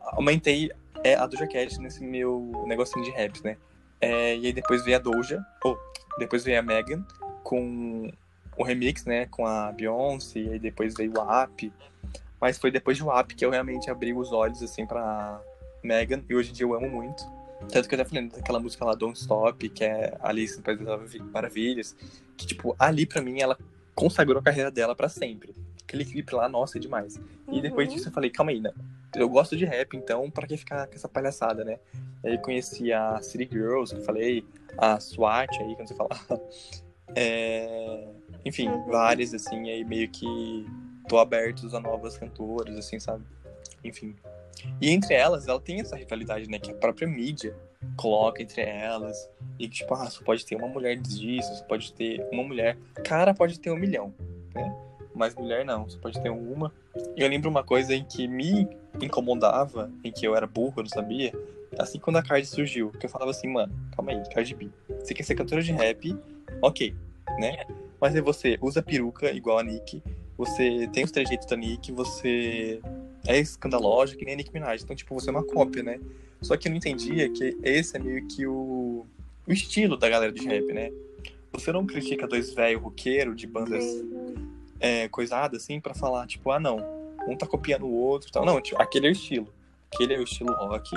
aumentei 0.00 0.70
é, 1.04 1.14
a 1.14 1.26
Doja 1.26 1.46
Cat 1.46 1.78
nesse 1.80 2.02
meu 2.02 2.64
negocinho 2.66 3.04
de 3.04 3.10
raps, 3.12 3.42
né? 3.42 3.56
É, 4.00 4.36
e 4.36 4.46
aí 4.46 4.52
depois 4.52 4.84
veio 4.84 4.96
a 4.96 5.00
Doja, 5.00 5.44
ou 5.64 5.76
depois 6.18 6.44
veio 6.44 6.58
a 6.58 6.62
Megan 6.62 7.04
com 7.42 8.10
o 8.56 8.62
remix, 8.62 9.04
né? 9.04 9.26
Com 9.26 9.46
a 9.46 9.72
Beyoncé, 9.72 10.38
e 10.40 10.52
aí 10.52 10.58
depois 10.58 10.94
veio 10.94 11.12
o 11.16 11.30
App. 11.30 11.72
Mas 12.40 12.58
foi 12.58 12.70
depois 12.70 12.98
do 12.98 13.10
App 13.10 13.34
que 13.34 13.44
eu 13.44 13.50
realmente 13.50 13.90
abri 13.90 14.12
os 14.12 14.32
olhos, 14.32 14.62
assim, 14.62 14.86
pra 14.86 15.40
Megan, 15.82 16.22
e 16.28 16.34
hoje 16.34 16.50
em 16.50 16.52
dia 16.52 16.66
eu 16.66 16.74
amo 16.74 16.88
muito. 16.88 17.24
Tanto 17.72 17.88
que 17.88 17.94
eu 17.94 18.00
até 18.00 18.08
falei 18.08 18.28
daquela 18.28 18.60
música 18.60 18.84
lá, 18.84 18.94
Don't 18.94 19.18
Stop, 19.18 19.68
que 19.68 19.82
é 19.84 20.16
Alice 20.20 20.60
País 20.62 20.78
das 20.78 21.14
Maravilhas, 21.32 21.96
que, 22.36 22.46
tipo, 22.46 22.76
ali 22.78 23.04
pra 23.04 23.20
mim 23.20 23.40
ela 23.40 23.58
consagrou 23.96 24.38
a 24.38 24.42
carreira 24.42 24.70
dela 24.70 24.94
pra 24.94 25.08
sempre. 25.08 25.52
Aquele 25.82 26.04
clipe 26.04 26.32
lá, 26.34 26.48
nossa, 26.48 26.78
é 26.78 26.80
demais. 26.80 27.18
E 27.50 27.60
depois 27.60 27.88
Uhum. 27.88 27.94
disso 27.96 28.08
eu 28.08 28.12
falei, 28.12 28.30
calma 28.30 28.52
aí, 28.52 28.60
né? 28.60 28.72
Eu 29.16 29.28
gosto 29.28 29.56
de 29.56 29.64
rap, 29.64 29.96
então 29.96 30.30
pra 30.30 30.46
que 30.46 30.56
ficar 30.56 30.86
com 30.86 30.94
essa 30.94 31.08
palhaçada, 31.08 31.64
né? 31.64 31.78
Aí 32.24 32.38
conheci 32.38 32.92
a 32.92 33.20
City 33.22 33.48
Girls, 33.50 33.94
que 33.94 34.00
eu 34.00 34.04
falei, 34.04 34.44
a 34.76 35.00
SWAT 35.00 35.60
aí, 35.60 35.74
quando 35.76 35.88
você 35.88 35.94
fala. 35.94 36.10
É... 37.16 38.06
Enfim, 38.44 38.68
Uhum. 38.68 38.86
várias, 38.86 39.32
assim, 39.32 39.70
aí 39.70 39.82
meio 39.82 40.10
que 40.10 40.66
tô 41.08 41.18
aberto 41.18 41.74
a 41.74 41.80
novas 41.80 42.18
cantoras, 42.18 42.76
assim, 42.76 43.00
sabe? 43.00 43.24
enfim. 43.82 44.14
E 44.80 44.90
entre 44.90 45.14
elas, 45.14 45.46
ela 45.46 45.60
tem 45.60 45.80
essa 45.80 45.96
rivalidade, 45.96 46.48
né? 46.48 46.58
Que 46.58 46.70
a 46.70 46.74
própria 46.74 47.06
mídia 47.06 47.54
coloca 47.96 48.42
entre 48.42 48.62
elas. 48.62 49.28
E 49.58 49.68
que, 49.68 49.76
tipo, 49.78 49.94
ah, 49.94 50.10
só 50.10 50.22
pode 50.22 50.44
ter 50.44 50.56
uma 50.56 50.68
mulher 50.68 50.96
disso, 50.96 51.54
só 51.54 51.64
pode 51.64 51.92
ter 51.92 52.26
uma 52.32 52.42
mulher. 52.42 52.76
Cara 53.04 53.32
pode 53.32 53.58
ter 53.60 53.70
um 53.70 53.76
milhão, 53.76 54.12
né? 54.54 54.87
Mas 55.18 55.34
mulher 55.34 55.64
não, 55.64 55.88
só 55.88 55.98
pode 55.98 56.22
ter 56.22 56.30
uma. 56.30 56.72
E 57.16 57.22
eu 57.22 57.28
lembro 57.28 57.50
uma 57.50 57.64
coisa 57.64 57.92
em 57.92 58.04
que 58.04 58.28
me 58.28 58.68
incomodava, 59.02 59.90
em 60.04 60.12
que 60.12 60.24
eu 60.24 60.36
era 60.36 60.46
burro, 60.46 60.74
eu 60.76 60.84
não 60.84 60.90
sabia. 60.90 61.32
Assim 61.76 61.98
quando 61.98 62.16
a 62.16 62.22
Cardi 62.22 62.46
surgiu, 62.46 62.90
que 62.90 63.04
eu 63.04 63.10
falava 63.10 63.32
assim, 63.32 63.48
mano, 63.48 63.74
calma 63.96 64.12
aí, 64.12 64.22
Cardi 64.32 64.54
B. 64.54 64.68
Você 65.00 65.12
quer 65.12 65.24
ser 65.24 65.34
cantora 65.34 65.60
de 65.60 65.72
rap, 65.72 66.16
ok, 66.62 66.94
né? 67.38 67.66
Mas 68.00 68.14
aí 68.14 68.20
você 68.20 68.56
usa 68.62 68.80
peruca 68.80 69.30
igual 69.32 69.58
a 69.58 69.62
Nick, 69.62 70.00
você 70.36 70.88
tem 70.92 71.02
os 71.02 71.10
trejeitos 71.10 71.46
da 71.48 71.56
Nick, 71.56 71.90
você 71.90 72.80
é 73.26 73.38
escandalosa 73.38 74.14
que 74.14 74.24
nem 74.24 74.34
a 74.34 74.36
Nick 74.36 74.54
Minaj. 74.54 74.82
Então, 74.82 74.94
tipo, 74.94 75.12
você 75.14 75.30
é 75.30 75.32
uma 75.32 75.44
cópia, 75.44 75.82
né? 75.82 76.00
Só 76.40 76.56
que 76.56 76.68
eu 76.68 76.70
não 76.70 76.78
entendia 76.78 77.28
que 77.28 77.58
esse 77.64 77.96
é 77.96 77.98
meio 77.98 78.24
que 78.28 78.46
o, 78.46 79.04
o 79.46 79.52
estilo 79.52 79.96
da 79.96 80.08
galera 80.08 80.30
de 80.30 80.46
rap, 80.46 80.72
né? 80.72 80.92
Você 81.52 81.72
não 81.72 81.84
critica 81.84 82.28
dois 82.28 82.54
velhos 82.54 82.80
roqueiros 82.80 83.34
de 83.34 83.48
bandas 83.48 83.84
é, 84.80 85.08
coisadas, 85.08 85.62
assim, 85.62 85.80
para 85.80 85.94
falar, 85.94 86.26
tipo, 86.26 86.50
ah, 86.50 86.60
não, 86.60 86.78
um 87.26 87.36
tá 87.36 87.46
copiando 87.46 87.86
o 87.86 87.92
outro 87.92 88.30
tal. 88.30 88.44
Não, 88.44 88.60
tipo, 88.60 88.80
aquele 88.80 89.06
é 89.06 89.10
o 89.10 89.12
estilo. 89.12 89.52
Aquele 89.92 90.14
é 90.14 90.18
o 90.18 90.22
estilo 90.22 90.52
rock. 90.52 90.90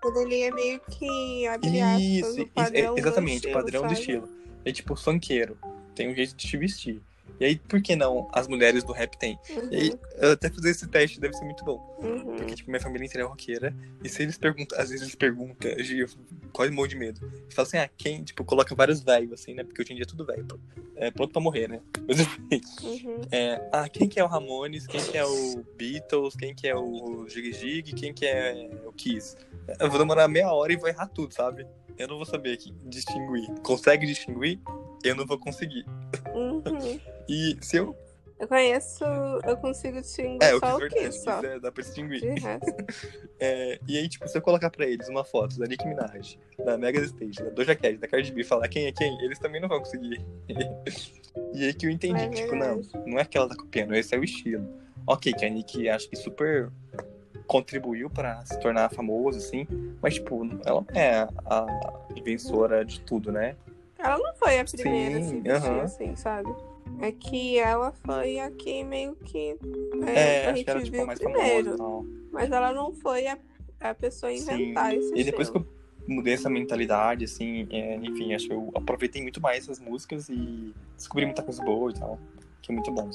Quando 0.00 0.18
ele 0.20 0.42
é 0.42 0.50
meio 0.52 0.80
que 0.80 1.46
abre 1.48 1.80
aspas, 1.80 2.02
Isso, 2.02 2.42
o 2.42 2.48
padrão 2.48 2.96
exatamente, 2.96 3.32
do 3.32 3.36
estilo, 3.36 3.54
padrão 3.54 3.80
sabe? 3.82 3.94
do 3.94 4.00
estilo. 4.00 4.28
É 4.64 4.72
tipo 4.72 4.96
funkeiro. 4.96 5.58
Tem 5.94 6.10
um 6.10 6.14
jeito 6.14 6.36
de 6.36 6.46
te 6.46 6.56
vestir. 6.56 7.02
E 7.38 7.44
aí, 7.44 7.56
por 7.58 7.82
que 7.82 7.94
não 7.94 8.28
as 8.32 8.48
mulheres 8.48 8.82
do 8.82 8.92
rap 8.92 9.16
têm? 9.18 9.38
Uhum, 9.50 9.68
E 9.70 9.76
aí, 9.76 9.94
eu 10.16 10.32
até 10.32 10.48
fazer 10.48 10.70
esse 10.70 10.86
teste 10.88 11.20
deve 11.20 11.34
ser 11.34 11.44
muito 11.44 11.64
bom. 11.64 11.98
uhum. 12.02 12.36
Porque, 12.36 12.54
tipo, 12.54 12.70
minha 12.70 12.80
família 12.80 13.04
inteira 13.04 13.26
é 13.26 13.28
roqueira. 13.28 13.76
E 14.02 14.08
se 14.08 14.22
eles 14.22 14.38
perguntam, 14.38 14.78
às 14.78 14.88
vezes 14.88 15.02
eles 15.02 15.14
perguntam, 15.14 15.70
eu 15.70 16.08
quase 16.52 16.72
morro 16.72 16.88
de 16.88 16.96
medo. 16.96 17.20
Eles 17.22 17.54
falam 17.54 17.68
assim, 17.68 17.76
ah, 17.78 17.90
quem? 17.96 18.24
Tipo, 18.24 18.42
coloca 18.44 18.74
vários 18.74 19.00
velhos, 19.02 19.32
assim, 19.32 19.52
né? 19.54 19.64
Porque 19.64 19.82
hoje 19.82 19.92
em 19.92 19.96
dia 19.96 20.04
é 20.04 20.06
tudo 20.06 20.24
velho. 20.24 20.46
É 20.96 21.10
pronto 21.10 21.32
pra 21.32 21.42
morrer, 21.42 21.68
né? 21.68 21.80
Mas 22.08 22.20
enfim. 22.20 22.60
Uhum. 22.82 23.20
É, 23.30 23.68
ah, 23.70 23.88
quem 23.88 24.08
que 24.08 24.18
é 24.18 24.24
o 24.24 24.26
Ramones? 24.26 24.86
Quem 24.86 25.02
que 25.02 25.18
é 25.18 25.24
o 25.26 25.62
Beatles? 25.76 26.34
Quem 26.36 26.54
que 26.54 26.66
é 26.66 26.74
o 26.74 27.26
Jig 27.28 27.52
Jig? 27.52 27.92
Quem 27.92 28.14
que 28.14 28.24
é 28.24 28.70
o 28.86 28.92
Kiss? 28.92 29.36
Eu 29.78 29.90
vou 29.90 29.98
demorar 29.98 30.26
meia 30.28 30.50
hora 30.52 30.72
e 30.72 30.76
vou 30.76 30.88
errar 30.88 31.08
tudo, 31.08 31.34
sabe? 31.34 31.66
Eu 31.98 32.08
não 32.08 32.16
vou 32.16 32.24
saber 32.24 32.52
aqui 32.52 32.72
distinguir. 32.84 33.46
Consegue 33.62 34.06
distinguir? 34.06 34.58
Eu 35.08 35.14
não 35.16 35.26
vou 35.26 35.38
conseguir. 35.38 35.84
Uhum. 36.34 36.62
E 37.28 37.56
se 37.60 37.76
eu. 37.78 37.96
Eu 38.38 38.46
conheço, 38.46 39.02
eu 39.44 39.56
consigo 39.56 40.00
distinguir 40.00 40.38
É, 40.40 40.56
só 40.58 40.66
é 40.68 40.74
o 40.74 40.88
que 40.88 41.10
só. 41.10 41.40
é, 41.42 41.58
dá 41.58 41.72
pra 41.72 41.82
distinguir. 41.82 42.22
É, 43.40 43.78
e 43.86 43.98
aí, 43.98 44.08
tipo, 44.08 44.26
se 44.28 44.38
eu 44.38 44.40
colocar 44.42 44.70
pra 44.70 44.86
eles 44.86 45.08
uma 45.08 45.24
foto 45.24 45.58
da 45.58 45.66
Nicki 45.66 45.86
Minaj, 45.86 46.38
da 46.64 46.78
Mega 46.78 47.00
Stage, 47.00 47.42
da 47.42 47.50
Doja 47.50 47.74
Cat, 47.74 47.96
da 47.98 48.06
Cardi 48.08 48.32
B, 48.32 48.44
falar 48.44 48.66
quem 48.68 48.86
é 48.86 48.92
quem, 48.92 49.20
eles 49.22 49.38
também 49.38 49.60
não 49.60 49.68
vão 49.68 49.78
conseguir. 49.80 50.24
e 51.52 51.64
aí 51.64 51.74
que 51.74 51.86
eu 51.86 51.90
entendi, 51.90 52.22
É 52.22 52.28
que, 52.28 52.36
tipo, 52.36 52.54
não, 52.54 52.80
não 53.06 53.18
é 53.18 53.24
que 53.24 53.36
ela 53.36 53.48
tá 53.48 53.56
copiando, 53.56 53.94
esse 53.94 54.14
é 54.14 54.18
o 54.18 54.24
estilo. 54.24 54.66
Ok, 55.06 55.32
que 55.34 55.44
a 55.44 55.50
Nicki 55.50 55.88
acho 55.88 56.08
que 56.08 56.16
super 56.16 56.70
contribuiu 57.46 58.08
pra 58.08 58.44
se 58.46 58.58
tornar 58.60 58.88
famosa, 58.90 59.38
assim, 59.38 59.66
mas, 60.00 60.14
tipo, 60.14 60.48
ela 60.64 60.80
não 60.80 60.86
é 61.00 61.28
a 61.44 61.66
inventora 62.16 62.84
de 62.84 63.00
tudo, 63.00 63.30
né? 63.32 63.54
Ela 64.06 64.18
não 64.18 64.34
foi 64.36 64.58
a 64.60 64.64
primeira 64.64 65.20
Sim, 65.20 65.20
a 65.20 65.28
se 65.28 65.40
vestir 65.40 65.70
aham. 65.70 65.80
assim, 65.82 66.16
sabe? 66.16 66.54
É 67.00 67.12
que 67.12 67.58
ela 67.58 67.92
foi 68.04 68.38
a 68.38 68.50
que 68.50 68.82
meio 68.84 69.14
que 69.16 69.56
É, 70.06 70.46
a 70.46 70.50
acho 70.50 70.56
gente 70.56 70.64
que 70.64 70.70
era, 70.70 70.82
tipo, 70.82 70.96
a 70.96 70.98
viu 70.98 71.06
mais 71.06 71.18
primeiro. 71.18 71.64
famosa 71.70 71.74
e 71.74 71.76
tal. 71.78 72.04
Mas 72.32 72.50
ela 72.52 72.72
não 72.72 72.94
foi 72.94 73.26
a, 73.26 73.38
a 73.80 73.94
pessoa 73.94 74.30
a 74.30 74.34
inventar 74.34 74.94
esse 74.94 75.12
E 75.14 75.24
depois 75.24 75.50
que 75.50 75.58
estilo. 75.58 75.76
eu 76.08 76.14
mudei 76.14 76.34
essa 76.34 76.48
mentalidade, 76.48 77.24
assim, 77.24 77.66
é, 77.70 77.96
enfim, 77.96 78.32
acho 78.34 78.46
que 78.46 78.52
eu 78.52 78.70
aproveitei 78.74 79.20
muito 79.22 79.40
mais 79.40 79.64
essas 79.64 79.78
músicas 79.80 80.28
e 80.28 80.74
descobri 80.96 81.26
muita 81.26 81.42
coisa 81.42 81.62
boa 81.64 81.90
e 81.90 81.94
tal, 81.94 82.18
que 82.62 82.70
é 82.72 82.74
muito 82.74 82.90
bom. 82.92 83.10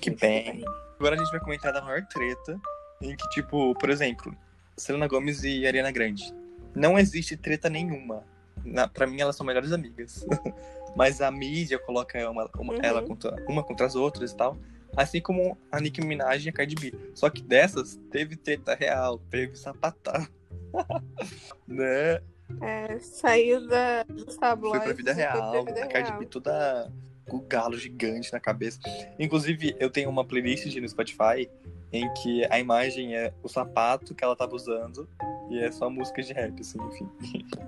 Que 0.00 0.10
bem. 0.10 0.62
Agora 0.98 1.14
a 1.14 1.18
gente 1.18 1.30
vai 1.30 1.40
comentar 1.40 1.72
da 1.72 1.82
maior 1.82 2.04
treta, 2.06 2.60
em 3.02 3.16
que, 3.16 3.28
tipo, 3.30 3.74
por 3.74 3.90
exemplo, 3.90 4.34
Selena 4.76 5.06
Gomes 5.08 5.42
e 5.44 5.66
Ariana 5.66 5.90
Grande. 5.90 6.32
Não 6.74 6.98
existe 6.98 7.36
treta 7.36 7.68
nenhuma. 7.70 8.22
Na, 8.66 8.88
pra 8.88 9.06
mim, 9.06 9.20
elas 9.20 9.36
são 9.36 9.46
melhores 9.46 9.72
amigas. 9.72 10.24
Mas 10.96 11.20
a 11.20 11.30
mídia 11.30 11.78
coloca 11.78 12.18
uma, 12.30 12.50
uma- 12.58 12.72
Uhum. 12.74 12.80
ela 12.82 13.02
contra, 13.02 13.36
uma 13.48 13.62
contra 13.62 13.86
as 13.86 13.94
outras 13.94 14.32
e 14.32 14.36
tal. 14.36 14.56
Assim 14.96 15.20
como 15.20 15.56
a 15.70 15.78
Nicki 15.80 16.00
Minaj 16.04 16.46
e 16.46 16.48
a 16.48 16.52
Cardi 16.52 16.74
B. 16.74 16.94
Só 17.14 17.28
que 17.28 17.42
dessas, 17.42 18.00
teve 18.10 18.34
treta 18.36 18.74
real, 18.74 19.18
teve 19.30 19.54
sapatão. 19.56 20.26
né? 21.66 22.20
É, 22.62 22.98
saiu 23.00 23.66
da, 23.66 24.04
dos 24.04 24.24
Foi 24.24 24.36
tabloides. 24.38 24.84
pra 24.84 24.92
vida 24.94 25.14
foi 25.14 25.22
pra 25.24 25.32
real. 25.50 25.64
vida 25.64 25.84
a 25.84 25.86
Cardi 25.86 26.08
real. 26.08 26.18
B 26.20 26.26
toda 26.26 26.90
com 27.28 27.38
o 27.38 27.40
galo 27.42 27.76
gigante 27.76 28.32
na 28.32 28.38
cabeça. 28.40 28.78
Inclusive, 29.18 29.76
eu 29.80 29.90
tenho 29.90 30.08
uma 30.08 30.24
playlist 30.24 30.74
no 30.76 30.88
Spotify 30.88 31.50
em 31.92 32.12
que 32.14 32.46
a 32.50 32.58
imagem 32.58 33.16
é 33.16 33.32
o 33.42 33.48
sapato 33.48 34.14
que 34.14 34.22
ela 34.24 34.36
tava 34.36 34.54
usando 34.54 35.08
e 35.50 35.58
é 35.58 35.70
só 35.72 35.90
música 35.90 36.22
de 36.22 36.32
rap, 36.32 36.60
assim, 36.60 36.78
enfim. 36.86 37.08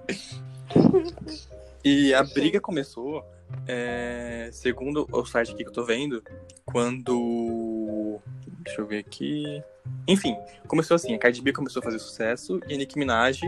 e 1.85 2.13
a 2.15 2.23
briga 2.23 2.61
começou, 2.61 3.25
é, 3.67 4.49
segundo 4.53 5.07
o 5.11 5.25
site 5.25 5.53
aqui 5.53 5.63
que 5.63 5.71
eu 5.71 5.73
tô 5.73 5.85
vendo, 5.85 6.23
quando. 6.65 8.21
Deixa 8.61 8.81
eu 8.81 8.87
ver 8.87 8.99
aqui. 8.99 9.63
Enfim, 10.07 10.37
começou 10.67 10.95
assim, 10.95 11.15
a 11.15 11.19
Cardi 11.19 11.41
B 11.41 11.53
começou 11.53 11.81
a 11.81 11.83
fazer 11.83 11.99
sucesso 11.99 12.61
e 12.69 12.75
a 12.75 12.77
Nicki 12.77 12.99
Minaj 12.99 13.41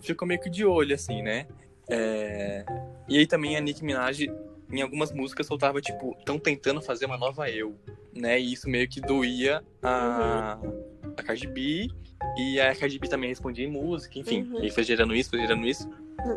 ficou 0.00 0.26
meio 0.26 0.40
que 0.40 0.50
de 0.50 0.64
olho, 0.64 0.94
assim, 0.94 1.22
né? 1.22 1.46
É, 1.88 2.64
E 3.08 3.18
aí 3.18 3.26
também 3.26 3.56
a 3.56 3.60
Nicki 3.60 3.84
Minaj, 3.84 4.26
em 4.70 4.82
algumas 4.82 5.12
músicas, 5.12 5.46
soltava, 5.46 5.80
tipo, 5.80 6.16
tão 6.24 6.38
tentando 6.38 6.82
fazer 6.82 7.06
uma 7.06 7.16
nova 7.16 7.48
eu, 7.50 7.76
né? 8.14 8.38
E 8.40 8.52
isso 8.52 8.68
meio 8.68 8.88
que 8.88 9.00
doía 9.00 9.62
a, 9.82 10.58
a 11.16 11.22
Cardi 11.22 11.46
B. 11.46 11.88
E 12.36 12.60
a 12.60 12.74
Cardi 12.74 12.98
B 12.98 13.08
também 13.08 13.28
respondia 13.30 13.64
em 13.64 13.70
música, 13.70 14.18
enfim. 14.18 14.42
Uhum. 14.42 14.64
E 14.64 14.70
foi 14.70 14.82
gerando 14.82 15.14
isso, 15.14 15.30
foi 15.30 15.38
gerando 15.40 15.66
isso. 15.66 15.88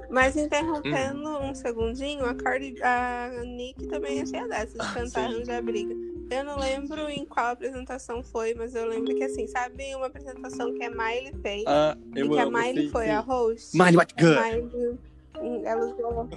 Mas 0.09 0.35
interrompendo 0.35 1.29
um 1.39 1.55
segundinho, 1.55 2.25
a 2.25 2.35
Cardi, 2.35 2.75
a 2.83 3.43
Nick 3.45 3.87
também 3.87 4.21
achei 4.21 4.47
dessas, 4.47 4.73
de 4.73 4.79
Ah, 4.79 4.93
cantar 4.93 5.31
sim. 5.31 5.45
já 5.45 5.61
briga. 5.61 5.95
Eu 6.29 6.43
não 6.43 6.59
lembro 6.59 7.09
em 7.09 7.25
qual 7.25 7.47
apresentação 7.47 8.21
foi, 8.23 8.53
mas 8.53 8.75
eu 8.75 8.85
lembro 8.87 9.15
que 9.15 9.23
assim, 9.23 9.47
sabe 9.47 9.95
uma 9.95 10.05
apresentação 10.07 10.71
que 10.73 10.83
a 10.83 10.89
Miley 10.91 11.33
fez? 11.41 11.63
Ah, 11.65 11.97
e 12.15 12.29
que 12.29 12.37
a 12.39 12.43
amo, 12.43 12.57
Miley 12.57 12.83
sim, 12.83 12.89
foi 12.89 13.05
sim. 13.05 13.11
a 13.11 13.19
host? 13.19 13.77
Miley, 13.77 13.95
what 13.97 14.13
A 14.15 14.21
good? 14.21 14.39
Miley, 14.39 14.99
hum, 15.41 15.61
ela 15.65 15.85
usou. 15.85 16.29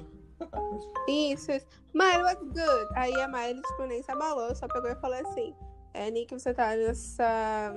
Isso, 1.09 1.53
isso. 1.53 1.66
Miley, 1.93 2.22
what's 2.22 2.49
good? 2.49 2.88
Aí 2.95 3.12
a 3.20 3.28
Miley, 3.28 3.61
tipo, 3.61 3.82
nem 3.86 4.03
se 4.03 4.11
abalou, 4.11 4.55
só 4.55 4.66
pegou 4.66 4.90
e 4.90 4.97
falou 4.97 5.18
assim: 5.18 5.55
É, 5.93 6.11
Nick, 6.11 6.32
você 6.32 6.55
tá 6.55 6.74
nessa, 6.74 7.74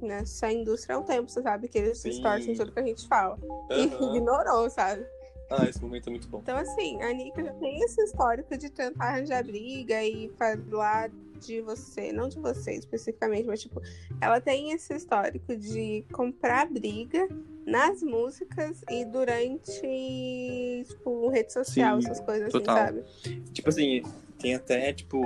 nessa 0.00 0.52
indústria 0.52 0.96
há 0.96 0.98
um 0.98 1.02
tempo, 1.04 1.30
você 1.30 1.42
sabe 1.42 1.68
que 1.68 1.78
eles 1.78 1.98
Sim. 1.98 2.10
distorcem 2.10 2.54
tudo 2.54 2.72
que 2.72 2.80
a 2.80 2.86
gente 2.86 3.06
fala. 3.08 3.38
E 3.70 3.84
Aham. 3.84 4.16
ignorou, 4.16 4.70
sabe? 4.70 5.06
Ah, 5.50 5.68
esse 5.68 5.80
momento 5.82 6.08
é 6.08 6.10
muito 6.10 6.28
bom. 6.28 6.40
Então, 6.42 6.56
assim, 6.56 7.00
a 7.02 7.12
Nika 7.12 7.42
já 7.42 7.52
tem 7.54 7.78
esse 7.80 8.00
histórico 8.02 8.56
de 8.56 8.70
tentar 8.70 9.08
arranjar 9.08 9.44
briga 9.44 10.02
e 10.02 10.30
falar 10.38 11.10
de 11.38 11.60
você, 11.60 12.12
não 12.12 12.28
de 12.28 12.38
você 12.40 12.72
especificamente, 12.72 13.46
mas, 13.46 13.60
tipo, 13.60 13.80
ela 14.20 14.40
tem 14.40 14.72
esse 14.72 14.94
histórico 14.94 15.54
de 15.56 16.04
comprar 16.12 16.68
briga 16.70 17.28
nas 17.66 18.02
músicas 18.02 18.80
e 18.90 19.04
durante, 19.04 20.84
tipo, 20.88 21.28
rede 21.28 21.52
social, 21.52 22.00
Sim, 22.00 22.06
essas 22.06 22.20
coisas 22.20 22.50
total. 22.50 22.78
assim, 22.78 23.02
sabe? 23.02 23.50
Tipo 23.52 23.68
assim, 23.68 24.02
tem 24.38 24.54
até, 24.54 24.92
tipo, 24.92 25.22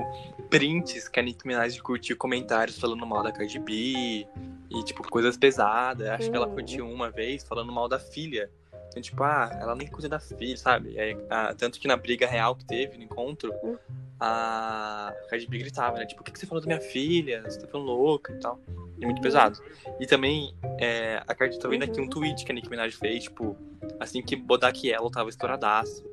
prints 0.50 1.08
que 1.08 1.18
a 1.18 1.22
Nicki 1.22 1.46
Minaj 1.46 1.80
curtiu 1.80 2.16
comentários 2.16 2.78
falando 2.78 3.06
mal 3.06 3.22
da 3.22 3.32
Cardi 3.32 3.58
B 3.58 4.26
e, 4.70 4.82
tipo, 4.84 5.02
coisas 5.08 5.36
pesadas. 5.36 6.08
Acho 6.08 6.30
que 6.30 6.36
ela 6.36 6.46
Uhum. 6.46 6.54
curtiu 6.54 6.88
uma 6.88 7.10
vez 7.10 7.42
falando 7.44 7.72
mal 7.72 7.88
da 7.88 7.98
filha. 7.98 8.50
Então, 8.88 9.02
tipo, 9.02 9.22
ah, 9.22 9.50
ela 9.60 9.74
nem 9.74 9.86
cuida 9.86 10.08
da 10.08 10.18
filha, 10.18 10.56
sabe? 10.56 10.98
Aí, 10.98 11.16
ah, 11.30 11.54
tanto 11.56 11.78
que 11.78 11.86
na 11.86 11.96
briga 11.96 12.26
real 12.26 12.54
que 12.56 12.64
teve 12.64 12.96
no 12.96 13.04
encontro, 13.04 13.52
Uhum. 13.62 13.76
a 14.20 15.14
Cardi 15.28 15.46
B 15.46 15.58
gritava, 15.58 15.98
né? 15.98 16.06
Tipo, 16.06 16.22
o 16.22 16.24
que, 16.24 16.32
que 16.32 16.38
você 16.38 16.46
falou 16.46 16.60
da 16.60 16.66
minha 16.66 16.80
filha? 16.80 17.42
Você 17.42 17.60
tá 17.60 17.66
falando 17.68 17.86
louca 17.86 18.32
e 18.32 18.40
tal. 18.40 18.58
E 18.98 19.04
muito 19.04 19.18
Uhum. 19.18 19.22
pesado. 19.22 19.60
E 20.00 20.06
também, 20.06 20.54
é, 20.80 21.22
a 21.26 21.34
Cardi 21.34 21.58
tá 21.58 21.68
vendo 21.68 21.84
aqui 21.84 22.00
um 22.00 22.08
tweet 22.08 22.44
que 22.44 22.50
a 22.50 22.54
Nicki 22.54 22.68
Minaj 22.70 22.92
fez, 22.96 23.24
tipo, 23.24 23.56
assim 24.00 24.22
que 24.22 24.34
Bodak 24.34 24.86
Yellow 24.86 25.10
tava 25.10 25.28
estouradaço. 25.28 26.04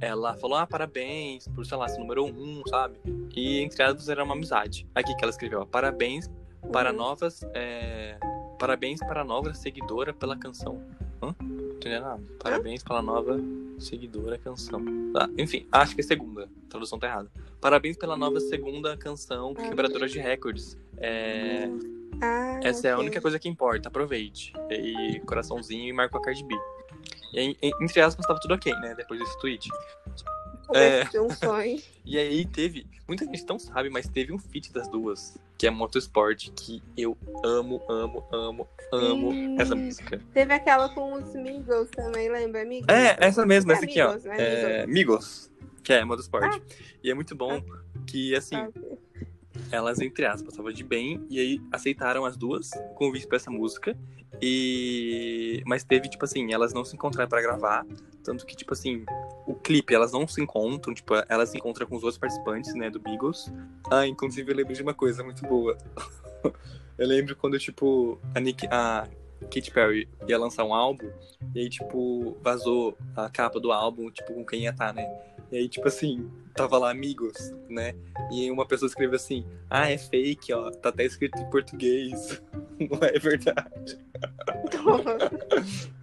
Ela 0.00 0.34
falou, 0.36 0.58
ah, 0.58 0.66
parabéns 0.66 1.46
por, 1.48 1.64
sei 1.64 1.76
lá, 1.78 1.88
ser 1.88 1.98
número 2.00 2.24
um, 2.24 2.62
sabe? 2.68 2.98
E 3.34 3.60
entre 3.60 3.82
elas 3.82 4.08
era 4.08 4.22
uma 4.24 4.34
amizade. 4.34 4.86
Aqui 4.94 5.14
que 5.14 5.22
ela 5.24 5.30
escreveu, 5.30 5.60
ó, 5.60 5.64
parabéns 5.64 6.28
para 6.72 6.90
Uhum. 6.90 6.96
novas. 6.96 7.42
é, 7.54 8.16
Parabéns 8.58 9.00
para 9.00 9.20
a 9.20 9.24
nova 9.24 9.52
seguidora 9.52 10.14
pela 10.14 10.34
canção. 10.36 10.82
Hã? 11.22 11.34
Não 11.42 11.72
entendi 11.76 11.98
nada. 11.98 12.22
Parabéns 12.42 12.82
pela 12.82 13.02
nova 13.02 13.38
seguidora 13.78 14.38
canção. 14.38 14.82
Ah, 15.14 15.28
enfim, 15.36 15.66
acho 15.70 15.94
que 15.94 16.00
é 16.00 16.04
segunda. 16.04 16.44
A 16.44 16.70
tradução 16.70 16.98
tá 16.98 17.06
errada. 17.06 17.30
Parabéns 17.60 17.96
pela 17.98 18.16
nova 18.16 18.40
segunda 18.40 18.96
canção 18.96 19.54
Ah. 19.58 19.62
quebradora 19.62 20.08
de 20.08 20.18
recordes. 20.18 20.76
É, 20.96 21.68
Ah, 22.22 22.60
Essa 22.64 22.78
okay. 22.80 22.90
é 22.90 22.92
a 22.94 22.98
única 22.98 23.20
coisa 23.20 23.38
que 23.38 23.46
importa, 23.46 23.88
aproveite. 23.90 24.54
E 24.70 25.20
coraçãozinho 25.26 25.86
e 25.90 25.92
marcou 25.92 26.18
a 26.18 26.22
Cardi 26.22 26.42
B. 26.44 26.54
E 27.34 27.56
entre 27.82 28.00
aspas, 28.00 28.24
tava 28.26 28.40
tudo 28.40 28.54
ok, 28.54 28.72
né? 28.76 28.94
Depois 28.94 29.20
desse 29.20 29.38
tweet. 29.38 29.68
É. 30.74 31.04
Um 31.20 31.28
sonho. 31.30 31.78
E 32.06 32.16
aí 32.16 32.46
teve, 32.46 32.86
muita 33.06 33.24
gente 33.26 33.44
não 33.46 33.58
sabe, 33.58 33.90
mas 33.90 34.08
teve 34.08 34.32
um 34.32 34.38
feat 34.38 34.72
das 34.72 34.88
duas, 34.88 35.36
que 35.58 35.66
é 35.66 35.70
Motorsport, 35.70 36.50
que 36.54 36.82
eu 36.96 37.16
amo, 37.44 37.82
amo, 37.88 38.24
amo, 38.32 38.68
amo 38.92 39.30
Hum. 39.30 39.56
essa 39.58 39.74
música. 39.74 40.20
Teve 40.34 40.52
aquela 40.52 40.88
com 40.90 41.14
os 41.14 41.34
Migos 41.34 41.88
também, 41.90 42.28
lembra? 42.30 42.64
Migos? 42.64 42.86
É, 42.88 43.16
essa 43.20 43.44
mesma, 43.46 43.72
essa 43.72 43.84
aqui, 43.84 44.00
ó. 44.00 44.08
Migos, 44.08 44.24
né? 44.24 44.36
É, 44.38 44.86
Migos, 44.86 45.50
que 45.82 45.92
é 45.92 46.04
Motorsport. 46.04 46.44
Ah. 46.44 46.60
E 47.02 47.10
é 47.10 47.14
muito 47.14 47.34
bom 47.34 47.62
que, 48.06 48.34
assim, 48.34 48.56
Ah, 48.56 48.68
elas, 49.70 50.00
entre 50.00 50.24
aspas, 50.26 50.52
estavam 50.52 50.72
de 50.72 50.84
bem, 50.84 51.24
e 51.28 51.38
aí 51.38 51.60
aceitaram 51.72 52.24
as 52.24 52.36
duas 52.36 52.70
convite 52.94 53.26
pra 53.26 53.36
essa 53.36 53.50
música. 53.50 53.96
E. 54.40 55.62
Mas 55.66 55.84
teve, 55.84 56.08
tipo 56.08 56.24
assim, 56.24 56.52
elas 56.52 56.72
não 56.72 56.84
se 56.84 56.94
encontraram 56.94 57.28
pra 57.28 57.40
gravar. 57.40 57.86
Tanto 58.22 58.44
que, 58.44 58.56
tipo 58.56 58.72
assim, 58.72 59.04
o 59.46 59.54
clipe, 59.54 59.94
elas 59.94 60.12
não 60.12 60.26
se 60.26 60.40
encontram, 60.40 60.92
tipo, 60.92 61.14
elas 61.28 61.50
se 61.50 61.56
encontram 61.56 61.86
com 61.86 61.96
os 61.96 62.02
outros 62.02 62.18
participantes, 62.18 62.74
né, 62.74 62.90
do 62.90 62.98
Beagles. 62.98 63.52
Ah, 63.90 64.06
inclusive 64.06 64.50
eu 64.50 64.56
lembro 64.56 64.74
de 64.74 64.82
uma 64.82 64.94
coisa 64.94 65.22
muito 65.22 65.42
boa. 65.46 65.78
eu 66.98 67.06
lembro 67.06 67.36
quando, 67.36 67.58
tipo, 67.58 68.18
a 68.34 68.40
Nick. 68.40 68.66
A 68.70 69.08
Katy 69.46 69.70
Perry 69.70 70.08
ia 70.28 70.38
lançar 70.38 70.64
um 70.64 70.74
álbum, 70.74 71.10
e 71.54 71.60
aí, 71.60 71.68
tipo, 71.68 72.36
vazou 72.42 72.96
a 73.16 73.28
capa 73.30 73.58
do 73.60 73.72
álbum, 73.72 74.10
tipo, 74.10 74.34
com 74.34 74.44
quem 74.44 74.62
ia 74.62 74.70
estar, 74.70 74.92
né? 74.92 75.06
E 75.50 75.56
aí, 75.56 75.68
tipo 75.68 75.86
assim, 75.86 76.28
tava 76.54 76.76
lá 76.78 76.90
amigos, 76.90 77.36
né? 77.68 77.94
E 78.32 78.50
uma 78.50 78.66
pessoa 78.66 78.88
escreveu 78.88 79.16
assim: 79.16 79.46
Ah, 79.70 79.88
é 79.90 79.96
fake, 79.96 80.52
ó. 80.52 80.70
Tá 80.72 80.88
até 80.88 81.04
escrito 81.04 81.38
em 81.38 81.48
português. 81.50 82.42
Não 82.80 82.98
é 83.02 83.18
verdade. 83.18 83.98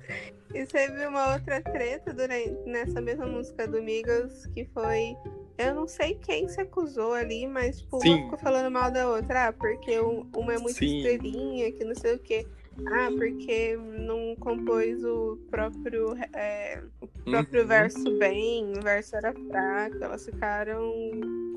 E 0.53 0.67
você 0.67 0.87
viu 0.91 1.09
uma 1.09 1.33
outra 1.33 1.59
treta 1.63 2.13
durante, 2.13 2.51
nessa 2.67 3.01
mesma 3.01 3.25
música 3.25 3.67
do 3.67 3.81
Migos, 3.81 4.45
que 4.53 4.65
foi. 4.65 5.15
Eu 5.57 5.73
não 5.73 5.87
sei 5.87 6.13
quem 6.15 6.47
se 6.47 6.61
acusou 6.61 7.13
ali, 7.13 7.47
mas 7.47 7.79
tipo, 7.81 7.97
uma 7.97 8.17
ficou 8.23 8.37
falando 8.37 8.71
mal 8.71 8.91
da 8.91 9.07
outra. 9.09 9.47
Ah, 9.47 9.53
porque 9.53 9.99
um- 9.99 10.29
uma 10.35 10.53
é 10.53 10.59
muito 10.59 10.77
Sim. 10.77 10.97
estrelinha, 10.97 11.71
que 11.71 11.83
não 11.83 11.95
sei 11.95 12.13
o 12.15 12.19
quê. 12.19 12.45
Ah, 12.87 13.09
porque 13.17 13.77
não 13.77 14.35
compôs 14.37 15.03
o 15.03 15.37
próprio, 15.49 16.15
é, 16.33 16.81
o 16.99 17.07
próprio 17.07 17.61
Uhum. 17.61 17.67
verso 17.67 18.17
bem, 18.17 18.73
o 18.77 18.81
verso 18.81 19.15
era 19.15 19.33
fraco. 19.33 19.97
Elas 20.03 20.25
ficaram 20.25 20.91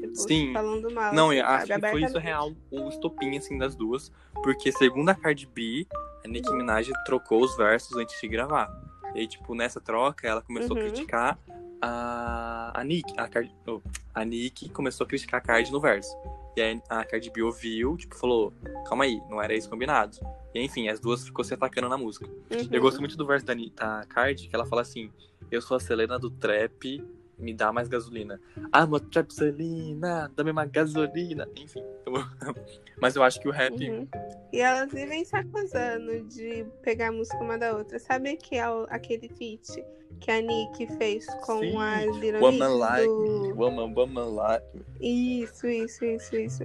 tipo, 0.00 0.14
Sim. 0.14 0.52
falando 0.52 0.90
mal. 0.92 1.14
Não, 1.14 1.30
assim, 1.30 1.38
eu 1.38 1.46
acho 1.46 1.66
que 1.66 1.90
foi 1.90 2.02
isso 2.02 2.18
real, 2.18 2.52
o 2.70 2.88
estopim, 2.88 3.36
assim, 3.36 3.58
das 3.58 3.74
duas. 3.74 4.10
Porque, 4.42 4.70
segundo 4.72 5.08
a 5.08 5.14
Cardi 5.14 5.46
B, 5.46 5.86
a 6.24 6.28
Nicki 6.28 6.52
Minaj 6.52 6.90
trocou 7.04 7.42
os 7.42 7.56
versos 7.56 7.96
antes 7.96 8.20
de 8.20 8.28
gravar. 8.28 8.68
E 9.14 9.20
aí, 9.20 9.26
tipo, 9.28 9.54
nessa 9.54 9.80
troca, 9.80 10.28
ela 10.28 10.42
começou 10.42 10.76
a 10.76 10.80
Uhum. 10.80 10.86
criticar 10.86 11.38
a, 11.81 12.72
a 12.74 12.85
Nick. 12.85 13.12
A, 13.16 13.29
Cardi, 13.29 13.55
oh, 13.66 13.81
a 14.14 14.24
Nick 14.24 14.68
começou 14.70 15.05
a 15.05 15.09
criticar 15.09 15.41
a 15.41 15.43
Cardi 15.43 15.70
no 15.72 15.81
verso. 15.81 16.16
E 16.57 16.62
aí 16.62 16.81
a 16.89 17.05
Cardi 17.05 17.31
B 17.31 17.43
ouviu, 17.43 17.97
tipo, 17.97 18.16
falou, 18.16 18.53
calma 18.87 19.05
aí, 19.05 19.20
não 19.29 19.43
era 19.43 19.55
isso 19.55 19.68
combinado. 19.68 20.16
E 20.55 20.61
enfim, 20.62 20.89
as 20.89 20.99
duas 20.99 21.24
ficou 21.24 21.45
se 21.45 21.53
atacando 21.53 21.89
na 21.89 21.99
música. 21.99 22.27
Uhum. 22.27 22.68
Eu 22.72 22.81
gosto 22.81 22.99
muito 22.99 23.16
do 23.16 23.27
verso 23.27 23.45
da, 23.45 23.55
da 23.55 24.07
Cardi, 24.07 24.49
que 24.49 24.55
ela 24.55 24.64
fala 24.64 24.83
assim: 24.83 25.11
Eu 25.51 25.61
sou 25.61 25.77
a 25.77 25.81
Selena 25.81 26.18
do 26.18 26.31
trap, 26.31 27.05
me 27.39 27.53
dá 27.53 27.70
mais 27.72 27.89
gasolina. 27.89 28.41
I'm 28.57 28.95
a 28.97 29.01
trap 29.01 29.31
Selena, 29.31 30.31
dá-me 30.35 30.51
uma 30.51 30.64
gasolina. 30.64 31.47
Enfim, 31.57 31.83
eu- 32.07 32.14
mas 33.01 33.14
eu 33.14 33.22
acho 33.22 33.39
que 33.39 33.49
o 33.49 33.53
rap. 33.53 33.74
Uhum. 33.79 34.09
E 34.51 34.61
elas 34.61 34.91
vivem 34.91 35.24
se 35.27 35.37
acusando 35.37 36.22
de 36.22 36.64
pegar 36.83 37.09
a 37.09 37.12
música 37.12 37.37
uma 37.39 37.59
da 37.59 37.77
outra. 37.77 37.99
Sabe 37.99 38.37
que 38.37 38.57
é 38.57 38.64
aquele 38.89 39.29
feat 39.29 39.85
que 40.20 40.30
a 40.30 40.40
Nick 40.40 40.86
fez 40.98 41.26
com 41.44 41.60
Sim, 41.60 41.76
a 41.76 42.06
Little 42.06 42.40
Woman 42.40 42.68
like 42.78 43.06
do... 43.06 43.54
woman, 43.56 43.92
woman 43.94 44.34
like. 44.34 44.64
Isso, 45.00 45.66
isso, 45.66 46.04
isso, 46.04 46.36
isso. 46.36 46.64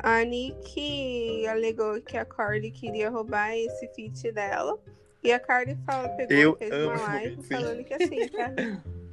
A 0.00 0.22
Nick 0.24 1.46
alegou 1.46 2.00
que 2.02 2.16
a 2.16 2.24
Cardi 2.24 2.70
queria 2.70 3.10
roubar 3.10 3.56
esse 3.56 3.88
feat 3.94 4.30
dela. 4.32 4.78
E 5.22 5.32
a 5.32 5.38
Cardi 5.38 5.76
fala, 5.84 6.08
pegou, 6.10 6.34
Eu 6.34 6.56
fez 6.56 6.72
amo 6.72 6.90
uma 6.92 7.00
live 7.02 7.42
sim. 7.42 7.54
falando 7.54 7.84
que 7.84 7.94
assim, 7.94 8.28
tá? 8.28 8.50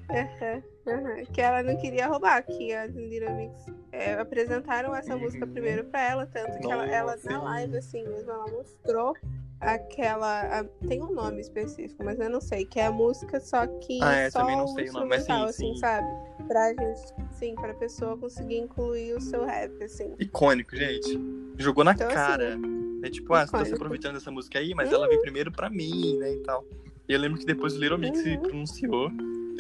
Aham. 0.88 1.26
Que 1.34 1.42
ela 1.42 1.62
não 1.64 1.76
queria 1.78 2.08
roubar, 2.08 2.42
que 2.46 2.74
a 2.74 2.86
Little 2.86 3.36
Mix 3.36 3.66
é, 3.92 4.14
apresentaram 4.14 4.96
essa 4.96 5.16
Uhum. 5.16 5.22
música 5.22 5.46
primeiro 5.46 5.84
pra 5.86 6.02
ela, 6.02 6.26
tanto 6.28 6.60
que 6.60 6.72
ela, 6.72 6.86
ela 6.88 7.12
Nossa, 7.12 7.30
na 7.30 7.44
live, 7.44 7.78
assim 7.78 8.08
mesmo, 8.08 8.32
ela 8.32 8.48
mostrou 8.50 9.14
aquela. 9.60 10.60
a- 10.60 10.64
tem 10.88 11.02
um 11.02 11.14
nome 11.14 11.42
específico, 11.42 12.04
mas 12.04 12.20
eu 12.20 12.30
não 12.30 12.42
sei, 12.42 12.66
que 12.66 12.80
é 12.80 12.86
a 12.88 12.92
música, 12.92 13.40
só 13.40 13.66
que 13.68 14.00
Ah, 14.02 14.14
é, 14.16 14.30
só 14.30 14.40
também 14.40 14.56
não 14.58 14.68
sei 14.68 14.90
o 14.90 14.94
nome, 14.94 15.08
mas 15.10 15.24
sim, 15.24 15.32
assim, 15.32 15.74
sim. 15.74 15.78
sabe? 15.78 16.08
Pra 16.48 16.70
gente, 16.74 17.14
sim, 17.32 17.56
pra 17.56 17.74
pessoa 17.74 18.18
conseguir 18.18 18.58
incluir 18.58 19.14
o 19.14 19.22
seu 19.22 19.46
rap, 19.46 19.84
assim. 19.84 20.14
Icônico, 20.20 20.76
gente. 20.76 21.20
Jogou 21.58 21.84
na 21.84 21.92
Então, 21.92 22.08
assim, 22.08 22.16
cara. 22.16 22.58
É 23.04 23.10
tipo, 23.10 23.34
ah, 23.34 23.46
você 23.46 23.52
tá 23.52 23.66
se 23.66 23.74
aproveitando 23.74 24.14
dessa 24.16 24.32
música 24.32 24.58
aí, 24.60 24.74
mas 24.74 24.92
ela 24.92 25.08
veio 25.08 25.22
primeiro 25.22 25.52
pra 25.52 25.70
mim, 25.70 26.18
né, 26.18 26.34
e 26.34 26.40
tal. 26.44 26.64
E 27.08 27.14
eu 27.14 27.20
lembro 27.20 27.40
que 27.40 27.46
depois 27.46 27.76
o 27.76 27.80
Little 27.80 27.98
Mix 27.98 28.20
se 28.20 28.36
Uhum. 28.36 28.42
pronunciou. 28.42 29.12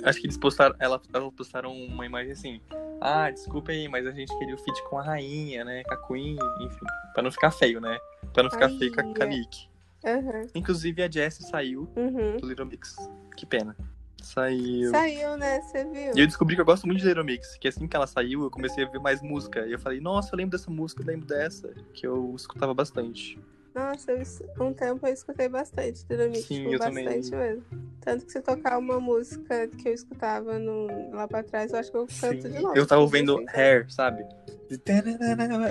Acho 0.03 0.19
que 0.19 0.27
eles 0.27 0.37
postaram, 0.37 0.75
ela, 0.79 1.01
elas 1.13 1.33
postaram 1.33 1.71
uma 1.71 2.05
imagem 2.05 2.31
assim. 2.31 2.61
Ah, 2.99 3.29
desculpa 3.29 3.71
aí, 3.71 3.87
mas 3.87 4.05
a 4.07 4.11
gente 4.11 4.35
queria 4.37 4.55
o 4.55 4.57
feat 4.57 4.83
com 4.89 4.97
a 4.97 5.03
rainha, 5.03 5.63
né, 5.63 5.83
com 5.83 5.93
a 5.93 6.07
Queen, 6.07 6.35
enfim. 6.61 6.85
Pra 7.13 7.21
não 7.23 7.31
ficar 7.31 7.51
feio, 7.51 7.79
né? 7.79 7.97
Pra 8.33 8.43
não 8.43 8.49
ficar 8.49 8.65
Ai, 8.69 8.77
feio 8.77 8.93
com 8.93 9.01
a, 9.01 9.03
com 9.03 9.23
a. 9.23 9.25
Nick. 9.25 9.69
Aham. 10.07 10.47
Inclusive 10.55 11.03
a 11.03 11.11
Jessie 11.11 11.45
saiu 11.45 11.89
Uhum. 11.95 12.37
do 12.37 12.47
Little 12.47 12.65
Mix. 12.65 12.95
Que 13.35 13.45
pena. 13.45 13.75
Saiu. 14.23 14.91
Saiu, 14.91 15.37
né? 15.37 15.61
Você 15.61 15.83
viu? 15.83 16.15
E 16.15 16.19
eu 16.21 16.25
descobri 16.25 16.55
que 16.55 16.61
eu 16.61 16.65
gosto 16.65 16.87
muito 16.87 16.99
de 16.99 17.05
Little 17.07 17.23
Mix, 17.25 17.57
que 17.57 17.67
assim 17.67 17.87
que 17.87 17.95
ela 17.95 18.07
saiu, 18.07 18.43
eu 18.43 18.49
comecei 18.49 18.83
a 18.83 18.87
ver 18.89 18.99
mais 18.99 19.21
música. 19.21 19.67
E 19.67 19.73
eu 19.73 19.79
falei, 19.79 19.99
nossa, 19.99 20.33
eu 20.33 20.37
lembro 20.37 20.57
dessa 20.57 20.71
música, 20.71 21.03
eu 21.03 21.07
lembro 21.07 21.27
dessa, 21.27 21.69
que 21.93 22.07
eu 22.07 22.33
escutava 22.35 22.73
bastante. 22.73 23.39
Nossa, 23.75 24.11
eu, 24.11 24.23
um 24.59 24.73
tempo 24.73 25.05
eu 25.05 25.13
escutei 25.13 25.47
bastante 25.47 26.03
Little 26.09 26.29
Mix, 26.31 26.45
Sim, 26.45 26.55
tipo, 26.55 26.73
eu 26.73 26.79
também. 26.79 27.05
bastante 27.05 27.35
mesmo. 27.35 27.65
Tanto 28.01 28.25
que 28.25 28.31
se 28.31 28.41
tocar 28.41 28.79
uma 28.79 28.99
música 28.99 29.67
que 29.67 29.89
eu 29.89 29.93
escutava 29.93 30.57
no, 30.57 31.11
lá 31.11 31.27
pra 31.27 31.43
trás, 31.43 31.71
eu 31.71 31.77
acho 31.77 31.91
que 31.91 31.97
eu 31.97 32.07
canto 32.07 32.41
Sim. 32.41 32.49
de 32.53 32.59
novo. 32.61 32.75
Eu 32.75 32.87
tava 32.87 33.01
tipo 33.01 33.15
ouvindo 33.15 33.35
assim? 33.35 33.45
Hair, 33.53 33.91
sabe? 33.91 34.25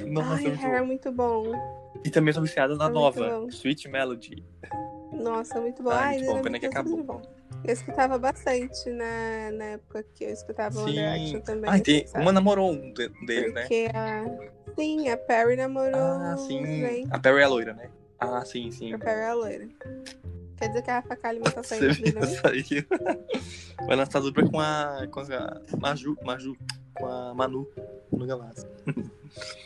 Nossa, 0.07 0.33
Ai, 0.35 0.43
muito 0.45 0.63
Hair 0.63 0.75
é 0.75 0.83
muito 0.83 1.11
bom. 1.13 1.86
E 2.05 2.11
também 2.11 2.33
tô 2.33 2.41
viciada 2.43 2.75
na 2.77 2.87
É 2.87 2.91
nova, 2.91 3.41
bom. 3.41 3.49
Sweet 3.49 3.89
Melody. 3.89 4.45
Nossa, 5.13 5.61
muito 5.61 5.83
bom. 5.83 5.91
Ai, 5.91 5.99
Ai, 5.99 6.09
muito 6.19 6.21
bom, 6.27 6.27
Little 6.37 6.43
pena 6.45 6.59
que 6.61 6.67
acabou. 6.67 7.03
bom. 7.05 7.23
Eu 7.65 7.73
escutava 7.73 8.19
bastante 8.19 8.89
na, 8.91 9.51
na 9.53 9.65
época 9.65 10.05
que 10.15 10.25
eu 10.25 10.31
escutava 10.31 10.79
One 10.81 10.93
Direction 10.93 11.39
Sim. 11.39 11.41
também. 11.41 11.71
Ah, 11.71 11.81
tem, 11.81 11.97
assim, 11.99 12.07
sabe? 12.09 12.25
uma 12.25 12.33
namorou 12.33 12.71
um 12.73 12.93
de- 12.93 13.09
deles, 13.27 13.53
né? 13.55 13.63
Porque 13.63 13.89
a. 13.95 14.25
Sim, 14.79 15.09
a 15.09 15.17
Perry 15.17 15.57
namorou. 15.57 15.95
Ah, 16.01 16.37
sim. 16.37 16.65
Zayn. 16.81 17.05
A 17.11 17.19
Perry 17.19 17.43
é 17.43 17.47
loira, 17.47 17.73
né? 17.73 17.91
Ah, 18.21 18.45
sim, 18.45 18.71
sim. 18.71 18.93
A 18.93 18.99
Perry 18.99 19.21
é 19.21 19.27
a 19.29 19.35
loira. 19.35 19.69
Quer 20.59 20.69
dizer 20.69 20.83
que 20.83 20.91
a 20.91 20.95
Rafa 21.01 21.17
Kalimann 21.17 21.51
tá 21.53 21.63
Você 21.65 21.93
saindo 21.93 22.21
do 22.21 22.27
viu 22.27 22.37
saiu. 22.43 22.87
Vai 23.87 23.97
lançar 23.97 24.21
dupla 24.21 24.49
com 24.49 24.61
a. 24.61 25.07
com 25.11 25.21
a 25.21 25.61
Maju, 25.81 26.17
Maju, 26.25 26.57
com 26.97 27.07
a 27.07 27.35
Manu 27.35 27.69
no 28.11 28.27
Galáxia. 28.27 28.69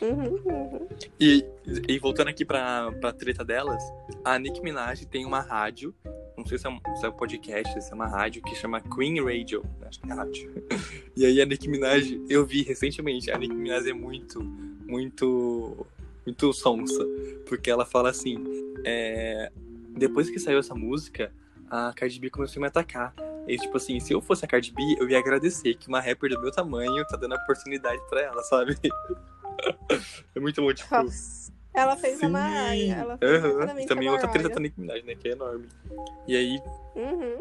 Uhum, 0.01 0.41
uhum. 0.45 0.87
E, 1.19 1.45
e 1.87 1.99
voltando 1.99 2.27
aqui 2.27 2.43
pra, 2.43 2.91
pra 2.93 3.13
treta 3.13 3.43
delas, 3.43 3.81
a 4.23 4.37
Nicki 4.37 4.61
Minaj 4.61 5.05
tem 5.05 5.25
uma 5.25 5.39
rádio, 5.39 5.93
não 6.37 6.45
sei 6.45 6.57
se 6.57 6.67
é 6.67 6.69
um, 6.69 6.79
se 6.95 7.05
é 7.05 7.09
um 7.09 7.13
podcast, 7.13 7.81
se 7.81 7.91
é 7.91 7.95
uma 7.95 8.07
rádio, 8.07 8.41
que 8.41 8.55
chama 8.55 8.81
Queen 8.81 9.23
Radio. 9.23 9.63
Acho 9.83 9.99
que 9.99 10.11
é 10.11 10.13
rádio. 10.13 10.51
E 11.15 11.25
aí 11.25 11.41
a 11.41 11.45
Nicki 11.45 11.67
Minaj, 11.67 12.19
eu 12.29 12.45
vi 12.45 12.63
recentemente, 12.63 13.29
a 13.29 13.37
Nicki 13.37 13.53
Minaj 13.53 13.87
é 13.87 13.93
muito, 13.93 14.41
muito, 14.41 15.85
muito 16.25 16.53
sonsa. 16.53 17.05
Porque 17.45 17.69
ela 17.69 17.85
fala 17.85 18.09
assim, 18.09 18.43
é, 18.85 19.51
depois 19.89 20.29
que 20.29 20.39
saiu 20.39 20.57
essa 20.57 20.73
música, 20.73 21.31
a 21.71 21.93
Cardi 21.95 22.19
B 22.19 22.29
começou 22.29 22.59
a 22.59 22.61
me 22.61 22.67
atacar. 22.67 23.13
E 23.47 23.57
tipo 23.57 23.77
assim, 23.77 23.99
se 23.99 24.13
eu 24.13 24.21
fosse 24.21 24.45
a 24.45 24.47
Cardi 24.47 24.71
B, 24.71 24.83
eu 24.99 25.09
ia 25.09 25.17
agradecer 25.17 25.73
que 25.75 25.87
uma 25.87 25.99
rapper 25.99 26.29
do 26.29 26.41
meu 26.41 26.51
tamanho 26.51 27.03
tá 27.07 27.17
dando 27.17 27.33
a 27.33 27.41
oportunidade 27.41 28.01
pra 28.09 28.21
ela, 28.21 28.43
sabe? 28.43 28.77
é 30.35 30.39
muito 30.39 30.61
bom, 30.61 30.73
tipo... 30.73 30.93
Ela 31.73 31.95
fez 31.95 32.21
a 32.21 32.27
Mariah. 32.27 32.99
Ela 32.99 33.17
fez 33.17 33.45
exatamente 33.45 33.87
Também 33.87 34.09
outra 34.09 34.27
treta 34.27 34.49
da 34.49 34.59
Nicki 34.59 34.79
Minaj, 34.81 35.03
né? 35.03 35.15
Que 35.15 35.29
é 35.29 35.31
enorme. 35.31 35.69
E 36.27 36.35
aí, 36.35 36.61
Uhum. 36.95 37.39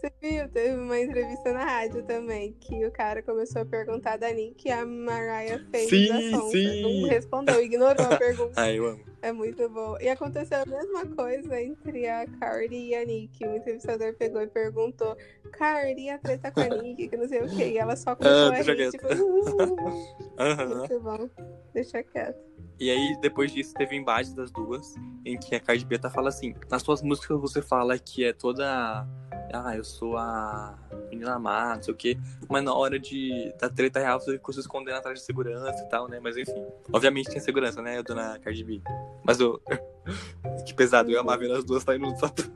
Você 0.00 0.12
viu? 0.20 0.48
Teve 0.48 0.76
uma 0.76 0.98
entrevista 0.98 1.52
na 1.52 1.64
rádio 1.64 2.04
também, 2.04 2.52
que 2.60 2.84
o 2.86 2.90
cara 2.92 3.20
começou 3.22 3.62
a 3.62 3.64
perguntar 3.64 4.16
da 4.16 4.30
Nick 4.32 4.68
e 4.68 4.70
a 4.70 4.84
Mariah 4.86 5.64
fez 5.72 5.88
Sim, 5.88 6.12
a 6.12 6.36
sonsa. 6.38 6.50
sim. 6.52 6.82
Não 7.02 7.08
respondeu, 7.08 7.60
ignorou 7.60 8.06
a 8.06 8.14
pergunta. 8.18 8.52
ah, 8.56 8.72
eu 8.72 8.86
amo. 8.86 9.04
É 9.20 9.32
muito 9.32 9.68
bom. 9.68 9.96
E 10.00 10.08
aconteceu 10.08 10.62
a 10.62 10.66
mesma 10.66 11.06
coisa 11.06 11.60
entre 11.60 12.06
a 12.06 12.26
Cardi 12.38 12.76
e 12.76 12.94
a 12.94 13.04
Nick. 13.04 13.44
O 13.44 13.56
entrevistador 13.56 14.14
pegou 14.14 14.42
e 14.42 14.46
perguntou: 14.46 15.16
Cardi, 15.52 16.08
a 16.08 16.18
treta 16.18 16.50
com 16.50 16.60
a 16.60 16.68
Nick, 16.68 17.08
que 17.08 17.16
não 17.16 17.28
sei 17.28 17.42
o 17.42 17.48
quê. 17.56 17.70
E 17.70 17.78
ela 17.78 17.96
só 17.96 18.14
começou 18.14 18.52
ah, 18.52 18.56
a 18.56 18.62
rir, 18.62 18.90
tipo, 18.90 19.06
uhum. 19.12 20.78
Muito 20.78 21.00
bom. 21.00 21.28
Deixa 21.74 22.02
quieto. 22.02 22.47
E 22.80 22.90
aí, 22.90 23.16
depois 23.20 23.52
disso, 23.52 23.74
teve 23.74 23.96
um 23.96 24.00
embate 24.00 24.34
das 24.34 24.50
duas, 24.52 24.94
em 25.24 25.36
que 25.38 25.54
a 25.54 25.60
Cardi 25.60 25.84
B 25.84 25.98
tá 25.98 26.08
fala 26.08 26.28
assim: 26.28 26.54
nas 26.70 26.82
suas 26.82 27.02
músicas 27.02 27.40
você 27.40 27.60
fala 27.60 27.98
que 27.98 28.24
é 28.24 28.32
toda 28.32 29.06
ah, 29.52 29.74
eu 29.74 29.84
sou 29.84 30.16
a 30.16 30.78
menina 31.10 31.38
má, 31.38 31.76
não 31.76 31.82
sei 31.82 31.94
o 31.94 31.96
quê. 31.96 32.18
Mas 32.48 32.62
na 32.62 32.74
hora 32.74 32.98
de, 32.98 33.52
da 33.58 33.68
treta 33.68 33.98
real, 33.98 34.20
você 34.20 34.32
ficou 34.32 34.52
se 34.52 34.60
escondendo 34.60 34.96
atrás 34.96 35.18
de 35.18 35.24
segurança 35.24 35.82
e 35.82 35.88
tal, 35.88 36.08
né? 36.08 36.20
Mas 36.20 36.36
enfim. 36.36 36.66
Obviamente 36.92 37.30
tem 37.30 37.40
segurança, 37.40 37.80
né, 37.80 38.02
dona 38.02 38.38
Cardi 38.38 38.64
B? 38.64 38.82
Mas 39.24 39.40
eu. 39.40 39.60
que 40.66 40.74
pesado, 40.74 41.10
eu 41.10 41.20
amava 41.20 41.38
ver 41.38 41.52
as 41.52 41.64
duas 41.64 41.82
saindo 41.82 42.12
do 42.12 42.18
sapato. 42.18 42.50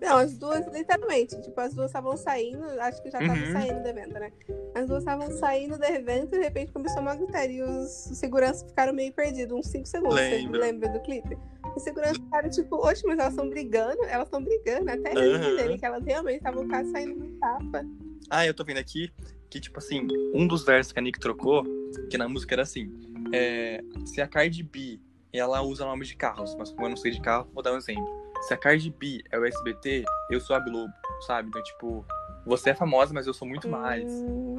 Não, 0.00 0.16
as 0.18 0.38
duas, 0.38 0.66
literalmente. 0.72 1.40
Tipo, 1.42 1.60
as 1.60 1.74
duas 1.74 1.86
estavam 1.86 2.16
saindo, 2.16 2.64
acho 2.80 3.02
que 3.02 3.10
já 3.10 3.20
estavam 3.20 3.42
uhum. 3.42 3.52
saindo 3.52 3.82
do 3.82 3.88
evento, 3.88 4.12
né? 4.12 4.32
As 4.74 4.86
duas 4.86 5.00
estavam 5.00 5.30
saindo 5.32 5.78
do 5.78 5.84
evento 5.84 6.34
e 6.34 6.38
de 6.38 6.44
repente 6.44 6.72
começou 6.72 7.00
uma 7.00 7.14
gritaria 7.14 7.58
e 7.58 7.62
os 7.62 7.90
seguranças 7.90 8.68
ficaram 8.68 8.92
meio 8.92 9.12
perdidos, 9.12 9.56
uns 9.56 9.66
5 9.68 9.86
segundos. 9.86 10.16
Lembra. 10.16 10.60
Lembra 10.60 10.88
do 10.90 11.00
clipe? 11.00 11.36
Os 11.76 11.82
seguranças 11.82 12.18
ficaram 12.18 12.50
tipo, 12.50 12.76
oxe, 12.76 13.06
mas 13.06 13.18
elas 13.18 13.32
estão 13.32 13.48
brigando, 13.48 14.02
elas 14.04 14.26
estão 14.26 14.42
brigando, 14.42 14.90
até 14.90 15.12
uhum. 15.12 15.36
entenderem 15.36 15.78
que 15.78 15.84
elas 15.84 16.04
realmente 16.04 16.38
estavam 16.38 16.68
quase 16.68 16.90
saindo 16.90 17.14
do 17.14 17.38
tapa. 17.38 17.84
Ah, 18.30 18.46
eu 18.46 18.54
tô 18.54 18.64
vendo 18.64 18.78
aqui 18.78 19.10
que, 19.50 19.60
tipo 19.60 19.78
assim, 19.78 20.06
um 20.34 20.46
dos 20.46 20.64
versos 20.64 20.92
que 20.92 20.98
a 20.98 21.02
Nick 21.02 21.18
trocou, 21.18 21.64
que 22.10 22.18
na 22.18 22.28
música 22.28 22.54
era 22.54 22.62
assim: 22.62 22.90
é, 23.32 23.82
se 24.04 24.20
a 24.20 24.28
Cardi 24.28 24.62
B 24.62 25.00
ela 25.32 25.62
usa 25.62 25.84
nome 25.84 26.04
de 26.04 26.16
carros, 26.16 26.54
mas 26.56 26.70
como 26.70 26.86
eu 26.86 26.90
não 26.90 26.96
sei 26.96 27.12
de 27.12 27.20
carro, 27.20 27.48
vou 27.52 27.62
dar 27.62 27.72
um 27.72 27.76
exemplo 27.76 28.27
se 28.42 28.54
a 28.54 28.56
Cardi 28.56 28.90
B 28.90 29.22
é 29.30 29.38
o 29.38 29.44
SBT, 29.44 30.04
eu 30.30 30.40
sou 30.40 30.56
a 30.56 30.60
Globo, 30.60 30.92
sabe? 31.26 31.48
Então, 31.48 31.62
tipo, 31.62 32.06
você 32.44 32.70
é 32.70 32.74
famosa, 32.74 33.12
mas 33.12 33.26
eu 33.26 33.34
sou 33.34 33.46
muito 33.46 33.68
mais. 33.68 34.10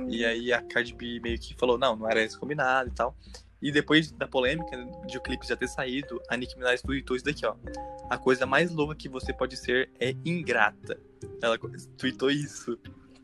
E 0.07 0.25
aí 0.25 0.53
a 0.53 0.61
Cardi 0.61 0.93
B 0.93 1.19
meio 1.19 1.39
que 1.39 1.55
falou, 1.55 1.77
não, 1.77 1.95
não 1.95 2.09
era 2.09 2.23
isso 2.23 2.39
combinado 2.39 2.89
e 2.89 2.93
tal. 2.93 3.15
E 3.61 3.71
depois 3.71 4.11
da 4.11 4.27
polêmica 4.27 4.77
de 5.05 5.17
o 5.17 5.21
clipe 5.21 5.45
já 5.45 5.55
ter 5.55 5.67
saído, 5.67 6.21
a 6.29 6.37
Nicki 6.37 6.57
Minaj 6.57 6.81
tweetou 6.81 7.15
isso 7.15 7.25
daqui, 7.25 7.45
ó. 7.45 7.55
A 8.09 8.17
coisa 8.17 8.45
mais 8.45 8.71
louca 8.71 8.95
que 8.95 9.09
você 9.09 9.33
pode 9.33 9.57
ser 9.57 9.91
é 9.99 10.15
ingrata. 10.23 10.99
Ela 11.41 11.57
tweetou 11.97 12.31
isso. 12.31 12.79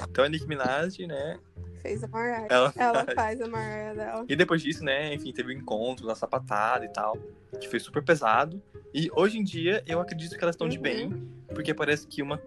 Então 0.09 0.25
a 0.25 0.29
Nicki 0.29 0.47
Minaj, 0.47 0.99
né, 1.07 1.39
fez 1.85 2.03
a 2.03 2.07
Mariah. 2.07 2.47
Ela, 2.49 2.73
ela 2.75 3.05
faz 3.13 3.39
a 3.39 3.47
Mariah 3.47 3.93
dela. 3.93 4.25
E 4.27 4.35
depois 4.35 4.61
disso, 4.61 4.83
né, 4.83 5.13
enfim, 5.13 5.31
teve 5.31 5.53
o 5.53 5.55
um 5.55 5.59
encontro 5.59 6.07
na 6.07 6.15
sapatada 6.15 6.83
e 6.83 6.89
tal, 6.89 7.17
que 7.61 7.69
foi 7.69 7.79
super 7.79 8.03
pesado. 8.03 8.61
E 8.93 9.09
hoje 9.13 9.37
em 9.37 9.43
dia, 9.43 9.83
eu 9.85 9.99
acredito 9.99 10.35
que 10.35 10.43
elas 10.43 10.55
estão 10.55 10.65
uhum. 10.65 10.71
de 10.71 10.79
bem, 10.79 11.29
porque 11.53 11.73
parece 11.73 12.07
que 12.07 12.23
uma 12.23 12.39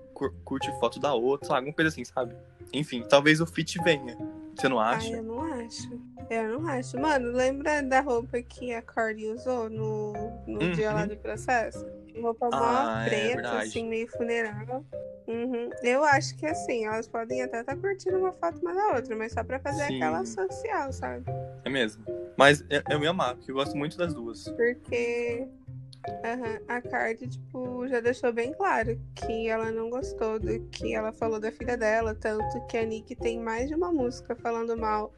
curte 0.45 0.71
foto 0.81 0.99
da 0.99 1.15
outra, 1.15 1.55
alguma 1.55 1.73
coisa 1.73 1.89
assim, 1.89 2.05
sabe? 2.05 2.35
Enfim, 2.73 3.05
talvez 3.09 3.41
o 3.41 3.47
fit 3.47 3.81
venha. 3.83 4.17
Você 4.57 4.69
não 4.69 4.81
acha? 4.81 5.07
Ai, 5.07 5.21
eu 5.21 5.23
não 5.23 5.41
acho. 5.41 6.01
Eu 6.29 6.61
não 6.61 6.69
acho. 6.69 6.99
Mano, 6.99 7.31
lembra 7.31 7.81
da 7.83 8.01
roupa 8.01 8.43
que 8.43 8.75
a 8.75 8.83
Cardi 8.83 9.27
usou 9.27 9.71
no, 9.71 10.13
no 10.47 10.61
uhum. 10.61 10.73
dia 10.73 10.93
lá 10.93 11.07
do 11.07 11.17
processo? 11.17 11.87
Roupa 12.21 12.51
mó 12.51 12.57
ah, 12.57 13.05
é 13.07 13.09
preta, 13.09 13.49
é 13.49 13.59
assim, 13.63 13.89
meio 13.89 14.09
funeral. 14.09 14.85
Uhum. 15.27 15.71
Eu 15.83 16.03
acho 16.05 16.37
que 16.37 16.47
assim, 16.47 16.87
elas 16.87 17.07
podem 17.07 17.43
até 17.43 17.61
estar 17.61 17.75
tá 17.75 17.81
curtindo 17.81 18.19
uma 18.19 18.33
foto 18.33 18.61
uma 18.61 18.75
da 18.75 18.97
outra, 18.97 19.15
mas 19.15 19.33
só 19.33 19.45
pra 19.45 19.59
fazer 19.61 19.87
Sim. 19.87 19.97
aquela 19.97 20.25
social, 20.25 20.93
sabe? 20.93 21.25
É 21.65 21.69
mesmo. 21.69 22.05
Mas 22.37 22.65
eu, 22.71 22.83
eu 22.89 23.01
me 23.01 23.07
amar, 23.07 23.35
porque 23.35 23.51
eu 23.51 23.55
gosto 23.55 23.77
muito 23.77 23.99
das 23.99 24.15
duas. 24.15 24.45
Porque 24.49 25.47
uhum, 26.09 26.65
a 26.67 26.81
Cardi, 26.81 27.29
tipo, 27.29 27.87
já 27.89 28.01
deixou 28.01 28.33
bem 28.33 28.55
claro 28.55 28.99
que 29.15 29.49
ela 29.49 29.71
não 29.71 29.91
gostou 29.91 30.39
do 30.39 30.61
que 30.71 30.95
ela 30.95 31.13
falou 31.13 31.39
da 31.39 31.53
filha 31.53 31.77
dela, 31.77 32.15
tanto 32.15 32.67
que 32.67 32.79
a 32.79 32.85
Nick 32.85 33.15
tem 33.17 33.39
mais 33.39 33.69
de 33.69 33.75
uma 33.75 33.93
música 33.93 34.35
falando 34.37 34.77
mal 34.77 35.13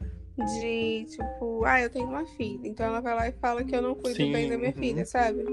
de 0.45 1.05
tipo, 1.05 1.63
ah, 1.65 1.81
eu 1.81 1.89
tenho 1.89 2.07
uma 2.07 2.25
filha, 2.25 2.67
então 2.67 2.85
ela 2.85 2.99
vai 2.99 3.15
lá 3.15 3.27
e 3.27 3.31
fala 3.33 3.63
que 3.63 3.75
eu 3.75 3.81
não 3.81 3.95
cuido 3.95 4.17
Sim, 4.17 4.31
bem 4.31 4.49
da 4.49 4.57
minha 4.57 4.71
uhum. 4.71 4.77
filha, 4.77 5.05
sabe? 5.05 5.43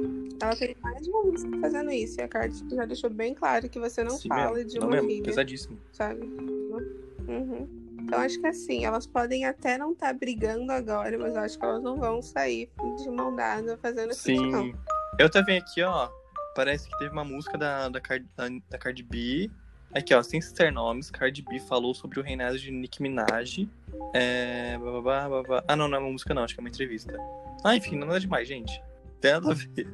Ela 0.41 0.57
tem 0.57 0.77
mais 0.83 1.03
de 1.03 1.11
uma 1.11 1.23
música 1.25 1.59
fazendo 1.61 1.91
isso, 1.91 2.21
e 2.21 2.23
a 2.23 2.29
Cardi 2.29 2.59
tipo, 2.59 2.75
já 2.75 2.85
deixou 2.85 3.11
bem 3.11 3.35
claro 3.35 3.69
que 3.69 3.79
você 3.79 4.03
não 4.03 4.17
Sim, 4.17 4.29
fala 4.29 4.57
mesmo. 4.57 4.71
de 4.71 4.79
uma 4.79 4.97
não 4.97 5.05
filha. 5.05 5.23
Pesadíssimo. 5.23 5.79
Sabe? 5.93 6.23
Uhum. 6.23 7.69
Então 8.01 8.21
acho 8.21 8.41
que 8.41 8.47
assim, 8.47 8.85
elas 8.85 9.07
podem 9.07 9.45
até 9.45 9.77
não 9.77 9.93
estar 9.93 10.09
tá 10.09 10.13
brigando 10.15 10.73
agora, 10.73 11.19
mas 11.19 11.37
acho 11.37 11.59
que 11.59 11.65
elas 11.65 11.83
não 11.83 11.97
vão 11.97 12.23
sair 12.23 12.71
de 12.97 13.11
mão 13.11 13.35
dada 13.37 13.77
fazendo 13.83 14.11
assim, 14.11 14.37
Sim. 14.37 14.51
não. 14.51 14.73
Eu 15.19 15.29
também 15.29 15.59
aqui, 15.59 15.83
ó. 15.83 16.09
Parece 16.55 16.89
que 16.89 16.99
teve 16.99 17.13
uma 17.13 17.25
música 17.25 17.57
da, 17.57 17.89
da, 17.89 18.01
Card, 18.01 18.27
da, 18.37 18.49
da 18.71 18.79
Cardi 18.79 19.03
B 19.03 19.51
Aqui, 19.95 20.15
ó, 20.15 20.23
sem 20.23 20.41
citar 20.41 20.71
nomes, 20.71 21.11
Cardi 21.11 21.43
B 21.43 21.59
falou 21.61 21.95
sobre 21.95 22.21
o 22.21 22.23
reinado 22.23 22.59
de 22.59 22.71
Nicki 22.71 23.03
Minaj. 23.03 23.69
É... 24.15 24.77
Babá. 24.79 25.65
Ah, 25.67 25.75
não, 25.75 25.89
não 25.89 25.97
é 25.97 26.01
uma 26.01 26.11
música 26.11 26.35
não, 26.35 26.45
acho 26.45 26.55
que 26.55 26.61
é 26.61 26.63
uma 26.63 26.69
entrevista. 26.69 27.17
Ah, 27.65 27.75
enfim, 27.75 27.97
nada 27.97 28.21
demais, 28.21 28.47
gente. 28.47 28.83
Tem 29.21 29.33
nada 29.33 29.51
a 29.51 29.55
ver. 29.55 29.89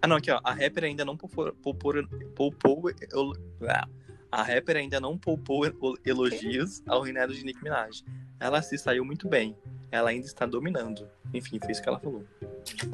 Ah, 0.00 0.06
não, 0.06 0.16
aqui, 0.16 0.30
ó. 0.30 0.40
A 0.44 0.52
rapper 0.52 0.84
ainda 0.84 1.04
não 1.04 1.16
poupou... 1.16 1.52
poupou, 1.54 1.94
poupou 2.34 2.90
a 4.34 4.42
rapper 4.42 4.76
ainda 4.76 4.98
não 4.98 5.16
poupou 5.16 5.62
elogios 6.04 6.82
ao 6.88 7.02
reinado 7.02 7.32
de 7.32 7.44
Nicki 7.44 7.62
Minaj. 7.62 8.02
Ela 8.40 8.60
se 8.62 8.76
saiu 8.76 9.04
muito 9.04 9.28
bem. 9.28 9.56
Ela 9.92 10.10
ainda 10.10 10.26
está 10.26 10.44
dominando. 10.44 11.08
Enfim, 11.32 11.60
foi 11.60 11.70
isso 11.70 11.80
que 11.80 11.88
ela 11.88 12.00
falou. 12.00 12.24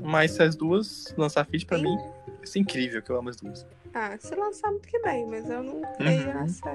Mas 0.02 0.32
se 0.32 0.42
as 0.42 0.54
duas 0.54 1.14
lançar 1.16 1.46
feat 1.46 1.64
pra 1.64 1.78
Sim. 1.78 1.84
mim, 1.84 1.96
isso 2.42 2.58
é 2.58 2.60
incrível, 2.60 3.00
que 3.00 3.10
eu 3.10 3.16
amo 3.16 3.30
as 3.30 3.36
duas. 3.36 3.66
Ah, 3.92 4.16
se 4.18 4.34
lançar 4.34 4.70
muito 4.70 4.88
que 4.88 4.98
bem, 5.00 5.26
mas 5.26 5.48
eu 5.48 5.62
não 5.62 5.82
creio 5.96 6.28
uhum. 6.28 6.34
nessa, 6.34 6.72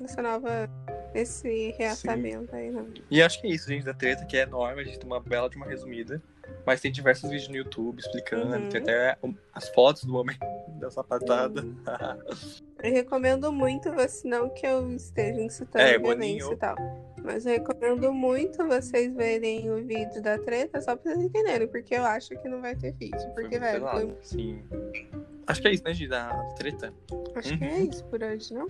nessa 0.00 0.22
nova. 0.22 0.70
Esse 1.14 1.74
reatamento 1.78 2.50
Sim. 2.50 2.56
aí, 2.56 2.70
não. 2.70 2.88
E 3.10 3.22
acho 3.22 3.40
que 3.40 3.46
é 3.46 3.50
isso, 3.50 3.68
gente, 3.68 3.84
da 3.84 3.94
treta, 3.94 4.26
que 4.26 4.36
é 4.36 4.42
enorme. 4.42 4.82
A 4.82 4.84
gente 4.84 4.98
tem 4.98 5.06
uma 5.06 5.20
bela 5.20 5.48
de 5.48 5.56
uma 5.56 5.66
resumida. 5.66 6.22
Mas 6.64 6.80
tem 6.80 6.92
diversos 6.92 7.30
vídeos 7.30 7.48
no 7.48 7.56
YouTube 7.56 7.98
explicando. 7.98 8.54
Uhum. 8.54 8.68
Tem 8.68 8.80
até 8.82 9.16
as 9.54 9.68
fotos 9.70 10.04
do 10.04 10.12
momento 10.12 10.40
da 10.78 10.90
sapatada. 10.90 11.62
Uhum. 11.62 11.76
eu 12.82 12.92
recomendo 12.92 13.52
muito 13.52 13.92
você, 13.92 14.28
não 14.28 14.48
que 14.50 14.66
eu 14.66 14.94
esteja 14.94 15.40
incitando 15.40 15.80
é, 15.80 15.98
violência 15.98 16.52
e 16.52 16.56
tal. 16.56 16.76
Mas 17.26 17.44
eu 17.44 17.54
recomendo 17.54 18.12
muito 18.12 18.64
vocês 18.68 19.12
verem 19.12 19.68
o 19.68 19.84
vídeo 19.84 20.22
da 20.22 20.38
treta 20.38 20.80
só 20.80 20.94
pra 20.94 21.12
vocês 21.12 21.24
entenderem, 21.24 21.66
porque 21.66 21.96
eu 21.96 22.04
acho 22.04 22.40
que 22.40 22.48
não 22.48 22.60
vai 22.60 22.76
ter 22.76 22.92
vídeo. 22.92 23.28
Porque, 23.34 23.58
velho, 23.58 23.84
foi... 23.88 24.16
Sim. 24.22 24.62
Acho 25.44 25.60
que 25.60 25.66
é 25.66 25.72
isso, 25.72 25.82
né, 25.82 25.92
Gi, 25.92 26.06
da 26.06 26.30
treta. 26.56 26.94
Acho 27.34 27.50
uhum. 27.50 27.58
que 27.58 27.64
é 27.64 27.80
isso 27.80 28.04
por 28.04 28.22
hoje, 28.22 28.54
não? 28.54 28.68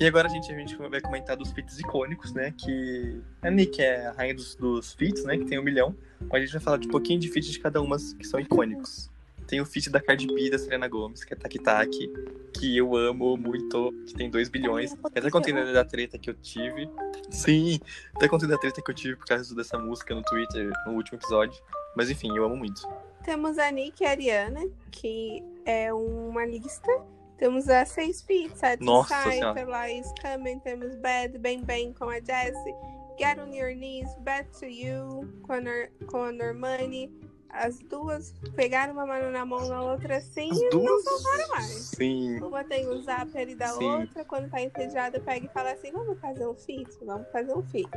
E 0.00 0.04
agora 0.04 0.26
a 0.26 0.30
gente, 0.30 0.52
a 0.52 0.58
gente 0.58 0.74
vai 0.76 1.00
comentar 1.00 1.36
dos 1.36 1.52
feats 1.52 1.78
icônicos, 1.78 2.32
né? 2.32 2.52
Que 2.58 3.20
a 3.40 3.50
Nick 3.52 3.80
é 3.80 4.06
a 4.06 4.12
rainha 4.12 4.34
dos, 4.34 4.56
dos 4.56 4.94
feats, 4.94 5.24
né? 5.24 5.38
Que 5.38 5.44
tem 5.44 5.60
um 5.60 5.62
milhão. 5.62 5.94
Mas 6.22 6.42
a 6.42 6.44
gente 6.44 6.52
vai 6.54 6.60
falar 6.60 6.78
de 6.78 6.88
um 6.88 6.90
pouquinho 6.90 7.20
de 7.20 7.28
feats 7.28 7.52
de 7.52 7.60
cada 7.60 7.80
uma 7.80 7.96
que 7.96 8.26
são 8.26 8.40
icônicos. 8.40 9.11
Tem 9.52 9.60
o 9.60 9.66
feat 9.66 9.90
da 9.90 10.00
Cardi 10.00 10.26
B 10.26 10.48
da 10.48 10.58
Selena 10.58 10.88
Gomes, 10.88 11.24
que 11.24 11.34
é 11.34 11.36
Taki 11.36 11.58
Taki, 11.58 12.10
que 12.54 12.74
eu 12.74 12.96
amo 12.96 13.36
muito, 13.36 13.92
que 14.06 14.14
tem 14.14 14.30
2 14.30 14.48
bilhões. 14.48 14.96
Até 15.04 15.28
contendo 15.28 15.70
da 15.74 15.84
treta 15.84 16.18
que 16.18 16.30
eu 16.30 16.34
tive. 16.40 16.88
Sim, 17.28 17.78
até 18.16 18.26
contendo 18.28 18.48
da 18.48 18.56
treta 18.56 18.80
que 18.80 18.90
eu 18.90 18.94
tive 18.94 19.14
por 19.14 19.26
causa 19.26 19.54
dessa 19.54 19.76
música 19.78 20.14
no 20.14 20.22
Twitter 20.22 20.72
no 20.86 20.94
último 20.94 21.18
episódio. 21.18 21.62
Mas 21.94 22.08
enfim, 22.08 22.34
eu 22.34 22.46
amo 22.46 22.56
muito. 22.56 22.80
Temos 23.24 23.58
a 23.58 23.70
Nick 23.70 24.02
e 24.02 24.06
a 24.06 24.12
Ariana, 24.12 24.66
que 24.90 25.44
é 25.66 25.92
uma 25.92 26.46
lista. 26.46 26.90
Temos 27.36 27.68
a 27.68 27.84
Seis 27.84 28.22
Feet, 28.22 28.56
Satisfy, 28.56 28.86
Lies 28.86 30.10
Coming. 30.22 30.60
Temos 30.60 30.96
Bad, 30.96 31.36
Bang 31.36 31.62
Bang 31.66 31.92
com 31.92 32.08
a 32.08 32.20
Jessie. 32.20 32.74
Get 33.18 33.38
on 33.38 33.52
Your 33.52 33.74
Knees, 33.74 34.08
Back 34.20 34.48
to 34.58 34.64
You 34.64 35.30
com 35.42 35.52
a, 35.52 35.60
Nor 35.60 35.90
com 36.06 36.22
a 36.22 36.32
Normani. 36.32 37.12
As 37.52 37.78
duas 37.80 38.32
pegaram 38.56 38.94
uma 38.94 39.04
mão 39.04 39.30
na 39.30 39.44
mão 39.44 39.68
na 39.68 39.82
outra 39.82 40.16
assim 40.16 40.50
As 40.50 40.58
e 40.58 40.70
duas? 40.70 40.84
não 40.84 41.00
soltaram 41.00 41.48
mais. 41.50 41.66
Sim. 41.68 42.40
Uma 42.40 42.64
tem 42.64 42.88
o 42.88 43.02
zapper 43.02 43.54
da 43.54 43.68
Sim. 43.68 43.84
outra, 43.84 44.24
quando 44.24 44.50
tá 44.50 44.60
entediada, 44.60 45.20
pega 45.20 45.46
e 45.46 45.48
fala 45.50 45.72
assim: 45.72 45.92
vamos 45.92 46.18
fazer 46.18 46.46
um 46.46 46.54
feat? 46.54 46.88
Vamos 47.04 47.28
fazer 47.30 47.54
um 47.54 47.62
feat. 47.62 47.90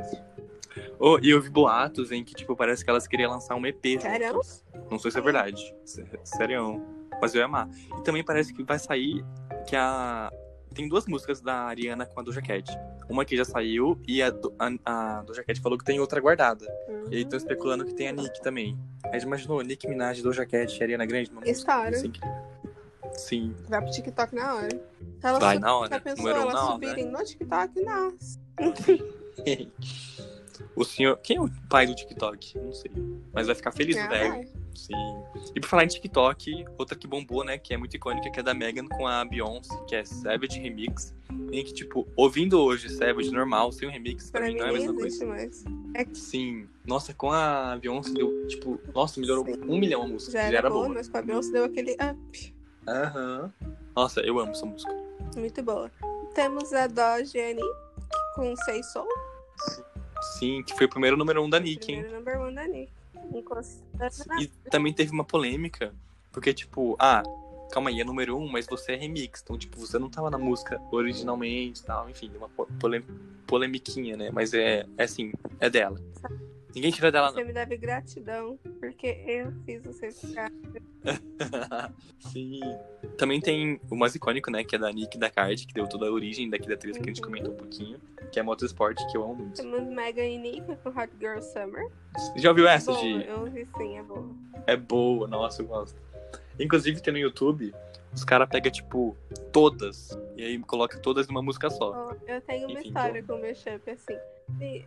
Oh, 0.98 1.18
e 1.22 1.38
vi 1.40 1.48
boatos 1.48 2.12
em 2.12 2.22
que, 2.22 2.34
tipo, 2.34 2.54
parece 2.54 2.84
que 2.84 2.90
elas 2.90 3.06
queriam 3.06 3.30
lançar 3.30 3.54
um 3.54 3.66
EP. 3.66 3.98
Sério? 4.00 4.40
Não 4.90 4.98
sei 4.98 5.10
se 5.10 5.18
é 5.18 5.22
verdade. 5.22 5.74
Sério. 6.22 6.84
Mas 7.20 7.34
eu 7.34 7.38
ia 7.38 7.46
amar. 7.46 7.68
E 7.98 8.02
também 8.02 8.22
parece 8.22 8.52
que 8.52 8.62
vai 8.62 8.78
sair 8.78 9.24
que 9.66 9.74
a. 9.74 10.30
Tem 10.76 10.86
duas 10.86 11.06
músicas 11.06 11.40
da 11.40 11.54
Ariana 11.62 12.04
com 12.04 12.20
a 12.20 12.22
Doja 12.22 12.42
Cat. 12.42 12.70
Uma 13.08 13.24
que 13.24 13.34
já 13.34 13.46
saiu 13.46 13.98
e 14.06 14.22
a, 14.22 14.30
a, 14.58 15.18
a 15.18 15.22
Doja 15.22 15.42
Cat 15.42 15.58
falou 15.62 15.78
que 15.78 15.84
tem 15.84 15.98
outra 15.98 16.20
guardada. 16.20 16.66
Uhum. 16.86 17.06
E 17.10 17.16
aí 17.16 17.22
estão 17.22 17.38
especulando 17.38 17.86
que 17.86 17.94
tem 17.94 18.08
a 18.08 18.12
Nick 18.12 18.42
também. 18.42 18.78
Aí 19.06 19.18
imaginou 19.20 19.62
Nick 19.62 19.88
Minaj, 19.88 20.20
Doja 20.20 20.44
Cat 20.44 20.78
e 20.78 20.82
Ariana 20.82 21.06
Grande? 21.06 21.30
História. 21.46 21.98
Sim. 23.14 23.54
Vai 23.70 23.80
pro 23.80 23.90
TikTok 23.90 24.34
na 24.34 24.54
hora. 24.54 24.80
Ela 25.22 25.38
Vai 25.38 25.58
na 25.58 25.74
hora. 25.74 25.88
Já 25.88 26.00
pensou 26.00 26.28
elas 26.28 26.60
subirem 26.60 27.10
no 27.10 27.24
TikTok? 27.24 27.82
Nossa. 27.82 28.38
O 30.74 30.84
senhor. 30.84 31.18
Quem 31.22 31.38
é 31.38 31.40
o 31.40 31.50
pai 31.68 31.86
do 31.86 31.94
TikTok? 31.94 32.58
Não 32.58 32.72
sei. 32.72 32.90
Mas 33.32 33.46
vai 33.46 33.56
ficar 33.56 33.72
feliz, 33.72 33.96
é, 33.96 34.06
velho. 34.06 34.48
Sim. 34.76 34.94
E 35.54 35.60
por 35.60 35.68
falar 35.68 35.84
em 35.84 35.88
TikTok, 35.88 36.64
outra 36.78 36.96
que 36.96 37.06
bombou, 37.06 37.44
né, 37.44 37.58
que 37.58 37.72
é 37.74 37.76
muito 37.76 37.96
icônica, 37.96 38.30
que 38.30 38.40
é 38.40 38.42
da 38.42 38.54
Megan 38.54 38.86
com 38.86 39.06
a 39.06 39.24
Beyoncé, 39.24 39.74
que 39.88 39.96
é 39.96 40.04
Savage 40.04 40.60
Remix. 40.60 41.14
Em 41.52 41.64
que, 41.64 41.72
tipo, 41.72 42.06
ouvindo 42.16 42.60
hoje 42.60 42.88
Savage 42.88 43.30
normal, 43.30 43.72
sem 43.72 43.88
o 43.88 43.90
remix, 43.90 44.30
pra, 44.30 44.40
pra 44.40 44.48
mim 44.48 44.56
não 44.56 44.66
é 44.66 44.70
a 44.70 44.72
mesma 44.72 44.94
coisa. 44.94 45.26
Mais. 45.26 45.64
É... 45.94 46.06
Sim. 46.14 46.68
Nossa, 46.84 47.14
com 47.14 47.32
a 47.32 47.76
Beyoncé 47.76 48.12
deu, 48.12 48.46
tipo, 48.46 48.78
nossa, 48.94 49.20
melhorou 49.20 49.44
Sim. 49.44 49.60
um 49.62 49.78
milhão 49.78 50.02
a 50.02 50.06
música. 50.06 50.32
Já 50.32 50.40
era, 50.42 50.52
já 50.52 50.58
era 50.58 50.70
boa, 50.70 50.84
boa, 50.84 50.94
mas 50.94 51.08
com 51.08 51.18
a 51.18 51.22
Beyoncé 51.22 51.52
deu 51.52 51.64
aquele 51.64 51.92
up. 51.94 52.54
Aham. 52.88 53.52
Uhum. 53.60 53.76
Nossa, 53.96 54.20
eu 54.20 54.38
amo 54.38 54.52
essa 54.52 54.66
música. 54.66 54.94
Muito 55.36 55.62
boa. 55.62 55.90
Temos 56.34 56.72
a 56.72 56.86
Doja 56.86 57.38
Annie 57.38 57.64
com 58.34 58.54
Say 58.56 58.82
Soul. 58.82 59.08
Sim, 60.38 60.62
que 60.62 60.74
foi 60.74 60.86
o 60.86 60.88
primeiro 60.88 61.16
número 61.16 61.42
um 61.42 61.48
da 61.48 61.58
Nick, 61.58 61.90
hein? 61.90 62.02
Primeiro 62.02 62.18
número 62.18 62.48
um 62.50 62.54
da 62.54 62.66
Nick. 62.66 62.92
E 64.40 64.48
também 64.70 64.92
teve 64.92 65.10
uma 65.12 65.24
polêmica, 65.24 65.94
porque, 66.32 66.52
tipo, 66.52 66.96
ah, 66.98 67.22
calma 67.70 67.90
aí, 67.90 68.00
é 68.00 68.04
número 68.04 68.38
um, 68.38 68.48
mas 68.48 68.66
você 68.66 68.92
é 68.92 68.96
remix. 68.96 69.42
Então, 69.42 69.58
tipo, 69.58 69.78
você 69.78 69.98
não 69.98 70.08
tava 70.08 70.30
na 70.30 70.38
música 70.38 70.80
originalmente 70.90 71.80
e 71.80 71.84
tal, 71.84 72.08
enfim, 72.08 72.30
uma 72.36 72.48
polemiquinha, 73.46 74.16
né? 74.16 74.30
Mas 74.32 74.54
é, 74.54 74.86
é 74.96 75.04
assim, 75.04 75.32
é 75.60 75.68
dela. 75.68 76.00
Ninguém 76.76 76.90
tira 76.90 77.10
dela, 77.10 77.30
Você 77.30 77.40
não. 77.40 77.46
me 77.46 77.54
deve 77.54 77.78
gratidão, 77.78 78.58
porque 78.78 79.06
eu 79.26 79.50
fiz 79.64 79.82
você 79.82 80.12
ficar. 80.12 80.52
Sim. 82.20 82.60
Também 83.16 83.40
tem 83.40 83.80
o 83.90 83.96
mais 83.96 84.14
icônico, 84.14 84.50
né? 84.50 84.62
Que 84.62 84.76
é 84.76 84.78
da 84.78 84.92
Nick 84.92 85.16
da 85.16 85.30
Card, 85.30 85.66
que 85.66 85.72
deu 85.72 85.88
toda 85.88 86.04
a 86.04 86.10
origem 86.10 86.50
daqui 86.50 86.68
da 86.68 86.74
uhum. 86.74 86.92
que 86.92 87.00
a 87.00 87.06
gente 87.06 87.22
comentou 87.22 87.54
um 87.54 87.56
pouquinho. 87.56 87.98
Que 88.30 88.38
é 88.38 88.42
Motorsport, 88.42 88.98
que 89.10 89.16
eu 89.16 89.24
amo 89.24 89.36
muito. 89.36 89.56
Temos 89.56 89.88
Megan 89.88 90.26
e 90.26 90.36
Nick 90.36 90.76
com 90.76 90.90
Hot 90.90 91.10
Girl 91.18 91.40
Summer. 91.40 91.90
Já 92.36 92.50
ouviu 92.50 92.68
essa, 92.68 92.92
boa, 92.92 93.02
Gi? 93.02 93.26
Eu 93.26 93.40
ouvi 93.40 93.66
sim, 93.78 93.96
é 93.96 94.02
boa. 94.02 94.30
É 94.66 94.76
boa, 94.76 95.26
nossa, 95.26 95.62
eu 95.62 95.66
gosto. 95.66 95.98
Inclusive 96.60 97.00
tem 97.00 97.14
no 97.14 97.18
YouTube 97.18 97.72
os 98.16 98.24
caras 98.24 98.48
pegam, 98.48 98.72
tipo, 98.72 99.16
todas. 99.52 100.18
E 100.36 100.42
aí 100.42 100.58
coloca 100.60 100.98
todas 100.98 101.28
numa 101.28 101.42
música 101.42 101.68
só. 101.68 102.10
Oh, 102.10 102.30
eu 102.30 102.40
tenho 102.40 102.66
uma 102.66 102.80
Enfim, 102.80 102.88
história 102.88 103.22
com 103.22 103.34
o 103.34 103.40
Mashup, 103.40 103.90
assim. 103.90 104.16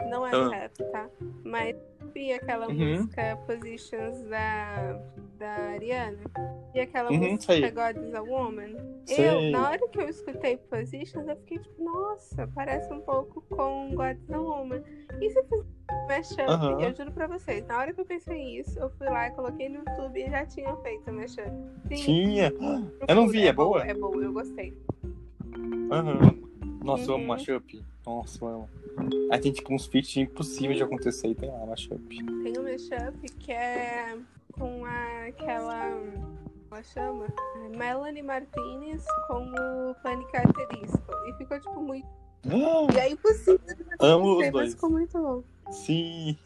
Não 0.10 0.26
é 0.26 0.32
ah. 0.34 0.50
rap, 0.50 0.78
tá? 0.92 1.10
Mas 1.44 1.76
vi 2.14 2.32
aquela 2.34 2.68
uhum. 2.68 2.98
música 2.98 3.38
Positions 3.46 4.22
da, 4.24 5.00
da 5.38 5.50
Ariana. 5.50 6.20
E 6.74 6.80
aquela 6.80 7.12
uhum, 7.12 7.32
música 7.32 7.54
sei. 7.54 7.72
God 7.72 7.98
is 7.98 8.14
a 8.14 8.22
Woman. 8.22 8.76
Sei. 9.06 9.28
Eu, 9.28 9.52
na 9.52 9.70
hora 9.70 9.88
que 9.88 10.00
eu 10.00 10.08
escutei 10.08 10.58
Positions, 10.58 11.28
eu 11.28 11.36
fiquei 11.38 11.60
tipo, 11.60 11.84
nossa, 11.84 12.48
parece 12.56 12.92
um 12.94 13.02
pouco 13.02 13.42
com 13.50 13.94
God 13.96 14.18
is 14.18 14.32
a 14.32 14.40
Woman. 14.40 14.82
E 15.22 15.30
se 15.30 15.44
fizer 15.44 15.80
mashup, 16.08 16.42
uhum. 16.50 16.80
eu 16.80 16.96
juro 16.96 17.12
pra 17.12 17.28
vocês, 17.28 17.66
na 17.68 17.78
hora 17.80 17.94
que 17.94 18.00
eu 18.00 18.06
pensei 18.06 18.60
isso, 18.60 18.80
eu 18.80 18.90
fui 18.92 19.08
lá 19.08 19.28
e 19.28 19.32
coloquei 19.32 19.70
no 19.70 19.80
YouTube 19.80 20.20
e 20.20 20.30
já 20.30 20.46
tinham 20.46 20.78
feito 20.82 21.12
mashup. 21.12 21.52
Sim, 21.90 21.96
Tinha? 21.96 22.54
Eu 23.08 23.16
não 23.16 23.28
vi, 23.28 23.44
é, 23.44 23.48
é 23.48 23.54
boa? 23.54 23.86
É 23.86 23.94
boa, 23.94 24.24
eu 24.24 24.32
gostei. 24.32 24.78
Nossa, 26.84 27.04
eu 27.04 27.16
amo 27.16 27.24
uhum. 27.24 27.28
mashup. 27.28 27.86
Nossa, 28.06 28.44
eu 28.44 28.48
amo. 28.48 28.70
Aí 29.32 29.40
tem 29.40 29.52
tipo 29.52 29.74
uns 29.74 29.86
feats 29.86 30.16
impossíveis 30.18 30.78
de 30.78 30.84
acontecer 30.84 31.28
e 31.30 31.36
tem 31.36 31.50
lá 31.50 31.66
mashup. 31.66 32.00
Tem 32.08 32.58
um 32.58 32.64
mashup 32.64 33.32
que 33.40 33.52
é 33.52 34.18
com 34.52 34.86
a, 34.86 35.26
aquela. 35.28 35.98
Ela 36.72 36.84
chama? 36.84 37.28
Melanie 37.76 38.22
Martinez 38.22 39.04
com 39.28 39.52
o 39.52 39.96
Panic 40.04 40.36
Asterisco. 40.36 41.02
E 41.28 41.34
ficou 41.38 41.60
tipo 41.60 41.82
muito. 41.82 42.08
Ah, 42.46 42.94
e 42.94 42.98
é 42.98 43.10
impossível. 43.12 43.60
Amo 44.00 44.40
os 44.40 44.52
dois. 44.52 44.74
ficou 44.74 44.90
muito 44.90 45.18
bom. 45.18 45.44
Sim. 45.72 46.38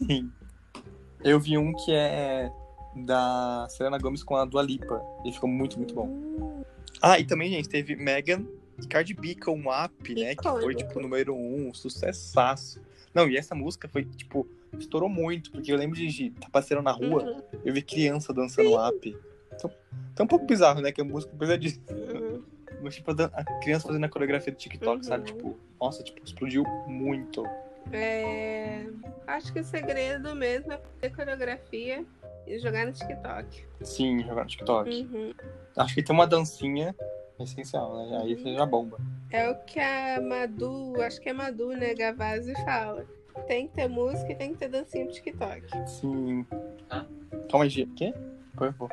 Eu 1.23 1.39
vi 1.39 1.57
um 1.57 1.73
que 1.73 1.91
é 1.93 2.51
da 2.95 3.67
Selena 3.69 3.97
Gomez 3.97 4.23
com 4.23 4.35
a 4.35 4.45
Dua 4.45 4.61
Lipa. 4.61 5.01
E 5.25 5.31
ficou 5.31 5.49
muito, 5.49 5.77
muito 5.77 5.93
bom. 5.93 6.07
Hum. 6.07 6.63
Ah, 7.01 7.19
e 7.19 7.25
também, 7.25 7.49
gente, 7.49 7.67
teve 7.67 7.95
Megan 7.95 8.45
Cardi 8.89 9.13
B 9.13 9.35
com 9.35 9.55
um 9.55 9.71
app, 9.71 10.15
né? 10.15 10.35
Que 10.35 10.43
foi, 10.43 10.75
tipo, 10.75 10.99
número 10.99 11.35
um, 11.35 11.73
sucessaço. 11.73 12.81
Não, 13.13 13.29
e 13.29 13.37
essa 13.37 13.53
música 13.53 13.87
foi, 13.87 14.05
tipo, 14.05 14.47
estourou 14.77 15.09
muito, 15.09 15.51
porque 15.51 15.71
eu 15.71 15.77
lembro 15.77 15.95
de 15.95 16.07
estar 16.07 16.41
tá 16.41 16.49
passeando 16.51 16.83
na 16.83 16.91
rua, 16.91 17.23
uhum. 17.23 17.41
eu 17.63 17.73
vi 17.73 17.81
criança 17.81 18.33
dançando 18.33 18.69
Sim. 18.69 18.77
app. 18.77 19.17
Então, 19.53 19.71
então, 20.13 20.23
um 20.25 20.27
pouco 20.27 20.45
bizarro, 20.45 20.81
né? 20.81 20.91
Que 20.91 21.01
a 21.01 21.03
música 21.03 21.33
precisa 21.35 21.57
disso. 21.57 21.81
Uhum. 21.89 22.43
Mas, 22.81 22.95
tipo, 22.95 23.11
a 23.11 23.43
criança 23.61 23.87
fazendo 23.87 24.03
a 24.03 24.09
coreografia 24.09 24.51
do 24.51 24.57
TikTok, 24.57 24.97
uhum. 24.97 25.03
sabe? 25.03 25.25
Tipo, 25.25 25.57
nossa, 25.79 26.03
tipo, 26.03 26.21
explodiu 26.23 26.63
muito. 26.87 27.45
É... 27.91 28.85
Acho 29.27 29.53
que 29.53 29.59
o 29.59 29.63
segredo 29.63 30.35
mesmo 30.35 30.71
é 30.71 30.77
fazer 30.77 31.15
coreografia 31.15 32.05
e 32.45 32.59
jogar 32.59 32.85
no 32.85 32.91
TikTok. 32.91 33.65
Sim, 33.81 34.23
jogar 34.23 34.43
no 34.43 34.49
TikTok. 34.49 34.89
Uhum. 34.89 35.33
Acho 35.77 35.95
que 35.95 36.03
tem 36.03 36.13
uma 36.13 36.27
dancinha 36.27 36.95
essencial, 37.43 37.95
né? 37.95 38.21
Aí 38.23 38.35
você 38.35 38.53
já 38.53 38.65
bomba. 38.65 38.97
É 39.31 39.49
o 39.49 39.55
que 39.65 39.79
a 39.79 40.21
Madu, 40.21 41.01
acho 41.01 41.19
que 41.19 41.29
é 41.29 41.33
Madu, 41.33 41.69
né, 41.69 41.93
Gavazzi 41.93 42.53
fala. 42.63 43.05
Tem 43.47 43.67
que 43.67 43.73
ter 43.73 43.87
música 43.87 44.31
e 44.31 44.35
tem 44.35 44.53
que 44.53 44.59
ter 44.59 44.69
dancinha 44.69 45.05
pro 45.05 45.13
TikTok. 45.13 45.89
Sim. 45.89 46.45
Ah. 46.89 47.05
Calma 47.49 47.65
aí, 47.65 47.83
o 47.83 47.95
quê? 47.95 48.13
Por 48.55 48.71
favor. 48.73 48.89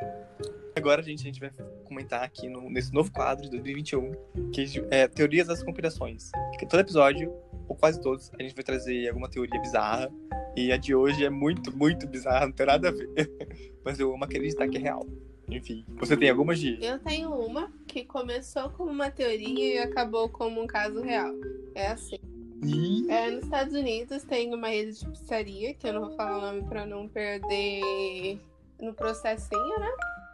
Agora, 0.75 1.03
gente, 1.03 1.21
a 1.21 1.25
gente 1.25 1.39
vai 1.39 1.51
comentar 1.83 2.23
aqui 2.23 2.49
no, 2.49 2.69
nesse 2.69 2.93
novo 2.93 3.11
quadro 3.11 3.43
de 3.43 3.51
2021, 3.51 4.11
que 4.51 4.65
é 4.89 5.07
Teorias 5.07 5.47
das 5.47 5.61
Conspirações. 5.61 6.31
Que 6.57 6.65
todo 6.65 6.79
episódio, 6.79 7.31
ou 7.67 7.75
quase 7.75 8.01
todos, 8.01 8.31
a 8.39 8.41
gente 8.41 8.55
vai 8.55 8.63
trazer 8.63 9.07
alguma 9.09 9.29
teoria 9.29 9.59
bizarra. 9.59 10.09
E 10.55 10.71
a 10.71 10.77
de 10.77 10.95
hoje 10.95 11.23
é 11.23 11.29
muito, 11.29 11.75
muito 11.75 12.07
bizarra, 12.07 12.45
não 12.45 12.53
tem 12.53 12.65
nada 12.65 12.89
a 12.89 12.91
ver. 12.91 13.09
Mas 13.85 13.99
eu 13.99 14.13
amo 14.13 14.23
acreditar 14.23 14.67
que 14.67 14.77
é 14.77 14.81
real. 14.81 15.05
Enfim, 15.51 15.85
você 15.97 16.15
tem 16.15 16.29
alguma, 16.29 16.55
Gi? 16.55 16.79
Eu 16.81 16.97
tenho 16.99 17.33
uma 17.33 17.71
que 17.85 18.05
começou 18.05 18.69
como 18.69 18.89
uma 18.89 19.11
teoria 19.11 19.75
e 19.75 19.77
acabou 19.79 20.29
como 20.29 20.61
um 20.61 20.67
caso 20.67 21.01
real. 21.01 21.33
É 21.75 21.87
assim. 21.87 22.17
E... 22.63 23.09
É, 23.09 23.29
nos 23.29 23.43
Estados 23.43 23.73
Unidos 23.73 24.23
tem 24.23 24.53
uma 24.53 24.69
rede 24.69 24.99
de 24.99 25.05
pizzaria, 25.09 25.73
que 25.73 25.87
eu 25.87 25.93
não 25.93 26.01
vou 26.07 26.15
falar 26.15 26.37
o 26.37 26.41
nome 26.41 26.63
pra 26.69 26.85
não 26.85 27.07
perder 27.07 28.39
no 28.79 28.93
processinho, 28.93 29.79
né? 29.79 29.91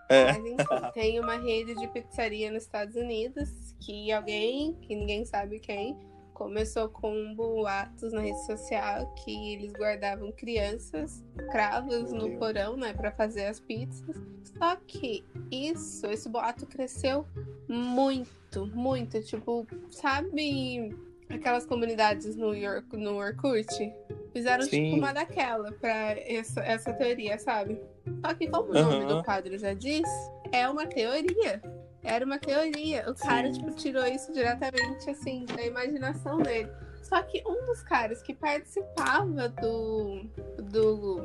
É. 0.10 0.34
Mas 0.34 0.46
enfim, 0.46 0.66
tem 0.94 1.20
uma 1.20 1.38
rede 1.38 1.74
de 1.76 1.88
pizzaria 1.88 2.52
nos 2.52 2.64
Estados 2.64 2.96
Unidos 2.96 3.50
que 3.80 4.12
alguém, 4.12 4.74
que 4.82 4.96
ninguém 4.96 5.26
sabe 5.26 5.60
quem, 5.60 5.98
Começou 6.38 6.88
com 6.88 7.34
boatos 7.34 8.14
na 8.14 8.22
rede 8.22 8.46
social 8.46 9.12
que 9.16 9.54
eles 9.54 9.74
guardavam 9.74 10.32
crianças 10.32 11.26
cravas 11.50 12.14
no 12.14 12.38
porão, 12.38 12.78
né, 12.78 12.94
para 12.94 13.12
fazer 13.12 13.48
as 13.48 13.60
pizzas. 13.60 14.16
Só 14.56 14.76
que 14.76 15.26
isso, 15.50 16.06
esse 16.06 16.30
boato 16.30 16.68
cresceu 16.68 17.26
muito, 17.68 18.68
muito. 18.68 19.20
Tipo, 19.24 19.66
sabe 19.90 20.96
aquelas 21.28 21.66
comunidades 21.66 22.36
no, 22.36 22.54
York, 22.54 22.96
no 22.96 23.16
Orkut? 23.16 23.92
Fizeram 24.32 24.64
tipo, 24.66 24.76
Sim. 24.76 24.84
tipo 24.92 24.98
uma 24.98 25.14
daquela 25.14 25.72
pra 25.72 26.12
essa, 26.20 26.62
essa 26.62 26.94
teoria, 26.94 27.40
sabe? 27.40 27.82
Só 28.24 28.36
que 28.36 28.48
como 28.48 28.70
o 28.70 28.74
nome 28.74 29.06
do 29.08 29.24
quadro 29.24 29.58
já 29.58 29.74
diz, 29.74 30.08
é 30.52 30.70
uma 30.70 30.86
teoria. 30.86 31.64
Era 32.04 32.26
uma 32.26 32.40
teoria. 32.40 33.10
O 33.10 33.16
cara, 33.16 33.52
tipo, 33.52 33.72
tirou 33.72 34.06
isso 34.06 34.32
diretamente, 34.32 35.10
assim, 35.10 35.46
da 35.46 35.64
imaginação 35.64 36.38
dele. 36.38 36.70
Só 37.02 37.22
que 37.22 37.42
um 37.48 37.66
dos 37.66 37.82
caras 37.84 38.22
que 38.22 38.34
participava 38.34 39.48
do, 39.48 40.24
do, 40.62 41.22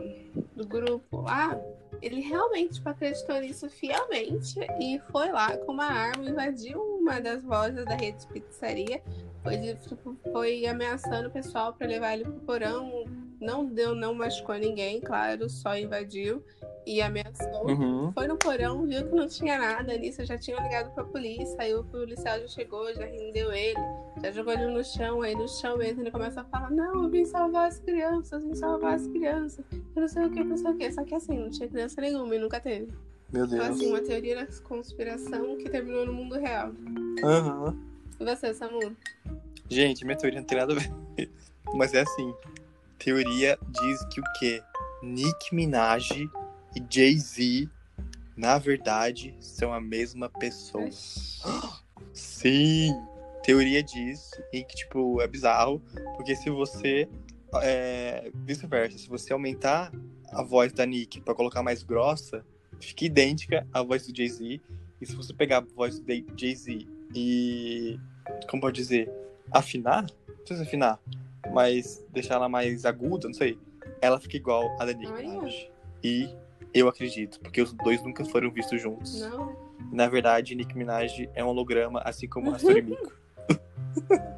do 0.54 0.66
grupo 0.66 1.22
lá, 1.22 1.58
ele 2.00 2.20
realmente 2.20 2.74
tipo, 2.74 2.88
acreditou 2.88 3.40
nisso 3.40 3.68
fielmente 3.68 4.60
e 4.80 5.00
foi 5.10 5.32
lá 5.32 5.56
com 5.56 5.72
uma 5.72 5.86
arma, 5.86 6.30
invadiu 6.30 6.80
uma 6.80 7.20
das 7.20 7.42
lojas 7.42 7.84
da 7.84 7.96
rede 7.96 8.20
de 8.20 8.26
pizzaria, 8.28 9.02
foi, 9.42 9.74
tipo, 9.74 10.16
foi 10.30 10.66
ameaçando 10.66 11.28
o 11.28 11.32
pessoal 11.32 11.72
para 11.74 11.88
levar 11.88 12.14
ele 12.14 12.24
pro 12.24 12.40
porão. 12.40 13.04
Não 13.42 13.66
deu, 13.66 13.92
não 13.94 14.14
machucou 14.14 14.54
ninguém, 14.54 15.00
claro, 15.00 15.50
só 15.50 15.76
invadiu 15.76 16.44
e 16.86 17.02
ameaçou. 17.02 17.66
Uhum. 17.68 18.12
Foi 18.12 18.28
no 18.28 18.36
porão, 18.36 18.86
viu 18.86 19.04
que 19.08 19.14
não 19.14 19.26
tinha 19.26 19.58
nada 19.58 19.96
nisso, 19.96 20.24
já 20.24 20.38
tinham 20.38 20.62
ligado 20.62 20.94
pra 20.94 21.02
polícia, 21.04 21.56
aí 21.58 21.74
o 21.74 21.82
policial 21.82 22.38
já 22.40 22.46
chegou, 22.46 22.94
já 22.94 23.04
rendeu 23.04 23.52
ele, 23.52 23.80
já 24.22 24.30
jogou 24.30 24.52
ele 24.52 24.66
no 24.66 24.84
chão, 24.84 25.22
aí 25.22 25.34
no 25.34 25.48
chão 25.48 25.76
mesmo 25.76 26.02
ele 26.02 26.10
começa 26.12 26.42
a 26.42 26.44
falar, 26.44 26.70
não, 26.70 27.02
eu 27.02 27.10
vim 27.10 27.24
salvar 27.24 27.66
as 27.66 27.80
crianças, 27.80 28.44
vim 28.44 28.54
salvar 28.54 28.94
as 28.94 29.06
crianças, 29.08 29.64
eu 29.72 30.00
não 30.00 30.08
sei 30.08 30.24
o 30.24 30.30
que, 30.30 30.44
não 30.44 30.56
sei 30.56 30.70
o 30.70 30.76
que. 30.76 30.92
Só 30.92 31.02
que 31.04 31.14
assim, 31.14 31.38
não 31.38 31.50
tinha 31.50 31.68
criança 31.68 32.00
nenhuma 32.00 32.36
e 32.36 32.38
nunca 32.38 32.60
teve. 32.60 32.92
Meu 33.32 33.46
Deus. 33.46 33.60
Então, 33.60 33.74
assim, 33.74 33.88
uma 33.88 34.00
teoria 34.00 34.36
da 34.36 34.46
conspiração 34.62 35.56
que 35.56 35.68
terminou 35.68 36.06
no 36.06 36.12
mundo 36.12 36.38
real. 36.38 36.72
Aham. 37.24 37.64
Uhum. 37.64 37.92
E 38.20 38.24
você, 38.24 38.54
Samu? 38.54 38.96
Gente, 39.68 40.04
minha 40.04 40.16
teoria 40.16 40.38
não 40.38 40.46
tem 40.46 40.58
nada 40.58 40.74
a 40.74 40.76
ver. 40.76 40.92
Mas 41.74 41.94
é 41.94 42.02
assim. 42.02 42.34
Teoria 43.02 43.58
diz 43.68 44.04
que 44.04 44.20
o 44.20 44.24
quê? 44.38 44.62
Nick 45.02 45.52
Minaj 45.52 46.12
e 46.12 46.82
Jay-Z, 46.88 47.68
na 48.36 48.58
verdade, 48.58 49.34
são 49.40 49.72
a 49.72 49.80
mesma 49.80 50.28
pessoa. 50.28 50.88
Sim! 52.12 52.94
Teoria 53.42 53.82
diz, 53.82 54.30
e 54.52 54.62
que, 54.62 54.76
tipo, 54.76 55.20
é 55.20 55.26
bizarro, 55.26 55.82
porque 56.16 56.36
se 56.36 56.48
você. 56.48 57.08
É, 57.60 58.30
vice-versa, 58.46 58.96
se 58.96 59.08
você 59.08 59.32
aumentar 59.32 59.92
a 60.30 60.44
voz 60.44 60.72
da 60.72 60.86
Nick 60.86 61.20
para 61.22 61.34
colocar 61.34 61.60
mais 61.60 61.82
grossa, 61.82 62.46
fica 62.80 63.04
idêntica 63.04 63.66
à 63.72 63.82
voz 63.82 64.06
do 64.06 64.16
Jay-Z. 64.16 64.60
E 65.00 65.06
se 65.06 65.16
você 65.16 65.34
pegar 65.34 65.58
a 65.58 65.74
voz 65.74 65.98
do 65.98 66.06
Jay-Z 66.36 66.86
e. 67.12 67.98
Como 68.48 68.62
pode 68.62 68.76
dizer? 68.76 69.10
Afinar? 69.50 70.06
Não 70.48 70.56
se 70.56 70.62
afinar, 70.62 71.00
mas 71.52 72.04
deixar 72.10 72.34
ela 72.34 72.48
mais 72.48 72.84
aguda, 72.84 73.28
não 73.28 73.34
sei. 73.34 73.58
Ela 74.00 74.20
fica 74.20 74.36
igual 74.36 74.68
a 74.80 74.84
da 74.84 74.92
Nicki 74.92 75.12
Minaj. 75.12 75.70
E 76.02 76.28
eu 76.74 76.88
acredito, 76.88 77.38
porque 77.40 77.60
os 77.60 77.72
dois 77.72 78.02
nunca 78.02 78.24
foram 78.24 78.50
vistos 78.50 78.80
juntos. 78.80 79.20
Não. 79.20 79.56
Na 79.92 80.08
verdade, 80.08 80.54
Nicki 80.54 80.76
Minaj 80.76 81.28
é 81.34 81.44
um 81.44 81.48
holograma, 81.48 82.00
assim 82.04 82.26
como 82.26 82.50
Rastori 82.50 82.82
Mico. 82.82 83.12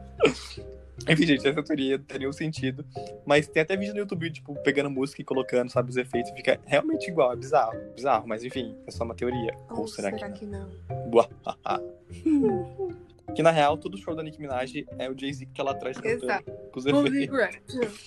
Enfim, 1.06 1.26
gente, 1.26 1.46
essa 1.46 1.62
teoria 1.62 1.98
não 1.98 2.04
tem 2.04 2.18
nenhum 2.18 2.32
sentido. 2.32 2.84
Mas 3.26 3.46
tem 3.46 3.62
até 3.62 3.76
vídeo 3.76 3.92
no 3.92 4.00
YouTube, 4.00 4.30
tipo, 4.30 4.54
pegando 4.62 4.88
música 4.88 5.20
e 5.20 5.24
colocando, 5.24 5.70
sabe, 5.70 5.90
os 5.90 5.96
efeitos. 5.96 6.30
Fica 6.32 6.58
realmente 6.64 7.10
igual, 7.10 7.32
é 7.32 7.36
bizarro. 7.36 7.78
Bizarro, 7.94 8.26
mas 8.26 8.42
enfim, 8.42 8.74
é 8.86 8.90
só 8.90 9.04
uma 9.04 9.14
teoria. 9.14 9.54
Ou, 9.70 9.80
Ou 9.80 9.88
será, 9.88 10.10
será, 10.10 10.30
que 10.30 10.46
não? 10.46 10.68
Que, 10.68 10.86
não? 10.86 13.04
que 13.34 13.42
na 13.42 13.50
real, 13.50 13.76
todo 13.76 13.96
show 13.96 14.14
da 14.14 14.22
Nicki 14.22 14.40
Minaj 14.40 14.84
é 14.98 15.10
o 15.10 15.18
Jay-Z 15.18 15.46
que 15.46 15.52
tá 15.52 15.62
lá 15.62 15.72
atrás 15.72 15.98
cantando. 15.98 16.44
Com 16.70 16.78
os 16.78 16.86
efeitos. 16.86 18.06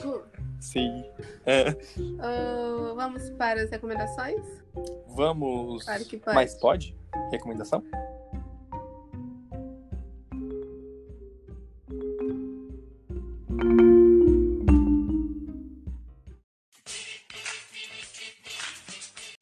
Sim. 0.60 1.04
É. 1.46 1.70
Uh, 1.72 2.96
vamos 2.96 3.30
para 3.32 3.62
as 3.62 3.70
recomendações? 3.70 4.64
Vamos. 5.08 5.84
Claro 5.84 6.06
que 6.06 6.18
pode. 6.18 6.36
Mas 6.36 6.56
pode? 6.56 6.96
Recomendação? 7.32 7.84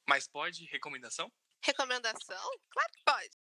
Mas 0.08 0.28
pode? 0.28 0.66
Recomendação? 0.72 1.30
Recomendação? 1.62 2.38
Claro 2.72 2.92
que 2.94 3.04
pode. 3.06 3.45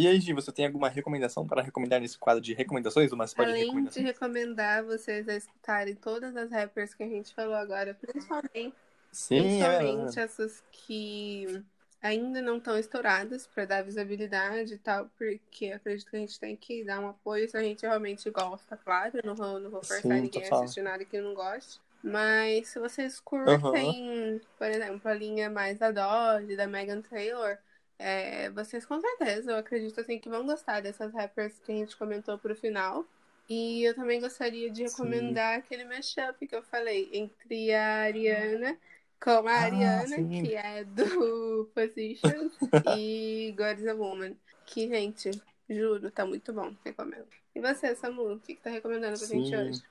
E 0.00 0.08
aí, 0.08 0.18
Gi, 0.18 0.32
você 0.32 0.50
tem 0.50 0.64
alguma 0.64 0.88
recomendação 0.88 1.46
para 1.46 1.60
recomendar 1.60 2.00
nesse 2.00 2.16
quadro 2.16 2.40
de 2.40 2.54
recomendações? 2.54 3.12
Mas 3.12 3.34
pode 3.34 3.50
Além 3.50 3.84
de 3.84 4.00
recomendar 4.00 4.82
vocês 4.82 5.28
a 5.28 5.36
escutarem 5.36 5.94
todas 5.94 6.34
as 6.34 6.50
rappers 6.50 6.94
que 6.94 7.02
a 7.02 7.06
gente 7.06 7.34
falou 7.34 7.52
agora, 7.54 7.92
principalmente, 7.92 8.74
Sim, 9.12 9.42
principalmente 9.42 10.18
é. 10.18 10.22
essas 10.22 10.64
que 10.72 11.62
ainda 12.00 12.40
não 12.40 12.56
estão 12.56 12.78
estouradas 12.78 13.46
para 13.46 13.66
dar 13.66 13.84
visibilidade 13.84 14.72
e 14.72 14.78
tal, 14.78 15.10
porque 15.18 15.66
acredito 15.66 16.08
que 16.08 16.16
a 16.16 16.20
gente 16.20 16.40
tem 16.40 16.56
que 16.56 16.82
dar 16.82 16.98
um 16.98 17.08
apoio 17.10 17.46
se 17.46 17.58
a 17.58 17.62
gente 17.62 17.82
realmente 17.82 18.30
gosta, 18.30 18.78
claro. 18.78 19.18
Eu 19.18 19.22
não 19.22 19.34
vou, 19.34 19.60
não 19.60 19.70
vou 19.70 19.82
forçar 19.82 20.00
Sim, 20.00 20.22
ninguém 20.22 20.48
a 20.50 20.54
assistir 20.60 20.80
nada 20.80 21.04
que 21.04 21.20
não 21.20 21.34
goste. 21.34 21.78
Mas 22.02 22.68
se 22.68 22.78
vocês 22.78 23.20
curtem, 23.20 24.40
por 24.56 24.66
exemplo, 24.66 25.10
a 25.10 25.12
linha 25.12 25.50
mais 25.50 25.78
da 25.78 25.90
Dodge, 25.90 26.56
da 26.56 26.66
Megan 26.66 27.02
Taylor, 27.02 27.58
é, 28.00 28.50
vocês 28.50 28.86
com 28.86 28.98
certeza, 29.00 29.52
eu 29.52 29.56
acredito 29.58 30.00
assim, 30.00 30.18
que 30.18 30.28
vão 30.30 30.46
gostar 30.46 30.80
dessas 30.80 31.12
rappers 31.12 31.58
que 31.60 31.70
a 31.70 31.74
gente 31.74 31.96
comentou 31.96 32.38
pro 32.38 32.56
final. 32.56 33.04
E 33.48 33.82
eu 33.84 33.94
também 33.94 34.20
gostaria 34.20 34.70
de 34.70 34.84
recomendar 34.84 35.58
aquele 35.58 35.84
mashup 35.84 36.46
que 36.46 36.54
eu 36.54 36.62
falei 36.62 37.10
entre 37.12 37.74
a 37.74 38.02
Ariana 38.02 38.78
com 39.22 39.30
a 39.30 39.52
Ah, 39.52 39.64
Ariana, 39.64 40.06
sim. 40.06 40.28
que 40.28 40.54
é 40.54 40.84
do 40.84 41.68
Positions, 41.74 42.52
e 42.96 43.54
God 43.56 43.78
is 43.80 43.86
a 43.88 43.94
Woman. 43.94 44.34
Que, 44.64 44.88
gente, 44.88 45.30
juro, 45.68 46.10
tá 46.10 46.24
muito 46.24 46.52
bom. 46.52 46.74
Recomendo. 46.84 47.26
E 47.54 47.60
você, 47.60 47.94
Samu, 47.94 48.34
o 48.34 48.40
que, 48.40 48.54
que 48.54 48.62
tá 48.62 48.70
recomendando 48.70 49.18
pra 49.18 49.26
gente 49.26 49.48
Sim. 49.48 49.56
hoje? 49.56 49.82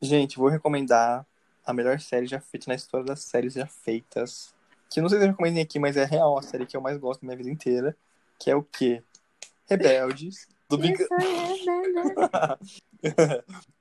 Gente, 0.00 0.36
vou 0.36 0.48
recomendar 0.48 1.26
a 1.64 1.72
melhor 1.72 1.98
série 1.98 2.26
já 2.26 2.38
feita 2.40 2.66
na 2.68 2.74
história 2.74 3.06
das 3.06 3.20
séries 3.20 3.54
já 3.54 3.66
feitas. 3.66 4.54
Que 4.90 5.00
não 5.00 5.08
sei 5.08 5.18
se 5.18 5.24
eu 5.24 5.30
recomendei 5.30 5.62
aqui, 5.62 5.78
mas 5.78 5.96
é 5.96 6.04
real 6.04 6.38
a 6.38 6.42
série 6.42 6.66
que 6.66 6.76
eu 6.76 6.80
mais 6.80 6.98
gosto 6.98 7.20
da 7.20 7.26
minha 7.26 7.36
vida 7.36 7.50
inteira. 7.50 7.96
Que 8.38 8.50
é 8.50 8.56
o 8.56 8.62
quê? 8.62 9.02
Rebeldes. 9.68 10.48
Do 10.68 10.78
Big... 10.78 10.96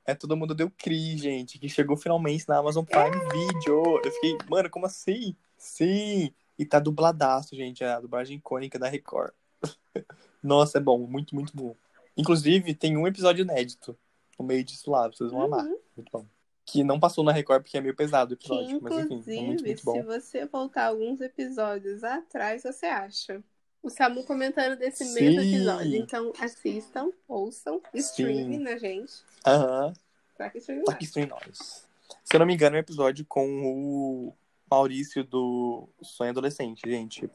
É 0.08 0.14
Todo 0.14 0.38
Mundo 0.38 0.54
Deu 0.54 0.70
Cri, 0.70 1.18
gente. 1.18 1.58
Que 1.58 1.68
chegou 1.68 1.98
finalmente 1.98 2.48
na 2.48 2.58
Amazon 2.58 2.86
Prime 2.86 3.18
Video. 3.32 4.00
Eu 4.04 4.12
fiquei, 4.12 4.38
mano, 4.48 4.70
como 4.70 4.86
assim? 4.86 5.36
Sim. 5.58 6.32
E 6.60 6.66
tá 6.66 6.80
dubladaço, 6.80 7.56
gente. 7.56 7.84
É 7.84 7.94
a 7.94 8.00
dublagem 8.00 8.38
icônica 8.38 8.78
da 8.78 8.88
Record. 8.88 9.34
Nossa, 10.44 10.78
é 10.78 10.82
bom. 10.82 11.00
Muito, 11.08 11.34
muito 11.34 11.56
bom. 11.56 11.76
Inclusive, 12.16 12.76
tem 12.76 12.96
um 12.96 13.08
episódio 13.08 13.42
inédito 13.42 13.98
no 14.38 14.46
meio 14.46 14.64
disso 14.64 14.92
lá. 14.92 15.08
Vocês 15.08 15.32
vão 15.32 15.42
amar. 15.42 15.66
Uhum. 15.66 15.80
Muito 15.98 16.12
bom. 16.12 16.26
Que 16.66 16.84
não 16.84 17.00
passou 17.00 17.24
na 17.24 17.32
Record 17.32 17.62
porque 17.62 17.78
é 17.78 17.82
meio 17.82 17.96
pesado 17.96 18.34
o 18.34 18.38
Que, 18.38 18.48
episódio. 18.48 18.80
Mas 18.82 18.94
enfim, 18.94 19.14
inclusive, 19.16 19.38
é 19.38 19.42
muito, 19.42 19.64
muito 19.66 19.80
se 19.80 20.02
você 20.04 20.46
voltar 20.46 20.86
alguns 20.88 21.22
episódios 21.22 22.04
atrás, 22.04 22.64
você 22.64 22.88
acha. 22.88 23.44
O 23.84 23.90
Samu 23.90 24.24
comentando 24.24 24.76
desse 24.78 25.06
mesmo 25.14 25.42
Sim. 25.42 25.56
episódio. 25.56 25.96
Então, 25.96 26.34
assistam, 26.40 27.12
ouçam, 27.28 27.80
streamem 27.94 28.58
na 28.60 28.78
gente. 28.78 29.14
Aham. 29.46 29.94
Pra 30.36 30.50
que 30.50 30.58
streamem 30.58 30.84
Tá 30.86 30.94
mais. 30.94 31.08
aqui 31.08 31.20
entre 31.20 31.26
nós. 31.32 31.86
Se 32.24 32.36
eu 32.36 32.40
não 32.40 32.48
me 32.48 32.56
engano, 32.56 32.76
é 32.76 32.80
um 32.80 32.82
episódio 32.82 33.24
com 33.30 33.48
o 33.64 34.34
Maurício 34.70 35.24
do 35.24 35.88
Sonho 36.02 36.32
Adolescente, 36.32 36.82
gente. 36.90 37.30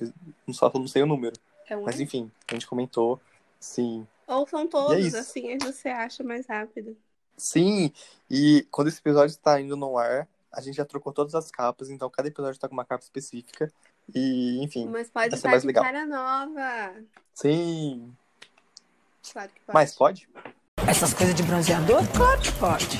Não 0.44 0.52
só 0.52 0.70
não 0.74 0.89
sei 0.89 1.02
o 1.02 1.07
número. 1.07 1.35
É 1.69 1.77
um 1.77 1.82
Mas 1.85 2.01
enfim, 2.01 2.31
a 2.48 2.55
gente 2.55 2.66
comentou. 2.66 3.20
Sim. 3.61 4.05
Ouçam 4.27 4.62
E 4.62 4.65
é 4.65 4.69
todos, 4.69 5.07
isso. 5.07 5.16
assim 5.19 5.48
aí 5.51 5.59
você 5.59 5.89
acha 5.89 6.24
mais 6.24 6.47
rápido. 6.48 6.97
Sim, 7.40 7.92
e 8.30 8.66
quando 8.70 8.88
esse 8.88 8.98
episódio 8.98 9.32
está 9.32 9.60
indo 9.60 9.76
no 9.76 9.96
ar, 9.98 10.28
a 10.52 10.60
gente 10.60 10.76
já 10.76 10.84
trocou 10.84 11.12
todas 11.12 11.34
as 11.34 11.50
capas, 11.50 11.90
então 11.90 12.10
cada 12.10 12.28
episódio 12.28 12.52
está 12.56 12.68
com 12.68 12.74
uma 12.74 12.84
capa 12.84 13.02
específica. 13.02 13.72
E, 14.14 14.62
enfim, 14.62 14.86
Mas 14.88 15.08
pode 15.08 15.30
ser 15.30 15.36
estar 15.36 15.50
mais 15.50 15.62
de 15.62 15.66
legal. 15.68 15.84
cara 15.84 16.04
nova. 16.06 16.94
sim. 17.34 18.12
Claro 19.32 19.48
que 19.48 19.60
pode. 19.60 19.74
Mas 19.74 19.94
pode? 19.94 20.28
Essas 20.88 21.14
coisas 21.14 21.34
de 21.34 21.42
bronzeador? 21.44 22.00
Claro 22.16 22.40
que 22.40 22.52
pode. 22.52 22.98